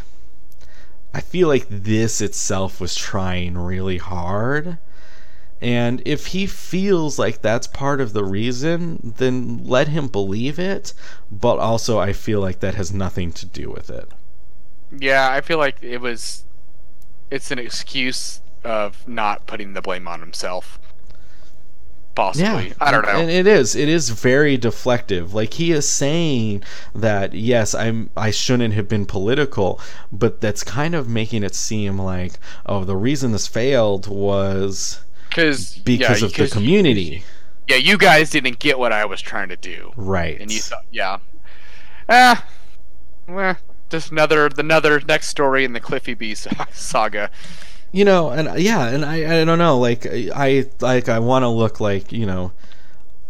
I 1.12 1.20
feel 1.20 1.48
like 1.48 1.66
this 1.68 2.20
itself 2.20 2.80
was 2.80 2.94
trying 2.94 3.58
really 3.58 3.98
hard. 3.98 4.78
And 5.60 6.02
if 6.04 6.26
he 6.28 6.46
feels 6.46 7.18
like 7.18 7.40
that's 7.40 7.66
part 7.66 8.00
of 8.00 8.12
the 8.12 8.24
reason, 8.24 9.14
then 9.16 9.64
let 9.64 9.88
him 9.88 10.08
believe 10.08 10.58
it. 10.58 10.92
But 11.30 11.58
also, 11.58 11.98
I 11.98 12.12
feel 12.12 12.40
like 12.40 12.60
that 12.60 12.74
has 12.74 12.92
nothing 12.92 13.32
to 13.32 13.46
do 13.46 13.70
with 13.70 13.88
it. 13.88 14.10
Yeah, 14.92 15.30
I 15.30 15.40
feel 15.40 15.58
like 15.58 15.82
it 15.82 15.98
was. 15.98 16.44
It's 17.30 17.50
an 17.50 17.58
excuse 17.58 18.40
of 18.62 19.08
not 19.08 19.46
putting 19.46 19.72
the 19.72 19.82
blame 19.82 20.06
on 20.06 20.20
himself. 20.20 20.78
Possibly, 22.16 22.72
I 22.80 22.90
don't 22.90 23.04
know. 23.04 23.10
And 23.10 23.30
it 23.30 23.46
is. 23.46 23.76
It 23.76 23.88
is 23.90 24.08
very 24.08 24.56
deflective. 24.58 25.34
Like 25.34 25.52
he 25.54 25.70
is 25.70 25.86
saying 25.88 26.62
that 26.94 27.34
yes, 27.34 27.74
I'm 27.74 28.10
I 28.16 28.30
shouldn't 28.30 28.74
have 28.74 28.88
been 28.88 29.04
political, 29.06 29.78
but 30.10 30.40
that's 30.40 30.64
kind 30.64 30.94
of 30.94 31.08
making 31.08 31.42
it 31.44 31.54
seem 31.54 31.98
like 31.98 32.38
oh, 32.64 32.84
the 32.84 32.96
reason 32.96 33.32
this 33.32 33.46
failed 33.46 34.08
was 34.08 35.04
Because 35.28 35.76
because 35.78 36.22
of 36.22 36.32
the 36.32 36.48
community. 36.48 37.22
yeah, 37.68 37.76
you 37.76 37.98
guys 37.98 38.30
didn't 38.30 38.58
get 38.58 38.78
what 38.78 38.92
I 38.92 39.04
was 39.04 39.20
trying 39.20 39.50
to 39.50 39.56
do, 39.56 39.92
right. 39.96 40.40
and 40.40 40.50
you 40.50 40.60
thought, 40.60 40.86
yeah, 40.90 41.18
ah, 42.08 42.46
well, 43.28 43.56
just 43.90 44.10
another 44.10 44.46
another 44.56 45.00
next 45.00 45.28
story 45.28 45.64
in 45.64 45.74
the 45.74 45.80
Cliffy 45.80 46.14
B 46.14 46.34
saga. 46.72 47.30
You 47.92 48.04
know 48.04 48.30
and 48.30 48.58
yeah 48.60 48.88
and 48.88 49.04
i 49.04 49.40
i 49.40 49.44
don't 49.44 49.58
know 49.58 49.78
like 49.78 50.06
i 50.34 50.64
like 50.80 51.08
i 51.08 51.18
want 51.18 51.42
to 51.42 51.48
look 51.48 51.80
like 51.80 52.12
you 52.12 52.26
know 52.26 52.52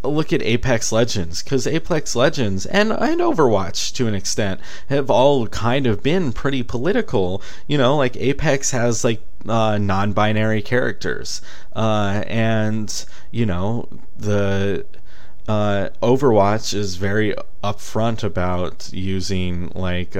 look 0.02 0.32
at 0.32 0.42
apex 0.42 0.92
legends 0.92 1.42
because 1.42 1.66
apex 1.66 2.14
legends 2.14 2.64
and 2.66 2.92
and 2.92 3.20
overwatch 3.20 3.92
to 3.92 4.06
an 4.06 4.14
extent 4.14 4.60
have 4.88 5.10
all 5.10 5.46
kind 5.48 5.86
of 5.86 6.02
been 6.02 6.32
pretty 6.32 6.62
political 6.62 7.42
you 7.66 7.76
know 7.76 7.96
like 7.96 8.16
apex 8.16 8.70
has 8.70 9.02
like 9.04 9.20
uh, 9.48 9.78
non-binary 9.78 10.62
characters 10.62 11.40
uh, 11.74 12.22
and 12.26 13.04
you 13.30 13.46
know 13.46 13.88
the 14.16 14.84
uh, 15.48 15.90
Overwatch 16.02 16.74
is 16.74 16.96
very 16.96 17.34
upfront 17.62 18.24
about 18.24 18.90
using 18.92 19.70
like 19.74 20.16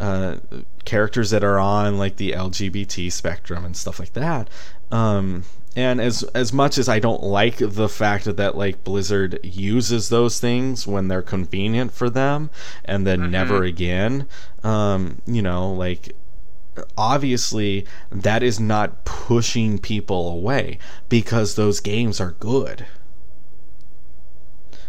uh, 0.00 0.38
characters 0.84 1.30
that 1.30 1.44
are 1.44 1.58
on 1.58 1.98
like 1.98 2.16
the 2.16 2.32
LGBT 2.32 3.12
spectrum 3.12 3.64
and 3.64 3.76
stuff 3.76 3.98
like 4.00 4.14
that. 4.14 4.48
Um, 4.90 5.44
and 5.76 6.00
as 6.00 6.24
as 6.34 6.52
much 6.52 6.78
as 6.78 6.88
I 6.88 6.98
don't 6.98 7.22
like 7.22 7.58
the 7.58 7.88
fact 7.88 8.24
that 8.24 8.56
like 8.56 8.82
Blizzard 8.82 9.38
uses 9.44 10.08
those 10.08 10.40
things 10.40 10.86
when 10.86 11.06
they're 11.06 11.22
convenient 11.22 11.92
for 11.92 12.10
them, 12.10 12.50
and 12.84 13.06
then 13.06 13.20
Mhm. 13.20 13.30
never 13.30 13.62
again, 13.62 14.26
um, 14.64 15.22
you 15.26 15.42
know, 15.42 15.72
like 15.72 16.16
obviously 16.96 17.84
that 18.10 18.42
is 18.42 18.58
not 18.58 19.04
pushing 19.04 19.78
people 19.78 20.30
away 20.30 20.78
because 21.08 21.54
those 21.54 21.78
games 21.78 22.20
are 22.20 22.32
good. 22.40 22.86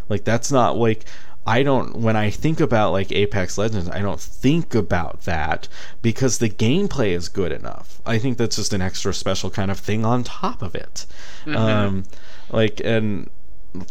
Like 0.10 0.24
that's 0.24 0.52
not 0.52 0.78
like 0.78 1.06
I 1.46 1.64
don't 1.64 1.96
when 1.98 2.16
I 2.16 2.30
think 2.30 2.60
about 2.60 2.92
like 2.92 3.12
Apex 3.12 3.58
Legends, 3.58 3.90
I 3.90 4.00
don't 4.00 4.20
think 4.20 4.76
about 4.76 5.22
that 5.22 5.68
because 6.02 6.38
the 6.38 6.50
gameplay 6.50 7.10
is 7.10 7.30
good 7.30 7.52
enough. 7.52 8.00
I 8.06 8.20
think 8.20 8.38
that's 8.38 8.58
just 8.58 8.74
an 8.74 8.82
extra 8.82 9.14
special 9.14 9.50
kind 9.50 9.72
of 9.72 9.80
thing 9.80 10.06
on 10.06 10.24
top 10.24 10.62
of 10.62 10.76
it. 10.76 11.06
Mhm. 11.46 11.56
Um 11.56 12.04
like 12.52 12.80
and 12.84 13.30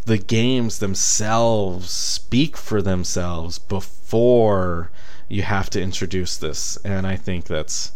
the 0.05 0.18
games 0.18 0.78
themselves 0.78 1.90
speak 1.90 2.56
for 2.56 2.82
themselves 2.82 3.59
before 3.59 4.90
you 5.28 5.43
have 5.43 5.70
to 5.70 5.81
introduce 5.81 6.36
this 6.36 6.77
and 6.85 7.06
I 7.06 7.16
think 7.16 7.47
that's 7.47 7.93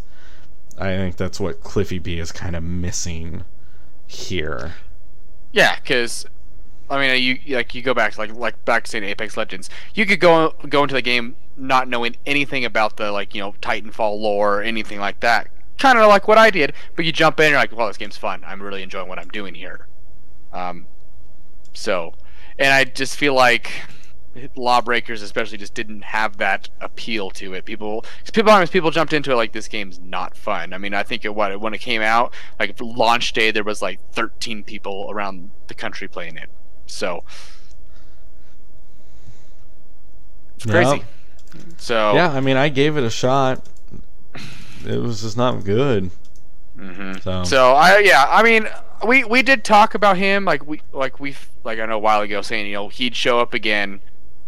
I 0.77 0.95
think 0.97 1.15
that's 1.15 1.39
what 1.39 1.63
Cliffy 1.63 1.99
B 1.99 2.19
is 2.19 2.33
kind 2.33 2.55
of 2.55 2.63
missing 2.63 3.45
here. 4.07 4.73
Yeah, 5.53 5.77
because 5.77 6.25
I 6.89 6.99
mean, 6.99 7.39
you 7.45 7.55
like 7.55 7.73
you 7.73 7.81
go 7.81 7.93
back 7.93 8.13
to 8.13 8.19
like 8.19 8.33
like 8.35 8.63
back 8.65 8.83
to 8.85 9.03
Apex 9.03 9.37
Legends. 9.37 9.69
You 9.93 10.05
could 10.05 10.19
go 10.19 10.53
go 10.69 10.83
into 10.83 10.95
the 10.95 11.01
game 11.01 11.35
not 11.57 11.87
knowing 11.87 12.17
anything 12.25 12.65
about 12.65 12.97
the 12.97 13.11
like 13.11 13.33
you 13.33 13.41
know 13.41 13.53
Titanfall 13.61 14.19
lore 14.19 14.59
or 14.59 14.61
anything 14.61 14.99
like 14.99 15.19
that. 15.21 15.49
Kind 15.77 15.97
of 15.97 16.07
like 16.07 16.27
what 16.27 16.37
I 16.37 16.51
did, 16.51 16.73
but 16.95 17.05
you 17.05 17.11
jump 17.11 17.39
in 17.39 17.47
and 17.47 17.51
you're 17.51 17.59
like, 17.59 17.75
well, 17.75 17.87
this 17.87 17.97
game's 17.97 18.17
fun. 18.17 18.43
I'm 18.45 18.61
really 18.61 18.81
enjoying 18.81 19.09
what 19.09 19.19
I'm 19.19 19.27
doing 19.29 19.55
here. 19.55 19.87
Um, 20.53 20.87
so, 21.73 22.13
and 22.57 22.73
I 22.73 22.85
just 22.85 23.17
feel 23.17 23.33
like 23.33 23.71
Lawbreakers 24.55 25.21
especially 25.21 25.57
just 25.57 25.73
didn't 25.73 26.03
have 26.03 26.37
that 26.37 26.69
appeal 26.81 27.29
to 27.31 27.53
it. 27.53 27.65
People, 27.65 28.01
cause 28.01 28.31
people, 28.31 28.51
honest, 28.51 28.71
people 28.71 28.91
jumped 28.91 29.11
into 29.11 29.31
it 29.31 29.35
like 29.35 29.51
this 29.51 29.67
game's 29.67 29.99
not 29.99 30.37
fun. 30.37 30.73
I 30.73 30.77
mean, 30.77 30.93
I 30.93 31.03
think 31.03 31.25
it 31.25 31.35
what 31.35 31.59
when 31.59 31.73
it 31.73 31.79
came 31.79 32.01
out, 32.01 32.33
like 32.59 32.75
launch 32.79 33.33
day, 33.33 33.51
there 33.51 33.63
was 33.63 33.81
like 33.81 33.99
13 34.11 34.63
people 34.63 35.07
around 35.09 35.51
the 35.67 35.73
country 35.73 36.07
playing 36.07 36.37
it. 36.37 36.49
So 36.87 37.23
it's 40.55 40.65
crazy. 40.65 40.97
Yep. 40.97 41.03
So 41.77 42.13
Yeah, 42.15 42.29
I 42.31 42.39
mean, 42.41 42.57
I 42.57 42.69
gave 42.69 42.97
it 42.97 43.03
a 43.03 43.09
shot. 43.09 43.65
It 44.85 45.01
was 45.01 45.21
just 45.21 45.37
not 45.37 45.63
good. 45.63 46.11
mhm. 46.77 47.21
So, 47.23 47.43
So 47.43 47.71
I 47.73 47.99
yeah, 47.99 48.25
I 48.29 48.43
mean 48.43 48.67
we 49.05 49.23
we 49.23 49.41
did 49.41 49.63
talk 49.63 49.95
about 49.95 50.17
him 50.17 50.45
like 50.45 50.65
we 50.65 50.81
like 50.93 51.19
we 51.19 51.35
like 51.63 51.79
I 51.79 51.85
know 51.85 51.95
a 51.95 51.99
while 51.99 52.21
ago 52.21 52.41
saying 52.41 52.67
you 52.67 52.73
know 52.73 52.87
he'd 52.89 53.15
show 53.15 53.39
up 53.39 53.53
again 53.53 54.01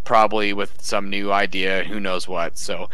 probably 0.03 0.53
with 0.53 0.81
some 0.81 1.09
new 1.09 1.31
idea 1.31 1.84
who 1.84 1.99
knows 1.99 2.27
what 2.27 2.57
so 2.57 2.89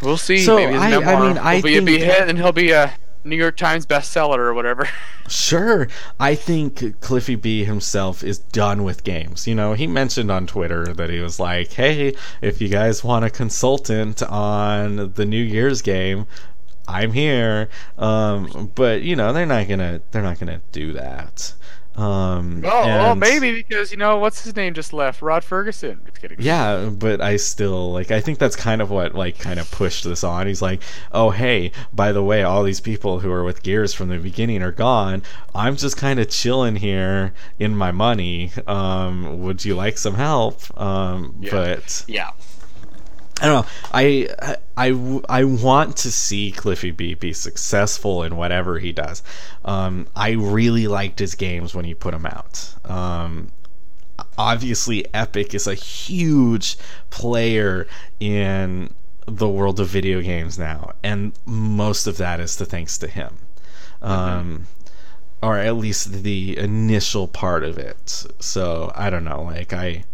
we'll 0.00 0.16
see 0.16 0.38
So, 0.38 0.56
maybe 0.56 0.72
his 0.72 0.80
I- 0.82 0.86
I 1.14 1.20
mean, 1.28 1.38
I 1.38 1.54
will 1.60 1.84
be 1.84 2.02
a 2.02 2.24
and 2.26 2.38
he'll 2.38 2.52
be 2.52 2.70
a 2.70 2.94
New 3.24 3.36
York 3.36 3.56
Times 3.56 3.86
bestseller 3.86 4.38
or 4.38 4.54
whatever 4.54 4.88
sure, 5.30 5.88
I 6.20 6.34
think 6.34 7.00
Cliffy 7.00 7.36
B 7.36 7.64
himself 7.64 8.22
is 8.22 8.38
done 8.38 8.84
with 8.84 9.04
games. 9.04 9.46
You 9.46 9.54
know, 9.54 9.72
he 9.74 9.86
mentioned 9.86 10.30
on 10.30 10.46
Twitter 10.46 10.86
that 10.94 11.10
he 11.10 11.20
was 11.20 11.40
like, 11.40 11.72
"Hey, 11.72 12.14
if 12.42 12.60
you 12.60 12.68
guys 12.68 13.04
want 13.04 13.24
a 13.24 13.30
consultant 13.30 14.22
on 14.22 15.12
the 15.14 15.24
new 15.24 15.48
Gears 15.48 15.82
game, 15.82 16.26
I'm 16.88 17.12
here." 17.12 17.68
Um, 17.96 18.72
but 18.74 19.02
you 19.02 19.16
know, 19.16 19.32
they're 19.32 19.46
not 19.46 19.68
gonna 19.68 20.02
they're 20.10 20.22
not 20.22 20.38
gonna 20.38 20.60
do 20.72 20.92
that. 20.92 21.54
Um, 21.96 22.62
oh 22.64 22.86
well, 22.86 23.14
maybe 23.16 23.52
because 23.52 23.90
you 23.90 23.98
know 23.98 24.16
what's 24.18 24.44
his 24.44 24.54
name 24.54 24.74
just 24.74 24.92
left 24.92 25.20
Rod 25.20 25.42
Fergusson 25.42 26.04
just 26.06 26.20
kidding 26.20 26.38
Yeah, 26.40 26.88
but 26.88 27.20
I 27.20 27.36
still 27.36 27.92
like 27.92 28.10
I 28.10 28.20
think 28.20 28.38
that's 28.38 28.56
kind 28.56 28.80
of 28.80 28.90
what 28.90 29.14
like 29.14 29.38
kind 29.38 29.58
of 29.58 29.70
pushed 29.70 30.04
this 30.04 30.22
on. 30.22 30.46
He's 30.46 30.62
like, 30.62 30.82
"Oh, 31.12 31.30
hey, 31.30 31.72
by 31.92 32.12
the 32.12 32.22
way, 32.22 32.42
all 32.42 32.62
these 32.62 32.80
people 32.80 33.20
who 33.20 33.30
are 33.32 33.44
with 33.44 33.62
Gears 33.62 33.92
from 33.92 34.08
the 34.08 34.18
beginning 34.18 34.62
are 34.62 34.72
gone. 34.72 35.22
I'm 35.54 35.76
just 35.76 35.96
kind 35.96 36.20
of 36.20 36.30
chilling 36.30 36.76
here 36.76 37.34
in 37.58 37.76
my 37.76 37.90
money. 37.90 38.52
Um, 38.66 39.42
would 39.42 39.64
you 39.64 39.74
like 39.74 39.98
some 39.98 40.14
help?" 40.14 40.62
Um, 40.80 41.34
Yeah. 41.40 41.50
but 41.50 42.04
yeah 42.06 42.30
I 43.40 43.46
don't 43.46 43.64
know. 43.64 43.70
I, 43.92 44.56
I, 44.76 45.20
I 45.28 45.44
want 45.44 45.96
to 45.98 46.12
see 46.12 46.52
Cliffy 46.52 46.90
B 46.90 47.14
be 47.14 47.32
successful 47.32 48.22
in 48.22 48.36
whatever 48.36 48.78
he 48.78 48.92
does. 48.92 49.22
Um, 49.64 50.08
I 50.14 50.32
really 50.32 50.86
liked 50.86 51.18
his 51.18 51.34
games 51.34 51.74
when 51.74 51.86
he 51.86 51.94
put 51.94 52.12
them 52.12 52.26
out. 52.26 52.74
Um, 52.84 53.50
obviously, 54.36 55.06
Epic 55.14 55.54
is 55.54 55.66
a 55.66 55.74
huge 55.74 56.76
player 57.08 57.86
in 58.18 58.92
the 59.26 59.48
world 59.48 59.80
of 59.80 59.88
video 59.88 60.20
games 60.20 60.58
now, 60.58 60.92
and 61.02 61.32
most 61.46 62.06
of 62.06 62.16
that 62.18 62.40
is 62.40 62.56
to 62.56 62.64
thanks 62.64 62.98
to 62.98 63.06
him, 63.06 63.38
um, 64.02 64.66
or 65.42 65.56
at 65.56 65.76
least 65.76 66.22
the 66.24 66.58
initial 66.58 67.28
part 67.28 67.64
of 67.64 67.78
it. 67.78 68.26
So 68.40 68.92
I 68.94 69.08
don't 69.08 69.24
know, 69.24 69.42
like 69.42 69.72
I. 69.72 70.04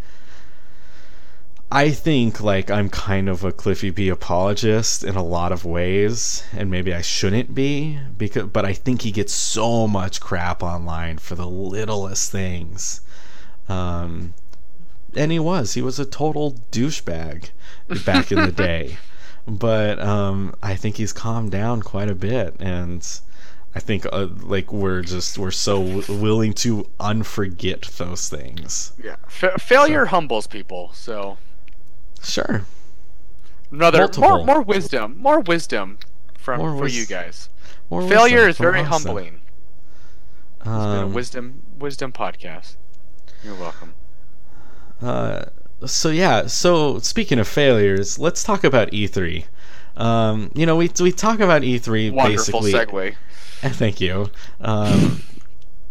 I 1.71 1.91
think 1.91 2.41
like 2.41 2.71
I'm 2.71 2.89
kind 2.89 3.29
of 3.29 3.43
a 3.45 3.51
Cliffy 3.51 3.91
B 3.91 4.09
apologist 4.09 5.03
in 5.03 5.17
a 5.17 5.25
lot 5.25 5.51
of 5.51 5.65
ways, 5.65 6.45
and 6.57 6.71
maybe 6.71 6.95
I 6.95 7.03
shouldn't 7.03 7.55
be 7.55 7.99
because, 8.17 8.45
but 8.45 8.65
I 8.65 8.73
think 8.73 9.03
he 9.03 9.11
gets 9.11 9.33
so 9.33 9.89
much 9.89 10.21
crap 10.21 10.63
online 10.63 11.19
for 11.19 11.35
the 11.35 11.47
littlest 11.49 12.31
things. 12.31 13.01
Um, 13.69 14.35
and 15.17 15.33
he 15.33 15.41
was 15.41 15.75
he 15.75 15.83
was 15.83 15.99
a 15.99 16.05
total 16.07 16.53
douchebag 16.71 17.51
back 18.05 18.31
in 18.31 18.39
the 18.41 18.53
day, 18.69 18.99
but 19.49 19.99
um, 19.99 20.55
I 20.63 20.77
think 20.77 20.97
he's 20.99 21.13
calmed 21.13 21.51
down 21.51 21.83
quite 21.83 22.09
a 22.09 22.15
bit, 22.15 22.55
and 22.61 23.05
I 23.75 23.81
think 23.81 24.07
uh, 24.13 24.29
like 24.41 24.73
we're 24.73 25.03
just 25.03 25.37
we're 25.37 25.51
so 25.51 25.83
w- 25.85 26.21
willing 26.23 26.53
to 26.55 26.87
unforget 27.01 27.97
those 27.97 28.29
things. 28.29 28.93
Yeah, 29.03 29.17
Fa- 29.27 29.59
failure 29.59 30.05
so. 30.05 30.11
humbles 30.11 30.47
people. 30.47 30.93
So 30.95 31.39
Sure. 32.27 32.65
Another 33.71 33.99
Multiple. 34.01 34.29
more 34.29 34.45
more 34.45 34.63
wisdom, 34.63 35.17
more 35.19 35.41
wisdom 35.41 35.99
from 36.39 36.59
more 36.59 36.71
for 36.77 36.83
wis- 36.85 36.95
you 36.97 37.07
guys. 37.07 37.49
More 37.91 38.03
Failure 38.09 38.49
is 38.49 38.59
very 38.59 38.81
awesome. 38.81 38.91
humbling. 38.91 39.41
Um, 40.63 40.75
it's 40.75 40.95
been 40.95 41.03
a 41.03 41.07
wisdom 41.15 41.63
wisdom 41.79 42.13
podcast. 42.13 42.77
You're 43.45 43.55
welcome. 43.55 43.95
Uh, 45.01 45.45
so 45.85 46.09
yeah. 46.11 46.47
So 46.47 46.99
speaking 46.99 47.39
of 47.39 47.47
failures, 47.49 48.19
let's 48.19 48.43
talk 48.43 48.65
about 48.65 48.91
E3. 48.91 49.45
Um, 49.97 50.51
you 50.55 50.67
know, 50.67 50.77
we 50.77 50.91
we 51.01 51.13
talk 51.13 51.41
about 51.41 51.63
E3 51.63 52.13
Wonderful 52.13 52.61
basically. 52.63 53.13
segue. 53.13 53.17
Thank 53.77 54.01
you. 54.01 54.31
Um, 54.61 55.23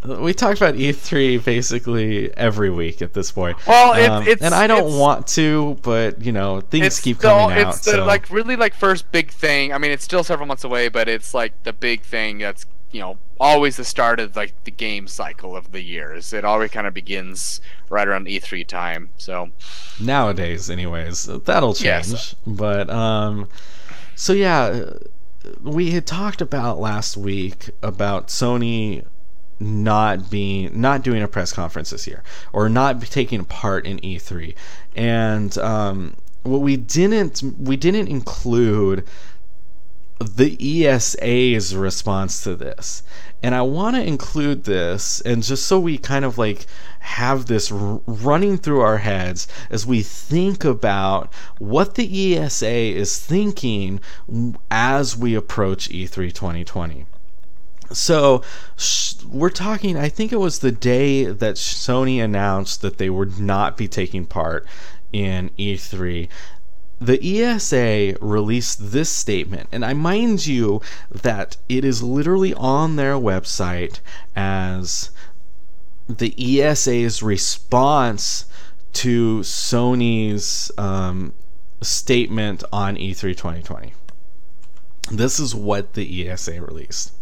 we 0.06 0.34
talk 0.34 0.56
about 0.56 0.76
E3 0.76 1.44
basically 1.44 2.36
every 2.38 2.70
week 2.70 3.02
at 3.02 3.14
this 3.14 3.32
point. 3.32 3.58
Well, 3.66 3.94
it's, 3.94 4.10
um, 4.10 4.28
it's 4.28 4.42
and 4.42 4.54
I 4.54 4.68
don't 4.68 4.98
want 4.98 5.28
to, 5.28 5.78
but 5.82 6.22
you 6.22 6.32
know 6.32 6.62
things 6.62 7.00
keep 7.00 7.18
still, 7.18 7.32
coming 7.32 7.58
out. 7.58 7.76
It's 7.76 7.86
the 7.86 7.92
so. 7.92 8.06
like 8.06 8.30
really 8.30 8.56
like 8.56 8.74
first 8.74 9.12
big 9.12 9.32
thing. 9.32 9.74
I 9.74 9.78
mean, 9.78 9.92
it's 9.92 10.04
still 10.04 10.24
several 10.24 10.48
months 10.48 10.64
away, 10.64 10.90
but 10.90 11.08
it's 11.08 11.34
like 11.34 11.64
the 11.64 11.74
big 11.74 12.02
thing 12.02 12.40
that's 12.40 12.66
you 12.92 13.02
know 13.02 13.18
always 13.40 13.78
the 13.78 13.84
start 13.84 14.20
of 14.20 14.36
like 14.36 14.54
the 14.64 14.72
game 14.72 15.08
cycle 15.08 15.56
of 15.56 15.72
the 15.72 15.82
years. 15.82 16.34
It 16.34 16.46
always 16.46 16.72
kind 16.72 16.88
of 16.88 16.94
begins 16.94 17.62
right 17.90 18.08
around 18.08 18.28
E3 18.28 18.66
time. 18.68 19.10
So 19.18 19.52
nowadays, 20.00 20.70
anyways, 20.70 21.26
that'll 21.26 21.74
change. 21.74 22.12
Yes. 22.12 22.36
But 22.46 22.90
um, 22.90 23.48
so 24.16 24.34
yeah. 24.34 24.92
We 25.62 25.92
had 25.92 26.08
talked 26.08 26.42
about 26.42 26.80
last 26.80 27.16
week 27.16 27.70
about 27.84 28.30
Sony 28.30 29.06
not 29.60 30.30
being 30.30 30.80
not 30.80 31.04
doing 31.04 31.24
a 31.24 31.28
press 31.28 31.54
conference 31.54 31.90
this 31.90 32.08
year 32.08 32.24
or 32.52 32.68
not 32.68 33.02
taking 33.04 33.46
part 33.46 33.86
in 33.86 33.98
E3 34.00 34.54
and 34.96 35.58
um, 35.60 36.16
what 36.44 36.62
we 36.62 36.78
didn't 36.78 37.42
we 37.58 37.76
didn't 37.78 38.08
include 38.08 39.06
the 40.20 40.86
ESA's 40.88 41.76
response 41.76 42.42
to 42.44 42.56
this. 42.56 43.04
And 43.44 43.54
I 43.54 43.62
want 43.62 43.96
to 43.98 44.02
include 44.04 44.64
this, 44.64 45.22
and 45.22 45.44
just 45.44 45.66
so 45.66 45.80
we 45.80 45.98
kind 45.98 46.24
of 46.24 46.38
like 46.38 46.66
have 47.00 47.48
this 47.48 47.72
r- 47.72 48.02
running 48.08 48.58
through 48.58 48.80
our 48.80 49.00
heads 49.00 49.48
as 49.70 49.86
we 49.86 50.02
think 50.02 50.64
about 50.64 51.32
what 51.60 51.96
the 51.96 52.38
ESA 52.38 52.68
is 52.68 53.20
thinking 53.20 54.00
as 54.72 55.18
we 55.18 55.36
approach 55.36 55.90
E3 55.90 56.34
2020. 56.34 57.06
So 57.92 58.42
we're 59.28 59.50
talking, 59.50 59.98
I 59.98 60.10
think 60.10 60.32
it 60.32 60.40
was 60.40 60.60
the 60.60 60.72
day 60.72 61.26
that 61.26 61.56
Sony 61.56 62.24
announced 62.24 62.82
that 62.82 62.98
they 62.98 63.10
would 63.10 63.40
not 63.40 63.78
be 63.78 63.88
taking 63.88 64.26
part 64.26 64.66
in 65.12 65.50
E3. 65.58 66.28
The 67.00 67.42
ESA 67.42 68.18
released 68.22 68.92
this 68.92 69.10
statement, 69.10 69.70
and 69.72 69.84
I 69.84 69.94
mind 69.94 70.48
you 70.48 70.82
that 71.12 71.58
it 71.68 71.84
is 71.84 72.02
literally 72.02 72.54
on 72.54 72.96
their 72.96 73.16
website 73.16 74.00
as 74.36 75.12
the 76.08 76.62
ESA's 76.62 77.22
response 77.22 78.46
to 78.94 79.40
Sony's 79.40 80.72
um, 80.78 81.34
statement 81.82 82.64
on 82.72 82.96
E3 82.96 83.36
2020. 83.36 83.94
This 85.12 85.40
is 85.40 85.54
what 85.54 85.94
the 85.94 86.30
ESA 86.30 86.62
released. 86.62 87.15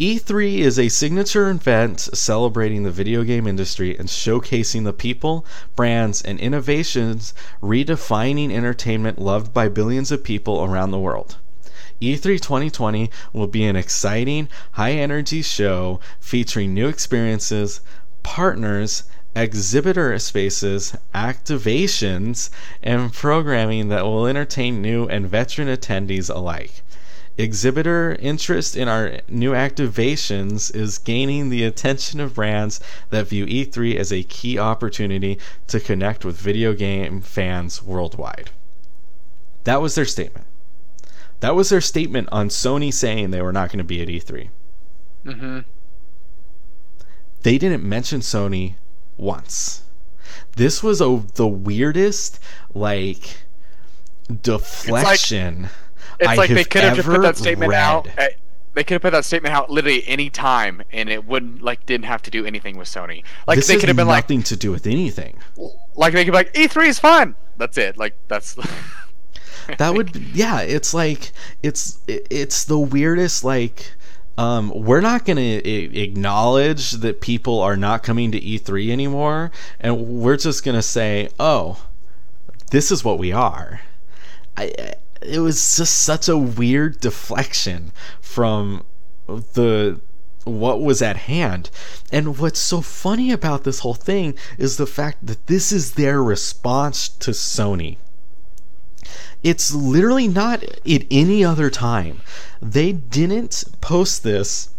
E3 0.00 0.60
is 0.60 0.78
a 0.78 0.88
signature 0.88 1.50
event 1.50 2.00
celebrating 2.00 2.84
the 2.84 2.90
video 2.90 3.22
game 3.22 3.46
industry 3.46 3.98
and 3.98 4.08
showcasing 4.08 4.84
the 4.84 4.94
people, 4.94 5.44
brands, 5.76 6.22
and 6.22 6.40
innovations 6.40 7.34
redefining 7.62 8.50
entertainment 8.50 9.18
loved 9.18 9.52
by 9.52 9.68
billions 9.68 10.10
of 10.10 10.24
people 10.24 10.64
around 10.64 10.90
the 10.90 10.98
world. 10.98 11.36
E3 12.00 12.40
2020 12.40 13.10
will 13.34 13.46
be 13.46 13.62
an 13.66 13.76
exciting, 13.76 14.48
high 14.70 14.92
energy 14.92 15.42
show 15.42 16.00
featuring 16.18 16.72
new 16.72 16.88
experiences, 16.88 17.82
partners, 18.22 19.02
exhibitor 19.36 20.18
spaces, 20.18 20.96
activations, 21.14 22.48
and 22.82 23.12
programming 23.12 23.88
that 23.90 24.04
will 24.06 24.26
entertain 24.26 24.80
new 24.80 25.06
and 25.08 25.28
veteran 25.28 25.68
attendees 25.68 26.34
alike. 26.34 26.82
Exhibitor 27.42 28.16
interest 28.20 28.76
in 28.76 28.88
our 28.88 29.20
new 29.28 29.52
activations 29.52 30.74
is 30.74 30.98
gaining 30.98 31.48
the 31.48 31.64
attention 31.64 32.20
of 32.20 32.34
brands 32.34 32.80
that 33.10 33.28
view 33.28 33.46
E3 33.46 33.96
as 33.96 34.12
a 34.12 34.22
key 34.24 34.58
opportunity 34.58 35.38
to 35.68 35.80
connect 35.80 36.24
with 36.24 36.36
video 36.36 36.74
game 36.74 37.20
fans 37.20 37.82
worldwide. 37.82 38.50
That 39.64 39.80
was 39.80 39.94
their 39.94 40.04
statement. 40.04 40.46
That 41.40 41.54
was 41.54 41.70
their 41.70 41.80
statement 41.80 42.28
on 42.30 42.48
Sony 42.48 42.92
saying 42.92 43.30
they 43.30 43.42
were 43.42 43.52
not 43.52 43.70
going 43.70 43.78
to 43.78 43.84
be 43.84 44.02
at 44.02 44.08
E3. 44.08 44.50
Mm-hmm. 45.24 45.58
They 47.42 47.58
didn't 47.58 47.82
mention 47.82 48.20
Sony 48.20 48.74
once. 49.16 49.82
This 50.56 50.82
was 50.82 51.00
a, 51.00 51.22
the 51.34 51.46
weirdest, 51.46 52.38
like, 52.74 53.44
deflection. 54.42 55.64
It's 55.64 55.72
I 56.26 56.34
like 56.34 56.50
they 56.50 56.64
could 56.64 56.82
have 56.82 56.96
just 56.96 57.08
put 57.08 57.22
that 57.22 57.36
statement 57.36 57.70
read. 57.70 57.78
out. 57.78 58.08
At, 58.18 58.36
they 58.74 58.84
could 58.84 58.94
have 58.94 59.02
put 59.02 59.12
that 59.12 59.24
statement 59.24 59.54
out 59.54 59.70
literally 59.70 60.06
any 60.06 60.30
time, 60.30 60.82
and 60.92 61.08
it 61.08 61.26
wouldn't 61.26 61.62
like 61.62 61.86
didn't 61.86 62.06
have 62.06 62.22
to 62.22 62.30
do 62.30 62.46
anything 62.46 62.76
with 62.76 62.88
Sony. 62.88 63.24
Like 63.46 63.56
this 63.56 63.68
they 63.68 63.76
could 63.76 63.88
have 63.88 63.96
been 63.96 64.06
like 64.06 64.24
nothing 64.24 64.38
like 64.38 64.46
to 64.46 64.56
do 64.56 64.70
with 64.70 64.86
anything. 64.86 65.38
Like 65.96 66.12
they 66.12 66.24
could 66.24 66.30
be 66.30 66.36
like 66.36 66.52
E3 66.54 66.88
is 66.88 66.98
fun. 66.98 67.34
That's 67.56 67.76
it. 67.78 67.96
Like 67.96 68.16
that's. 68.28 68.56
that 69.78 69.94
would 69.94 70.14
yeah. 70.16 70.60
It's 70.60 70.94
like 70.94 71.32
it's 71.62 71.98
it's 72.06 72.64
the 72.64 72.78
weirdest 72.78 73.44
like. 73.44 73.92
Um, 74.38 74.72
we're 74.74 75.02
not 75.02 75.26
going 75.26 75.36
to 75.36 75.98
acknowledge 76.00 76.92
that 76.92 77.20
people 77.20 77.60
are 77.60 77.76
not 77.76 78.02
coming 78.02 78.32
to 78.32 78.40
E3 78.40 78.90
anymore, 78.90 79.50
and 79.78 80.06
we're 80.06 80.38
just 80.38 80.64
going 80.64 80.76
to 80.76 80.82
say, 80.82 81.28
"Oh, 81.38 81.84
this 82.70 82.90
is 82.90 83.04
what 83.04 83.18
we 83.18 83.32
are." 83.32 83.82
I, 84.56 84.94
it 85.22 85.40
was 85.40 85.76
just 85.76 85.96
such 85.98 86.28
a 86.28 86.36
weird 86.36 87.00
deflection 87.00 87.92
from 88.20 88.84
the 89.26 90.00
what 90.44 90.80
was 90.80 91.02
at 91.02 91.16
hand. 91.16 91.70
And 92.10 92.38
what's 92.38 92.60
so 92.60 92.80
funny 92.80 93.30
about 93.30 93.64
this 93.64 93.80
whole 93.80 93.94
thing 93.94 94.34
is 94.58 94.76
the 94.76 94.86
fact 94.86 95.26
that 95.26 95.46
this 95.46 95.70
is 95.72 95.92
their 95.92 96.22
response 96.22 97.08
to 97.08 97.32
Sony. 97.32 97.98
It's 99.42 99.72
literally 99.72 100.28
not 100.28 100.62
at 100.62 101.04
any 101.10 101.44
other 101.44 101.70
time. 101.70 102.20
They 102.60 102.92
didn't 102.92 103.64
post 103.80 104.22
this 104.22 104.70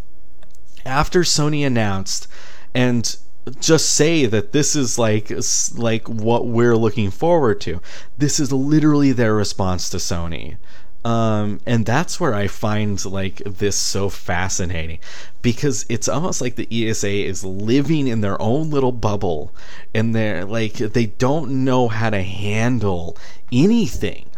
after 0.85 1.21
Sony 1.21 1.65
announced 1.65 2.27
and 2.73 3.17
just 3.59 3.93
say 3.93 4.25
that 4.25 4.51
this 4.51 4.75
is 4.75 4.97
like 4.97 5.31
like 5.75 6.07
what 6.07 6.47
we're 6.47 6.77
looking 6.77 7.11
forward 7.11 7.61
to. 7.61 7.81
This 8.17 8.39
is 8.39 8.51
literally 8.51 9.11
their 9.11 9.33
response 9.33 9.89
to 9.89 9.97
Sony. 9.97 10.57
Um, 11.03 11.61
and 11.65 11.83
that's 11.83 12.19
where 12.19 12.35
I 12.35 12.45
find 12.45 13.03
like 13.05 13.37
this 13.37 13.75
so 13.75 14.07
fascinating 14.07 14.99
because 15.41 15.83
it's 15.89 16.07
almost 16.07 16.41
like 16.41 16.55
the 16.55 16.67
ESA 16.69 17.09
is 17.09 17.43
living 17.43 18.07
in 18.07 18.21
their 18.21 18.39
own 18.39 18.69
little 18.69 18.91
bubble 18.91 19.51
and 19.95 20.13
they're 20.13 20.45
like 20.45 20.73
they 20.73 21.07
don't 21.07 21.65
know 21.65 21.87
how 21.87 22.11
to 22.11 22.21
handle 22.21 23.17
anything. 23.51 24.29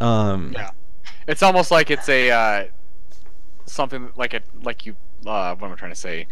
Um, 0.00 0.54
yeah, 0.56 0.70
it's 1.28 1.42
almost 1.42 1.70
like 1.70 1.90
it's 1.90 2.08
a 2.08 2.30
uh, 2.30 2.64
something 3.66 4.10
like 4.16 4.34
a 4.34 4.40
like 4.62 4.86
you 4.86 4.96
uh, 5.24 5.54
what 5.54 5.68
am 5.68 5.72
I 5.72 5.76
trying 5.76 5.92
to 5.92 5.96
say? 5.96 6.26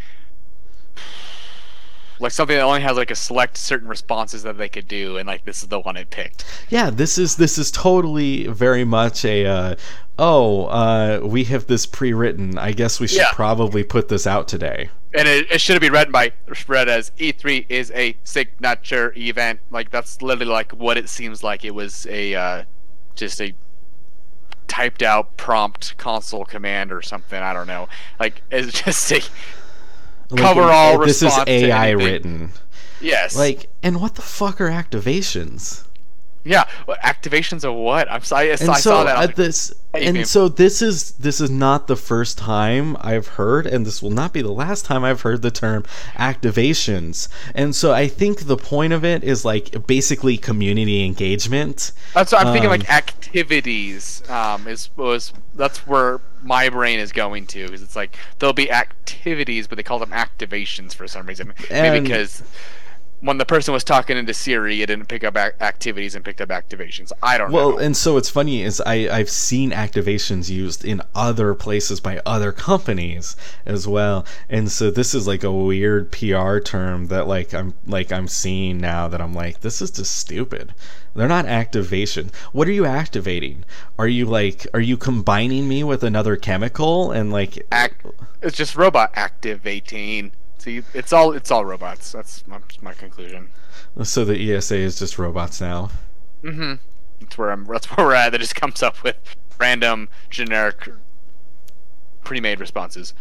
Like 2.19 2.33
something 2.33 2.57
that 2.57 2.63
only 2.63 2.81
has 2.81 2.97
like 2.97 3.11
a 3.11 3.15
select 3.15 3.57
certain 3.57 3.89
responses 3.89 4.43
that 4.45 4.59
they 4.59 4.69
could 4.69 4.89
do, 4.89 5.17
and 5.19 5.27
like 5.27 5.45
this 5.45 5.63
is 5.63 5.69
the 5.69 5.81
one 5.81 5.97
it 5.97 6.11
picked. 6.11 6.45
Yeah, 6.69 6.91
this 6.91 7.19
is 7.19 7.37
this 7.37 7.59
is 7.59 7.71
totally 7.71 8.47
very 8.47 8.85
much 8.85 9.25
a. 9.25 9.47
Uh, 9.47 9.77
oh, 10.19 10.67
uh, 10.67 11.21
we 11.23 11.45
have 11.45 11.67
this 11.67 11.85
pre-written. 11.87 12.59
I 12.59 12.73
guess 12.73 12.99
we 13.01 13.07
should 13.07 13.19
Yeah. 13.19 13.33
probably 13.33 13.85
put 13.85 14.09
this 14.09 14.27
out 14.27 14.49
today. 14.49 14.89
And 15.15 15.27
it, 15.29 15.51
it 15.51 15.61
should 15.61 15.81
be 15.81 15.89
read 15.91 16.13
by 16.13 16.33
read 16.69 16.89
as 16.89 17.11
E3 17.19 17.67
is 17.69 17.91
a 17.95 18.17
signature 18.25 19.13
event. 19.17 19.61
Like 19.71 19.91
that's 19.91 20.21
literally 20.23 20.53
like 20.53 20.73
what 20.73 20.97
it 20.99 21.09
seems 21.09 21.43
like. 21.43 21.65
It 21.65 21.75
was 21.75 22.07
a 22.11 22.35
uh, 22.35 22.65
just 23.15 23.41
a 23.41 23.55
typed 24.69 25.03
out 25.03 25.37
prompt 25.37 25.97
console 25.97 26.45
command 26.45 26.93
or 26.93 27.01
something. 27.01 27.41
I 27.41 27.53
don't 27.53 27.67
know. 27.67 27.89
Like 28.21 28.43
it's 28.51 28.83
just 28.85 29.11
a 29.13 29.23
Like, 30.31 30.41
Cover 30.41 30.63
it- 30.63 30.71
all 30.71 30.99
This 30.99 31.23
is 31.23 31.33
AI 31.47 31.91
written. 31.91 32.53
yes. 33.01 33.37
Like, 33.37 33.69
and 33.83 34.01
what 34.01 34.15
the 34.17 34.23
fuck 34.23 34.61
are 34.61 34.69
activations? 34.71 35.85
Yeah, 36.47 36.69
activations 36.89 37.65
of 37.65 37.75
what? 37.75 38.11
I'm 38.11 38.23
sorry. 38.23 38.51
I, 38.51 38.57
and 38.61 38.71
I 38.71 38.75
so 38.75 38.91
saw 38.91 39.05
that. 39.05 39.17
At 39.17 39.27
like, 39.27 39.37
this 39.37 39.75
Hey, 39.97 40.07
and 40.07 40.15
babe. 40.17 40.27
so 40.27 40.49
this 40.49 40.83
is 40.83 41.13
this 41.13 41.41
is 41.41 41.51
not 41.51 41.87
the 41.87 41.97
first 41.97 42.39
time 42.39 42.97
I've 43.01 43.29
heard 43.29 43.67
and 43.67 43.87
this 43.87 44.03
will 44.03 44.11
not 44.11 44.33
be 44.33 44.43
the 44.43 44.53
last 44.53 44.85
time 44.85 45.05
I've 45.05 45.23
heard 45.23 45.43
the 45.43 45.51
term 45.51 45.85
activations. 46.17 47.29
And 47.55 47.75
so 47.75 47.93
I 47.93 48.09
think 48.09 48.47
the 48.47 48.57
point 48.57 48.93
of 48.93 49.05
it 49.05 49.25
is 49.25 49.45
like 49.45 49.87
basically 49.87 50.37
community 50.37 51.05
engagement. 51.05 51.93
That's 52.15 52.33
what 52.33 52.47
I'm 52.47 52.53
thinking. 52.53 52.71
Um, 52.71 52.79
Like 52.79 52.91
activities 52.91 54.23
um, 54.29 54.69
is 54.69 54.91
was 54.97 55.33
that's 55.55 55.87
where 55.87 56.21
my 56.43 56.69
brain 56.69 56.99
is 56.99 57.13
going 57.13 57.47
to 57.49 57.65
because 57.65 57.83
it's 57.83 57.97
like 57.97 58.17
there'll 58.39 58.53
be 58.53 58.71
activities, 58.71 59.67
but 59.67 59.77
they 59.77 59.83
call 59.83 59.99
them 59.99 60.11
activations 60.11 60.95
for 60.95 61.09
some 61.09 61.27
reason. 61.27 61.55
Maybe 61.71 62.01
because 62.01 62.43
when 63.21 63.39
the 63.39 63.45
person 63.47 63.73
was 63.73 63.85
talking 63.85 64.17
into 64.17 64.35
Siri, 64.35 64.83
it 64.83 64.87
didn't 64.87 65.07
pick 65.09 65.25
up 65.25 65.37
ac- 65.37 65.57
activities 65.61 66.15
and 66.15 66.25
picked 66.25 66.41
up 66.41 66.51
activations. 66.51 67.13
I 67.23 67.39
don't 67.39 67.51
Well, 67.51 67.71
know. 67.71 67.77
Well, 67.77 67.79
and 67.79 67.97
so 67.97 68.15
what's 68.15 68.29
funny 68.29 68.63
is 68.63 68.81
I, 68.87 69.09
I've 69.09 69.31
seen 69.31 69.71
activations 69.71 70.49
used 70.51 70.85
in 70.85 71.03
other 71.15 71.55
places 71.55 72.01
by 72.01 72.21
other 72.27 72.53
companies 72.53 73.37
as 73.65 73.87
well. 73.89 74.25
And 74.49 74.71
so 74.71 74.91
this 74.91 75.15
is 75.15 75.27
like 75.27 75.43
a 75.45 75.53
weird 75.53 76.11
PR 76.13 76.59
term 76.59 77.07
that 77.09 77.27
like 77.27 77.55
I'm 77.55 77.75
like 77.87 78.13
I'm 78.13 78.29
seeing 78.29 78.79
now 78.79 79.09
that 79.09 79.21
I'm 79.21 79.35
like, 79.35 79.61
this 79.61 79.81
is 79.83 79.91
just 79.91 80.17
stupid. 80.17 80.75
They're 81.15 81.29
not 81.29 81.47
activation. 81.47 82.31
What 82.53 82.69
are 82.69 82.73
you 82.73 82.85
activating? 82.87 83.65
Are 83.99 84.09
you 84.09 84.27
like 84.27 84.67
are 84.75 84.81
you 84.81 84.97
combining 84.97 85.69
me 85.69 85.83
with 85.85 86.03
another 86.05 86.37
chemical 86.37 87.11
and 87.13 87.33
like 87.33 87.67
Act, 87.73 88.05
it's 88.43 88.57
just 88.57 88.77
robot 88.77 89.11
activating. 89.15 90.33
See, 90.67 90.83
it's 90.95 91.13
all 91.13 91.33
it's 91.33 91.53
all 91.53 91.65
robots. 91.65 92.11
That's 92.11 92.45
my, 92.49 92.59
my 92.83 92.93
conclusion. 92.93 93.51
so 94.03 94.25
the 94.25 94.53
ESA 94.53 94.75
is 94.75 94.99
just 94.99 95.17
robots 95.17 95.61
now? 95.61 95.91
Mm-hmm. 96.43 96.75
That's 97.21 97.39
where 97.39 97.53
I'm. 97.53 97.67
That's 97.67 97.87
where 97.97 98.05
we're 98.05 98.15
at. 98.15 98.33
That 98.33 98.41
just 98.41 98.57
comes 98.57 98.83
up 98.83 99.01
with 99.05 99.15
random 99.61 100.09
generic 100.29 100.89
pre-made 102.25 102.59
responses. 102.59 103.15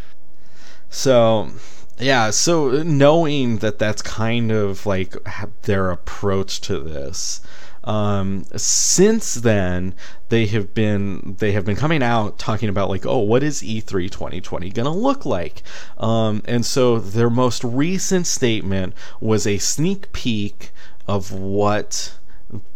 So, 0.90 1.52
yeah, 2.00 2.32
so 2.32 2.82
knowing 2.82 3.58
that 3.58 3.78
that's 3.78 4.02
kind 4.02 4.52
of 4.52 4.88
like 4.88 5.16
their 5.62 5.92
approach 5.92 6.62
to 6.62 6.80
this. 6.80 7.42
Um, 7.86 8.46
since 8.56 9.36
then, 9.36 9.94
they 10.30 10.48
have 10.48 10.74
been 10.74 11.36
they 11.40 11.52
have 11.52 11.66
been 11.66 11.76
coming 11.76 12.02
out 12.04 12.40
talking 12.40 12.68
about 12.68 12.90
like, 12.90 13.06
oh, 13.06 13.20
what 13.20 13.44
is 13.44 13.64
E 13.64 13.82
E3 13.82 14.10
2020 14.12 14.72
gonna 14.72 14.90
look 14.90 15.26
like? 15.26 15.62
Um, 15.98 16.42
and 16.46 16.66
so 16.66 17.00
their 17.00 17.30
most 17.30 17.64
recent 17.64 18.28
statement 18.28 18.94
was 19.22 19.46
a 19.46 19.60
sneak 19.60 20.12
peek 20.12 20.72
of 21.08 21.32
what 21.32 22.18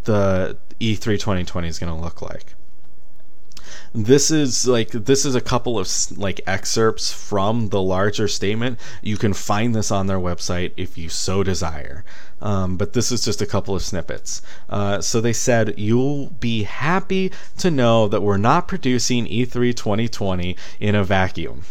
the 0.04 0.58
E 0.80 0.96
E3 0.96 1.04
2020 1.20 1.68
is 1.68 1.80
gonna 1.80 2.00
look 2.00 2.22
like 2.22 2.54
this 3.94 4.32
is 4.32 4.68
like 4.68 4.92
this 4.92 5.26
is 5.26 5.36
a 5.36 5.42
couple 5.42 5.80
of 5.80 5.90
like 6.18 6.42
excerpts 6.46 7.12
from 7.12 7.70
the 7.70 7.82
larger 7.82 8.28
statement. 8.28 8.80
You 9.02 9.18
can 9.18 9.34
find 9.34 9.74
this 9.74 9.92
on 9.92 10.08
their 10.08 10.20
website 10.20 10.72
if 10.78 10.98
you 10.98 11.10
so 11.10 11.44
desire. 11.44 12.04
Um, 12.42 12.78
but 12.78 12.94
this 12.94 13.12
is 13.12 13.26
just 13.26 13.42
a 13.42 13.46
couple 13.46 13.76
of 13.76 13.82
snippets. 13.82 14.42
Uh, 14.70 15.02
so 15.02 15.20
they 15.20 15.34
said 15.34 15.78
you'll 15.78 16.28
be 16.28 16.64
happy 16.64 17.32
to 17.58 17.70
know 17.70 18.08
that 18.08 18.22
we're 18.22 18.38
not 18.38 18.68
producing 18.68 19.28
E 19.28 19.46
e3 19.46 19.76
2020 19.76 20.56
in 20.80 20.96
a 20.96 21.04
vacuum 21.04 21.64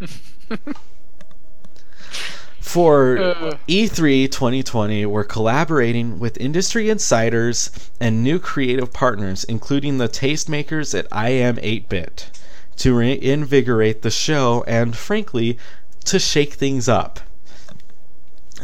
for 2.60 3.18
Uh. 3.18 3.56
E3 3.68 4.30
2020, 4.30 5.06
we're 5.06 5.24
collaborating 5.24 6.18
with 6.18 6.36
industry 6.38 6.90
insiders 6.90 7.70
and 8.00 8.22
new 8.22 8.38
creative 8.38 8.92
partners, 8.92 9.44
including 9.44 9.98
the 9.98 10.08
tastemakers 10.08 10.96
at 10.96 11.06
I 11.10 11.30
Am 11.30 11.56
8-Bit, 11.56 12.30
to 12.76 12.94
reinvigorate 12.94 14.02
the 14.02 14.10
show 14.10 14.62
and, 14.66 14.96
frankly, 14.96 15.58
to 16.04 16.18
shake 16.18 16.54
things 16.54 16.88
up. 16.88 17.20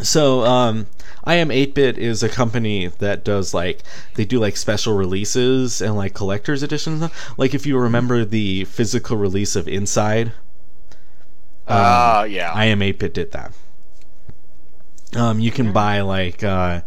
So, 0.02 0.44
um, 0.44 0.86
I 1.24 1.36
Am 1.36 1.48
8-Bit 1.48 1.96
is 1.98 2.22
a 2.22 2.28
company 2.28 2.86
that 2.98 3.24
does 3.24 3.54
like 3.54 3.82
they 4.14 4.24
do 4.26 4.38
like 4.38 4.56
special 4.56 4.94
releases 4.94 5.80
and 5.80 5.96
like 5.96 6.14
collector's 6.14 6.62
editions. 6.62 7.10
Like 7.36 7.54
if 7.54 7.66
you 7.66 7.78
remember 7.78 8.24
the 8.24 8.64
physical 8.66 9.16
release 9.16 9.56
of 9.56 9.66
Inside, 9.66 10.32
Ah, 11.66 12.22
yeah. 12.24 12.52
I 12.52 12.66
am 12.66 12.78
8-bit 12.80 13.12
did 13.12 13.32
that. 13.32 13.52
Um, 15.16 15.40
you 15.40 15.50
can 15.50 15.72
buy 15.72 16.00
like 16.02 16.42
uh, 16.44 16.82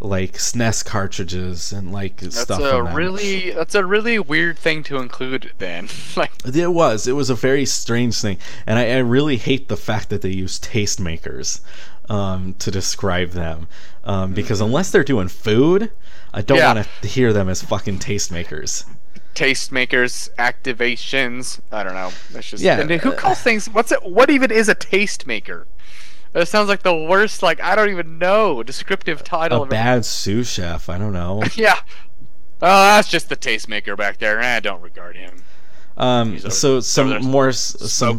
like 0.00 0.32
SNES 0.34 0.84
cartridges 0.84 1.72
and 1.72 1.92
like 1.92 2.18
that's 2.18 2.40
stuff. 2.40 2.60
a 2.60 2.78
in 2.78 2.94
really 2.94 3.50
that's 3.50 3.74
a 3.74 3.84
really 3.84 4.18
weird 4.18 4.58
thing 4.58 4.82
to 4.84 4.98
include. 4.98 5.52
Then, 5.58 5.88
like, 6.16 6.30
It 6.44 6.72
was. 6.72 7.06
It 7.06 7.12
was 7.12 7.30
a 7.30 7.34
very 7.34 7.64
strange 7.66 8.20
thing, 8.20 8.38
and 8.66 8.78
I, 8.78 8.90
I 8.92 8.98
really 8.98 9.36
hate 9.36 9.68
the 9.68 9.76
fact 9.76 10.08
that 10.10 10.22
they 10.22 10.30
use 10.30 10.58
tastemakers 10.60 11.60
um, 12.08 12.54
to 12.58 12.70
describe 12.70 13.30
them, 13.30 13.66
um, 14.04 14.34
because 14.34 14.60
unless 14.60 14.90
they're 14.90 15.04
doing 15.04 15.28
food, 15.28 15.90
I 16.34 16.42
don't 16.42 16.58
Yeah. 16.58 16.74
want 16.74 16.86
to 17.02 17.08
hear 17.08 17.32
them 17.32 17.48
as 17.48 17.62
fucking 17.62 17.98
tastemakers. 18.00 18.84
tastemakers, 19.34 20.28
activations. 20.38 21.60
I 21.72 21.82
don't 21.82 21.94
know. 21.94 22.10
That's 22.32 22.50
just 22.50 22.62
Yeah, 22.62 22.80
And 22.80 22.90
who 22.90 23.12
calls 23.12 23.40
things? 23.40 23.68
What's 23.68 23.90
it? 23.92 24.02
What 24.04 24.30
even 24.30 24.50
is 24.50 24.68
a 24.68 24.74
tastemaker? 24.74 25.64
That 26.34 26.46
sounds 26.48 26.68
like 26.68 26.82
the 26.82 26.94
worst. 26.94 27.42
Like 27.42 27.60
I 27.62 27.74
don't 27.74 27.88
even 27.90 28.18
know 28.18 28.62
descriptive 28.62 29.24
title. 29.24 29.60
A 29.60 29.62
of 29.62 29.68
it. 29.68 29.70
bad 29.70 30.04
sous 30.04 30.48
chef. 30.50 30.88
I 30.90 30.98
don't 30.98 31.12
know. 31.14 31.42
Yeah. 31.56 31.78
Oh, 32.62 32.66
that's 32.86 33.08
just 33.08 33.28
the 33.28 33.36
tastemaker 33.36 33.96
back 33.96 34.18
there. 34.18 34.40
Eh, 34.40 34.60
don't 34.60 34.80
regard 34.82 35.16
him. 35.16 35.42
Um, 35.96 36.34
over- 36.36 36.50
so 36.50 36.80
some 36.80 37.22
more 37.24 37.52
some 37.52 38.18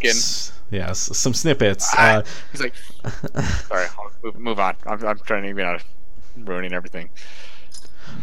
yes 0.72 1.00
some 1.18 1.34
snippets. 1.34 1.88
Ah, 1.94 2.18
Uh, 2.18 2.24
He's 2.52 2.62
like, 2.62 2.74
sorry. 3.68 3.86
I'll 3.98 4.12
move, 4.24 4.38
move 4.40 4.60
on. 4.60 4.76
I'm, 4.86 5.06
I'm 5.06 5.20
trying 5.20 5.44
to 5.44 5.54
be 5.54 5.62
not 5.62 5.84
ruining 6.38 6.74
everything. 6.74 7.10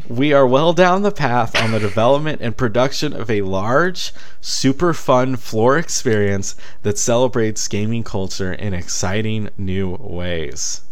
We 0.09 0.33
are 0.33 0.47
well 0.47 0.73
down 0.73 1.03
the 1.03 1.11
path 1.11 1.55
on 1.57 1.71
the 1.71 1.79
development 1.79 2.41
and 2.41 2.57
production 2.57 3.13
of 3.13 3.31
a 3.31 3.43
large, 3.43 4.13
super 4.41 4.93
fun 4.93 5.37
floor 5.37 5.79
experience 5.79 6.55
that 6.83 6.99
celebrates 6.99 7.69
gaming 7.69 8.03
culture 8.03 8.53
in 8.53 8.75
exciting 8.75 9.51
new 9.57 9.97
ways. 10.01 10.83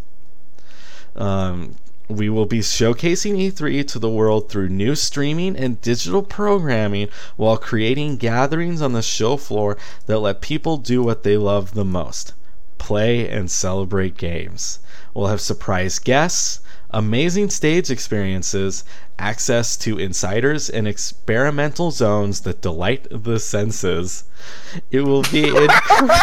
Um, 1.17 1.77
we 2.09 2.29
will 2.29 2.47
be 2.47 2.59
showcasing 2.59 3.37
E3 3.37 3.87
to 3.89 3.99
the 3.99 4.11
world 4.11 4.49
through 4.49 4.69
new 4.69 4.95
streaming 4.95 5.57
and 5.57 5.81
digital 5.81 6.23
programming 6.23 7.09
while 7.37 7.57
creating 7.57 8.17
gatherings 8.17 8.83
on 8.83 8.93
the 8.93 9.03
show 9.03 9.37
floor 9.37 9.77
that 10.07 10.19
let 10.19 10.41
people 10.41 10.77
do 10.77 11.03
what 11.03 11.23
they 11.23 11.37
love 11.37 11.75
the 11.75 11.85
most 11.85 12.35
play 12.79 13.29
and 13.29 13.51
celebrate 13.51 14.17
games. 14.17 14.81
We'll 15.15 15.29
have 15.29 15.41
surprise 15.41 15.99
guests, 15.99 16.61
amazing 16.93 17.51
stage 17.51 17.91
experiences, 17.91 18.85
access 19.19 19.77
to 19.79 19.99
insiders, 19.99 20.69
and 20.71 20.87
experimental 20.89 21.91
zones 21.91 22.41
that 22.43 22.61
delight 22.61 23.07
the 23.11 23.39
senses. 23.39 24.25
It 24.91 25.01
will 25.03 25.23
be 25.23 25.49
incredible. 25.49 26.15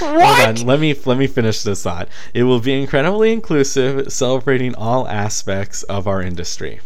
Hold 0.00 0.40
on, 0.40 0.56
let 0.66 0.80
me 0.80 0.94
let 1.04 1.18
me 1.18 1.26
finish 1.26 1.62
this 1.62 1.82
thought. 1.82 2.08
It 2.34 2.44
will 2.44 2.60
be 2.60 2.80
incredibly 2.80 3.32
inclusive, 3.32 4.12
celebrating 4.12 4.74
all 4.74 5.08
aspects 5.08 5.82
of 5.84 6.06
our 6.06 6.22
industry. 6.22 6.80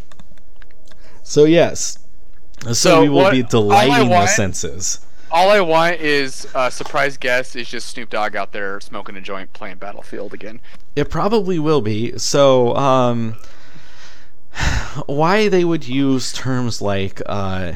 So 1.23 1.45
yes, 1.45 1.99
so, 2.63 2.73
So 2.73 3.01
we 3.03 3.09
will 3.09 3.23
what- 3.23 3.33
be 3.33 3.43
all 3.43 3.47
I 3.73 3.87
delighting 3.87 4.09
the 4.11 4.27
senses. 4.27 5.01
All 5.31 5.49
I 5.49 5.61
want 5.61 5.99
is 5.99 6.47
a 6.55 6.71
surprise 6.71 7.17
guest 7.17 7.57
is 7.57 7.67
just 7.67 7.89
Snoop 7.89 8.11
Dogg 8.11 8.37
out 8.37 8.53
there 8.53 8.79
smoking 8.81 9.17
a 9.17 9.21
joint 9.23 9.51
playing 9.55 9.79
Battlefield 9.79 10.35
again. 10.35 10.61
It 10.95 11.11
probably 11.11 11.59
will 11.59 11.81
be. 11.81 12.19
So, 12.19 12.77
um, 12.77 13.37
why 15.07 15.49
they 15.49 15.65
would 15.65 15.87
use 15.87 16.33
terms 16.33 16.83
like 16.83 17.23
uh, 17.27 17.75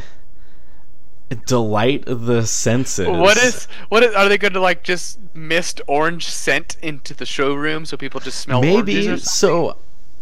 delight 1.46 2.04
the 2.06 2.46
senses. 2.46 3.08
What 3.08 3.36
is 3.36 3.66
what 3.88 4.02
is? 4.02 4.14
Are 4.14 4.28
they 4.28 4.38
going 4.38 4.54
to 4.54 4.60
like 4.60 4.82
just 4.82 5.18
mist 5.34 5.80
orange 5.86 6.26
scent 6.28 6.76
into 6.82 7.14
the 7.14 7.26
showroom 7.26 7.84
so 7.86 7.96
people 7.96 8.20
just 8.20 8.40
smell 8.40 8.60
maybe 8.60 9.16
so? 9.18 9.78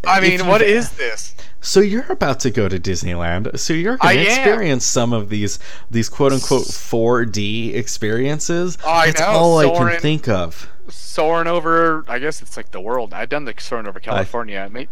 I 0.07 0.21
mean, 0.21 0.47
what 0.47 0.61
is 0.61 0.91
this? 0.93 1.35
So 1.61 1.81
you're 1.81 2.13
about 2.13 2.41
to 2.41 2.51
go 2.51 2.69
to 2.69 2.79
Disneyland. 2.79 3.59
So 3.59 3.73
you're 3.73 3.97
going 3.97 4.19
to 4.19 4.23
experience 4.23 4.85
some 4.85 5.15
of 5.15 5.31
these 5.31 5.59
these 5.91 6.09
quote 6.09 6.33
unquote 6.33 6.65
4D 6.65 7.75
experiences. 7.75 8.77
Oh, 8.85 8.91
I 8.91 9.07
That's 9.07 9.21
know, 9.21 9.27
all 9.27 9.59
I 9.59 9.71
can 9.71 10.01
think 10.01 10.29
of. 10.29 10.69
Soaring 10.89 11.47
over, 11.49 12.05
I 12.09 12.19
guess 12.19 12.43
it's 12.43 12.57
like 12.57 12.71
the 12.71 12.81
world. 12.81 13.15
I've 13.15 13.29
done 13.29 13.45
the 13.45 13.55
soaring 13.59 13.87
over 13.87 14.01
California. 14.01 14.69
They, 14.73 14.89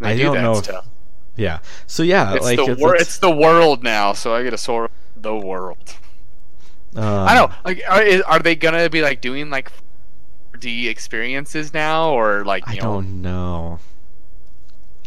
they 0.00 0.08
I 0.10 0.16
do 0.16 0.24
don't 0.24 0.34
that 0.34 0.42
know 0.42 0.58
if- 0.58 0.70
Yeah. 1.36 1.58
So 1.86 2.02
yeah, 2.02 2.34
It's 2.34 2.44
like 2.44 2.56
the 2.58 2.64
it's, 2.72 2.80
wor- 2.80 2.94
it's- 2.94 3.18
the 3.18 3.30
world 3.30 3.82
now, 3.82 4.12
so 4.12 4.34
I 4.34 4.42
get 4.42 4.50
to 4.50 4.58
soar 4.58 4.90
the 5.16 5.34
world. 5.34 5.96
um, 6.96 7.04
I 7.04 7.34
know. 7.34 7.50
Like, 7.64 7.82
are, 7.88 8.02
are 8.26 8.38
they 8.40 8.54
gonna 8.54 8.88
be 8.90 9.00
like 9.02 9.20
doing 9.20 9.50
like 9.50 9.70
4D 10.52 10.88
experiences 10.88 11.72
now, 11.74 12.10
or 12.10 12.44
like 12.44 12.68
I 12.68 12.74
you 12.74 12.80
know? 12.82 12.92
don't 12.94 13.22
know. 13.22 13.78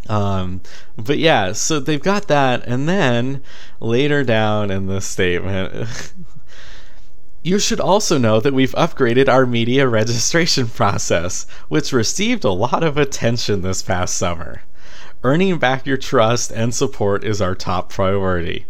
Um, 0.10 0.61
but 0.98 1.18
yeah, 1.18 1.52
so 1.52 1.80
they've 1.81 2.02
got 2.02 2.27
that, 2.30 2.64
and 2.65 2.88
then 2.88 3.41
later 3.81 4.23
down 4.23 4.72
in 4.72 4.88
the 4.88 5.02
statement, 5.02 6.14
you 7.48 7.60
should 7.60 7.80
also 7.80 8.18
know 8.18 8.41
that 8.41 8.53
we've 8.53 8.76
upgraded 8.76 9.30
our 9.30 9.45
media 9.45 9.88
registration 9.88 10.68
process, 10.68 11.48
which 11.69 11.94
received 11.94 12.44
a 12.44 12.52
lot 12.52 12.84
of 12.84 12.98
attention 12.98 13.61
this 13.61 13.82
past 13.82 14.18
summer. 14.18 14.64
Earning 15.24 15.57
back 15.57 15.86
your 15.86 15.95
trust 15.95 16.52
and 16.52 16.76
support 16.76 17.24
is 17.24 17.41
our 17.41 17.56
top 17.56 17.90
priority. 17.90 18.65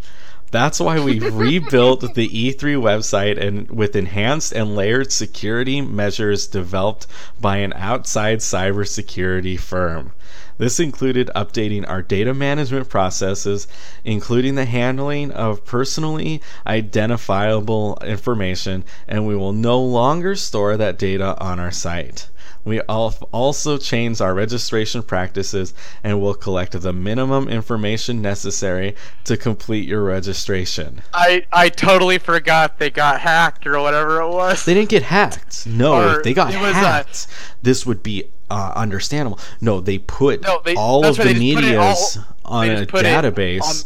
That's 0.52 0.78
why 0.78 1.00
we've 1.00 1.34
rebuilt 1.34 2.14
the 2.14 2.28
E3 2.28 2.76
website 2.80 3.36
and 3.36 3.68
with 3.68 3.96
enhanced 3.96 4.52
and 4.52 4.76
layered 4.76 5.10
security 5.10 5.80
measures 5.80 6.46
developed 6.46 7.08
by 7.40 7.56
an 7.56 7.72
outside 7.72 8.38
cybersecurity 8.38 9.58
firm. 9.58 10.12
This 10.58 10.80
included 10.80 11.30
updating 11.36 11.88
our 11.88 12.02
data 12.02 12.34
management 12.34 12.88
processes, 12.88 13.68
including 14.04 14.56
the 14.56 14.64
handling 14.64 15.30
of 15.30 15.64
personally 15.64 16.42
identifiable 16.66 17.96
information, 18.04 18.84
and 19.06 19.26
we 19.26 19.36
will 19.36 19.52
no 19.52 19.80
longer 19.80 20.34
store 20.34 20.76
that 20.76 20.98
data 20.98 21.38
on 21.40 21.60
our 21.60 21.70
site. 21.70 22.28
We 22.64 22.80
also 22.80 23.78
changed 23.78 24.20
our 24.20 24.34
registration 24.34 25.02
practices 25.02 25.72
and 26.04 26.20
will 26.20 26.34
collect 26.34 26.78
the 26.78 26.92
minimum 26.92 27.48
information 27.48 28.20
necessary 28.20 28.94
to 29.24 29.36
complete 29.36 29.88
your 29.88 30.02
registration. 30.02 31.00
I 31.14 31.46
I 31.52 31.70
totally 31.70 32.18
forgot 32.18 32.78
they 32.78 32.90
got 32.90 33.20
hacked 33.20 33.66
or 33.66 33.80
whatever 33.80 34.20
it 34.20 34.28
was. 34.28 34.64
They 34.64 34.74
didn't 34.74 34.90
get 34.90 35.04
hacked. 35.04 35.66
No, 35.66 36.20
they 36.20 36.34
got 36.34 36.54
uh, 36.54 36.72
hacked, 36.72 37.28
this 37.62 37.86
would 37.86 38.02
be 38.02 38.24
uh, 38.50 38.72
understandable. 38.76 39.38
No, 39.60 39.80
they 39.80 39.98
put 39.98 40.42
No, 40.42 40.60
they- 40.64 40.74
all 40.74 41.04
of 41.06 41.18
right, 41.18 41.28
the 41.28 41.34
they 41.34 41.40
just 41.52 41.54
put 41.56 41.64
it 41.64 41.76
all- 41.76 41.88
medias 41.88 42.18
on 42.44 42.70
a 42.70 42.76
just 42.76 42.88
put 42.90 43.04
it 43.04 43.08
database, 43.08 43.84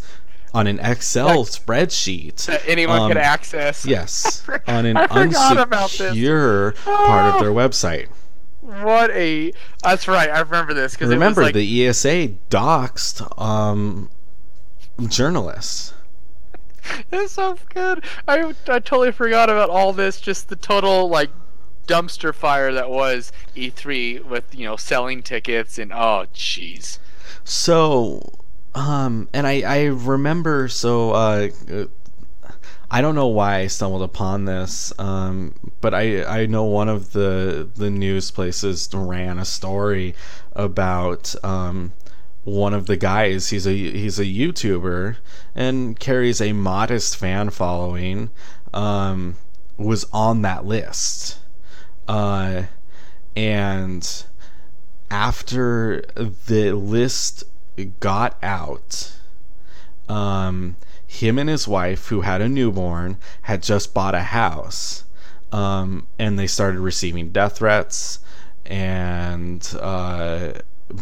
on, 0.55 0.67
an 0.67 0.79
Excel 0.81 1.27
Like- 1.41 1.49
spreadsheet. 1.49 2.45
that 2.47 2.63
anyone 2.67 3.09
could 3.09 3.17
um, 3.17 3.23
access. 3.23 3.85
Yes, 3.87 4.43
on 4.69 4.87
an 4.87 4.97
I 4.97 5.07
forgot 5.07 5.59
about 5.59 5.91
this. 5.91 6.01
unsecure 6.15 6.77
part 6.85 7.35
of 7.35 7.41
their 7.41 7.53
website. 7.53 8.09
What 8.63 9.11
a. 9.11 9.53
That's 9.83 10.07
right. 10.07 10.31
I 10.31 10.39
remember 10.41 10.73
this 10.73 10.93
because 10.93 11.11
Remember, 11.11 11.41
it 11.41 11.47
was 11.47 11.49
like, 11.49 11.55
the 11.55 11.87
ESA 11.89 12.29
doxed 12.49 13.21
um, 13.43 14.09
journalists. 15.09 15.95
It's 17.13 17.33
so 17.35 17.57
good. 17.75 18.05
I, 18.27 18.41
I 18.69 18.79
totally 18.81 19.13
forgot 19.13 19.49
about 19.51 19.69
all 19.71 19.93
this. 19.93 20.21
Just 20.21 20.49
the 20.49 20.57
total 20.57 21.09
like 21.09 21.31
dumpster 21.93 22.35
fire 22.35 22.73
that 22.73 22.89
was 22.89 23.33
E3 23.55 24.25
with 24.25 24.55
you 24.55 24.65
know 24.65 24.77
selling 24.77 25.23
tickets 25.23 25.79
and 25.79 25.93
oh 25.93 26.25
jeez. 26.35 26.99
So, 27.45 28.39
um, 28.75 29.29
and 29.35 29.47
I 29.47 29.61
I 29.61 29.85
remember 29.85 30.69
so 30.69 31.11
uh, 31.11 31.49
uh, 31.71 31.85
I 32.91 33.03
don't 33.03 33.15
know 33.15 33.27
why 33.27 33.59
I 33.59 33.67
stumbled 33.67 34.03
upon 34.03 34.47
this, 34.47 34.93
um, 34.99 35.55
but 35.83 35.93
I 35.93 36.25
I 36.25 36.47
know 36.47 36.65
one 36.65 36.89
of 36.89 37.13
the 37.13 37.69
the 37.75 37.91
news 37.91 38.31
places 38.31 38.89
ran 38.95 39.39
a 39.39 39.45
story 39.45 40.15
about 40.55 41.35
um 41.45 41.93
one 42.45 42.75
of 42.75 42.87
the 42.87 42.97
guys 42.97 43.51
he's 43.51 43.67
a 43.67 43.73
he's 43.73 44.19
a 44.19 44.25
YouTuber 44.25 45.17
and 45.55 46.01
carries 46.01 46.41
a 46.41 46.53
modest 46.53 47.17
fan 47.17 47.51
following 47.51 48.31
um 48.75 49.37
was 49.77 50.05
on 50.13 50.43
that 50.43 50.65
list 50.65 51.39
uh 52.09 52.63
and 53.37 54.25
after 55.11 56.03
the 56.47 56.73
list 56.73 57.45
got 58.01 58.37
out 58.43 59.17
um 60.09 60.77
him 61.07 61.39
and 61.39 61.49
his 61.49 61.69
wife 61.69 62.09
who 62.09 62.23
had 62.23 62.41
a 62.41 62.49
newborn 62.49 63.17
had 63.43 63.63
just 63.63 63.95
bought 63.95 64.15
a 64.15 64.23
house 64.23 65.05
um 65.53 66.07
and 66.19 66.39
they 66.39 66.47
started 66.47 66.81
receiving 66.81 67.31
death 67.31 67.59
threats 67.59 68.19
and 68.67 69.75
uh 69.81 70.53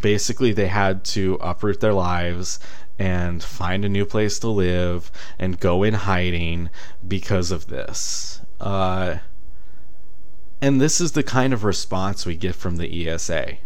basically 0.02 0.52
they 0.52 0.68
had 0.68 1.05
to 1.05 1.35
uproot 1.40 1.81
their 1.81 1.93
lives 1.93 2.59
and 2.98 3.43
find 3.43 3.85
a 3.85 3.89
new 3.89 4.05
place 4.05 4.39
to 4.39 4.48
live 4.48 5.10
and 5.39 5.59
go 5.59 5.82
in 5.82 5.94
hiding 5.94 6.68
because 7.06 7.51
of 7.51 7.68
this. 7.68 8.43
Uh, 8.60 9.16
and 10.61 10.81
this 10.81 11.01
is 11.01 11.12
the 11.12 11.23
kind 11.23 11.53
of 11.53 11.65
response 11.65 12.27
we 12.27 12.37
get 12.37 12.55
from 12.55 12.77
the 12.77 13.09
ESA. 13.09 13.59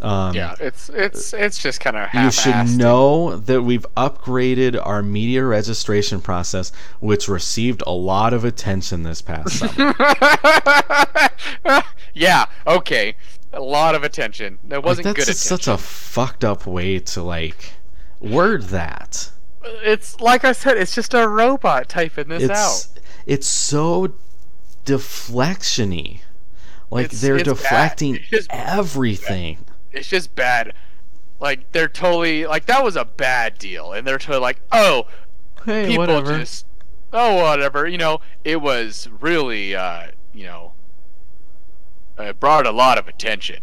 Um, 0.00 0.34
yeah, 0.34 0.54
it's 0.60 0.90
it's 0.90 1.32
it's 1.32 1.56
just 1.56 1.80
kind 1.80 1.96
of 1.96 2.12
you 2.12 2.30
should 2.30 2.76
know 2.78 3.36
that 3.36 3.62
we've 3.62 3.86
upgraded 3.96 4.78
our 4.84 5.02
media 5.02 5.42
registration 5.42 6.20
process, 6.20 6.70
which 7.00 7.28
received 7.28 7.82
a 7.86 7.92
lot 7.92 8.34
of 8.34 8.44
attention 8.44 9.04
this 9.04 9.22
past 9.22 9.58
summer. 9.58 9.94
yeah. 12.14 12.44
Okay. 12.66 13.16
A 13.54 13.60
lot 13.60 13.94
of 13.94 14.04
attention. 14.04 14.58
That 14.64 14.84
wasn't 14.84 15.06
that's 15.06 15.16
good 15.16 15.26
just 15.28 15.44
such 15.44 15.66
a 15.66 15.78
fucked 15.78 16.44
up 16.44 16.66
way 16.66 16.98
to 16.98 17.22
like 17.22 17.72
word 18.20 18.64
that. 18.64 19.30
It's 19.64 20.20
like 20.20 20.44
I 20.44 20.52
said. 20.52 20.76
It's 20.76 20.94
just 20.94 21.14
a 21.14 21.26
robot 21.26 21.88
typing 21.88 22.28
this 22.28 22.50
out. 22.50 22.50
It's 22.50 22.94
it's 23.24 23.46
so 23.46 24.12
deflectiony. 24.86 26.20
Like 26.90 27.06
It's- 27.06 27.20
they're 27.20 27.36
it's 27.36 27.44
deflecting 27.48 28.20
just- 28.30 28.48
everything. 28.50 29.58
It's 29.92 30.08
just 30.08 30.34
bad. 30.34 30.72
Like 31.40 31.70
they're 31.72 31.88
totally 31.88 32.46
like 32.46 32.66
that 32.66 32.82
was 32.82 32.96
a 32.96 33.04
bad 33.04 33.58
deal, 33.58 33.92
and 33.92 34.06
they're 34.06 34.18
totally 34.18 34.40
like, 34.40 34.60
oh, 34.72 35.06
Hey, 35.64 35.86
people 35.88 36.06
whatever. 36.06 36.38
just 36.38 36.64
oh 37.12 37.36
whatever 37.42 37.86
you 37.86 37.98
know 37.98 38.20
it 38.44 38.60
was 38.60 39.08
really 39.20 39.74
uh 39.76 40.08
you 40.34 40.44
know 40.44 40.72
it 42.18 42.38
brought 42.40 42.66
a 42.66 42.70
lot 42.72 42.98
of 42.98 43.06
attention 43.08 43.60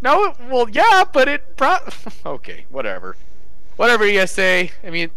no 0.00 0.34
well 0.48 0.68
yeah 0.70 1.04
but 1.12 1.28
it 1.28 1.56
brought 1.56 1.96
okay 2.26 2.64
whatever 2.70 3.16
whatever 3.76 4.06
you 4.06 4.18
guys 4.20 4.30
say 4.30 4.70
i 4.84 4.90
mean 4.90 5.10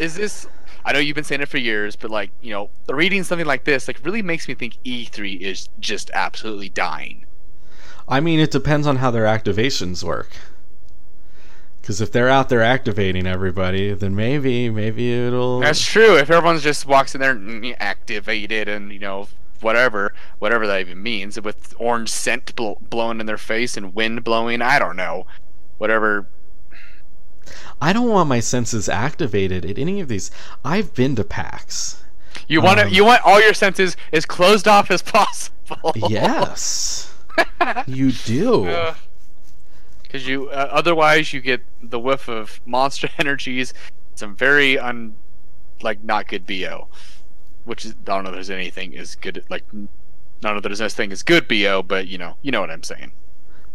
is 0.00 0.16
this 0.16 0.46
i 0.84 0.92
know 0.92 0.98
you've 0.98 1.14
been 1.14 1.24
saying 1.24 1.40
it 1.40 1.48
for 1.48 1.58
years 1.58 1.96
but 1.96 2.10
like 2.10 2.30
you 2.40 2.50
know 2.50 2.70
reading 2.88 3.22
something 3.22 3.46
like 3.46 3.64
this 3.64 3.88
like 3.88 3.98
really 4.04 4.22
makes 4.22 4.48
me 4.48 4.54
think 4.54 4.76
e3 4.84 5.40
is 5.40 5.68
just 5.80 6.10
absolutely 6.14 6.68
dying 6.68 7.24
I 8.08 8.20
mean, 8.20 8.38
it 8.38 8.50
depends 8.50 8.86
on 8.86 8.96
how 8.96 9.10
their 9.10 9.24
activations 9.24 10.02
work. 10.02 10.30
Because 11.80 12.00
if 12.00 12.12
they're 12.12 12.28
out 12.28 12.48
there 12.48 12.62
activating 12.62 13.26
everybody, 13.26 13.92
then 13.92 14.14
maybe, 14.14 14.70
maybe 14.70 15.12
it'll. 15.12 15.60
That's 15.60 15.84
true. 15.84 16.16
If 16.16 16.30
everyone's 16.30 16.62
just 16.62 16.86
walks 16.86 17.14
in 17.14 17.20
there 17.20 17.32
and 17.32 17.62
mm, 17.62 17.76
activated 17.78 18.68
and 18.68 18.90
you 18.92 18.98
know 18.98 19.28
whatever, 19.60 20.14
whatever 20.38 20.66
that 20.66 20.80
even 20.80 21.02
means, 21.02 21.40
with 21.40 21.74
orange 21.78 22.10
scent 22.10 22.54
bl- 22.56 22.72
blowing 22.80 23.20
in 23.20 23.26
their 23.26 23.38
face 23.38 23.76
and 23.76 23.94
wind 23.94 24.24
blowing, 24.24 24.62
I 24.62 24.78
don't 24.78 24.96
know, 24.96 25.26
whatever. 25.78 26.26
I 27.80 27.92
don't 27.92 28.08
want 28.08 28.28
my 28.28 28.40
senses 28.40 28.88
activated 28.88 29.64
at 29.64 29.78
any 29.78 30.00
of 30.00 30.08
these. 30.08 30.30
I've 30.64 30.94
been 30.94 31.16
to 31.16 31.24
PAX. 31.24 32.02
You 32.48 32.60
want 32.60 32.78
to, 32.80 32.86
Um, 32.86 32.92
you 32.92 33.04
want 33.04 33.24
all 33.24 33.40
your 33.40 33.54
senses 33.54 33.96
as 34.12 34.26
closed 34.26 34.68
off 34.68 34.90
as 34.90 35.02
possible. 35.02 35.54
Yes, 36.08 37.14
you 37.86 38.12
do. 38.12 38.92
Because 40.02 40.28
you, 40.28 40.48
uh, 40.50 40.68
otherwise 40.70 41.32
you 41.32 41.40
get 41.40 41.60
the 41.82 41.98
whiff 41.98 42.28
of 42.28 42.60
monster 42.64 43.08
energies, 43.18 43.74
some 44.14 44.36
very 44.36 44.78
un, 44.78 45.16
like 45.82 46.04
not 46.04 46.28
good 46.28 46.46
bo, 46.46 46.86
which 47.64 47.84
is 47.84 47.92
I 47.92 48.04
don't 48.04 48.22
know 48.22 48.30
if 48.30 48.34
there's 48.34 48.50
anything 48.50 48.92
is 48.92 49.16
good 49.16 49.42
like. 49.50 49.64
None 49.72 50.56
of 50.56 50.62
there's 50.62 50.80
no 50.80 50.88
thing 50.88 51.10
as 51.10 51.24
good 51.24 51.48
bo, 51.48 51.82
but 51.82 52.06
you 52.06 52.18
know, 52.18 52.36
you 52.42 52.52
know 52.52 52.60
what 52.60 52.70
I'm 52.70 52.84
saying. 52.84 53.10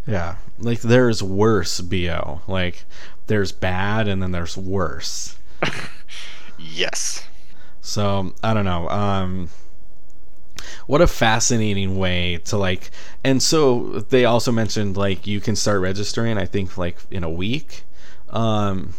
Yeah, 0.09 0.35
like 0.57 0.81
there's 0.81 1.21
worse 1.23 1.79
bo. 1.81 2.41
Like 2.47 2.85
there's 3.27 3.51
bad, 3.51 4.07
and 4.07 4.21
then 4.21 4.31
there's 4.31 4.57
worse. 4.57 5.37
Yes. 6.61 7.25
So 7.81 8.33
I 8.43 8.53
don't 8.53 8.65
know. 8.65 8.89
Um, 8.89 9.49
what 10.87 11.01
a 11.01 11.07
fascinating 11.07 11.97
way 11.97 12.37
to 12.45 12.57
like. 12.57 12.91
And 13.23 13.41
so 13.41 13.99
they 14.09 14.25
also 14.25 14.51
mentioned 14.51 14.97
like 14.97 15.27
you 15.27 15.39
can 15.39 15.55
start 15.55 15.81
registering. 15.81 16.37
I 16.37 16.45
think 16.45 16.77
like 16.77 16.97
in 17.11 17.23
a 17.23 17.29
week. 17.29 17.83
Um, 18.29 18.93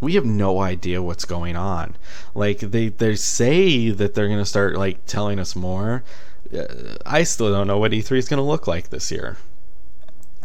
we 0.00 0.14
have 0.14 0.24
no 0.24 0.60
idea 0.60 1.02
what's 1.02 1.24
going 1.24 1.56
on. 1.56 1.96
Like 2.34 2.58
they 2.60 2.88
they 2.88 3.16
say 3.16 3.90
that 3.90 4.14
they're 4.14 4.28
gonna 4.28 4.44
start 4.44 4.76
like 4.76 5.06
telling 5.06 5.38
us 5.38 5.56
more. 5.56 6.04
Uh, 6.52 6.96
I 7.04 7.22
still 7.24 7.52
don't 7.52 7.66
know 7.66 7.78
what 7.78 7.92
E3 7.92 8.18
is 8.18 8.28
gonna 8.28 8.42
look 8.46 8.66
like 8.66 8.90
this 8.90 9.10
year. 9.10 9.36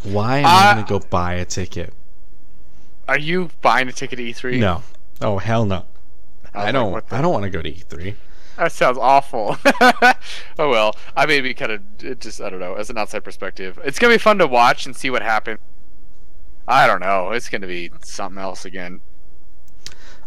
Why 0.04 0.40
am 0.40 0.46
I 0.46 0.72
Uh, 0.72 0.74
gonna 0.76 0.88
go 0.88 1.00
buy 1.00 1.34
a 1.36 1.46
ticket? 1.46 1.94
Are 3.08 3.18
you 3.20 3.50
buying 3.62 3.88
a 3.88 3.92
ticket 3.92 4.18
to 4.18 4.24
E3? 4.24 4.60
No. 4.60 4.84
Oh 5.22 5.38
hell 5.38 5.66
no. 5.66 5.86
I, 6.54 6.68
I 6.68 6.72
don't. 6.72 6.92
what 6.92 7.08
the- 7.10 7.16
I 7.16 7.22
don't 7.22 7.32
want 7.34 7.44
to 7.44 7.50
go 7.50 7.62
to 7.62 7.70
E 7.70 7.84
E3. 7.90 8.16
That 8.58 8.72
sounds 8.72 8.98
awful. 9.00 9.58
oh 10.60 10.70
well, 10.70 10.96
I 11.16 11.26
may 11.26 11.42
be 11.42 11.54
kind 11.54 11.72
of 11.72 11.82
it 12.04 12.20
just 12.22 12.40
I 12.42 12.50
don't 12.50 12.60
know 12.60 12.76
as 12.76 12.90
an 12.90 12.98
outside 12.98 13.24
perspective. 13.24 13.80
It's 13.84 13.98
gonna 13.98 14.14
be 14.14 14.18
fun 14.20 14.38
to 14.40 14.48
watch 14.48 14.86
and 14.86 14.96
see 14.96 15.10
what 15.10 15.22
happens. 15.24 15.60
I 16.68 16.86
don't 16.88 17.00
know. 17.02 17.32
It's 17.32 17.50
gonna 17.50 17.68
be 17.68 17.92
something 18.04 18.42
else 18.42 18.64
again. 18.66 19.02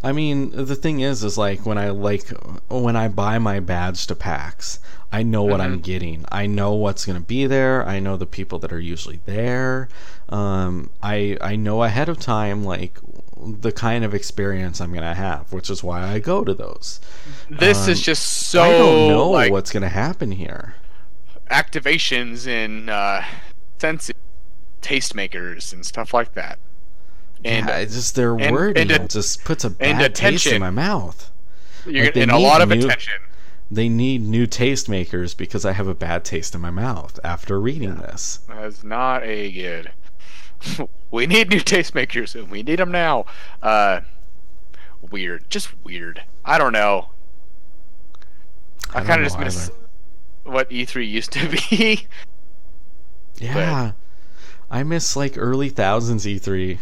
I 0.03 0.13
mean, 0.13 0.51
the 0.53 0.77
thing 0.77 1.01
is, 1.01 1.25
is 1.25 1.37
like 1.39 1.67
when 1.67 1.79
I 1.79 1.91
like 1.91 2.29
when 2.69 2.97
I 2.97 3.09
buy 3.09 3.39
my 3.39 3.61
badge 3.61 4.07
to 4.09 4.15
PAX, 4.15 4.79
I 5.13 5.23
know 5.23 5.43
what 5.45 5.61
I'm 5.61 5.81
getting. 5.81 6.25
I 6.31 6.47
know 6.47 6.75
what's 6.75 7.05
going 7.07 7.19
to 7.19 7.25
be 7.25 7.47
there. 7.47 7.87
I 7.87 7.99
know 8.01 8.17
the 8.17 8.27
people 8.27 8.59
that 8.61 8.73
are 8.73 8.81
usually 8.81 9.21
there. 9.25 9.89
Um, 10.29 10.91
I 11.03 11.37
I 11.41 11.57
know 11.57 11.83
ahead 11.83 12.09
of 12.09 12.19
time 12.19 12.65
like 12.65 12.99
the 13.37 13.73
kind 13.73 14.05
of 14.05 14.15
experience 14.15 14.81
I'm 14.81 14.91
going 14.93 15.03
to 15.03 15.15
have, 15.15 15.53
which 15.53 15.71
is 15.71 15.83
why 15.83 16.03
I 16.07 16.19
go 16.21 16.45
to 16.45 16.55
those. 16.55 17.01
This 17.49 17.89
is 17.89 17.99
Um, 17.99 18.03
just 18.03 18.23
so 18.25 18.61
I 18.61 18.73
don't 18.73 19.07
know 19.07 19.29
like 19.31 19.53
what's 19.53 19.71
going 19.73 19.83
to 19.83 19.89
happen 19.89 20.33
here. 20.33 20.77
activations 21.51 22.47
and 22.47 22.91
uh, 22.91 23.23
senses, 23.81 24.15
tastemakers 24.83 25.73
and 25.73 25.85
stuff 25.87 26.15
like 26.15 26.35
that. 26.35 26.59
And 27.47 27.67
yeah, 27.69 27.79
it's 27.79 27.95
just 27.95 28.15
their 28.15 28.37
and- 28.39 28.53
wording 28.53 28.91
and 28.91 29.09
just 29.09 29.45
puts 29.45 29.65
a 29.65 29.71
bad 29.71 30.15
taste 30.15 30.47
in 30.47 30.61
my 30.61 30.71
mouth. 30.71 31.31
you're 31.87 32.07
like, 32.07 32.15
getting 32.15 32.35
a 32.35 32.39
lot 32.39 32.61
of 32.63 32.69
new- 32.69 32.85
attention. 32.87 33.15
They 33.71 33.89
need 33.89 34.23
new 34.23 34.47
tastemakers 34.47 35.37
because 35.37 35.65
I 35.65 35.73
have 35.73 35.89
a 35.89 35.95
bad 35.95 36.25
taste 36.25 36.55
in 36.55 36.61
my 36.61 36.71
mouth 36.71 37.19
after 37.25 37.61
reading 37.61 37.97
this. 37.97 38.41
That's 38.49 38.85
not 38.85 39.25
a 39.25 39.51
good. 39.51 39.91
we 41.11 41.27
need 41.27 41.51
new 41.51 41.61
tastemakers, 41.61 42.35
and 42.37 42.49
we 42.49 42.63
need 42.63 42.79
them 42.79 42.93
now. 42.93 43.27
Uh, 43.61 44.01
weird, 45.11 45.51
just 45.51 45.71
weird. 45.85 46.23
I 46.45 46.59
don't 46.59 46.73
know. 46.73 47.11
I, 48.95 48.99
don't 48.99 49.07
kind 49.07 49.21
of 49.21 49.27
just 49.27 49.39
miss 49.41 49.71
what 50.45 50.71
E3 50.71 51.09
used 51.09 51.33
to 51.33 51.49
be. 51.71 52.07
Yeah. 53.39 53.93
I 54.71 54.83
miss 54.85 55.17
like 55.17 55.35
early 55.37 55.69
thousands 55.71 56.27
E 56.27 56.39
E3. 56.39 56.79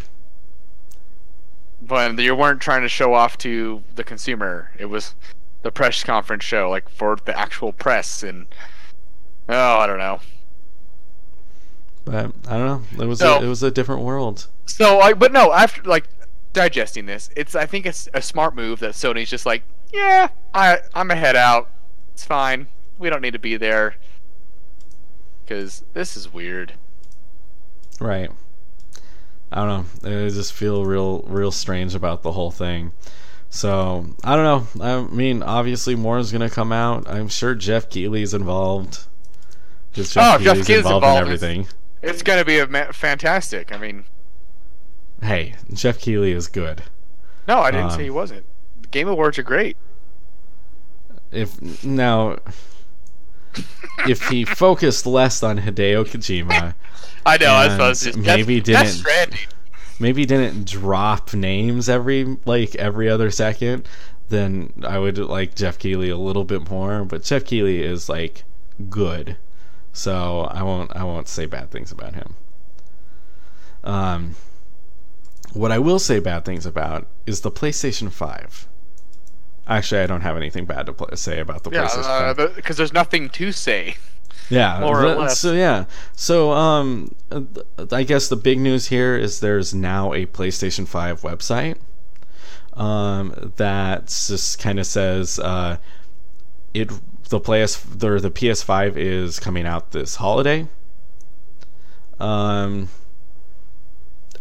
When 1.87 2.17
you 2.17 2.35
weren't 2.35 2.61
trying 2.61 2.81
to 2.81 2.89
show 2.89 3.13
off 3.13 3.37
to 3.39 3.83
the 3.95 4.03
consumer. 4.03 4.71
It 4.77 4.85
was 4.85 5.15
the 5.63 5.71
press 5.71 6.03
conference 6.03 6.43
show, 6.43 6.69
like 6.69 6.89
for 6.89 7.17
the 7.25 7.37
actual 7.37 7.73
press, 7.73 8.23
and 8.23 8.45
oh, 9.49 9.77
I 9.77 9.87
don't 9.87 9.97
know. 9.97 10.19
But 12.05 12.31
I 12.47 12.57
don't 12.57 12.65
know. 12.97 13.03
It 13.03 13.07
was 13.07 13.19
So- 13.19 13.39
a, 13.39 13.43
it 13.43 13.47
was 13.47 13.63
a 13.63 13.71
different 13.71 14.01
world. 14.01 14.47
So, 14.67 14.99
I 14.99 15.13
but 15.13 15.31
no, 15.31 15.51
after 15.53 15.83
like 15.83 16.07
digesting 16.53 17.05
this, 17.05 17.29
it's 17.35 17.55
I 17.55 17.65
think 17.65 17.85
it's 17.85 18.07
a 18.13 18.21
smart 18.21 18.55
move 18.55 18.79
that 18.79 18.91
Sony's 18.93 19.29
just 19.29 19.45
like, 19.45 19.63
yeah, 19.93 20.29
I 20.53 20.79
I'm 20.93 21.11
a 21.11 21.15
head 21.15 21.35
out. 21.35 21.69
It's 22.13 22.25
fine. 22.25 22.67
We 22.97 23.09
don't 23.09 23.21
need 23.21 23.33
to 23.33 23.39
be 23.39 23.57
there 23.57 23.95
because 25.43 25.83
this 25.93 26.15
is 26.17 26.31
weird. 26.33 26.73
Right. 27.99 28.31
I 29.55 29.65
don't 29.65 30.03
know. 30.03 30.25
I 30.25 30.29
just 30.29 30.51
feel 30.53 30.85
real 30.85 31.23
real 31.27 31.51
strange 31.51 31.95
about 31.95 32.21
the 32.23 32.33
whole 32.33 32.51
thing. 32.51 32.91
So 33.49 34.05
I 34.23 34.35
don't 34.35 34.75
know. 34.77 34.83
I 34.85 35.01
mean, 35.13 35.41
obviously 35.41 35.95
more 35.95 36.17
is 36.19 36.31
gonna 36.31 36.49
come 36.49 36.71
out. 36.73 37.07
I'm 37.09 37.29
sure 37.29 37.55
Geoff 37.55 37.89
Keighley's 37.89 38.33
involved. 38.33 39.07
'Cause 39.95 40.15
Oh, 40.17 40.37
Geoff 40.37 40.39
Keighley's 40.39 40.67
Keighley's 40.67 40.85
involved 40.85 41.05
in 41.05 41.21
everything. 41.21 41.67
It's 42.01 42.21
gonna 42.21 42.43
be 42.45 42.59
a 42.59 42.67
ma- 42.67 42.91
fantastic. 42.91 43.71
I 43.73 43.77
mean, 43.77 44.03
Hey, 45.21 45.55
Geoff 45.73 45.99
Keighley 45.99 46.33
is 46.33 46.47
good. 46.49 46.83
no, 47.47 47.59
I 47.59 47.71
didn't 47.71 47.85
Um, 47.91 47.91
say 47.97 48.03
he 48.03 48.09
wasn't. 48.09 48.45
The 48.81 48.89
Game 48.89 49.07
Awards 49.07 49.39
are 49.39 49.43
great. 49.43 49.77
If 51.31 51.83
now, 51.83 52.37
if 54.07 54.27
he 54.29 54.45
focused 54.45 55.05
less 55.05 55.41
on 55.43 55.59
Hideo 55.59 56.05
Kojima, 56.05 56.75
I 57.25 57.37
know. 57.37 57.53
I 57.53 57.77
just 57.93 58.17
maybe 58.17 58.61
Death 58.61 58.83
didn't- 58.85 58.97
Stranding. 58.99 59.39
maybe 59.99 60.25
didn't 60.25 60.67
drop 60.67 61.33
names 61.33 61.89
every 61.89 62.37
like 62.45 62.75
every 62.75 63.09
other 63.09 63.31
second, 63.31 63.87
then 64.29 64.73
I 64.85 64.99
would 64.99 65.17
like 65.17 65.55
Geoff 65.55 65.79
Keighley 65.79 66.09
a 66.09 66.17
little 66.17 66.43
bit 66.45 66.69
more. 66.69 67.03
But 67.05 67.23
Geoff 67.23 67.45
Keighley 67.45 67.81
is 67.83 68.09
like 68.09 68.43
good, 68.89 69.37
so 69.93 70.41
I 70.51 70.61
won't 70.63 70.95
I 70.95 71.03
won't 71.03 71.27
say 71.27 71.45
bad 71.45 71.71
things 71.71 71.91
about 71.91 72.15
him. 72.15 72.35
Um, 73.83 74.35
what 75.53 75.71
I 75.71 75.79
will 75.79 75.99
say 75.99 76.19
bad 76.19 76.43
things 76.45 76.65
about 76.65 77.07
is 77.25 77.41
the 77.41 77.51
PlayStation 77.51 78.11
Five. 78.11 78.67
Actually, 79.67 80.01
I 80.01 80.07
don't 80.07 80.21
have 80.21 80.37
anything 80.37 80.65
bad 80.65 80.85
to 80.85 80.93
pl- 80.93 81.15
say 81.15 81.39
about 81.39 81.63
the 81.63 81.71
Yeah, 81.71 81.85
PlayStation 81.87 82.35
5. 82.35 82.55
because 82.55 82.77
there's 82.77 82.93
nothing 82.93 83.29
to 83.29 83.51
say. 83.51 83.95
Yeah, 84.49 84.79
more 84.81 85.03
or 85.03 85.15
less. 85.15 85.39
So 85.39 85.53
yeah, 85.53 85.85
so 86.13 86.51
um, 86.51 87.15
uh, 87.31 87.41
I 87.91 88.03
guess 88.03 88.27
the 88.27 88.35
big 88.35 88.59
news 88.59 88.87
here 88.87 89.17
is 89.17 89.39
there's 89.39 89.73
now 89.73 90.13
a 90.13 90.27
PlayStation 90.27 90.87
Five 90.87 91.21
website, 91.21 91.77
um, 92.73 93.53
that 93.57 94.07
just 94.07 94.59
kind 94.59 94.79
of 94.79 94.85
says 94.85 95.39
uh, 95.39 95.77
it 96.73 96.91
the 97.29 97.39
PS 97.39 97.77
the 97.77 98.19
the 98.19 98.31
PS5 98.31 98.97
is 98.97 99.39
coming 99.39 99.65
out 99.65 99.91
this 99.91 100.15
holiday. 100.15 100.67
Um, 102.19 102.89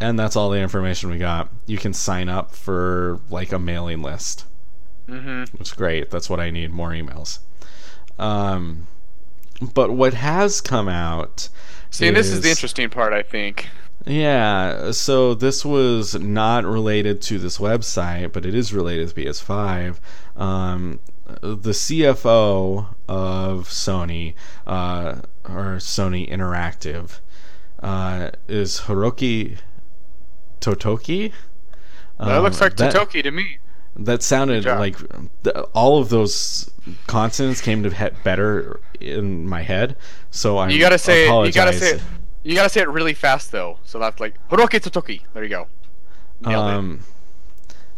and 0.00 0.18
that's 0.18 0.36
all 0.36 0.50
the 0.50 0.58
information 0.58 1.10
we 1.10 1.18
got. 1.18 1.48
You 1.66 1.78
can 1.78 1.92
sign 1.92 2.28
up 2.28 2.54
for 2.54 3.20
like 3.30 3.52
a 3.52 3.58
mailing 3.58 4.02
list. 4.02 4.44
Hmm 5.06 5.44
It's 5.60 5.72
great. 5.72 6.10
That's 6.10 6.28
what 6.30 6.40
I 6.40 6.50
need. 6.50 6.70
More 6.72 6.90
emails. 6.90 7.38
Um, 8.18 8.86
but 9.74 9.90
what 9.92 10.14
has 10.14 10.60
come 10.60 10.88
out? 10.88 11.48
See, 11.90 12.08
and 12.08 12.16
this 12.16 12.28
is 12.28 12.40
the 12.40 12.50
interesting 12.50 12.90
part, 12.90 13.12
I 13.12 13.22
think. 13.22 13.68
Yeah. 14.06 14.90
So 14.92 15.34
this 15.34 15.64
was 15.64 16.14
not 16.14 16.64
related 16.64 17.22
to 17.22 17.38
this 17.38 17.58
website, 17.58 18.32
but 18.32 18.44
it 18.44 18.54
is 18.54 18.72
related 18.74 19.08
to 19.08 19.14
PS5. 19.14 19.98
Um, 20.36 21.00
the 21.40 21.70
CFO 21.72 22.94
of 23.08 23.68
Sony, 23.68 24.34
uh, 24.66 25.20
or 25.48 25.76
Sony 25.76 26.28
Interactive, 26.30 27.20
uh, 27.82 28.30
is 28.48 28.80
Hiroki 28.82 29.58
Totoki. 30.60 31.32
that 32.18 32.38
looks 32.42 32.60
Um, 32.60 32.66
like 32.66 32.76
that- 32.76 32.94
Totoki 32.94 33.22
to 33.22 33.30
me. 33.30 33.58
That 33.96 34.22
sounded 34.22 34.64
like 34.64 34.96
all 35.72 35.98
of 35.98 36.08
those 36.08 36.70
consonants 37.06 37.60
came 37.60 37.82
to 37.82 37.90
he- 37.90 38.10
better 38.22 38.80
in 39.00 39.46
my 39.46 39.62
head. 39.62 39.96
So 40.30 40.58
I 40.58 40.68
You 40.68 40.80
gotta 40.80 40.98
say 40.98 41.28
it, 41.28 41.46
you 41.46 41.52
gotta 41.52 41.72
say 41.72 41.90
it, 41.96 42.02
you 42.42 42.54
gotta 42.54 42.68
say 42.68 42.80
it 42.80 42.88
really 42.88 43.14
fast 43.14 43.52
though. 43.52 43.78
So 43.84 43.98
that's 43.98 44.20
like 44.20 44.36
Hiroki 44.48 44.80
Totoki. 44.80 45.22
There 45.32 45.42
you 45.42 45.50
go. 45.50 45.68
Nailed 46.40 46.68
it. 46.68 46.74
Um, 46.74 47.00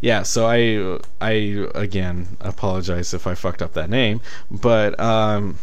yeah. 0.00 0.22
So 0.22 0.46
I 0.46 0.98
I 1.20 1.66
again 1.74 2.36
apologize 2.40 3.14
if 3.14 3.26
I 3.26 3.34
fucked 3.34 3.62
up 3.62 3.72
that 3.72 3.90
name, 3.90 4.20
but 4.50 4.98
um, 5.00 5.58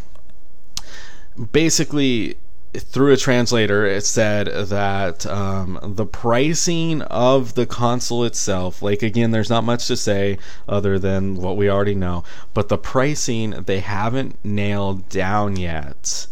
basically 1.51 2.38
through 2.76 3.14
a 3.14 3.18
translator 3.18 3.86
it 3.86 4.04
said 4.04 4.48
that 4.48 5.26
um, 5.28 5.80
the 5.95 6.06
pricing 6.06 7.02
of 7.04 7.54
the 7.54 7.66
console 7.66 8.24
itself 8.24 8.82
like 8.82 9.04
again 9.04 9.32
there's 9.32 9.50
not 9.50 9.64
much 9.64 9.88
to 9.88 9.95
say 9.95 10.38
other 10.68 10.98
than 10.98 11.36
what 11.36 11.56
we 11.56 11.70
already 11.70 11.94
know 11.94 12.24
but 12.54 12.70
the 12.70 12.78
pricing 12.78 13.52
they 13.66 13.80
haven't 13.80 14.44
nailed 14.44 15.08
down 15.10 15.56
yet 15.56 16.26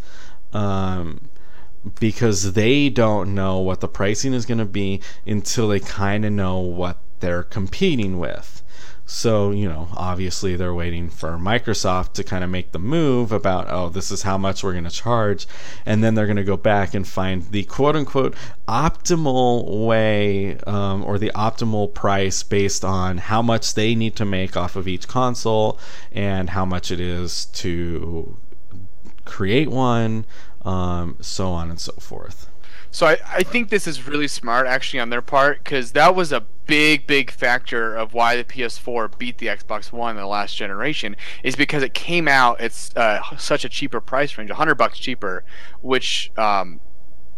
um, 0.54 1.30
because 2.00 2.54
they 2.54 2.90
don't 2.90 3.34
know 3.34 3.60
what 3.60 3.80
the 3.80 3.88
pricing 3.88 4.34
is 4.34 4.46
going 4.46 4.58
to 4.58 4.66
be 4.66 5.00
until 5.26 5.68
they 5.68 5.80
kind 5.80 6.26
of 6.26 6.32
know 6.32 6.60
what 6.60 6.98
they're 7.20 7.44
competing 7.44 8.18
with 8.18 8.61
So, 9.14 9.52
you 9.52 9.68
know, 9.68 9.90
obviously 9.94 10.56
they're 10.56 10.74
waiting 10.74 11.10
for 11.10 11.32
Microsoft 11.32 12.14
to 12.14 12.24
kind 12.24 12.46
of 12.46 12.50
make 12.50 12.72
the 12.72 12.80
move 12.80 13.34
about, 13.34 13.68
oh, 13.70 13.90
this 13.90 14.10
is 14.10 14.22
how 14.22 14.38
much 14.38 14.64
we're 14.64 14.72
going 14.72 14.86
to 14.86 14.90
charge. 14.90 15.48
And 15.86 16.02
then 16.02 16.16
they're 16.16 16.28
going 16.28 16.38
to 16.38 16.46
go 16.46 16.56
back 16.56 16.94
and 16.94 17.06
find 17.06 17.44
the 17.52 17.66
quote 17.66 17.98
unquote 17.98 18.36
optimal 18.70 19.86
way 19.86 20.58
um, 20.60 21.04
or 21.04 21.18
the 21.18 21.30
optimal 21.36 21.94
price 21.94 22.42
based 22.42 22.86
on 22.86 23.18
how 23.18 23.42
much 23.42 23.74
they 23.74 23.96
need 23.96 24.16
to 24.16 24.24
make 24.24 24.56
off 24.56 24.78
of 24.78 24.88
each 24.88 25.10
console 25.10 25.78
and 26.14 26.52
how 26.52 26.64
much 26.64 26.90
it 26.90 27.02
is 27.02 27.46
to 27.48 28.38
create 29.26 29.70
one, 29.70 30.26
um, 30.64 31.18
so 31.20 31.50
on 31.50 31.70
and 31.70 31.82
so 31.82 31.92
forth. 32.00 32.51
So 32.92 33.08
I, 33.08 33.18
I 33.26 33.44
think 33.44 33.70
this 33.70 33.88
is 33.88 34.06
really 34.06 34.28
smart 34.28 34.68
actually 34.68 35.00
on 35.00 35.10
their 35.10 35.22
part 35.22 35.64
because 35.64 35.94
that 35.94 36.14
was 36.14 36.34
a 36.34 36.42
big 36.68 37.08
big 37.08 37.32
factor 37.32 37.96
of 37.96 38.14
why 38.14 38.36
the 38.36 38.44
PS4 38.44 39.18
beat 39.18 39.38
the 39.40 39.48
Xbox 39.48 39.92
One 39.92 40.12
in 40.12 40.22
the 40.22 40.28
last 40.28 40.56
generation 40.56 41.16
is 41.44 41.56
because 41.56 41.84
it 41.84 41.94
came 41.94 42.28
out 42.28 42.60
it's 42.62 42.96
uh, 42.96 43.22
such 43.38 43.66
a 43.66 43.70
cheaper 43.70 44.02
price 44.02 44.38
range, 44.38 44.50
100 44.50 44.76
bucks 44.76 45.00
cheaper, 45.00 45.44
which 45.82 46.32
um, 46.38 46.82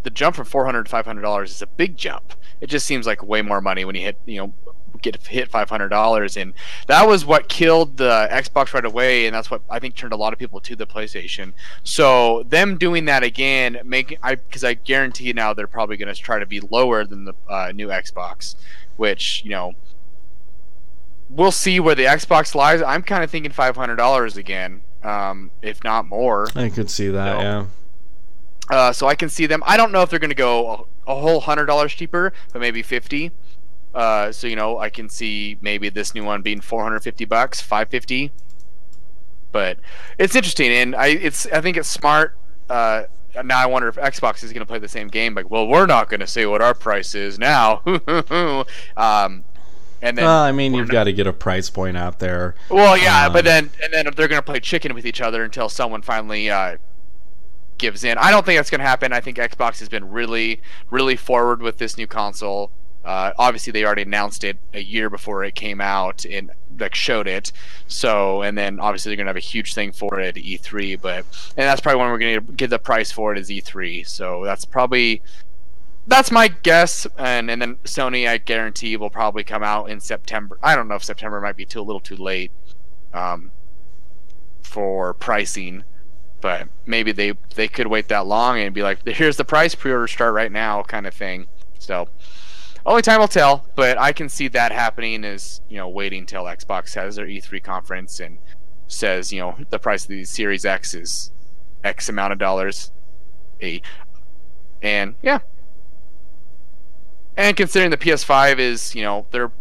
the 0.01 0.09
jump 0.09 0.35
from 0.35 0.45
400 0.45 0.83
to 0.83 0.89
500 0.89 1.21
dollars 1.21 1.51
is 1.51 1.61
a 1.61 1.67
big 1.67 1.97
jump. 1.97 2.33
It 2.59 2.67
just 2.67 2.85
seems 2.85 3.05
like 3.05 3.23
way 3.23 3.41
more 3.41 3.61
money 3.61 3.85
when 3.85 3.95
you 3.95 4.01
hit 4.01 4.19
you 4.25 4.39
know 4.39 4.53
get 5.01 5.25
hit 5.27 5.49
five 5.49 5.69
hundred 5.69 5.89
dollars, 5.89 6.37
and 6.37 6.53
that 6.87 7.07
was 7.07 7.25
what 7.25 7.49
killed 7.49 7.97
the 7.97 8.27
Xbox 8.31 8.73
right 8.73 8.85
away, 8.85 9.25
and 9.25 9.35
that's 9.35 9.49
what 9.49 9.61
I 9.69 9.79
think 9.79 9.95
turned 9.95 10.13
a 10.13 10.17
lot 10.17 10.33
of 10.33 10.39
people 10.39 10.59
to 10.61 10.75
the 10.75 10.85
PlayStation. 10.85 11.53
So 11.83 12.43
them 12.43 12.77
doing 12.77 13.05
that 13.05 13.23
again, 13.23 13.79
making 13.83 14.17
I 14.23 14.35
because 14.35 14.63
I 14.63 14.75
guarantee 14.75 15.33
now 15.33 15.53
they're 15.53 15.67
probably 15.67 15.97
going 15.97 16.13
to 16.13 16.19
try 16.19 16.39
to 16.39 16.45
be 16.45 16.59
lower 16.59 17.05
than 17.05 17.25
the 17.25 17.33
uh, 17.49 17.71
new 17.73 17.87
Xbox, 17.87 18.55
which 18.97 19.43
you 19.43 19.51
know 19.51 19.73
we'll 21.29 21.51
see 21.51 21.79
where 21.79 21.95
the 21.95 22.05
Xbox 22.05 22.55
lies. 22.55 22.81
I'm 22.81 23.01
kind 23.01 23.23
of 23.23 23.31
thinking 23.31 23.51
five 23.51 23.75
hundred 23.75 23.95
dollars 23.95 24.37
again, 24.37 24.81
um, 25.03 25.51
if 25.61 25.83
not 25.83 26.07
more. 26.07 26.47
I 26.55 26.69
could 26.69 26.89
see 26.89 27.07
that, 27.09 27.37
you 27.37 27.43
know? 27.43 27.49
yeah. 27.49 27.65
Uh, 28.69 28.93
so 28.93 29.07
I 29.07 29.15
can 29.15 29.29
see 29.29 29.45
them. 29.45 29.61
I 29.65 29.75
don't 29.75 29.91
know 29.91 30.01
if 30.03 30.09
they're 30.09 30.19
going 30.19 30.29
to 30.29 30.35
go 30.35 30.87
a, 31.07 31.11
a 31.11 31.15
whole 31.15 31.41
hundred 31.41 31.65
dollars 31.65 31.93
cheaper, 31.93 32.31
but 32.51 32.59
maybe 32.59 32.81
fifty. 32.81 33.31
Uh, 33.93 34.31
so 34.31 34.47
you 34.47 34.55
know, 34.55 34.77
I 34.79 34.89
can 34.89 35.09
see 35.09 35.57
maybe 35.61 35.89
this 35.89 36.15
new 36.15 36.23
one 36.23 36.41
being 36.41 36.61
450 36.61 37.25
bucks, 37.25 37.61
550. 37.61 38.31
But 39.51 39.77
it's 40.17 40.35
interesting, 40.35 40.71
and 40.71 40.95
I 40.95 41.07
it's 41.07 41.45
I 41.47 41.61
think 41.61 41.77
it's 41.77 41.87
smart. 41.87 42.35
Uh, 42.69 43.03
now 43.43 43.59
I 43.59 43.65
wonder 43.65 43.87
if 43.87 43.95
Xbox 43.95 44.43
is 44.43 44.51
going 44.51 44.61
to 44.61 44.65
play 44.65 44.79
the 44.79 44.87
same 44.87 45.07
game. 45.07 45.35
Like, 45.35 45.49
well, 45.49 45.67
we're 45.67 45.85
not 45.85 46.09
going 46.09 46.19
to 46.19 46.27
say 46.27 46.45
what 46.45 46.61
our 46.61 46.73
price 46.73 47.15
is 47.15 47.37
now. 47.39 47.81
um, 48.97 49.43
and 50.01 50.17
then, 50.17 50.25
well, 50.25 50.43
I 50.43 50.51
mean, 50.51 50.73
you've 50.73 50.89
got 50.89 51.05
to 51.05 51.13
get 51.13 51.27
a 51.27 51.33
price 51.33 51.69
point 51.69 51.97
out 51.97 52.19
there. 52.19 52.55
Well, 52.69 52.97
yeah, 52.97 53.27
um, 53.27 53.33
but 53.33 53.45
then 53.45 53.69
and 53.81 53.93
then 53.93 54.05
they're 54.15 54.27
going 54.27 54.41
to 54.41 54.45
play 54.45 54.59
chicken 54.59 54.93
with 54.93 55.05
each 55.05 55.21
other 55.21 55.43
until 55.43 55.69
someone 55.69 56.01
finally 56.01 56.49
uh, 56.49 56.77
gives 57.77 58.03
in. 58.03 58.17
I 58.17 58.31
don't 58.31 58.45
think 58.45 58.57
that's 58.57 58.69
going 58.69 58.79
to 58.79 58.87
happen. 58.87 59.13
I 59.13 59.21
think 59.21 59.37
Xbox 59.37 59.79
has 59.79 59.89
been 59.89 60.09
really, 60.09 60.61
really 60.89 61.15
forward 61.15 61.61
with 61.61 61.77
this 61.77 61.97
new 61.97 62.07
console. 62.07 62.71
Uh, 63.03 63.31
obviously, 63.37 63.71
they 63.71 63.83
already 63.83 64.03
announced 64.03 64.43
it 64.43 64.57
a 64.73 64.81
year 64.81 65.09
before 65.09 65.43
it 65.43 65.55
came 65.55 65.81
out 65.81 66.25
and 66.25 66.51
like 66.79 66.95
showed 66.95 67.27
it. 67.27 67.51
So, 67.87 68.41
and 68.41 68.57
then 68.57 68.79
obviously 68.79 69.09
they're 69.09 69.17
gonna 69.17 69.29
have 69.29 69.35
a 69.37 69.41
huge 69.41 69.73
thing 69.73 69.91
for 69.91 70.19
it 70.19 70.37
at 70.37 70.43
E3. 70.43 71.01
But 71.01 71.25
and 71.57 71.67
that's 71.67 71.81
probably 71.81 72.01
when 72.01 72.11
we're 72.11 72.17
gonna 72.17 72.41
get 72.53 72.69
the 72.69 72.79
price 72.79 73.11
for 73.11 73.33
it 73.33 73.39
is 73.39 73.49
E3. 73.49 74.07
So 74.07 74.43
that's 74.45 74.65
probably 74.65 75.21
that's 76.07 76.31
my 76.31 76.47
guess. 76.47 77.05
And 77.17 77.51
and 77.51 77.61
then 77.61 77.75
Sony, 77.83 78.27
I 78.27 78.37
guarantee, 78.37 78.95
will 78.97 79.09
probably 79.09 79.43
come 79.43 79.63
out 79.63 79.89
in 79.89 79.99
September. 79.99 80.57
I 80.63 80.75
don't 80.75 80.87
know 80.87 80.95
if 80.95 81.03
September 81.03 81.41
might 81.41 81.57
be 81.57 81.65
too 81.65 81.81
a 81.81 81.83
little 81.83 81.99
too 82.01 82.17
late 82.17 82.51
um, 83.13 83.51
for 84.61 85.13
pricing. 85.13 85.83
But 86.41 86.67
maybe 86.85 87.13
they 87.13 87.33
they 87.55 87.67
could 87.67 87.87
wait 87.87 88.09
that 88.09 88.27
long 88.27 88.59
and 88.59 88.73
be 88.73 88.83
like, 88.83 89.05
here's 89.07 89.37
the 89.37 89.45
price, 89.45 89.75
pre-order 89.75 90.07
start 90.07 90.33
right 90.33 90.51
now, 90.51 90.83
kind 90.83 91.07
of 91.07 91.13
thing. 91.13 91.47
So 91.79 92.09
only 92.85 93.01
time 93.01 93.19
will 93.19 93.27
tell, 93.27 93.65
but 93.75 93.97
I 93.97 94.11
can 94.11 94.27
see 94.27 94.47
that 94.49 94.71
happening 94.71 95.23
is, 95.23 95.61
you 95.69 95.77
know, 95.77 95.87
waiting 95.87 96.25
till 96.25 96.43
Xbox 96.43 96.93
has 96.95 97.15
their 97.15 97.25
E3 97.25 97.63
conference 97.63 98.19
and 98.19 98.39
says, 98.87 99.31
you 99.31 99.39
know, 99.39 99.55
the 99.69 99.79
price 99.79 100.03
of 100.03 100.09
the 100.09 100.25
Series 100.25 100.65
X 100.65 100.93
is 100.93 101.31
X 101.83 102.09
amount 102.09 102.33
of 102.33 102.39
dollars. 102.39 102.91
A 103.61 103.81
and 104.81 105.15
yeah. 105.21 105.39
And 107.37 107.55
considering 107.55 107.91
the 107.91 107.97
PS5 107.97 108.59
is, 108.59 108.93
you 108.93 109.01
know, 109.01 109.25
they're 109.31 109.51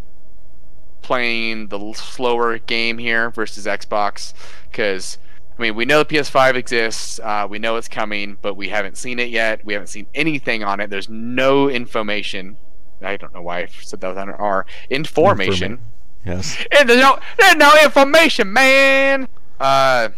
playing 1.00 1.68
the 1.68 1.92
slower 1.94 2.58
game 2.58 2.98
here 2.98 3.30
versus 3.30 3.66
Xbox 3.66 4.34
because 4.70 5.18
I 5.56 5.62
mean, 5.62 5.76
we 5.76 5.84
know 5.84 6.00
the 6.00 6.06
PS5 6.06 6.54
exists. 6.54 7.20
Uh, 7.20 7.46
we 7.48 7.58
know 7.58 7.76
it's 7.76 7.88
coming, 7.88 8.36
but 8.42 8.54
we 8.54 8.68
haven't 8.68 8.96
seen 8.96 9.18
it 9.18 9.28
yet. 9.28 9.64
We 9.64 9.74
haven't 9.74 9.88
seen 9.88 10.06
anything 10.14 10.64
on 10.64 10.80
it. 10.80 10.90
There's 10.90 11.08
no 11.08 11.68
information 11.68 12.56
I 13.04 13.16
don't 13.16 13.32
know 13.34 13.42
why 13.42 13.60
I 13.60 13.66
said 13.66 14.00
that 14.00 14.08
without 14.08 14.28
an 14.28 14.34
R. 14.34 14.66
Information. 14.90 15.80
Yes. 16.24 16.56
And 16.70 16.88
there's 16.88 17.00
no 17.00 17.18
there's 17.38 17.56
no 17.56 17.74
information, 17.82 18.52
man. 18.52 19.28
Uh. 19.58 20.10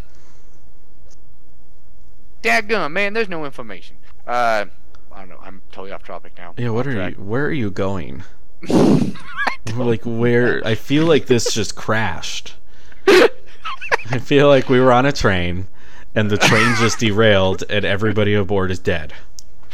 Dadgum, 2.43 2.93
man. 2.93 3.15
There's 3.15 3.29
no 3.29 3.45
information. 3.45 3.97
Uh. 4.27 4.67
I 5.13 5.21
don't 5.21 5.29
know. 5.29 5.39
I'm 5.41 5.63
totally 5.71 5.93
off 5.93 6.03
topic 6.03 6.33
now. 6.37 6.55
Yeah. 6.59 6.71
What 6.71 6.87
are 6.87 6.93
track. 6.93 7.17
you? 7.17 7.23
Where 7.23 7.47
are 7.47 7.53
you 7.53 7.71
going? 7.71 8.25
like 9.75 10.03
where? 10.05 10.67
I 10.67 10.75
feel 10.75 11.07
like 11.07 11.27
this 11.27 11.55
just 11.55 11.77
crashed. 11.77 12.55
I 13.07 14.19
feel 14.19 14.49
like 14.49 14.69
we 14.69 14.81
were 14.81 14.93
on 14.93 15.07
a 15.07 15.13
train, 15.13 15.67
and 16.15 16.31
the 16.31 16.37
train 16.37 16.75
just 16.77 16.99
derailed, 16.99 17.65
and 17.71 17.85
everybody 17.85 18.35
aboard 18.35 18.71
is 18.71 18.79
dead. 18.79 19.13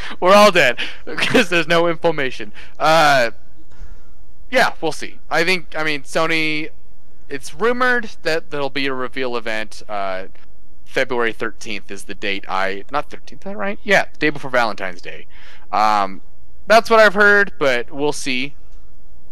We're 0.20 0.34
all 0.34 0.50
dead 0.50 0.78
because 1.04 1.48
there's 1.48 1.68
no 1.68 1.86
information. 1.88 2.52
Uh, 2.78 3.30
yeah, 4.50 4.74
we'll 4.80 4.92
see. 4.92 5.18
I 5.30 5.44
think. 5.44 5.76
I 5.76 5.84
mean, 5.84 6.02
Sony. 6.02 6.70
It's 7.28 7.54
rumored 7.54 8.10
that 8.22 8.50
there'll 8.50 8.70
be 8.70 8.88
a 8.88 8.92
reveal 8.92 9.36
event. 9.36 9.84
Uh, 9.88 10.26
February 10.90 11.32
13th 11.32 11.88
is 11.92 12.04
the 12.04 12.14
date. 12.16 12.44
I 12.48 12.84
not 12.90 13.08
13th, 13.08 13.32
is 13.32 13.38
that 13.40 13.56
right? 13.56 13.78
Yeah, 13.84 14.06
the 14.12 14.18
day 14.18 14.30
before 14.30 14.50
Valentine's 14.50 15.00
Day. 15.00 15.28
Um, 15.70 16.22
that's 16.66 16.90
what 16.90 16.98
I've 16.98 17.14
heard, 17.14 17.52
but 17.58 17.92
we'll 17.92 18.12
see. 18.12 18.54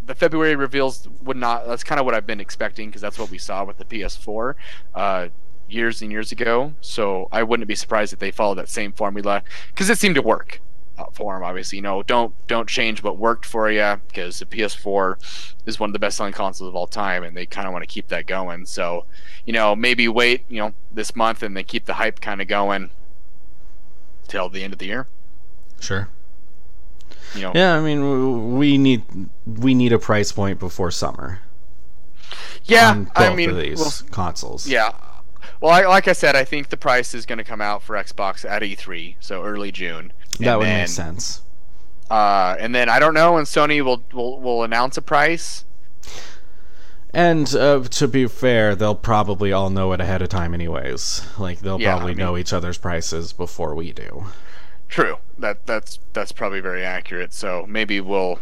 The 0.06 0.14
February 0.14 0.54
reveals 0.54 1.08
would 1.22 1.36
not. 1.36 1.66
That's 1.66 1.82
kind 1.82 1.98
of 1.98 2.06
what 2.06 2.14
I've 2.14 2.26
been 2.26 2.40
expecting 2.40 2.88
because 2.88 3.02
that's 3.02 3.18
what 3.18 3.30
we 3.30 3.38
saw 3.38 3.64
with 3.64 3.78
the 3.78 3.84
PS4. 3.84 4.54
Uh, 4.94 5.28
years 5.68 6.02
and 6.02 6.10
years 6.10 6.32
ago. 6.32 6.74
So 6.80 7.28
I 7.32 7.42
wouldn't 7.42 7.68
be 7.68 7.74
surprised 7.74 8.12
if 8.12 8.18
they 8.18 8.30
follow 8.30 8.54
that 8.54 8.68
same 8.68 8.92
formula 8.92 9.42
because 9.68 9.90
it 9.90 9.98
seemed 9.98 10.14
to 10.16 10.22
work 10.22 10.60
uh, 10.98 11.06
for 11.12 11.34
them. 11.34 11.42
Obviously, 11.42 11.76
you 11.76 11.82
know, 11.82 12.02
don't 12.02 12.34
don't 12.46 12.68
change 12.68 13.02
what 13.02 13.16
worked 13.16 13.46
for 13.46 13.70
you 13.70 14.00
because 14.08 14.38
the 14.38 14.46
PS4 14.46 15.54
is 15.66 15.78
one 15.78 15.90
of 15.90 15.92
the 15.92 15.98
best 15.98 16.16
selling 16.16 16.32
consoles 16.32 16.68
of 16.68 16.74
all 16.74 16.86
time, 16.86 17.22
and 17.22 17.36
they 17.36 17.46
kind 17.46 17.66
of 17.66 17.72
want 17.72 17.82
to 17.82 17.86
keep 17.86 18.08
that 18.08 18.26
going. 18.26 18.66
So, 18.66 19.06
you 19.46 19.52
know, 19.52 19.76
maybe 19.76 20.08
wait, 20.08 20.44
you 20.48 20.60
know, 20.60 20.72
this 20.92 21.14
month 21.14 21.42
and 21.42 21.56
they 21.56 21.64
keep 21.64 21.84
the 21.84 21.94
hype 21.94 22.20
kind 22.20 22.40
of 22.40 22.48
going 22.48 22.90
till 24.26 24.48
the 24.48 24.62
end 24.62 24.72
of 24.72 24.78
the 24.78 24.86
year. 24.86 25.06
Sure. 25.80 26.08
You 27.34 27.42
know, 27.42 27.52
yeah, 27.54 27.76
I 27.76 27.80
mean, 27.80 28.56
we 28.56 28.78
need 28.78 29.02
we 29.46 29.74
need 29.74 29.92
a 29.92 29.98
price 29.98 30.32
point 30.32 30.58
before 30.58 30.90
summer. 30.90 31.40
Yeah, 32.64 33.04
I 33.16 33.34
mean, 33.34 33.56
these 33.56 33.78
well, 33.80 34.10
consoles. 34.10 34.66
Yeah, 34.66 34.92
well, 35.60 35.72
I, 35.72 35.86
like 35.86 36.08
I 36.08 36.12
said, 36.12 36.36
I 36.36 36.44
think 36.44 36.68
the 36.68 36.76
price 36.76 37.14
is 37.14 37.26
going 37.26 37.38
to 37.38 37.44
come 37.44 37.60
out 37.60 37.82
for 37.82 37.96
Xbox 37.96 38.48
at 38.48 38.62
E3, 38.62 39.16
so 39.20 39.42
early 39.42 39.72
June. 39.72 40.12
That 40.38 40.48
and 40.48 40.58
would 40.58 40.66
then, 40.66 40.80
make 40.80 40.88
sense. 40.88 41.42
Uh, 42.10 42.56
and 42.58 42.74
then 42.74 42.88
I 42.88 42.98
don't 42.98 43.14
know 43.14 43.34
when 43.34 43.44
Sony 43.44 43.82
will 43.84 44.02
will, 44.12 44.40
will 44.40 44.62
announce 44.62 44.96
a 44.96 45.02
price. 45.02 45.64
And 47.12 47.54
uh, 47.54 47.82
to 47.82 48.08
be 48.08 48.26
fair, 48.26 48.74
they'll 48.74 48.94
probably 48.94 49.52
all 49.52 49.70
know 49.70 49.92
it 49.92 50.00
ahead 50.00 50.22
of 50.22 50.28
time, 50.28 50.54
anyways. 50.54 51.26
Like 51.38 51.60
they'll 51.60 51.80
yeah, 51.80 51.92
probably 51.92 52.12
I 52.12 52.14
mean, 52.14 52.26
know 52.26 52.36
each 52.36 52.52
other's 52.52 52.78
prices 52.78 53.32
before 53.32 53.74
we 53.74 53.92
do. 53.92 54.26
True. 54.88 55.16
That 55.38 55.66
that's 55.66 55.98
that's 56.12 56.32
probably 56.32 56.60
very 56.60 56.84
accurate. 56.84 57.32
So 57.32 57.66
maybe 57.68 58.00
we'll. 58.00 58.40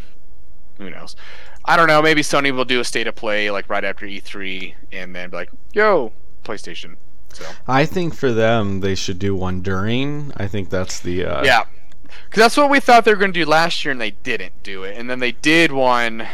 Who 0.79 0.91
knows? 0.91 1.17
I 1.65 1.77
don't 1.77 1.89
know. 1.89 2.03
Maybe 2.03 2.21
Sony 2.21 2.55
will 2.55 2.67
do 2.67 2.81
a 2.81 2.85
state 2.85 3.07
of 3.07 3.15
play 3.15 3.51
like 3.51 3.69
right 3.71 3.85
after 3.85 4.07
E3, 4.07 4.75
and 4.93 5.15
then 5.15 5.31
be 5.31 5.37
like, 5.37 5.51
"Yo, 5.73 6.13
PlayStation." 6.45 6.97
So 7.37 7.45
I 7.69 7.85
think 7.85 8.15
for 8.15 8.33
them, 8.33 8.81
they 8.81 8.95
should 8.95 9.19
do 9.19 9.35
one 9.35 9.61
during. 9.61 10.33
I 10.37 10.47
think 10.47 10.71
that's 10.71 11.01
the 11.01 11.27
uh... 11.27 11.45
yeah, 11.45 11.65
because 12.03 12.41
that's 12.41 12.57
what 12.57 12.71
we 12.71 12.81
thought 12.81 13.05
they 13.05 13.13
were 13.13 13.19
going 13.19 13.35
to 13.35 13.45
do 13.45 13.49
last 13.49 13.85
year, 13.85 13.93
and 13.93 14.01
they 14.01 14.13
didn't 14.13 14.63
do 14.63 14.85
it. 14.85 14.97
And 14.97 15.11
then 15.11 15.19
they 15.19 15.33
did 15.33 15.71
one. 15.71 16.27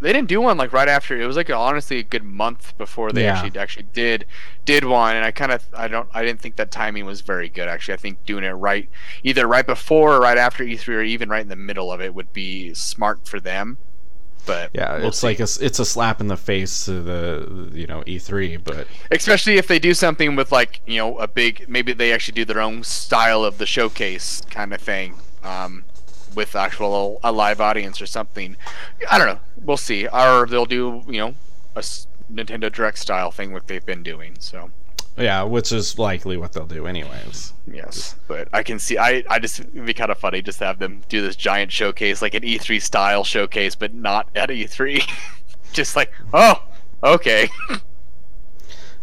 They 0.00 0.12
didn't 0.12 0.28
do 0.28 0.42
one 0.42 0.58
like 0.58 0.74
right 0.74 0.88
after. 0.88 1.18
It 1.18 1.26
was 1.26 1.36
like 1.36 1.48
honestly 1.48 1.98
a 1.98 2.02
good 2.02 2.24
month 2.24 2.76
before 2.76 3.12
they 3.12 3.24
yeah. 3.24 3.34
actually 3.34 3.58
actually 3.58 3.86
did 3.94 4.26
did 4.66 4.84
one. 4.84 5.16
And 5.16 5.24
I 5.24 5.30
kind 5.30 5.52
of 5.52 5.66
I 5.72 5.88
don't 5.88 6.08
I 6.12 6.22
didn't 6.22 6.40
think 6.40 6.56
that 6.56 6.70
timing 6.70 7.06
was 7.06 7.22
very 7.22 7.48
good. 7.48 7.66
Actually, 7.66 7.94
I 7.94 7.98
think 7.98 8.24
doing 8.26 8.44
it 8.44 8.50
right 8.50 8.90
either 9.22 9.46
right 9.46 9.66
before 9.66 10.16
or 10.16 10.20
right 10.20 10.38
after 10.38 10.64
E3 10.64 10.88
or 10.88 11.02
even 11.02 11.30
right 11.30 11.42
in 11.42 11.48
the 11.48 11.56
middle 11.56 11.90
of 11.90 12.02
it 12.02 12.14
would 12.14 12.34
be 12.34 12.74
smart 12.74 13.26
for 13.26 13.40
them. 13.40 13.78
But 14.46 14.70
Yeah, 14.72 14.98
we'll 14.98 15.08
it's 15.08 15.18
see. 15.18 15.26
like 15.28 15.40
a 15.40 15.46
it's 15.60 15.78
a 15.78 15.84
slap 15.84 16.20
in 16.20 16.28
the 16.28 16.36
face 16.36 16.84
to 16.86 17.00
the 17.02 17.70
you 17.72 17.86
know 17.86 18.02
E3, 18.02 18.62
but 18.64 18.86
especially 19.10 19.58
if 19.58 19.66
they 19.68 19.78
do 19.78 19.94
something 19.94 20.36
with 20.36 20.50
like 20.52 20.80
you 20.86 20.98
know 20.98 21.18
a 21.18 21.28
big 21.28 21.66
maybe 21.68 21.92
they 21.92 22.12
actually 22.12 22.34
do 22.34 22.44
their 22.44 22.60
own 22.60 22.82
style 22.82 23.44
of 23.44 23.58
the 23.58 23.66
showcase 23.66 24.42
kind 24.50 24.72
of 24.72 24.80
thing 24.80 25.16
um, 25.42 25.84
with 26.34 26.56
actual 26.56 27.20
a 27.22 27.32
live 27.32 27.60
audience 27.60 28.00
or 28.00 28.06
something. 28.06 28.56
I 29.10 29.18
don't 29.18 29.26
know. 29.28 29.40
We'll 29.62 29.76
see. 29.76 30.06
Or 30.08 30.46
they'll 30.46 30.66
do 30.66 31.02
you 31.08 31.18
know 31.18 31.34
a 31.76 31.80
nintendo 32.32 32.70
direct 32.72 32.98
style 32.98 33.30
thing 33.30 33.52
like 33.52 33.66
they've 33.66 33.84
been 33.84 34.02
doing 34.04 34.36
so 34.38 34.70
yeah, 35.18 35.42
which 35.42 35.70
is 35.72 35.98
likely 35.98 36.36
what 36.36 36.52
they'll 36.52 36.66
do 36.66 36.86
anyways. 36.86 37.52
yes 37.66 38.16
but 38.28 38.48
i 38.52 38.62
can 38.62 38.78
see 38.78 38.96
i 38.98 39.22
i 39.28 39.38
just 39.38 39.60
it'd 39.60 39.84
be 39.86 39.92
kind 39.94 40.10
of 40.10 40.18
funny 40.18 40.40
just 40.42 40.58
to 40.58 40.64
have 40.64 40.78
them 40.78 41.02
do 41.08 41.20
this 41.20 41.36
giant 41.36 41.70
showcase 41.70 42.22
like 42.22 42.34
an 42.34 42.42
e3 42.42 42.80
style 42.82 43.22
showcase 43.24 43.74
but 43.74 43.92
not 43.94 44.28
at 44.34 44.48
e3 44.48 45.02
just 45.72 45.94
like 45.96 46.10
oh 46.32 46.62
okay 47.02 47.48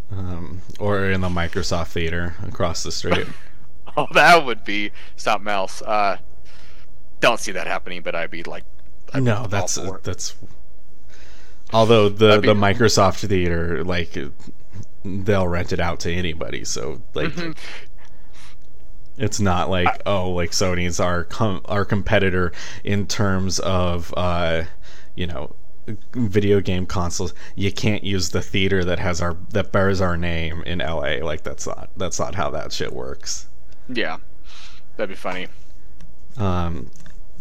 Um, 0.10 0.62
or 0.80 1.12
in 1.12 1.20
the 1.22 1.28
Microsoft 1.30 1.88
Theater 1.88 2.34
across 2.48 2.84
the 2.84 2.92
street. 2.92 3.28
Oh, 3.98 4.06
that 4.14 4.46
would 4.46 4.64
be 4.64 4.92
something 5.16 5.48
else. 5.48 5.82
Uh, 5.82 6.18
don't 7.20 7.40
see 7.40 7.52
that 7.54 7.66
happening, 7.66 8.04
but 8.04 8.14
I'd 8.14 8.30
be 8.30 8.44
like, 8.44 8.64
I'd 9.12 9.24
no, 9.24 9.38
all 9.38 9.48
that's 9.48 9.74
that's. 10.04 10.36
Although 11.74 12.08
the 12.10 12.40
be- 12.40 12.48
the 12.48 12.54
Microsoft 12.54 13.28
Theater, 13.28 13.84
like, 13.84 14.16
they'll 15.26 15.48
rent 15.48 15.72
it 15.74 15.80
out 15.80 16.00
to 16.02 16.12
anybody, 16.14 16.64
so 16.66 17.02
like, 17.14 17.30
Mhm. 17.34 17.58
it's 19.18 19.40
not 19.40 19.70
like 19.70 20.02
oh, 20.06 20.30
like 20.32 20.52
Sony's 20.52 21.00
our 21.00 21.24
com- 21.24 21.62
our 21.66 21.86
competitor 21.86 22.52
in 22.84 23.08
terms 23.08 23.60
of 23.60 24.14
uh, 24.16 24.64
you 25.16 25.26
know, 25.28 25.56
video 26.14 26.60
game 26.62 26.86
consoles. 26.86 27.34
You 27.56 27.72
can't 27.72 28.04
use 28.04 28.30
the 28.30 28.42
theater 28.42 28.84
that 28.84 29.00
has 29.00 29.22
our 29.22 29.36
that 29.52 29.72
bears 29.72 30.02
our 30.02 30.18
name 30.18 30.62
in 30.64 30.80
LA. 30.80 31.20
Like 31.24 31.44
that's 31.44 31.66
not 31.66 31.90
that's 31.98 32.20
not 32.20 32.36
how 32.36 32.50
that 32.52 32.72
shit 32.72 32.94
works. 32.94 33.48
yeah, 33.90 34.18
that'd 34.98 35.10
be 35.10 35.16
funny. 35.16 35.48
Um, 36.38 36.92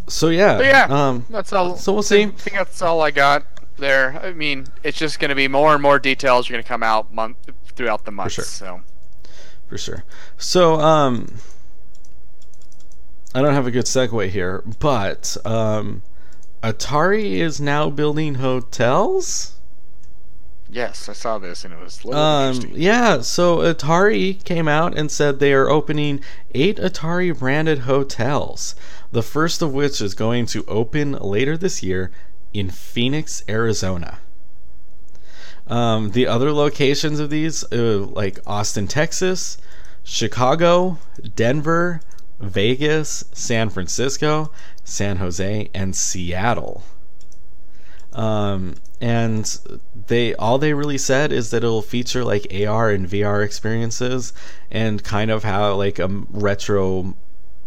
so 0.06 0.28
yeah, 0.28 0.56
But 0.56 0.64
yeah, 0.66 0.86
Um, 0.88 1.26
That's 1.28 1.52
all. 1.52 1.76
So 1.76 1.92
we'll 1.92 2.02
see. 2.02 2.22
I 2.22 2.26
think 2.30 2.56
that's 2.56 2.80
all 2.80 3.02
I 3.02 3.10
got 3.10 3.44
there. 3.76 4.18
I 4.22 4.32
mean, 4.32 4.66
it's 4.82 4.98
just 4.98 5.20
going 5.20 5.28
to 5.30 5.34
be 5.34 5.48
more 5.48 5.72
and 5.74 5.82
more 5.82 5.98
details 5.98 6.48
are 6.48 6.52
going 6.52 6.62
to 6.62 6.68
come 6.68 6.82
out 6.82 7.12
month 7.12 7.36
throughout 7.74 8.04
the 8.04 8.10
month. 8.10 8.32
sure. 8.32 8.44
So 8.44 8.80
for 9.68 9.78
sure. 9.78 10.04
So, 10.36 10.80
um, 10.80 11.34
I 13.34 13.42
don't 13.42 13.54
have 13.54 13.66
a 13.66 13.70
good 13.70 13.84
segue 13.84 14.28
here, 14.30 14.62
but 14.78 15.36
um, 15.44 16.02
Atari 16.62 17.34
is 17.34 17.60
now 17.60 17.90
building 17.90 18.36
hotels. 18.36 19.56
yes, 20.70 21.08
I 21.08 21.12
saw 21.12 21.38
this 21.38 21.64
and 21.64 21.74
it 21.74 21.80
was 21.80 22.02
a 22.02 22.06
little 22.06 22.22
Um, 22.22 22.70
yeah, 22.72 23.20
so 23.20 23.58
Atari 23.58 24.42
came 24.44 24.68
out 24.68 24.96
and 24.96 25.10
said 25.10 25.38
they 25.38 25.52
are 25.52 25.68
opening 25.68 26.20
eight 26.54 26.78
Atari 26.78 27.38
branded 27.38 27.80
hotels. 27.80 28.74
The 29.12 29.22
first 29.22 29.60
of 29.60 29.74
which 29.74 30.00
is 30.00 30.14
going 30.14 30.46
to 30.46 30.64
open 30.66 31.12
later 31.12 31.56
this 31.58 31.82
year 31.82 32.10
in 32.52 32.70
Phoenix, 32.70 33.42
Arizona. 33.48 34.18
Um, 35.66 36.12
the 36.12 36.26
other 36.26 36.52
locations 36.52 37.18
of 37.18 37.30
these, 37.30 37.64
uh, 37.72 38.06
like 38.08 38.38
Austin, 38.46 38.86
Texas, 38.86 39.58
Chicago, 40.04 40.98
Denver, 41.34 42.00
Vegas, 42.38 43.24
San 43.32 43.70
Francisco, 43.70 44.52
San 44.84 45.16
Jose, 45.16 45.68
and 45.74 45.96
Seattle. 45.96 46.84
Um, 48.12 48.76
and 49.00 49.58
they 50.06 50.34
all 50.36 50.58
they 50.58 50.72
really 50.72 50.96
said 50.96 51.32
is 51.32 51.50
that 51.50 51.58
it'll 51.58 51.82
feature 51.82 52.24
like 52.24 52.46
AR 52.50 52.90
and 52.90 53.06
VR 53.06 53.44
experiences 53.44 54.32
and 54.70 55.04
kind 55.04 55.30
of 55.30 55.44
how 55.44 55.74
like 55.74 55.98
a 55.98 56.08
retro 56.30 57.14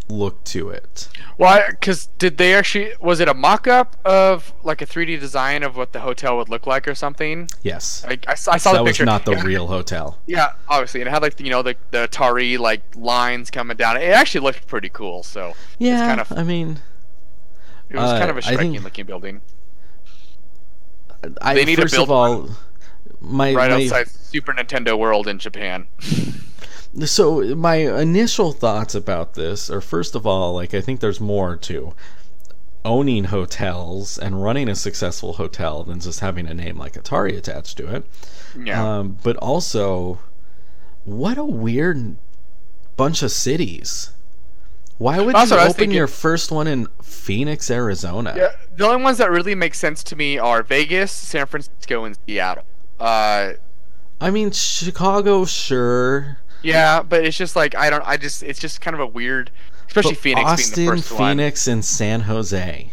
look 0.09 0.43
to 0.45 0.69
it. 0.69 1.07
Why? 1.37 1.67
Because 1.69 2.07
did 2.17 2.37
they 2.37 2.53
actually? 2.53 2.91
Was 2.99 3.19
it 3.19 3.27
a 3.27 3.33
mock-up 3.33 3.95
of 4.05 4.51
like 4.63 4.81
a 4.81 4.85
3D 4.85 5.19
design 5.19 5.63
of 5.63 5.77
what 5.77 5.93
the 5.93 5.99
hotel 6.01 6.37
would 6.37 6.49
look 6.49 6.65
like 6.67 6.87
or 6.87 6.95
something? 6.95 7.47
Yes. 7.63 8.03
I, 8.07 8.17
I, 8.27 8.33
saw- 8.35 8.51
I 8.53 8.57
saw 8.57 8.71
that 8.73 8.79
the 8.79 8.83
was 8.85 8.99
not 9.01 9.25
the 9.25 9.33
It- 9.33 9.43
real 9.43 9.67
hotel. 9.67 10.17
Yeah, 10.25 10.53
obviously, 10.67 11.01
and 11.01 11.07
it 11.07 11.11
had 11.11 11.21
like 11.21 11.39
you 11.39 11.49
know 11.49 11.61
the 11.61 11.75
the 11.91 12.07
Atari 12.07 12.57
like 12.59 12.81
lines 12.95 13.49
coming 13.51 13.77
down. 13.77 13.97
It 13.97 14.05
actually 14.11 14.41
looked 14.41 14.67
pretty 14.67 14.89
cool. 14.89 15.23
So 15.23 15.53
Yeah, 15.77 16.07
kind 16.07 16.19
of- 16.21 16.31
I 16.37 16.43
mean, 16.43 16.79
it 17.89 17.95
was 17.95 18.11
Uh, 18.11 18.19
kind 18.19 18.31
of 18.31 18.37
a 18.37 18.41
think- 18.41 18.53
striking 18.59 18.81
looking 18.81 19.05
building 19.05 19.41
I 21.41 21.53
They 21.53 21.65
need 21.65 21.75
to 21.77 21.85
build 21.89 22.03
of 22.09 22.11
all, 22.11 22.49
my 23.19 23.53
right 23.53 23.69
my, 23.69 23.83
outside 23.83 24.07
Super 24.09 24.53
Nintendo 24.53 24.97
World 24.97 25.27
in 25.27 25.37
Japan. 25.39 25.87
so 27.05 27.55
my 27.55 27.75
initial 27.75 28.51
thoughts 28.51 28.95
about 28.95 29.35
this 29.35 29.69
are 29.69 29.81
first 29.81 30.15
of 30.15 30.25
all 30.25 30.53
like 30.53 30.73
i 30.73 30.81
think 30.81 30.99
there's 30.99 31.19
more 31.21 31.55
to 31.55 31.93
owning 32.85 33.25
hotels 33.25 34.17
and 34.17 34.41
running 34.43 34.67
a 34.69 34.75
successful 34.75 35.33
hotel 35.33 35.83
than 35.83 35.99
just 35.99 36.21
having 36.21 36.47
a 36.47 36.53
name 36.53 36.77
like 36.77 36.93
atari 36.93 37.37
attached 37.37 37.77
to 37.77 37.93
it 37.93 38.05
Yeah, 38.57 38.97
um, 38.99 39.17
but 39.23 39.35
also 39.37 40.19
what 41.03 41.37
a 41.37 41.43
weird 41.45 42.15
bunch 42.97 43.21
of 43.21 43.31
cities 43.31 44.11
why 44.97 45.19
would 45.21 45.33
That's 45.35 45.49
you 45.51 45.55
what 45.55 45.61
I 45.61 45.65
was 45.65 45.73
open 45.73 45.79
thinking. 45.79 45.97
your 45.97 46.07
first 46.07 46.51
one 46.51 46.67
in 46.67 46.87
phoenix 47.03 47.69
arizona 47.69 48.33
yeah. 48.35 48.51
The 48.75 48.85
only 48.87 49.03
ones 49.03 49.17
that 49.17 49.29
really 49.29 49.55
make 49.55 49.75
sense 49.75 50.03
to 50.05 50.15
me 50.15 50.37
are 50.37 50.63
Vegas, 50.63 51.11
San 51.11 51.45
Francisco, 51.47 52.05
and 52.05 52.17
Seattle. 52.25 52.63
Uh, 52.99 53.53
i 54.21 54.29
mean 54.31 54.51
chicago 54.51 55.45
sure 55.45 56.39
yeah, 56.61 57.01
but 57.01 57.25
it's 57.25 57.37
just 57.37 57.55
like 57.55 57.75
I 57.75 57.89
don't. 57.89 58.03
I 58.05 58.17
just 58.17 58.43
it's 58.43 58.59
just 58.59 58.81
kind 58.81 58.93
of 58.93 58.99
a 58.99 59.07
weird, 59.07 59.51
especially 59.87 60.11
but 60.13 60.19
Phoenix 60.21 60.49
austin 60.49 60.75
being 60.75 60.89
the 60.89 60.95
first 60.97 61.11
one. 61.11 61.37
phoenix 61.37 61.67
and 61.67 61.83
san 61.85 62.21
jose 62.21 62.91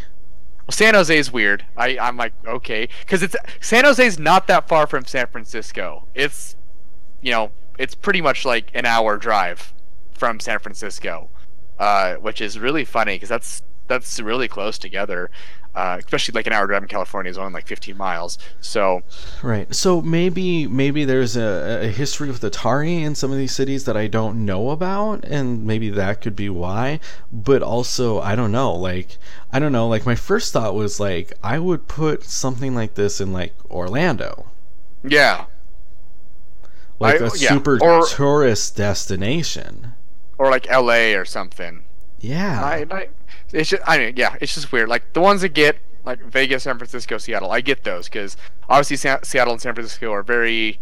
Well, 0.67 0.73
San 0.73 0.95
Jose 0.95 1.17
is 1.17 1.33
weird. 1.33 1.65
I 1.77 1.99
I'm 1.99 2.17
like 2.17 2.33
okay, 2.47 2.89
because 3.01 3.23
it's 3.23 3.37
San 3.61 3.85
Jose 3.85 4.05
is 4.05 4.19
not 4.19 4.47
that 4.49 4.69
far 4.69 4.87
from 4.87 5.05
San 5.05 5.27
Francisco. 5.29 6.09
It's, 6.15 6.57
you 7.21 7.31
know, 7.31 7.53
it's 7.79 7.95
pretty 7.95 8.21
much 8.21 8.45
like 8.45 8.71
an 8.75 8.85
hour 8.87 9.17
drive 9.17 9.73
from 10.13 10.41
San 10.41 10.59
Francisco, 10.59 11.29
uh, 11.79 12.15
which 12.15 12.41
is 12.41 12.59
really 12.59 12.85
funny 12.85 13.15
because 13.15 13.29
that's 13.29 13.63
that's 13.87 14.19
really 14.21 14.49
close 14.49 14.79
together. 14.79 15.31
Uh, 15.77 15.97
especially 15.99 16.33
like 16.33 16.47
an 16.47 16.55
hour 16.55 16.67
drive 16.67 16.83
in 16.83 16.89
California 16.89 17.29
is 17.31 17.37
only 17.37 17.53
like 17.53 17.67
15 17.67 17.97
miles. 17.99 18.39
So 18.63 19.03
Right. 19.43 19.73
So 19.75 20.01
maybe 20.01 20.67
maybe 20.67 21.05
there's 21.05 21.37
a, 21.37 21.81
a 21.85 21.89
history 21.89 22.29
with 22.29 22.41
Atari 22.41 23.03
in 23.03 23.15
some 23.15 23.31
of 23.31 23.37
these 23.37 23.55
cities 23.55 23.85
that 23.85 23.95
I 23.97 24.07
don't 24.07 24.47
know 24.47 24.71
about, 24.71 25.23
and 25.27 25.67
maybe 25.67 25.91
that 25.91 26.23
could 26.23 26.35
be 26.35 26.49
why. 26.49 26.99
But 27.31 27.63
also, 27.63 28.19
I 28.21 28.35
don't 28.35 28.53
know. 28.53 28.73
Like, 28.75 29.19
I 29.53 29.59
don't 29.59 29.73
know. 29.73 29.87
Like, 29.87 30.07
my 30.07 30.15
first 30.15 30.53
thought 30.55 30.75
was 30.75 30.99
like, 30.99 31.35
I 31.43 31.59
would 31.59 31.87
put 31.89 32.25
something 32.25 32.75
like 32.75 32.95
this 32.95 33.21
in 33.21 33.35
like 33.35 33.53
Orlando, 33.71 34.47
yeah, 35.05 35.45
like 36.99 37.21
I- 37.21 37.27
a 37.27 37.31
yeah, 37.37 37.49
super 37.51 37.79
or- 37.83 38.07
tourist 38.07 38.77
destination. 38.77 39.93
or 40.39 40.51
like 40.51 40.67
L.A. 40.71 41.15
or 41.15 41.25
something. 41.25 41.85
Yeah. 42.19 42.65
I, 42.65 42.87
I, 42.91 43.09
it's 43.53 43.71
just, 43.71 43.83
I 43.87 43.99
mean, 43.99 44.15
yeah, 44.17 44.37
it's 44.41 44.55
just 44.55 44.73
weird. 44.73 44.89
Like 44.89 45.13
the 45.13 45.21
ones 45.21 45.41
that 45.43 45.51
get 45.51 45.79
like 46.05 46.23
Vegas, 46.25 46.63
San 46.65 46.79
Francisco, 46.79 47.19
Seattle, 47.19 47.51
I 47.51 47.61
get 47.61 47.85
those 47.85 48.09
because 48.09 48.37
obviously 48.69 48.97
Sa- 48.97 49.21
Seattle 49.23 49.53
and 49.53 49.61
San 49.61 49.75
Francisco 49.75 50.13
are 50.13 50.23
very 50.23 50.79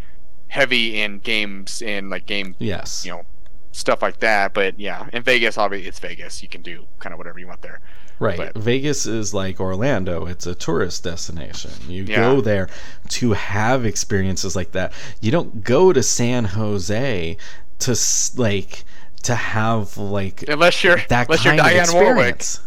heavy 0.47 1.01
in 1.01 1.19
games 1.19 1.81
and 1.81 2.09
like 2.09 2.25
game, 2.25 2.55
yes. 2.59 3.05
you 3.05 3.11
know, 3.11 3.23
stuff 3.71 4.01
like 4.01 4.19
that. 4.19 4.53
But 4.53 4.79
yeah, 4.79 5.07
in 5.13 5.23
Vegas, 5.23 5.57
obviously 5.57 5.87
it's 5.87 5.99
Vegas. 5.99 6.41
You 6.43 6.49
can 6.49 6.61
do 6.61 6.85
kind 6.99 7.13
of 7.13 7.17
whatever 7.17 7.39
you 7.39 7.47
want 7.47 7.61
there. 7.61 7.81
Right. 8.19 8.37
But- 8.37 8.55
Vegas 8.55 9.05
is 9.05 9.33
like 9.33 9.59
Orlando. 9.59 10.25
It's 10.25 10.45
a 10.45 10.55
tourist 10.55 11.03
destination. 11.03 11.71
You 11.89 12.03
Yeah. 12.03 12.17
go 12.17 12.41
there 12.41 12.69
to 13.09 13.33
have 13.33 13.85
experiences 13.85 14.55
like 14.55 14.71
that. 14.71 14.93
You 15.21 15.31
don't 15.31 15.63
go 15.63 15.91
to 15.91 16.01
San 16.03 16.45
Jose 16.45 17.37
to 17.79 17.95
like 18.37 18.85
to 19.25 19.35
have 19.35 19.97
like 19.97 20.43
Unless 20.47 20.83
you're 20.83 20.97
that 21.09 21.27
unless 21.27 21.43
you're 21.45 21.55
kind 21.55 21.77
of 21.79 21.87
Dionne 21.87 21.93
Warwick. 21.93 22.35
experience. 22.35 22.59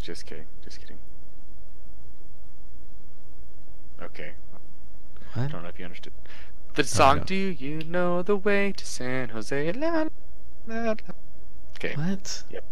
Just 0.00 0.26
kidding. 0.26 0.46
Just 0.64 0.80
kidding. 0.80 0.98
Okay. 4.02 4.32
I 5.36 5.46
don't 5.46 5.62
know 5.62 5.68
if 5.68 5.78
you 5.78 5.84
understood. 5.84 6.12
The 6.74 6.82
oh, 6.82 6.84
song 6.84 7.16
don't. 7.18 7.26
"Do 7.26 7.34
You 7.34 7.82
Know 7.84 8.22
the 8.22 8.36
Way 8.36 8.72
to 8.72 8.84
San 8.86 9.30
Jose?" 9.30 9.72
La, 9.72 10.06
la, 10.66 10.82
la. 10.82 10.94
Okay. 11.76 11.94
What? 11.96 12.44
Yep. 12.50 12.64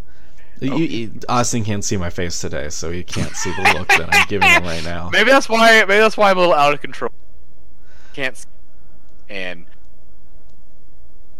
You, 0.61 0.74
you- 0.77 1.20
Austin 1.28 1.65
can't 1.65 1.85
see 1.85 1.97
my 1.97 2.11
face 2.11 2.39
today, 2.40 2.69
so 2.69 2.90
he 2.90 3.02
can't 3.02 3.35
see 3.35 3.51
the 3.55 3.74
look 3.78 3.89
that 3.89 4.12
I'm 4.15 4.27
giving 4.28 4.48
him 4.48 4.62
right 4.65 4.85
now. 4.85 5.09
Maybe 5.11 5.31
that's 5.31 5.48
why. 5.48 5.81
Maybe 5.86 6.01
that's 6.01 6.16
why 6.16 6.31
I'm 6.31 6.36
a 6.36 6.40
little 6.40 6.55
out 6.55 6.74
of 6.74 6.81
control. 6.82 7.12
Can't. 8.12 8.35
s- 8.36 8.47
And 9.28 9.66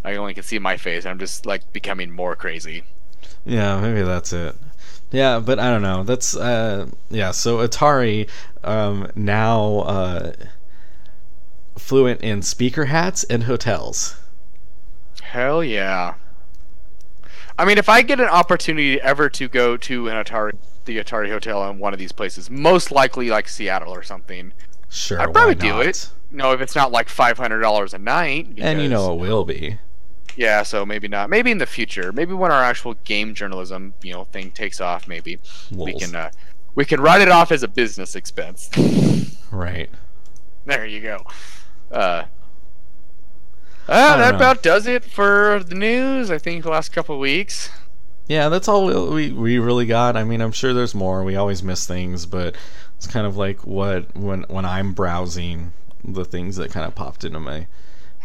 I 0.05 0.16
only 0.16 0.35
can 0.35 0.43
see 0.43 0.59
my 0.59 0.77
face. 0.77 1.05
I'm 1.06 1.18
just 1.18 1.47
like 1.47 1.72
becoming 1.72 2.10
more 2.10 2.36
crazy. 2.36 2.85
Yeah, 3.44 3.81
maybe 3.81 4.02
that's 4.02 4.32
it. 4.32 4.56
Yeah, 5.10 5.40
but 5.40 5.59
I 5.59 5.70
don't 5.70 5.82
know. 5.82 6.02
That's 6.05 6.36
uh 6.36 6.89
yeah, 7.10 7.31
so 7.32 7.59
Atari 7.66 8.28
um 8.64 9.10
now 9.14 9.81
uh 9.81 10.32
fluent 11.77 12.20
in 12.20 12.43
speaker 12.43 12.86
hats 12.86 13.24
and 13.24 13.44
hotels. 13.44 14.16
Hell 15.22 15.62
yeah. 15.64 16.14
I 17.59 17.64
mean, 17.66 17.77
if 17.77 17.89
I 17.90 18.01
get 18.02 18.20
an 18.20 18.28
opportunity 18.28 19.01
ever 19.01 19.28
to 19.31 19.48
go 19.48 19.77
to 19.77 20.09
an 20.09 20.16
Atari, 20.16 20.56
the 20.86 20.97
Atari 20.98 21.28
Hotel 21.28 21.68
in 21.68 21.78
one 21.78 21.93
of 21.93 21.98
these 21.98 22.12
places, 22.12 22.48
most 22.48 22.90
likely 22.90 23.28
like 23.28 23.48
Seattle 23.48 23.93
or 23.93 24.02
something, 24.02 24.52
Sure. 24.90 25.20
I'd 25.20 25.32
probably 25.32 25.55
do 25.55 25.81
it. 25.81 26.10
No, 26.32 26.52
if 26.52 26.60
it's 26.60 26.74
not 26.74 26.90
like 26.90 27.09
five 27.09 27.39
hundred 27.39 27.60
dollars 27.60 27.94
a 27.94 27.98
night. 27.98 28.59
And 28.59 28.82
you 28.82 28.89
know 28.89 29.12
it 29.12 29.20
will 29.20 29.44
be. 29.44 29.78
Yeah, 30.40 30.62
so 30.62 30.86
maybe 30.86 31.06
not. 31.06 31.28
Maybe 31.28 31.50
in 31.50 31.58
the 31.58 31.66
future. 31.66 32.12
Maybe 32.12 32.32
when 32.32 32.50
our 32.50 32.64
actual 32.64 32.94
game 33.04 33.34
journalism, 33.34 33.92
you 34.02 34.14
know, 34.14 34.24
thing 34.24 34.50
takes 34.52 34.80
off, 34.80 35.06
maybe 35.06 35.38
we 35.70 35.92
can 35.92 36.16
uh, 36.16 36.30
we 36.74 36.86
can 36.86 36.98
write 36.98 37.20
it 37.20 37.28
off 37.28 37.52
as 37.52 37.62
a 37.62 37.68
business 37.68 38.16
expense. 38.16 38.70
Right. 39.52 39.90
there 40.64 40.86
you 40.86 41.00
go. 41.02 41.18
Uh, 41.90 42.24
uh, 43.86 44.16
that 44.16 44.30
know. 44.30 44.36
about 44.36 44.62
does 44.62 44.86
it 44.86 45.04
for 45.04 45.60
the 45.62 45.74
news. 45.74 46.30
I 46.30 46.38
think 46.38 46.62
the 46.62 46.70
last 46.70 46.90
couple 46.90 47.16
of 47.16 47.20
weeks. 47.20 47.68
Yeah, 48.26 48.48
that's 48.48 48.66
all 48.66 48.86
we, 48.86 49.28
we 49.28 49.32
we 49.32 49.58
really 49.58 49.84
got. 49.84 50.16
I 50.16 50.24
mean, 50.24 50.40
I'm 50.40 50.52
sure 50.52 50.72
there's 50.72 50.94
more. 50.94 51.22
We 51.22 51.36
always 51.36 51.62
miss 51.62 51.86
things, 51.86 52.24
but 52.24 52.56
it's 52.96 53.06
kind 53.06 53.26
of 53.26 53.36
like 53.36 53.66
what 53.66 54.16
when 54.16 54.44
when 54.44 54.64
I'm 54.64 54.94
browsing 54.94 55.72
the 56.02 56.24
things 56.24 56.56
that 56.56 56.70
kind 56.70 56.86
of 56.86 56.94
popped 56.94 57.24
into 57.24 57.40
my 57.40 57.66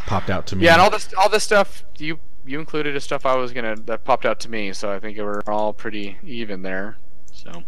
popped 0.05 0.29
out 0.29 0.47
to 0.47 0.55
me. 0.55 0.65
Yeah, 0.65 0.73
and 0.73 0.81
all 0.81 0.89
this 0.89 1.13
all 1.17 1.29
this 1.29 1.43
stuff 1.43 1.83
you 1.97 2.19
you 2.45 2.59
included 2.59 2.95
is 2.95 3.03
stuff 3.03 3.25
I 3.25 3.35
was 3.35 3.51
gonna 3.53 3.75
that 3.85 4.03
popped 4.03 4.25
out 4.25 4.39
to 4.41 4.49
me, 4.49 4.71
so 4.73 4.91
I 4.91 4.99
think 4.99 5.17
we're 5.17 5.41
all 5.47 5.73
pretty 5.73 6.17
even 6.23 6.61
there. 6.61 6.97
So 7.31 7.63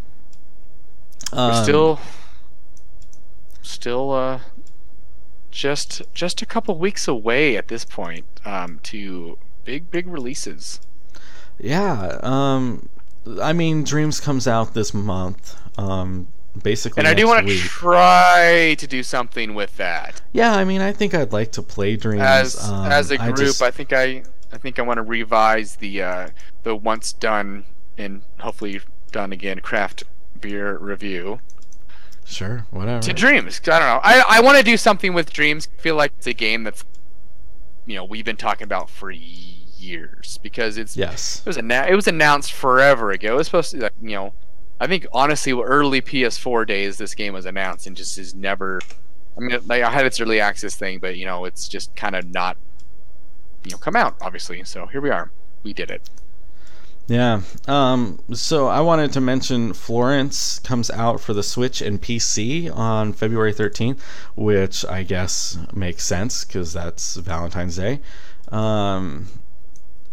we're 1.34 1.40
Um, 1.40 1.64
still 1.64 2.00
still 3.62 4.12
uh 4.14 4.40
just 5.52 6.02
just 6.14 6.42
a 6.42 6.46
couple 6.46 6.78
weeks 6.78 7.08
away 7.08 7.58
at 7.58 7.68
this 7.68 7.84
point 7.86 8.26
um 8.46 8.80
to 8.84 9.38
big 9.64 9.90
big 9.92 10.08
releases. 10.08 10.80
Yeah. 11.60 12.20
Um, 12.22 12.90
I 13.42 13.52
mean, 13.52 13.84
Dreams 13.84 14.20
comes 14.20 14.48
out 14.48 14.74
this 14.76 14.94
month. 14.94 15.58
Um, 15.78 16.28
basically. 16.64 17.00
And 17.02 17.08
I 17.08 17.14
do 17.14 17.28
want 17.28 17.48
to 17.48 17.58
try 17.58 18.76
to 18.78 18.88
do 18.88 19.04
something 19.04 19.54
with 19.54 19.78
that. 19.78 20.22
Yeah, 20.32 20.54
I 20.54 20.64
mean, 20.64 20.82
I 20.82 20.92
think 20.92 21.14
I'd 21.14 21.34
like 21.34 21.52
to 21.54 21.62
play 21.62 21.96
Dreams 21.96 22.22
As 22.22 22.70
um, 22.70 22.86
as 22.86 23.12
a 23.12 23.22
I 23.22 23.28
group, 23.28 23.38
just- 23.38 23.62
I 23.62 23.72
think 23.72 23.94
I 23.94 24.24
I 24.52 24.58
think 24.58 24.80
I 24.80 24.82
want 24.82 24.98
to 24.98 25.04
revise 25.04 25.76
the 25.78 26.02
uh 26.02 26.30
the 26.64 26.76
once 26.76 27.14
done 27.14 27.66
and 27.98 28.22
hopefully 28.40 28.82
done 29.12 29.32
again 29.32 29.60
craft 29.60 30.04
beer 30.40 30.78
review. 30.78 31.40
sure, 32.26 32.66
whatever. 32.72 33.02
to 33.02 33.14
Dreams, 33.14 33.62
i 33.68 33.80
don't 33.80 33.88
know 33.88 34.00
i, 34.04 34.38
I 34.38 34.42
want 34.42 34.58
to 34.58 34.64
do 34.64 34.78
something 34.78 35.14
with 35.14 35.32
dreams 35.32 35.68
I 35.78 35.82
feel 35.82 35.96
like 35.96 36.12
it's 36.18 36.28
a 36.28 36.34
game 36.34 36.64
that's 36.64 36.84
you 37.86 37.96
know 37.96 38.04
we've 38.04 38.26
been 38.26 38.36
talking 38.38 38.66
about 38.66 38.90
for 38.90 39.10
years 39.12 40.38
because 40.44 40.78
it's 40.78 40.98
yes. 40.98 41.40
it 41.40 41.46
was 41.46 41.58
anna- 41.58 41.88
it 41.90 41.96
was 41.96 42.08
announced 42.08 42.52
forever 42.54 43.12
ago 43.12 43.34
it 43.34 43.38
was 43.38 43.48
supposed 43.48 43.72
to 43.72 43.78
like, 43.80 43.94
you 44.02 44.12
know 44.12 44.34
i 44.80 44.88
think 44.88 45.06
honestly 45.12 45.52
early 45.54 46.02
ps4 46.02 46.66
days 46.66 46.98
this 46.98 47.16
game 47.16 47.34
was 47.34 47.46
announced 47.46 47.88
and 47.88 47.96
just 47.96 48.18
is 48.18 48.36
never 48.36 48.80
i 49.38 49.40
mean 49.40 49.60
like, 49.68 49.82
i 49.82 49.90
had 49.92 50.06
its 50.06 50.20
early 50.20 50.40
access 50.40 50.76
thing 50.76 51.00
but 51.00 51.18
you 51.18 51.26
know 51.26 51.46
it's 51.46 51.68
just 51.68 51.96
kind 51.96 52.16
of 52.16 52.26
not 52.32 52.58
you 53.64 53.72
know 53.72 53.78
come 53.78 53.96
out 53.96 54.16
obviously 54.22 54.64
so 54.64 54.86
here 54.88 55.02
we 55.02 55.10
are 55.10 55.32
we 55.64 55.74
did 55.74 55.92
it 55.92 56.10
Yeah. 57.08 57.42
Um, 57.68 58.20
so 58.34 58.68
I 58.68 58.82
wanted 58.82 59.14
to 59.14 59.22
mention 59.22 59.72
Florence 59.74 60.60
comes 60.60 60.92
out 60.92 61.22
for 61.22 61.34
the 61.34 61.42
Switch 61.42 61.82
and 61.82 62.02
PC 62.02 62.70
on 62.76 63.14
February 63.14 63.54
13th, 63.54 64.02
which 64.36 64.84
I 64.86 65.04
guess 65.04 65.58
makes 65.74 66.04
sense 66.04 66.44
because 66.44 66.74
that's 66.74 67.16
Valentine's 67.16 67.78
Day. 67.78 68.02
Um, 68.52 69.28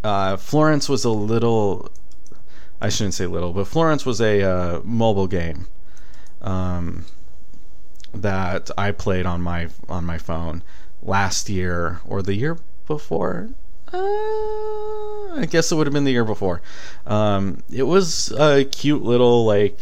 uh, 0.05 0.37
Florence 0.37 0.89
was 0.89 1.05
a 1.05 1.11
little. 1.11 1.91
I 2.85 2.91
shouldn't 2.91 3.15
say 3.15 3.27
little, 3.27 3.55
but 3.55 3.67
Florence 3.67 4.05
was 4.05 4.21
a 4.21 4.43
uh, 4.43 4.81
mobile 4.85 5.27
game 5.27 5.69
um, 6.43 7.07
that 8.13 8.71
I 8.77 8.93
played 8.93 9.25
on 9.25 9.41
my 9.41 9.69
on 9.89 10.05
my 10.05 10.19
phone 10.19 10.63
last 11.03 11.49
year 11.49 12.03
or 12.05 12.21
the 12.21 12.35
year 12.35 12.59
before. 12.87 13.49
Uh, 13.91 13.97
I 13.97 15.47
guess 15.49 15.73
it 15.73 15.77
would 15.77 15.87
have 15.87 15.95
been 15.95 16.05
the 16.05 16.13
year 16.13 16.27
before. 16.27 16.61
Um, 17.07 17.63
it 17.73 17.85
was 17.85 18.31
a 18.33 18.67
cute 18.67 19.03
little 19.03 19.47
like 19.47 19.79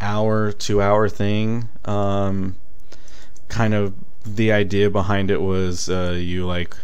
hour, 0.00 0.50
two 0.50 0.82
hour 0.82 1.08
thing. 1.08 1.68
Um, 1.84 2.56
kind 3.46 3.72
of 3.72 3.94
the 4.24 4.50
idea 4.50 4.90
behind 4.90 5.30
it 5.30 5.42
was 5.42 5.88
uh, 5.88 6.16
you 6.18 6.44
like 6.44 6.74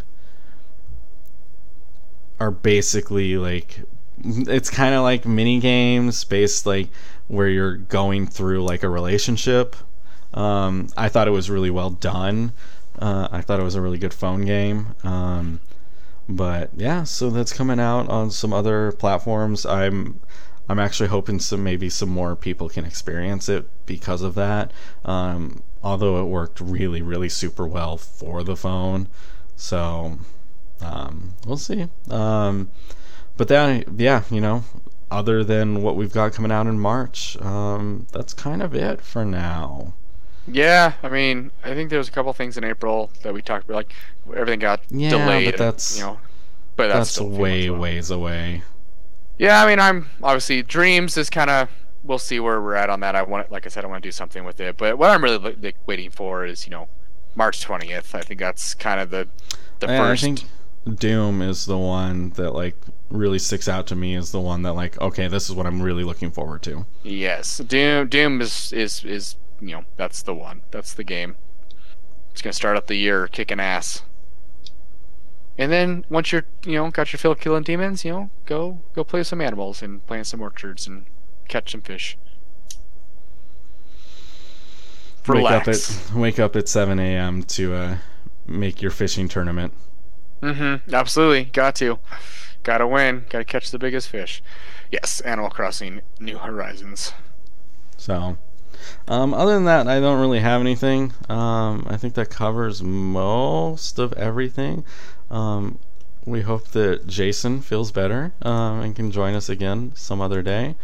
are 2.39 2.51
basically 2.51 3.35
like 3.37 3.81
it's 4.23 4.69
kind 4.69 4.95
of 4.95 5.03
like 5.03 5.25
mini 5.25 5.59
games 5.59 6.23
based 6.23 6.65
like 6.65 6.89
where 7.27 7.47
you're 7.47 7.77
going 7.77 8.27
through 8.27 8.63
like 8.63 8.83
a 8.83 8.89
relationship. 8.89 9.75
Um, 10.33 10.89
I 10.97 11.09
thought 11.09 11.27
it 11.27 11.31
was 11.31 11.49
really 11.49 11.69
well 11.69 11.89
done. 11.89 12.53
Uh, 12.99 13.27
I 13.31 13.41
thought 13.41 13.59
it 13.59 13.63
was 13.63 13.75
a 13.75 13.81
really 13.81 13.97
good 13.97 14.13
phone 14.13 14.45
game. 14.45 14.95
Um, 15.03 15.59
but 16.27 16.71
yeah, 16.75 17.03
so 17.03 17.29
that's 17.29 17.53
coming 17.53 17.79
out 17.79 18.09
on 18.09 18.31
some 18.31 18.53
other 18.53 18.91
platforms. 18.93 19.65
I'm 19.65 20.19
I'm 20.69 20.79
actually 20.79 21.07
hoping 21.07 21.39
some 21.39 21.63
maybe 21.63 21.89
some 21.89 22.09
more 22.09 22.35
people 22.35 22.67
can 22.67 22.83
experience 22.83 23.47
it 23.47 23.69
because 23.85 24.21
of 24.21 24.35
that. 24.35 24.71
Um, 25.05 25.63
although 25.81 26.21
it 26.21 26.25
worked 26.25 26.59
really 26.59 27.01
really 27.01 27.29
super 27.29 27.65
well 27.65 27.97
for 27.97 28.43
the 28.43 28.57
phone, 28.57 29.07
so 29.55 30.19
um, 30.81 31.33
we'll 31.45 31.57
see. 31.57 31.87
But 33.37 33.47
then 33.47 33.95
yeah, 33.97 34.23
you 34.31 34.41
know, 34.41 34.63
other 35.11 35.43
than 35.43 35.81
what 35.81 35.95
we've 35.95 36.11
got 36.13 36.33
coming 36.33 36.51
out 36.51 36.67
in 36.67 36.79
March, 36.79 37.37
um, 37.41 38.07
that's 38.11 38.33
kind 38.33 38.61
of 38.61 38.73
it 38.75 39.01
for 39.01 39.23
now. 39.25 39.93
Yeah, 40.47 40.93
I 41.03 41.09
mean, 41.09 41.51
I 41.63 41.73
think 41.73 41.89
there 41.89 41.99
was 41.99 42.07
a 42.07 42.11
couple 42.11 42.31
things 42.33 42.57
in 42.57 42.63
April 42.63 43.11
that 43.23 43.33
we 43.33 43.41
talked 43.41 43.65
about, 43.65 43.75
like 43.75 43.93
everything 44.35 44.59
got 44.59 44.81
Yeah, 44.89 45.09
delayed. 45.09 45.45
but 45.45 45.55
and, 45.55 45.59
that's- 45.59 45.97
you 45.97 46.03
know, 46.03 46.19
but 46.75 46.87
that's, 46.87 46.99
That's, 46.99 47.09
still 47.11 47.27
a 47.27 47.31
few 47.31 47.41
way 47.41 47.69
ways 47.69 48.09
away. 48.11 48.63
Yeah, 49.37 49.63
I 49.63 49.67
mean, 49.67 49.79
I'm 49.79 50.09
obviously 50.23 50.63
dreams 50.63 51.17
is 51.17 51.29
kind 51.29 51.49
of 51.49 51.69
we'll 52.03 52.19
see 52.19 52.39
where 52.39 52.61
we're 52.61 52.75
at 52.75 52.89
on 52.89 53.01
that. 53.01 53.15
I 53.15 53.23
want, 53.23 53.51
like 53.51 53.65
I 53.65 53.69
said, 53.69 53.83
I 53.83 53.87
want 53.87 54.01
to 54.01 54.07
do 54.07 54.11
something 54.11 54.43
with 54.45 54.59
it. 54.59 54.77
But 54.77 54.97
what 54.97 55.09
I'm 55.11 55.23
really 55.23 55.37
like, 55.37 55.75
waiting 55.85 56.09
for 56.11 56.45
is 56.45 56.65
you 56.65 56.71
know 56.71 56.87
March 57.35 57.65
20th. 57.65 58.15
I 58.15 58.21
think 58.21 58.39
that's 58.39 58.73
kind 58.73 58.99
of 58.99 59.09
the 59.09 59.27
the 59.79 59.89
I, 59.89 59.95
I 59.95 59.97
first. 59.99 60.23
think 60.23 60.43
Doom 60.95 61.41
is 61.41 61.65
the 61.65 61.77
one 61.77 62.31
that 62.31 62.51
like 62.51 62.75
really 63.09 63.39
sticks 63.39 63.67
out 63.67 63.87
to 63.87 63.95
me 63.95 64.15
is 64.15 64.31
the 64.31 64.41
one 64.41 64.63
that 64.63 64.73
like 64.73 64.99
okay, 65.01 65.27
this 65.27 65.49
is 65.49 65.55
what 65.55 65.65
I'm 65.65 65.81
really 65.81 66.03
looking 66.03 66.31
forward 66.31 66.61
to. 66.63 66.85
Yes, 67.03 67.59
Doom. 67.59 68.07
Doom 68.07 68.41
is 68.41 68.73
is 68.73 69.03
is 69.03 69.35
you 69.59 69.71
know 69.71 69.85
that's 69.95 70.21
the 70.21 70.33
one. 70.33 70.61
That's 70.71 70.93
the 70.93 71.03
game. 71.03 71.35
It's 72.31 72.41
gonna 72.41 72.53
start 72.53 72.77
up 72.77 72.87
the 72.87 72.95
year 72.95 73.27
kicking 73.27 73.59
ass. 73.59 74.03
And 75.57 75.71
then 75.71 76.05
once 76.09 76.31
you're 76.31 76.45
you 76.65 76.73
know 76.73 76.89
got 76.91 77.11
your 77.11 77.17
fill 77.17 77.35
killing 77.35 77.63
demons, 77.63 78.05
you 78.05 78.11
know 78.11 78.29
go 78.45 78.79
go 78.93 79.03
play 79.03 79.21
with 79.21 79.27
some 79.27 79.41
animals 79.41 79.81
and 79.81 80.05
plant 80.05 80.27
some 80.27 80.41
orchards 80.41 80.87
and 80.87 81.05
catch 81.47 81.71
some 81.71 81.81
fish. 81.81 82.17
Relax. 85.27 85.67
Wake 85.67 85.67
up 85.67 86.11
at 86.13 86.19
wake 86.19 86.39
up 86.39 86.55
at 86.55 86.69
7 86.69 86.99
a.m. 86.99 87.43
to 87.43 87.73
uh, 87.73 87.97
make 88.45 88.81
your 88.81 88.91
fishing 88.91 89.27
tournament. 89.27 89.73
Mm-hmm. 90.41 90.93
Absolutely. 90.93 91.45
Got 91.45 91.75
to. 91.75 91.99
Got 92.63 92.79
to 92.79 92.87
win. 92.87 93.25
Got 93.29 93.39
to 93.39 93.45
catch 93.45 93.71
the 93.71 93.79
biggest 93.79 94.09
fish. 94.09 94.43
Yes. 94.91 95.21
Animal 95.21 95.49
Crossing: 95.49 96.01
New 96.19 96.37
Horizons. 96.37 97.13
So, 97.97 98.37
um, 99.07 99.33
other 99.33 99.53
than 99.55 99.65
that, 99.65 99.87
I 99.87 99.99
don't 99.99 100.19
really 100.19 100.39
have 100.39 100.61
anything. 100.61 101.13
Um, 101.29 101.85
I 101.89 101.97
think 101.97 102.13
that 102.15 102.29
covers 102.29 102.83
most 102.83 103.99
of 103.99 104.13
everything. 104.13 104.85
Um, 105.29 105.79
we 106.25 106.41
hope 106.41 106.69
that 106.69 107.07
Jason 107.07 107.61
feels 107.61 107.91
better 107.91 108.33
um, 108.41 108.81
and 108.81 108.95
can 108.95 109.11
join 109.11 109.35
us 109.35 109.49
again 109.49 109.93
some 109.95 110.21
other 110.21 110.41
day. 110.41 110.75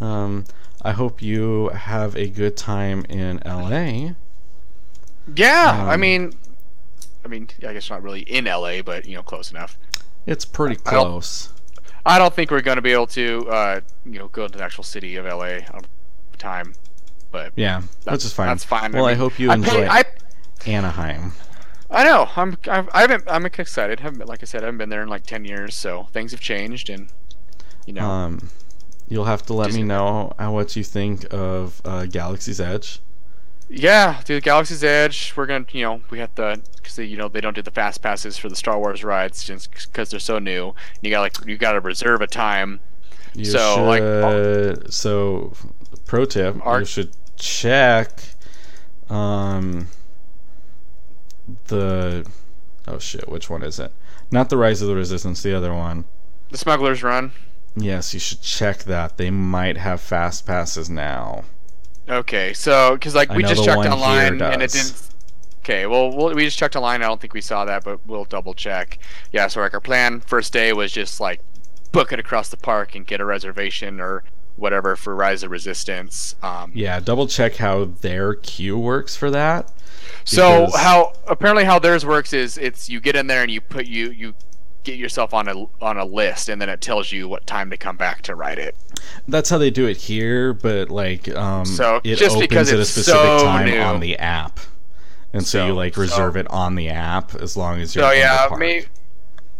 Um, 0.00 0.46
I 0.82 0.92
hope 0.92 1.22
you 1.22 1.68
have 1.70 2.16
a 2.16 2.28
good 2.28 2.56
time 2.56 3.04
in 3.08 3.40
LA. 3.44 4.16
Yeah. 5.26 5.84
I 5.86 5.96
Um, 5.96 5.96
mean, 5.96 6.32
I 7.24 7.28
mean, 7.28 7.48
I 7.66 7.72
guess 7.72 7.90
not 7.90 8.02
really 8.02 8.22
in 8.22 8.46
LA, 8.46 8.82
but 8.82 9.06
you 9.06 9.16
know, 9.16 9.22
close 9.22 9.50
enough. 9.50 9.78
It's 10.26 10.44
pretty 10.44 10.76
I 10.86 10.90
don't- 10.92 11.04
close. 11.06 11.48
I 12.04 12.18
don't 12.18 12.34
think 12.34 12.50
we're 12.50 12.62
going 12.62 12.76
to 12.76 12.82
be 12.82 12.92
able 12.92 13.06
to, 13.08 13.48
uh, 13.48 13.80
you 14.04 14.18
know, 14.18 14.26
go 14.28 14.48
to 14.48 14.58
the 14.58 14.64
actual 14.64 14.82
city 14.82 15.14
of 15.16 15.24
LA 15.24 15.58
on 15.72 15.82
time. 16.36 16.74
But 17.30 17.52
Yeah, 17.54 17.82
that's 18.04 18.12
which 18.16 18.24
is 18.26 18.32
fine. 18.32 18.48
That's 18.48 18.64
fine. 18.64 18.92
Well, 18.92 19.06
I 19.06 19.10
mean, 19.12 19.18
hope 19.18 19.38
you 19.38 19.50
I 19.50 19.54
enjoy 19.54 19.86
I, 19.88 20.02
Anaheim. 20.66 21.32
I 21.90 22.04
know. 22.04 22.28
I'm. 22.36 22.56
I've, 22.68 22.88
I 22.92 23.02
haven't. 23.02 23.24
I'm 23.28 23.46
excited. 23.46 24.00
I 24.00 24.02
haven't 24.02 24.18
been, 24.18 24.26
like 24.28 24.42
I 24.42 24.46
said, 24.46 24.62
I 24.62 24.64
haven't 24.66 24.78
been 24.78 24.88
there 24.88 25.02
in 25.02 25.08
like 25.08 25.24
ten 25.26 25.44
years, 25.44 25.74
so 25.74 26.08
things 26.12 26.32
have 26.32 26.40
changed, 26.40 26.88
and 26.90 27.08
you 27.86 27.92
know. 27.92 28.08
Um, 28.08 28.50
You'll 29.08 29.26
have 29.26 29.42
to 29.46 29.52
let 29.52 29.66
Just- 29.66 29.76
me 29.76 29.82
know 29.84 30.32
what 30.38 30.74
you 30.74 30.82
think 30.82 31.26
of 31.32 31.82
uh, 31.84 32.06
Galaxy's 32.06 32.60
Edge. 32.60 33.00
Yeah, 33.74 34.20
do 34.26 34.34
the 34.34 34.40
Galaxy's 34.42 34.84
Edge. 34.84 35.32
We're 35.34 35.46
gonna, 35.46 35.64
you 35.72 35.82
know, 35.82 36.02
we 36.10 36.18
have 36.18 36.34
to 36.34 36.60
because 36.76 36.98
you 36.98 37.16
know 37.16 37.28
they 37.28 37.40
don't 37.40 37.54
do 37.54 37.62
the 37.62 37.70
fast 37.70 38.02
passes 38.02 38.36
for 38.36 38.50
the 38.50 38.56
Star 38.56 38.78
Wars 38.78 39.02
rides 39.02 39.44
just 39.44 39.70
because 39.70 40.10
they're 40.10 40.20
so 40.20 40.38
new. 40.38 40.74
You 41.00 41.10
got 41.10 41.20
like 41.20 41.46
you 41.46 41.56
got 41.56 41.72
to 41.72 41.80
reserve 41.80 42.20
a 42.20 42.26
time. 42.26 42.80
You 43.34 43.46
So, 43.46 43.84
like, 43.84 44.02
should, 44.02 44.92
so 44.92 45.54
pro 46.04 46.26
tip, 46.26 46.56
you 46.56 46.84
should 46.84 47.16
check 47.36 48.20
um 49.08 49.88
the 51.68 52.26
oh 52.86 52.98
shit, 52.98 53.26
which 53.26 53.48
one 53.48 53.62
is 53.62 53.80
it? 53.80 53.90
Not 54.30 54.50
the 54.50 54.58
Rise 54.58 54.82
of 54.82 54.88
the 54.88 54.94
Resistance, 54.94 55.42
the 55.42 55.56
other 55.56 55.72
one. 55.72 56.04
The 56.50 56.58
Smuggler's 56.58 57.02
Run. 57.02 57.32
Yes, 57.74 58.12
you 58.12 58.20
should 58.20 58.42
check 58.42 58.82
that. 58.84 59.16
They 59.16 59.30
might 59.30 59.78
have 59.78 60.02
fast 60.02 60.46
passes 60.46 60.90
now. 60.90 61.44
Okay, 62.08 62.52
so 62.52 62.94
because 62.94 63.14
like 63.14 63.30
I 63.30 63.36
we 63.36 63.42
just 63.42 63.64
checked 63.64 63.86
online 63.86 64.40
and 64.42 64.62
it 64.62 64.72
didn't. 64.72 65.08
Okay, 65.60 65.86
well, 65.86 66.10
we'll 66.14 66.34
we 66.34 66.44
just 66.44 66.58
checked 66.58 66.74
online. 66.74 67.02
I 67.02 67.06
don't 67.06 67.20
think 67.20 67.34
we 67.34 67.40
saw 67.40 67.64
that, 67.64 67.84
but 67.84 68.04
we'll 68.06 68.24
double 68.24 68.54
check. 68.54 68.98
Yeah, 69.32 69.46
so 69.46 69.60
like 69.60 69.74
our 69.74 69.80
plan 69.80 70.20
first 70.20 70.52
day 70.52 70.72
was 70.72 70.90
just 70.90 71.20
like 71.20 71.40
book 71.92 72.12
it 72.12 72.18
across 72.18 72.48
the 72.48 72.56
park 72.56 72.94
and 72.94 73.06
get 73.06 73.20
a 73.20 73.24
reservation 73.24 74.00
or 74.00 74.24
whatever 74.56 74.96
for 74.96 75.14
Rise 75.14 75.42
of 75.42 75.50
Resistance. 75.50 76.34
Um, 76.42 76.72
Yeah, 76.74 76.98
double 77.00 77.26
check 77.26 77.56
how 77.56 77.84
their 77.84 78.34
queue 78.34 78.78
works 78.78 79.14
for 79.16 79.30
that. 79.30 79.70
So 80.24 80.68
how 80.74 81.12
apparently 81.26 81.64
how 81.64 81.78
theirs 81.78 82.04
works 82.04 82.32
is 82.32 82.58
it's 82.58 82.88
you 82.88 83.00
get 83.00 83.14
in 83.16 83.26
there 83.28 83.42
and 83.42 83.50
you 83.50 83.60
put 83.60 83.86
you 83.86 84.10
you 84.10 84.34
get 84.84 84.98
yourself 84.98 85.32
on 85.32 85.48
a 85.48 85.66
on 85.80 85.96
a 85.96 86.04
list 86.04 86.48
and 86.48 86.60
then 86.60 86.68
it 86.68 86.80
tells 86.80 87.12
you 87.12 87.28
what 87.28 87.46
time 87.46 87.70
to 87.70 87.76
come 87.76 87.96
back 87.96 88.22
to 88.22 88.34
ride 88.34 88.58
it. 88.58 88.74
That's 89.28 89.48
how 89.50 89.58
they 89.58 89.70
do 89.70 89.86
it 89.86 89.96
here, 89.96 90.52
but 90.52 90.90
like 90.90 91.28
um 91.34 91.64
So, 91.64 92.00
it 92.04 92.16
just 92.16 92.36
opens 92.36 92.48
because 92.48 92.72
at 92.72 92.78
a 92.78 92.84
specific 92.84 93.20
so 93.20 93.44
time 93.44 93.66
new. 93.66 93.78
on 93.80 94.00
the 94.00 94.18
app. 94.18 94.58
And 95.32 95.42
so, 95.46 95.60
So- 95.60 95.66
you 95.68 95.74
like 95.74 95.94
so- 95.94 96.00
reserve 96.02 96.36
it 96.36 96.46
on 96.50 96.74
the 96.74 96.88
app 96.88 97.34
as 97.36 97.56
long 97.56 97.80
as 97.80 97.94
you're 97.94 98.04
So 98.04 98.10
yeah, 98.10 98.48
me. 98.58 98.84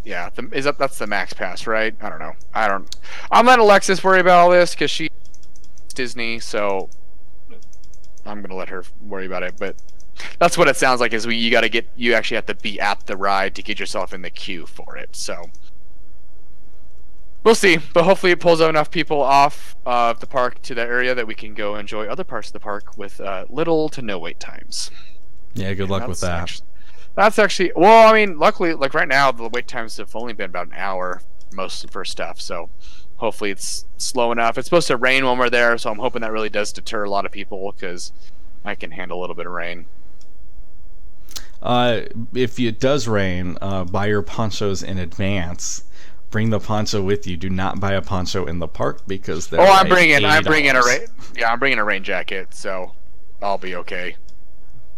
Yeah, 0.05 0.31
the, 0.35 0.49
is 0.53 0.65
that 0.65 0.79
that's 0.79 0.99
the 0.99 1.07
max 1.07 1.33
pass, 1.33 1.65
right? 1.67 1.95
I 2.01 2.09
don't 2.09 2.19
know. 2.19 2.33
I 2.53 2.67
don't. 2.67 2.93
I'm 3.31 3.47
letting 3.47 3.63
Alexis 3.65 4.03
worry 4.03 4.19
about 4.19 4.41
all 4.41 4.51
this 4.51 4.75
because 4.75 4.91
she 4.91 5.09
Disney, 5.95 6.41
so 6.41 6.89
I'm 8.27 8.43
gonna 8.43 8.57
let 8.57 8.69
her 8.69 8.83
worry 9.01 9.27
about 9.27 9.45
it. 9.45 9.55
But 9.59 9.77
that's 10.39 10.59
what 10.59 10.69
it 10.69 10.77
sounds 10.77 11.01
like. 11.01 11.13
Is 11.13 11.27
we 11.27 11.37
you 11.37 11.51
got 11.51 11.63
to 11.63 11.69
get 11.69 11.89
you 11.97 12.15
actually 12.15 12.37
have 12.37 12.47
to 12.47 12.55
be 12.55 12.81
at 12.81 13.07
the 13.07 13.17
ride 13.17 13.55
to 13.57 13.63
get 13.63 13.79
yourself 13.79 14.13
in 14.13 14.23
the 14.23 14.31
queue 14.31 14.67
for 14.67 14.97
it. 14.97 15.15
So 15.17 15.47
we'll 17.45 17.55
see. 17.55 17.79
But 17.93 18.05
hopefully 18.05 18.33
it 18.33 18.41
pulls 18.41 18.61
enough 18.61 18.91
people 18.91 19.21
off 19.21 19.77
of 19.87 20.21
the 20.21 20.27
park 20.27 20.63
to 20.63 20.75
that 20.75 20.89
area 20.89 21.15
that 21.15 21.27
we 21.27 21.35
can 21.35 21.55
go 21.55 21.77
enjoy 21.77 22.07
other 22.07 22.25
parts 22.25 22.49
of 22.49 22.53
the 22.53 22.61
park 22.61 22.97
with 22.97 23.21
uh, 23.21 23.47
little 23.49 23.89
to 23.91 24.03
no 24.03 24.19
wait 24.19 24.41
times. 24.41 24.91
Yeah, 25.55 25.73
good 25.75 25.91
luck 25.91 26.09
with 26.09 26.21
that. 26.21 26.43
actu- 26.43 26.63
that's 27.15 27.39
actually 27.39 27.73
well. 27.77 28.09
I 28.09 28.15
mean, 28.15 28.39
luckily, 28.39 28.75
like 28.75 28.95
right 28.95 29.09
now, 29.09 29.31
the 29.33 29.49
wait 29.49 29.69
times 29.69 29.97
have 29.99 30.15
only 30.17 30.33
been 30.33 30.51
about 30.51 30.69
an 30.69 30.75
hour 30.77 31.23
most 31.53 31.91
for 31.91 32.05
stuff. 32.05 32.41
So 32.41 32.71
hopefully, 33.17 33.51
it's 33.51 33.85
slow 33.99 34.33
enough. 34.33 34.57
It's 34.57 34.67
supposed 34.67 34.89
to 34.89 34.97
rain 34.97 35.27
when 35.27 35.39
we're 35.39 35.51
there, 35.51 35.77
so 35.77 35.91
I'm 35.91 35.99
hoping 35.99 36.23
that 36.23 36.33
really 36.33 36.49
does 36.49 36.73
deter 36.73 37.05
a 37.05 37.11
lot 37.11 37.27
of 37.27 37.33
people 37.33 37.73
because 37.73 38.13
I 38.65 38.75
can 38.75 38.93
handle 38.93 39.19
a 39.19 39.21
little 39.21 39.37
bit 39.37 39.47
of 39.47 39.53
rain. 39.53 39.87
Uh, 41.63 42.03
if 42.35 42.59
it 42.59 42.81
does 42.81 43.07
rain, 43.07 43.57
uh, 43.61 43.85
buy 43.85 44.07
your 44.07 44.23
ponchos 44.23 44.83
in 44.83 44.99
advance. 44.99 45.85
Bring 46.31 46.51
the 46.51 46.59
poncho 46.59 47.03
with 47.03 47.27
you. 47.27 47.37
Do 47.37 47.51
not 47.51 47.79
buy 47.79 47.93
a 47.93 48.03
poncho 48.03 48.47
in 48.47 48.59
the 48.59 48.67
park 48.67 49.03
because 49.07 49.49
they're 49.49 49.61
oh, 49.61 49.65
I'm 49.65 49.87
like 49.87 49.89
bringing. 49.89 50.25
I'm 50.25 50.43
bringing 50.43 50.75
a 50.75 50.83
rain. 50.83 51.07
Yeah, 51.37 51.53
I'm 51.53 51.59
bringing 51.59 51.79
a 51.79 51.85
rain 51.85 52.03
jacket, 52.03 52.55
so 52.55 52.93
I'll 53.43 53.59
be 53.59 53.77
okay. 53.77 54.17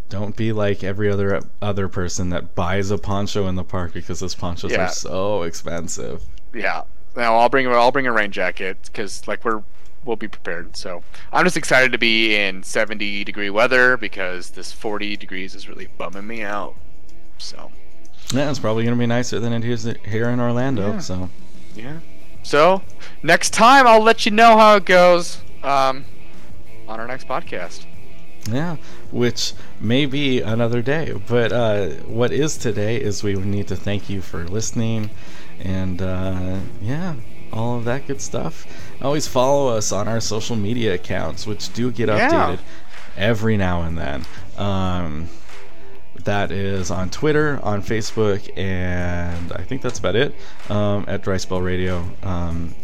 Don't 0.08 0.36
be 0.36 0.52
like 0.52 0.84
every 0.84 1.10
other 1.10 1.42
other 1.60 1.88
person 1.88 2.30
that 2.30 2.54
buys 2.54 2.90
a 2.90 2.98
poncho 2.98 3.48
in 3.48 3.56
the 3.56 3.64
park 3.64 3.92
because 3.92 4.20
those 4.20 4.34
ponchos 4.34 4.70
Yeah. 4.70 4.84
are 4.84 4.88
so 4.88 5.42
expensive. 5.42 6.22
Yeah. 6.54 6.82
No, 7.16 7.36
I'll 7.36 7.48
bring. 7.48 7.66
I'll 7.66 7.92
bring 7.92 8.06
a 8.06 8.12
rain 8.12 8.30
jacket 8.30 8.78
because 8.84 9.26
like 9.26 9.44
we're 9.44 9.62
we'll 10.04 10.16
be 10.16 10.28
prepared. 10.28 10.76
So 10.76 11.02
I'm 11.32 11.44
just 11.44 11.56
excited 11.56 11.92
to 11.92 11.98
be 11.98 12.36
in 12.36 12.62
70 12.62 13.24
degree 13.24 13.50
weather 13.50 13.96
because 13.96 14.50
this 14.50 14.72
40 14.72 15.16
degrees 15.16 15.54
is 15.54 15.68
really 15.68 15.88
bumming 15.98 16.26
me 16.26 16.42
out. 16.42 16.74
So. 17.38 17.70
Yeah, 18.32 18.50
it's 18.50 18.58
probably 18.58 18.84
gonna 18.84 18.96
be 18.96 19.06
nicer 19.06 19.38
than 19.38 19.52
it 19.52 19.64
is 19.64 19.84
here 20.06 20.28
in 20.30 20.40
Orlando. 20.40 20.92
Yeah. 20.92 20.98
So 20.98 21.30
Yeah. 21.74 22.00
So 22.42 22.82
next 23.22 23.50
time 23.50 23.86
I'll 23.86 24.02
let 24.02 24.24
you 24.26 24.32
know 24.32 24.56
how 24.56 24.76
it 24.76 24.84
goes 24.84 25.40
um, 25.62 26.04
on 26.86 27.00
our 27.00 27.06
next 27.06 27.26
podcast. 27.26 27.86
yeah, 28.50 28.76
which 29.10 29.54
may 29.80 30.06
be 30.06 30.40
another 30.40 30.82
day. 30.82 31.14
But 31.26 31.52
uh, 31.52 31.88
what 32.06 32.32
is 32.32 32.56
today 32.56 33.00
is 33.00 33.22
we 33.22 33.34
need 33.34 33.68
to 33.68 33.76
thank 33.76 34.10
you 34.10 34.20
for 34.20 34.46
listening, 34.46 35.10
and 35.58 36.02
uh, 36.02 36.58
yeah, 36.82 37.14
all 37.52 37.78
of 37.78 37.84
that 37.84 38.06
good 38.06 38.20
stuff. 38.20 38.66
Always 39.04 39.28
follow 39.28 39.68
us 39.76 39.92
on 39.92 40.08
our 40.08 40.20
social 40.20 40.56
media 40.56 40.94
accounts, 40.94 41.46
which 41.46 41.72
do 41.74 41.90
get 41.92 42.08
Yeah. 42.08 42.28
updated 42.30 42.58
every 43.16 43.56
now 43.56 43.82
and 43.82 43.98
then. 43.98 44.24
Um, 44.56 45.28
that 46.24 46.50
is 46.50 46.90
on 46.90 47.10
Twitter, 47.10 47.60
on 47.62 47.82
Facebook, 47.82 48.48
and 48.56 49.52
I 49.52 49.62
think 49.62 49.82
that's 49.82 49.98
about 49.98 50.16
it. 50.16 50.34
Um, 50.70 51.04
at 51.06 51.22
Dry 51.22 51.36
Spell 51.36 51.60
Radio. 51.60 52.02
Um, 52.22 52.74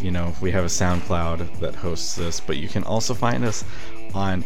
you 0.00 0.10
know, 0.10 0.34
we 0.40 0.50
have 0.52 0.64
a 0.64 0.68
SoundCloud 0.68 1.60
that 1.60 1.76
hosts 1.76 2.14
this, 2.16 2.40
but 2.40 2.56
you 2.56 2.66
can 2.68 2.82
also 2.84 3.12
find 3.14 3.44
us 3.44 3.62
on 4.14 4.44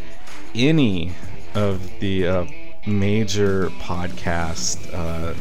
any 0.54 1.12
of 1.54 1.88
the 2.00 2.26
uh, 2.26 2.44
major 2.86 3.68
podcast 3.80 4.92
uh, 4.92 5.34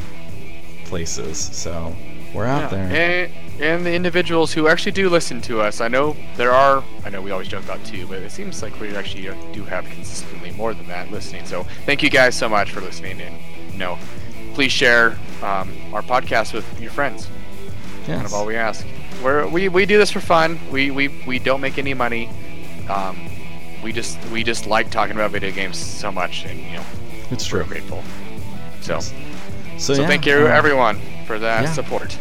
places. 0.86 1.38
So 1.40 1.96
we're 2.36 2.46
out 2.46 2.72
Yeah. 2.72 2.88
there. 2.88 3.30
And, 3.30 3.62
and 3.62 3.86
the 3.86 3.94
individuals 3.94 4.52
who 4.52 4.68
actually 4.68 4.92
do 4.92 5.10
listen 5.10 5.42
to 5.44 5.62
us. 5.62 5.80
I 5.82 5.88
know 5.88 6.16
there 6.36 6.52
are. 6.52 6.84
I 7.06 7.10
know 7.10 7.22
we 7.22 7.32
always 7.32 7.48
joke 7.48 7.64
about 7.64 7.84
two, 7.86 8.06
but 8.08 8.18
it 8.22 8.32
seems 8.32 8.62
like 8.62 8.78
we 8.80 8.96
actually 8.96 9.24
do 9.54 9.64
have 9.64 9.86
consistently 9.86 10.52
more 10.52 10.74
than 10.74 10.88
that 10.88 11.10
listening. 11.12 11.46
So 11.46 11.64
thank 11.86 12.04
you 12.04 12.10
guys 12.10 12.36
so 12.36 12.50
much 12.50 12.72
for 12.72 12.82
listening, 12.82 13.22
and 13.22 13.36
you 13.72 13.80
know, 13.80 13.98
please 14.54 14.72
share 14.74 15.18
um, 15.42 15.72
our 15.94 16.02
podcast 16.02 16.54
with 16.54 16.66
your 16.82 16.92
friends. 16.92 17.28
kind 18.06 18.22
Yes. 18.22 18.26
of 18.26 18.34
all 18.34 18.46
we 18.46 18.56
ask. 18.58 18.86
We're, 19.24 19.48
we 19.48 19.70
we 19.70 19.86
do 19.86 19.98
this 19.98 20.12
for 20.12 20.20
fun. 20.20 20.60
We 20.72 20.92
we, 20.92 21.08
we 21.26 21.40
don't 21.40 21.62
make 21.62 21.78
any 21.78 21.94
money. 21.94 22.30
Um, 22.90 23.18
we 23.82 23.94
just 23.94 24.20
we 24.30 24.44
just 24.44 24.68
like 24.68 24.92
talking 24.92 25.16
about 25.16 25.32
video 25.32 25.52
games 25.52 25.78
so 25.78 26.12
much, 26.12 26.44
and 26.46 26.60
you 26.60 26.74
know 26.74 26.84
It's 27.32 27.50
we're 27.52 27.64
true. 27.64 27.70
grateful. 27.70 28.04
So 28.82 29.00
So, 29.78 29.94
so 29.94 30.02
yeah, 30.02 30.08
thank 30.08 30.26
you 30.26 30.36
uh, 30.36 30.52
everyone 30.52 31.00
for 31.26 31.40
that 31.40 31.64
yeah. 31.64 31.74
support. 31.74 32.18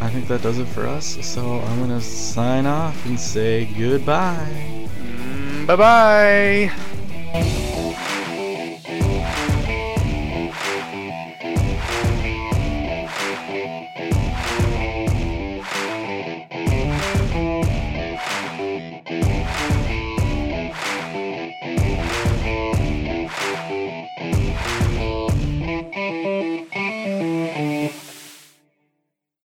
I 0.00 0.10
think 0.10 0.28
that 0.28 0.42
does 0.42 0.58
it 0.58 0.66
for 0.66 0.86
us. 0.86 1.18
So 1.26 1.60
I'm 1.60 1.80
gonna 1.80 2.00
sign 2.00 2.66
off 2.66 3.04
and 3.06 3.18
say 3.18 3.66
goodbye. 3.76 4.88
Mm, 5.00 5.66
bye 5.66 5.76
bye. 5.76 7.64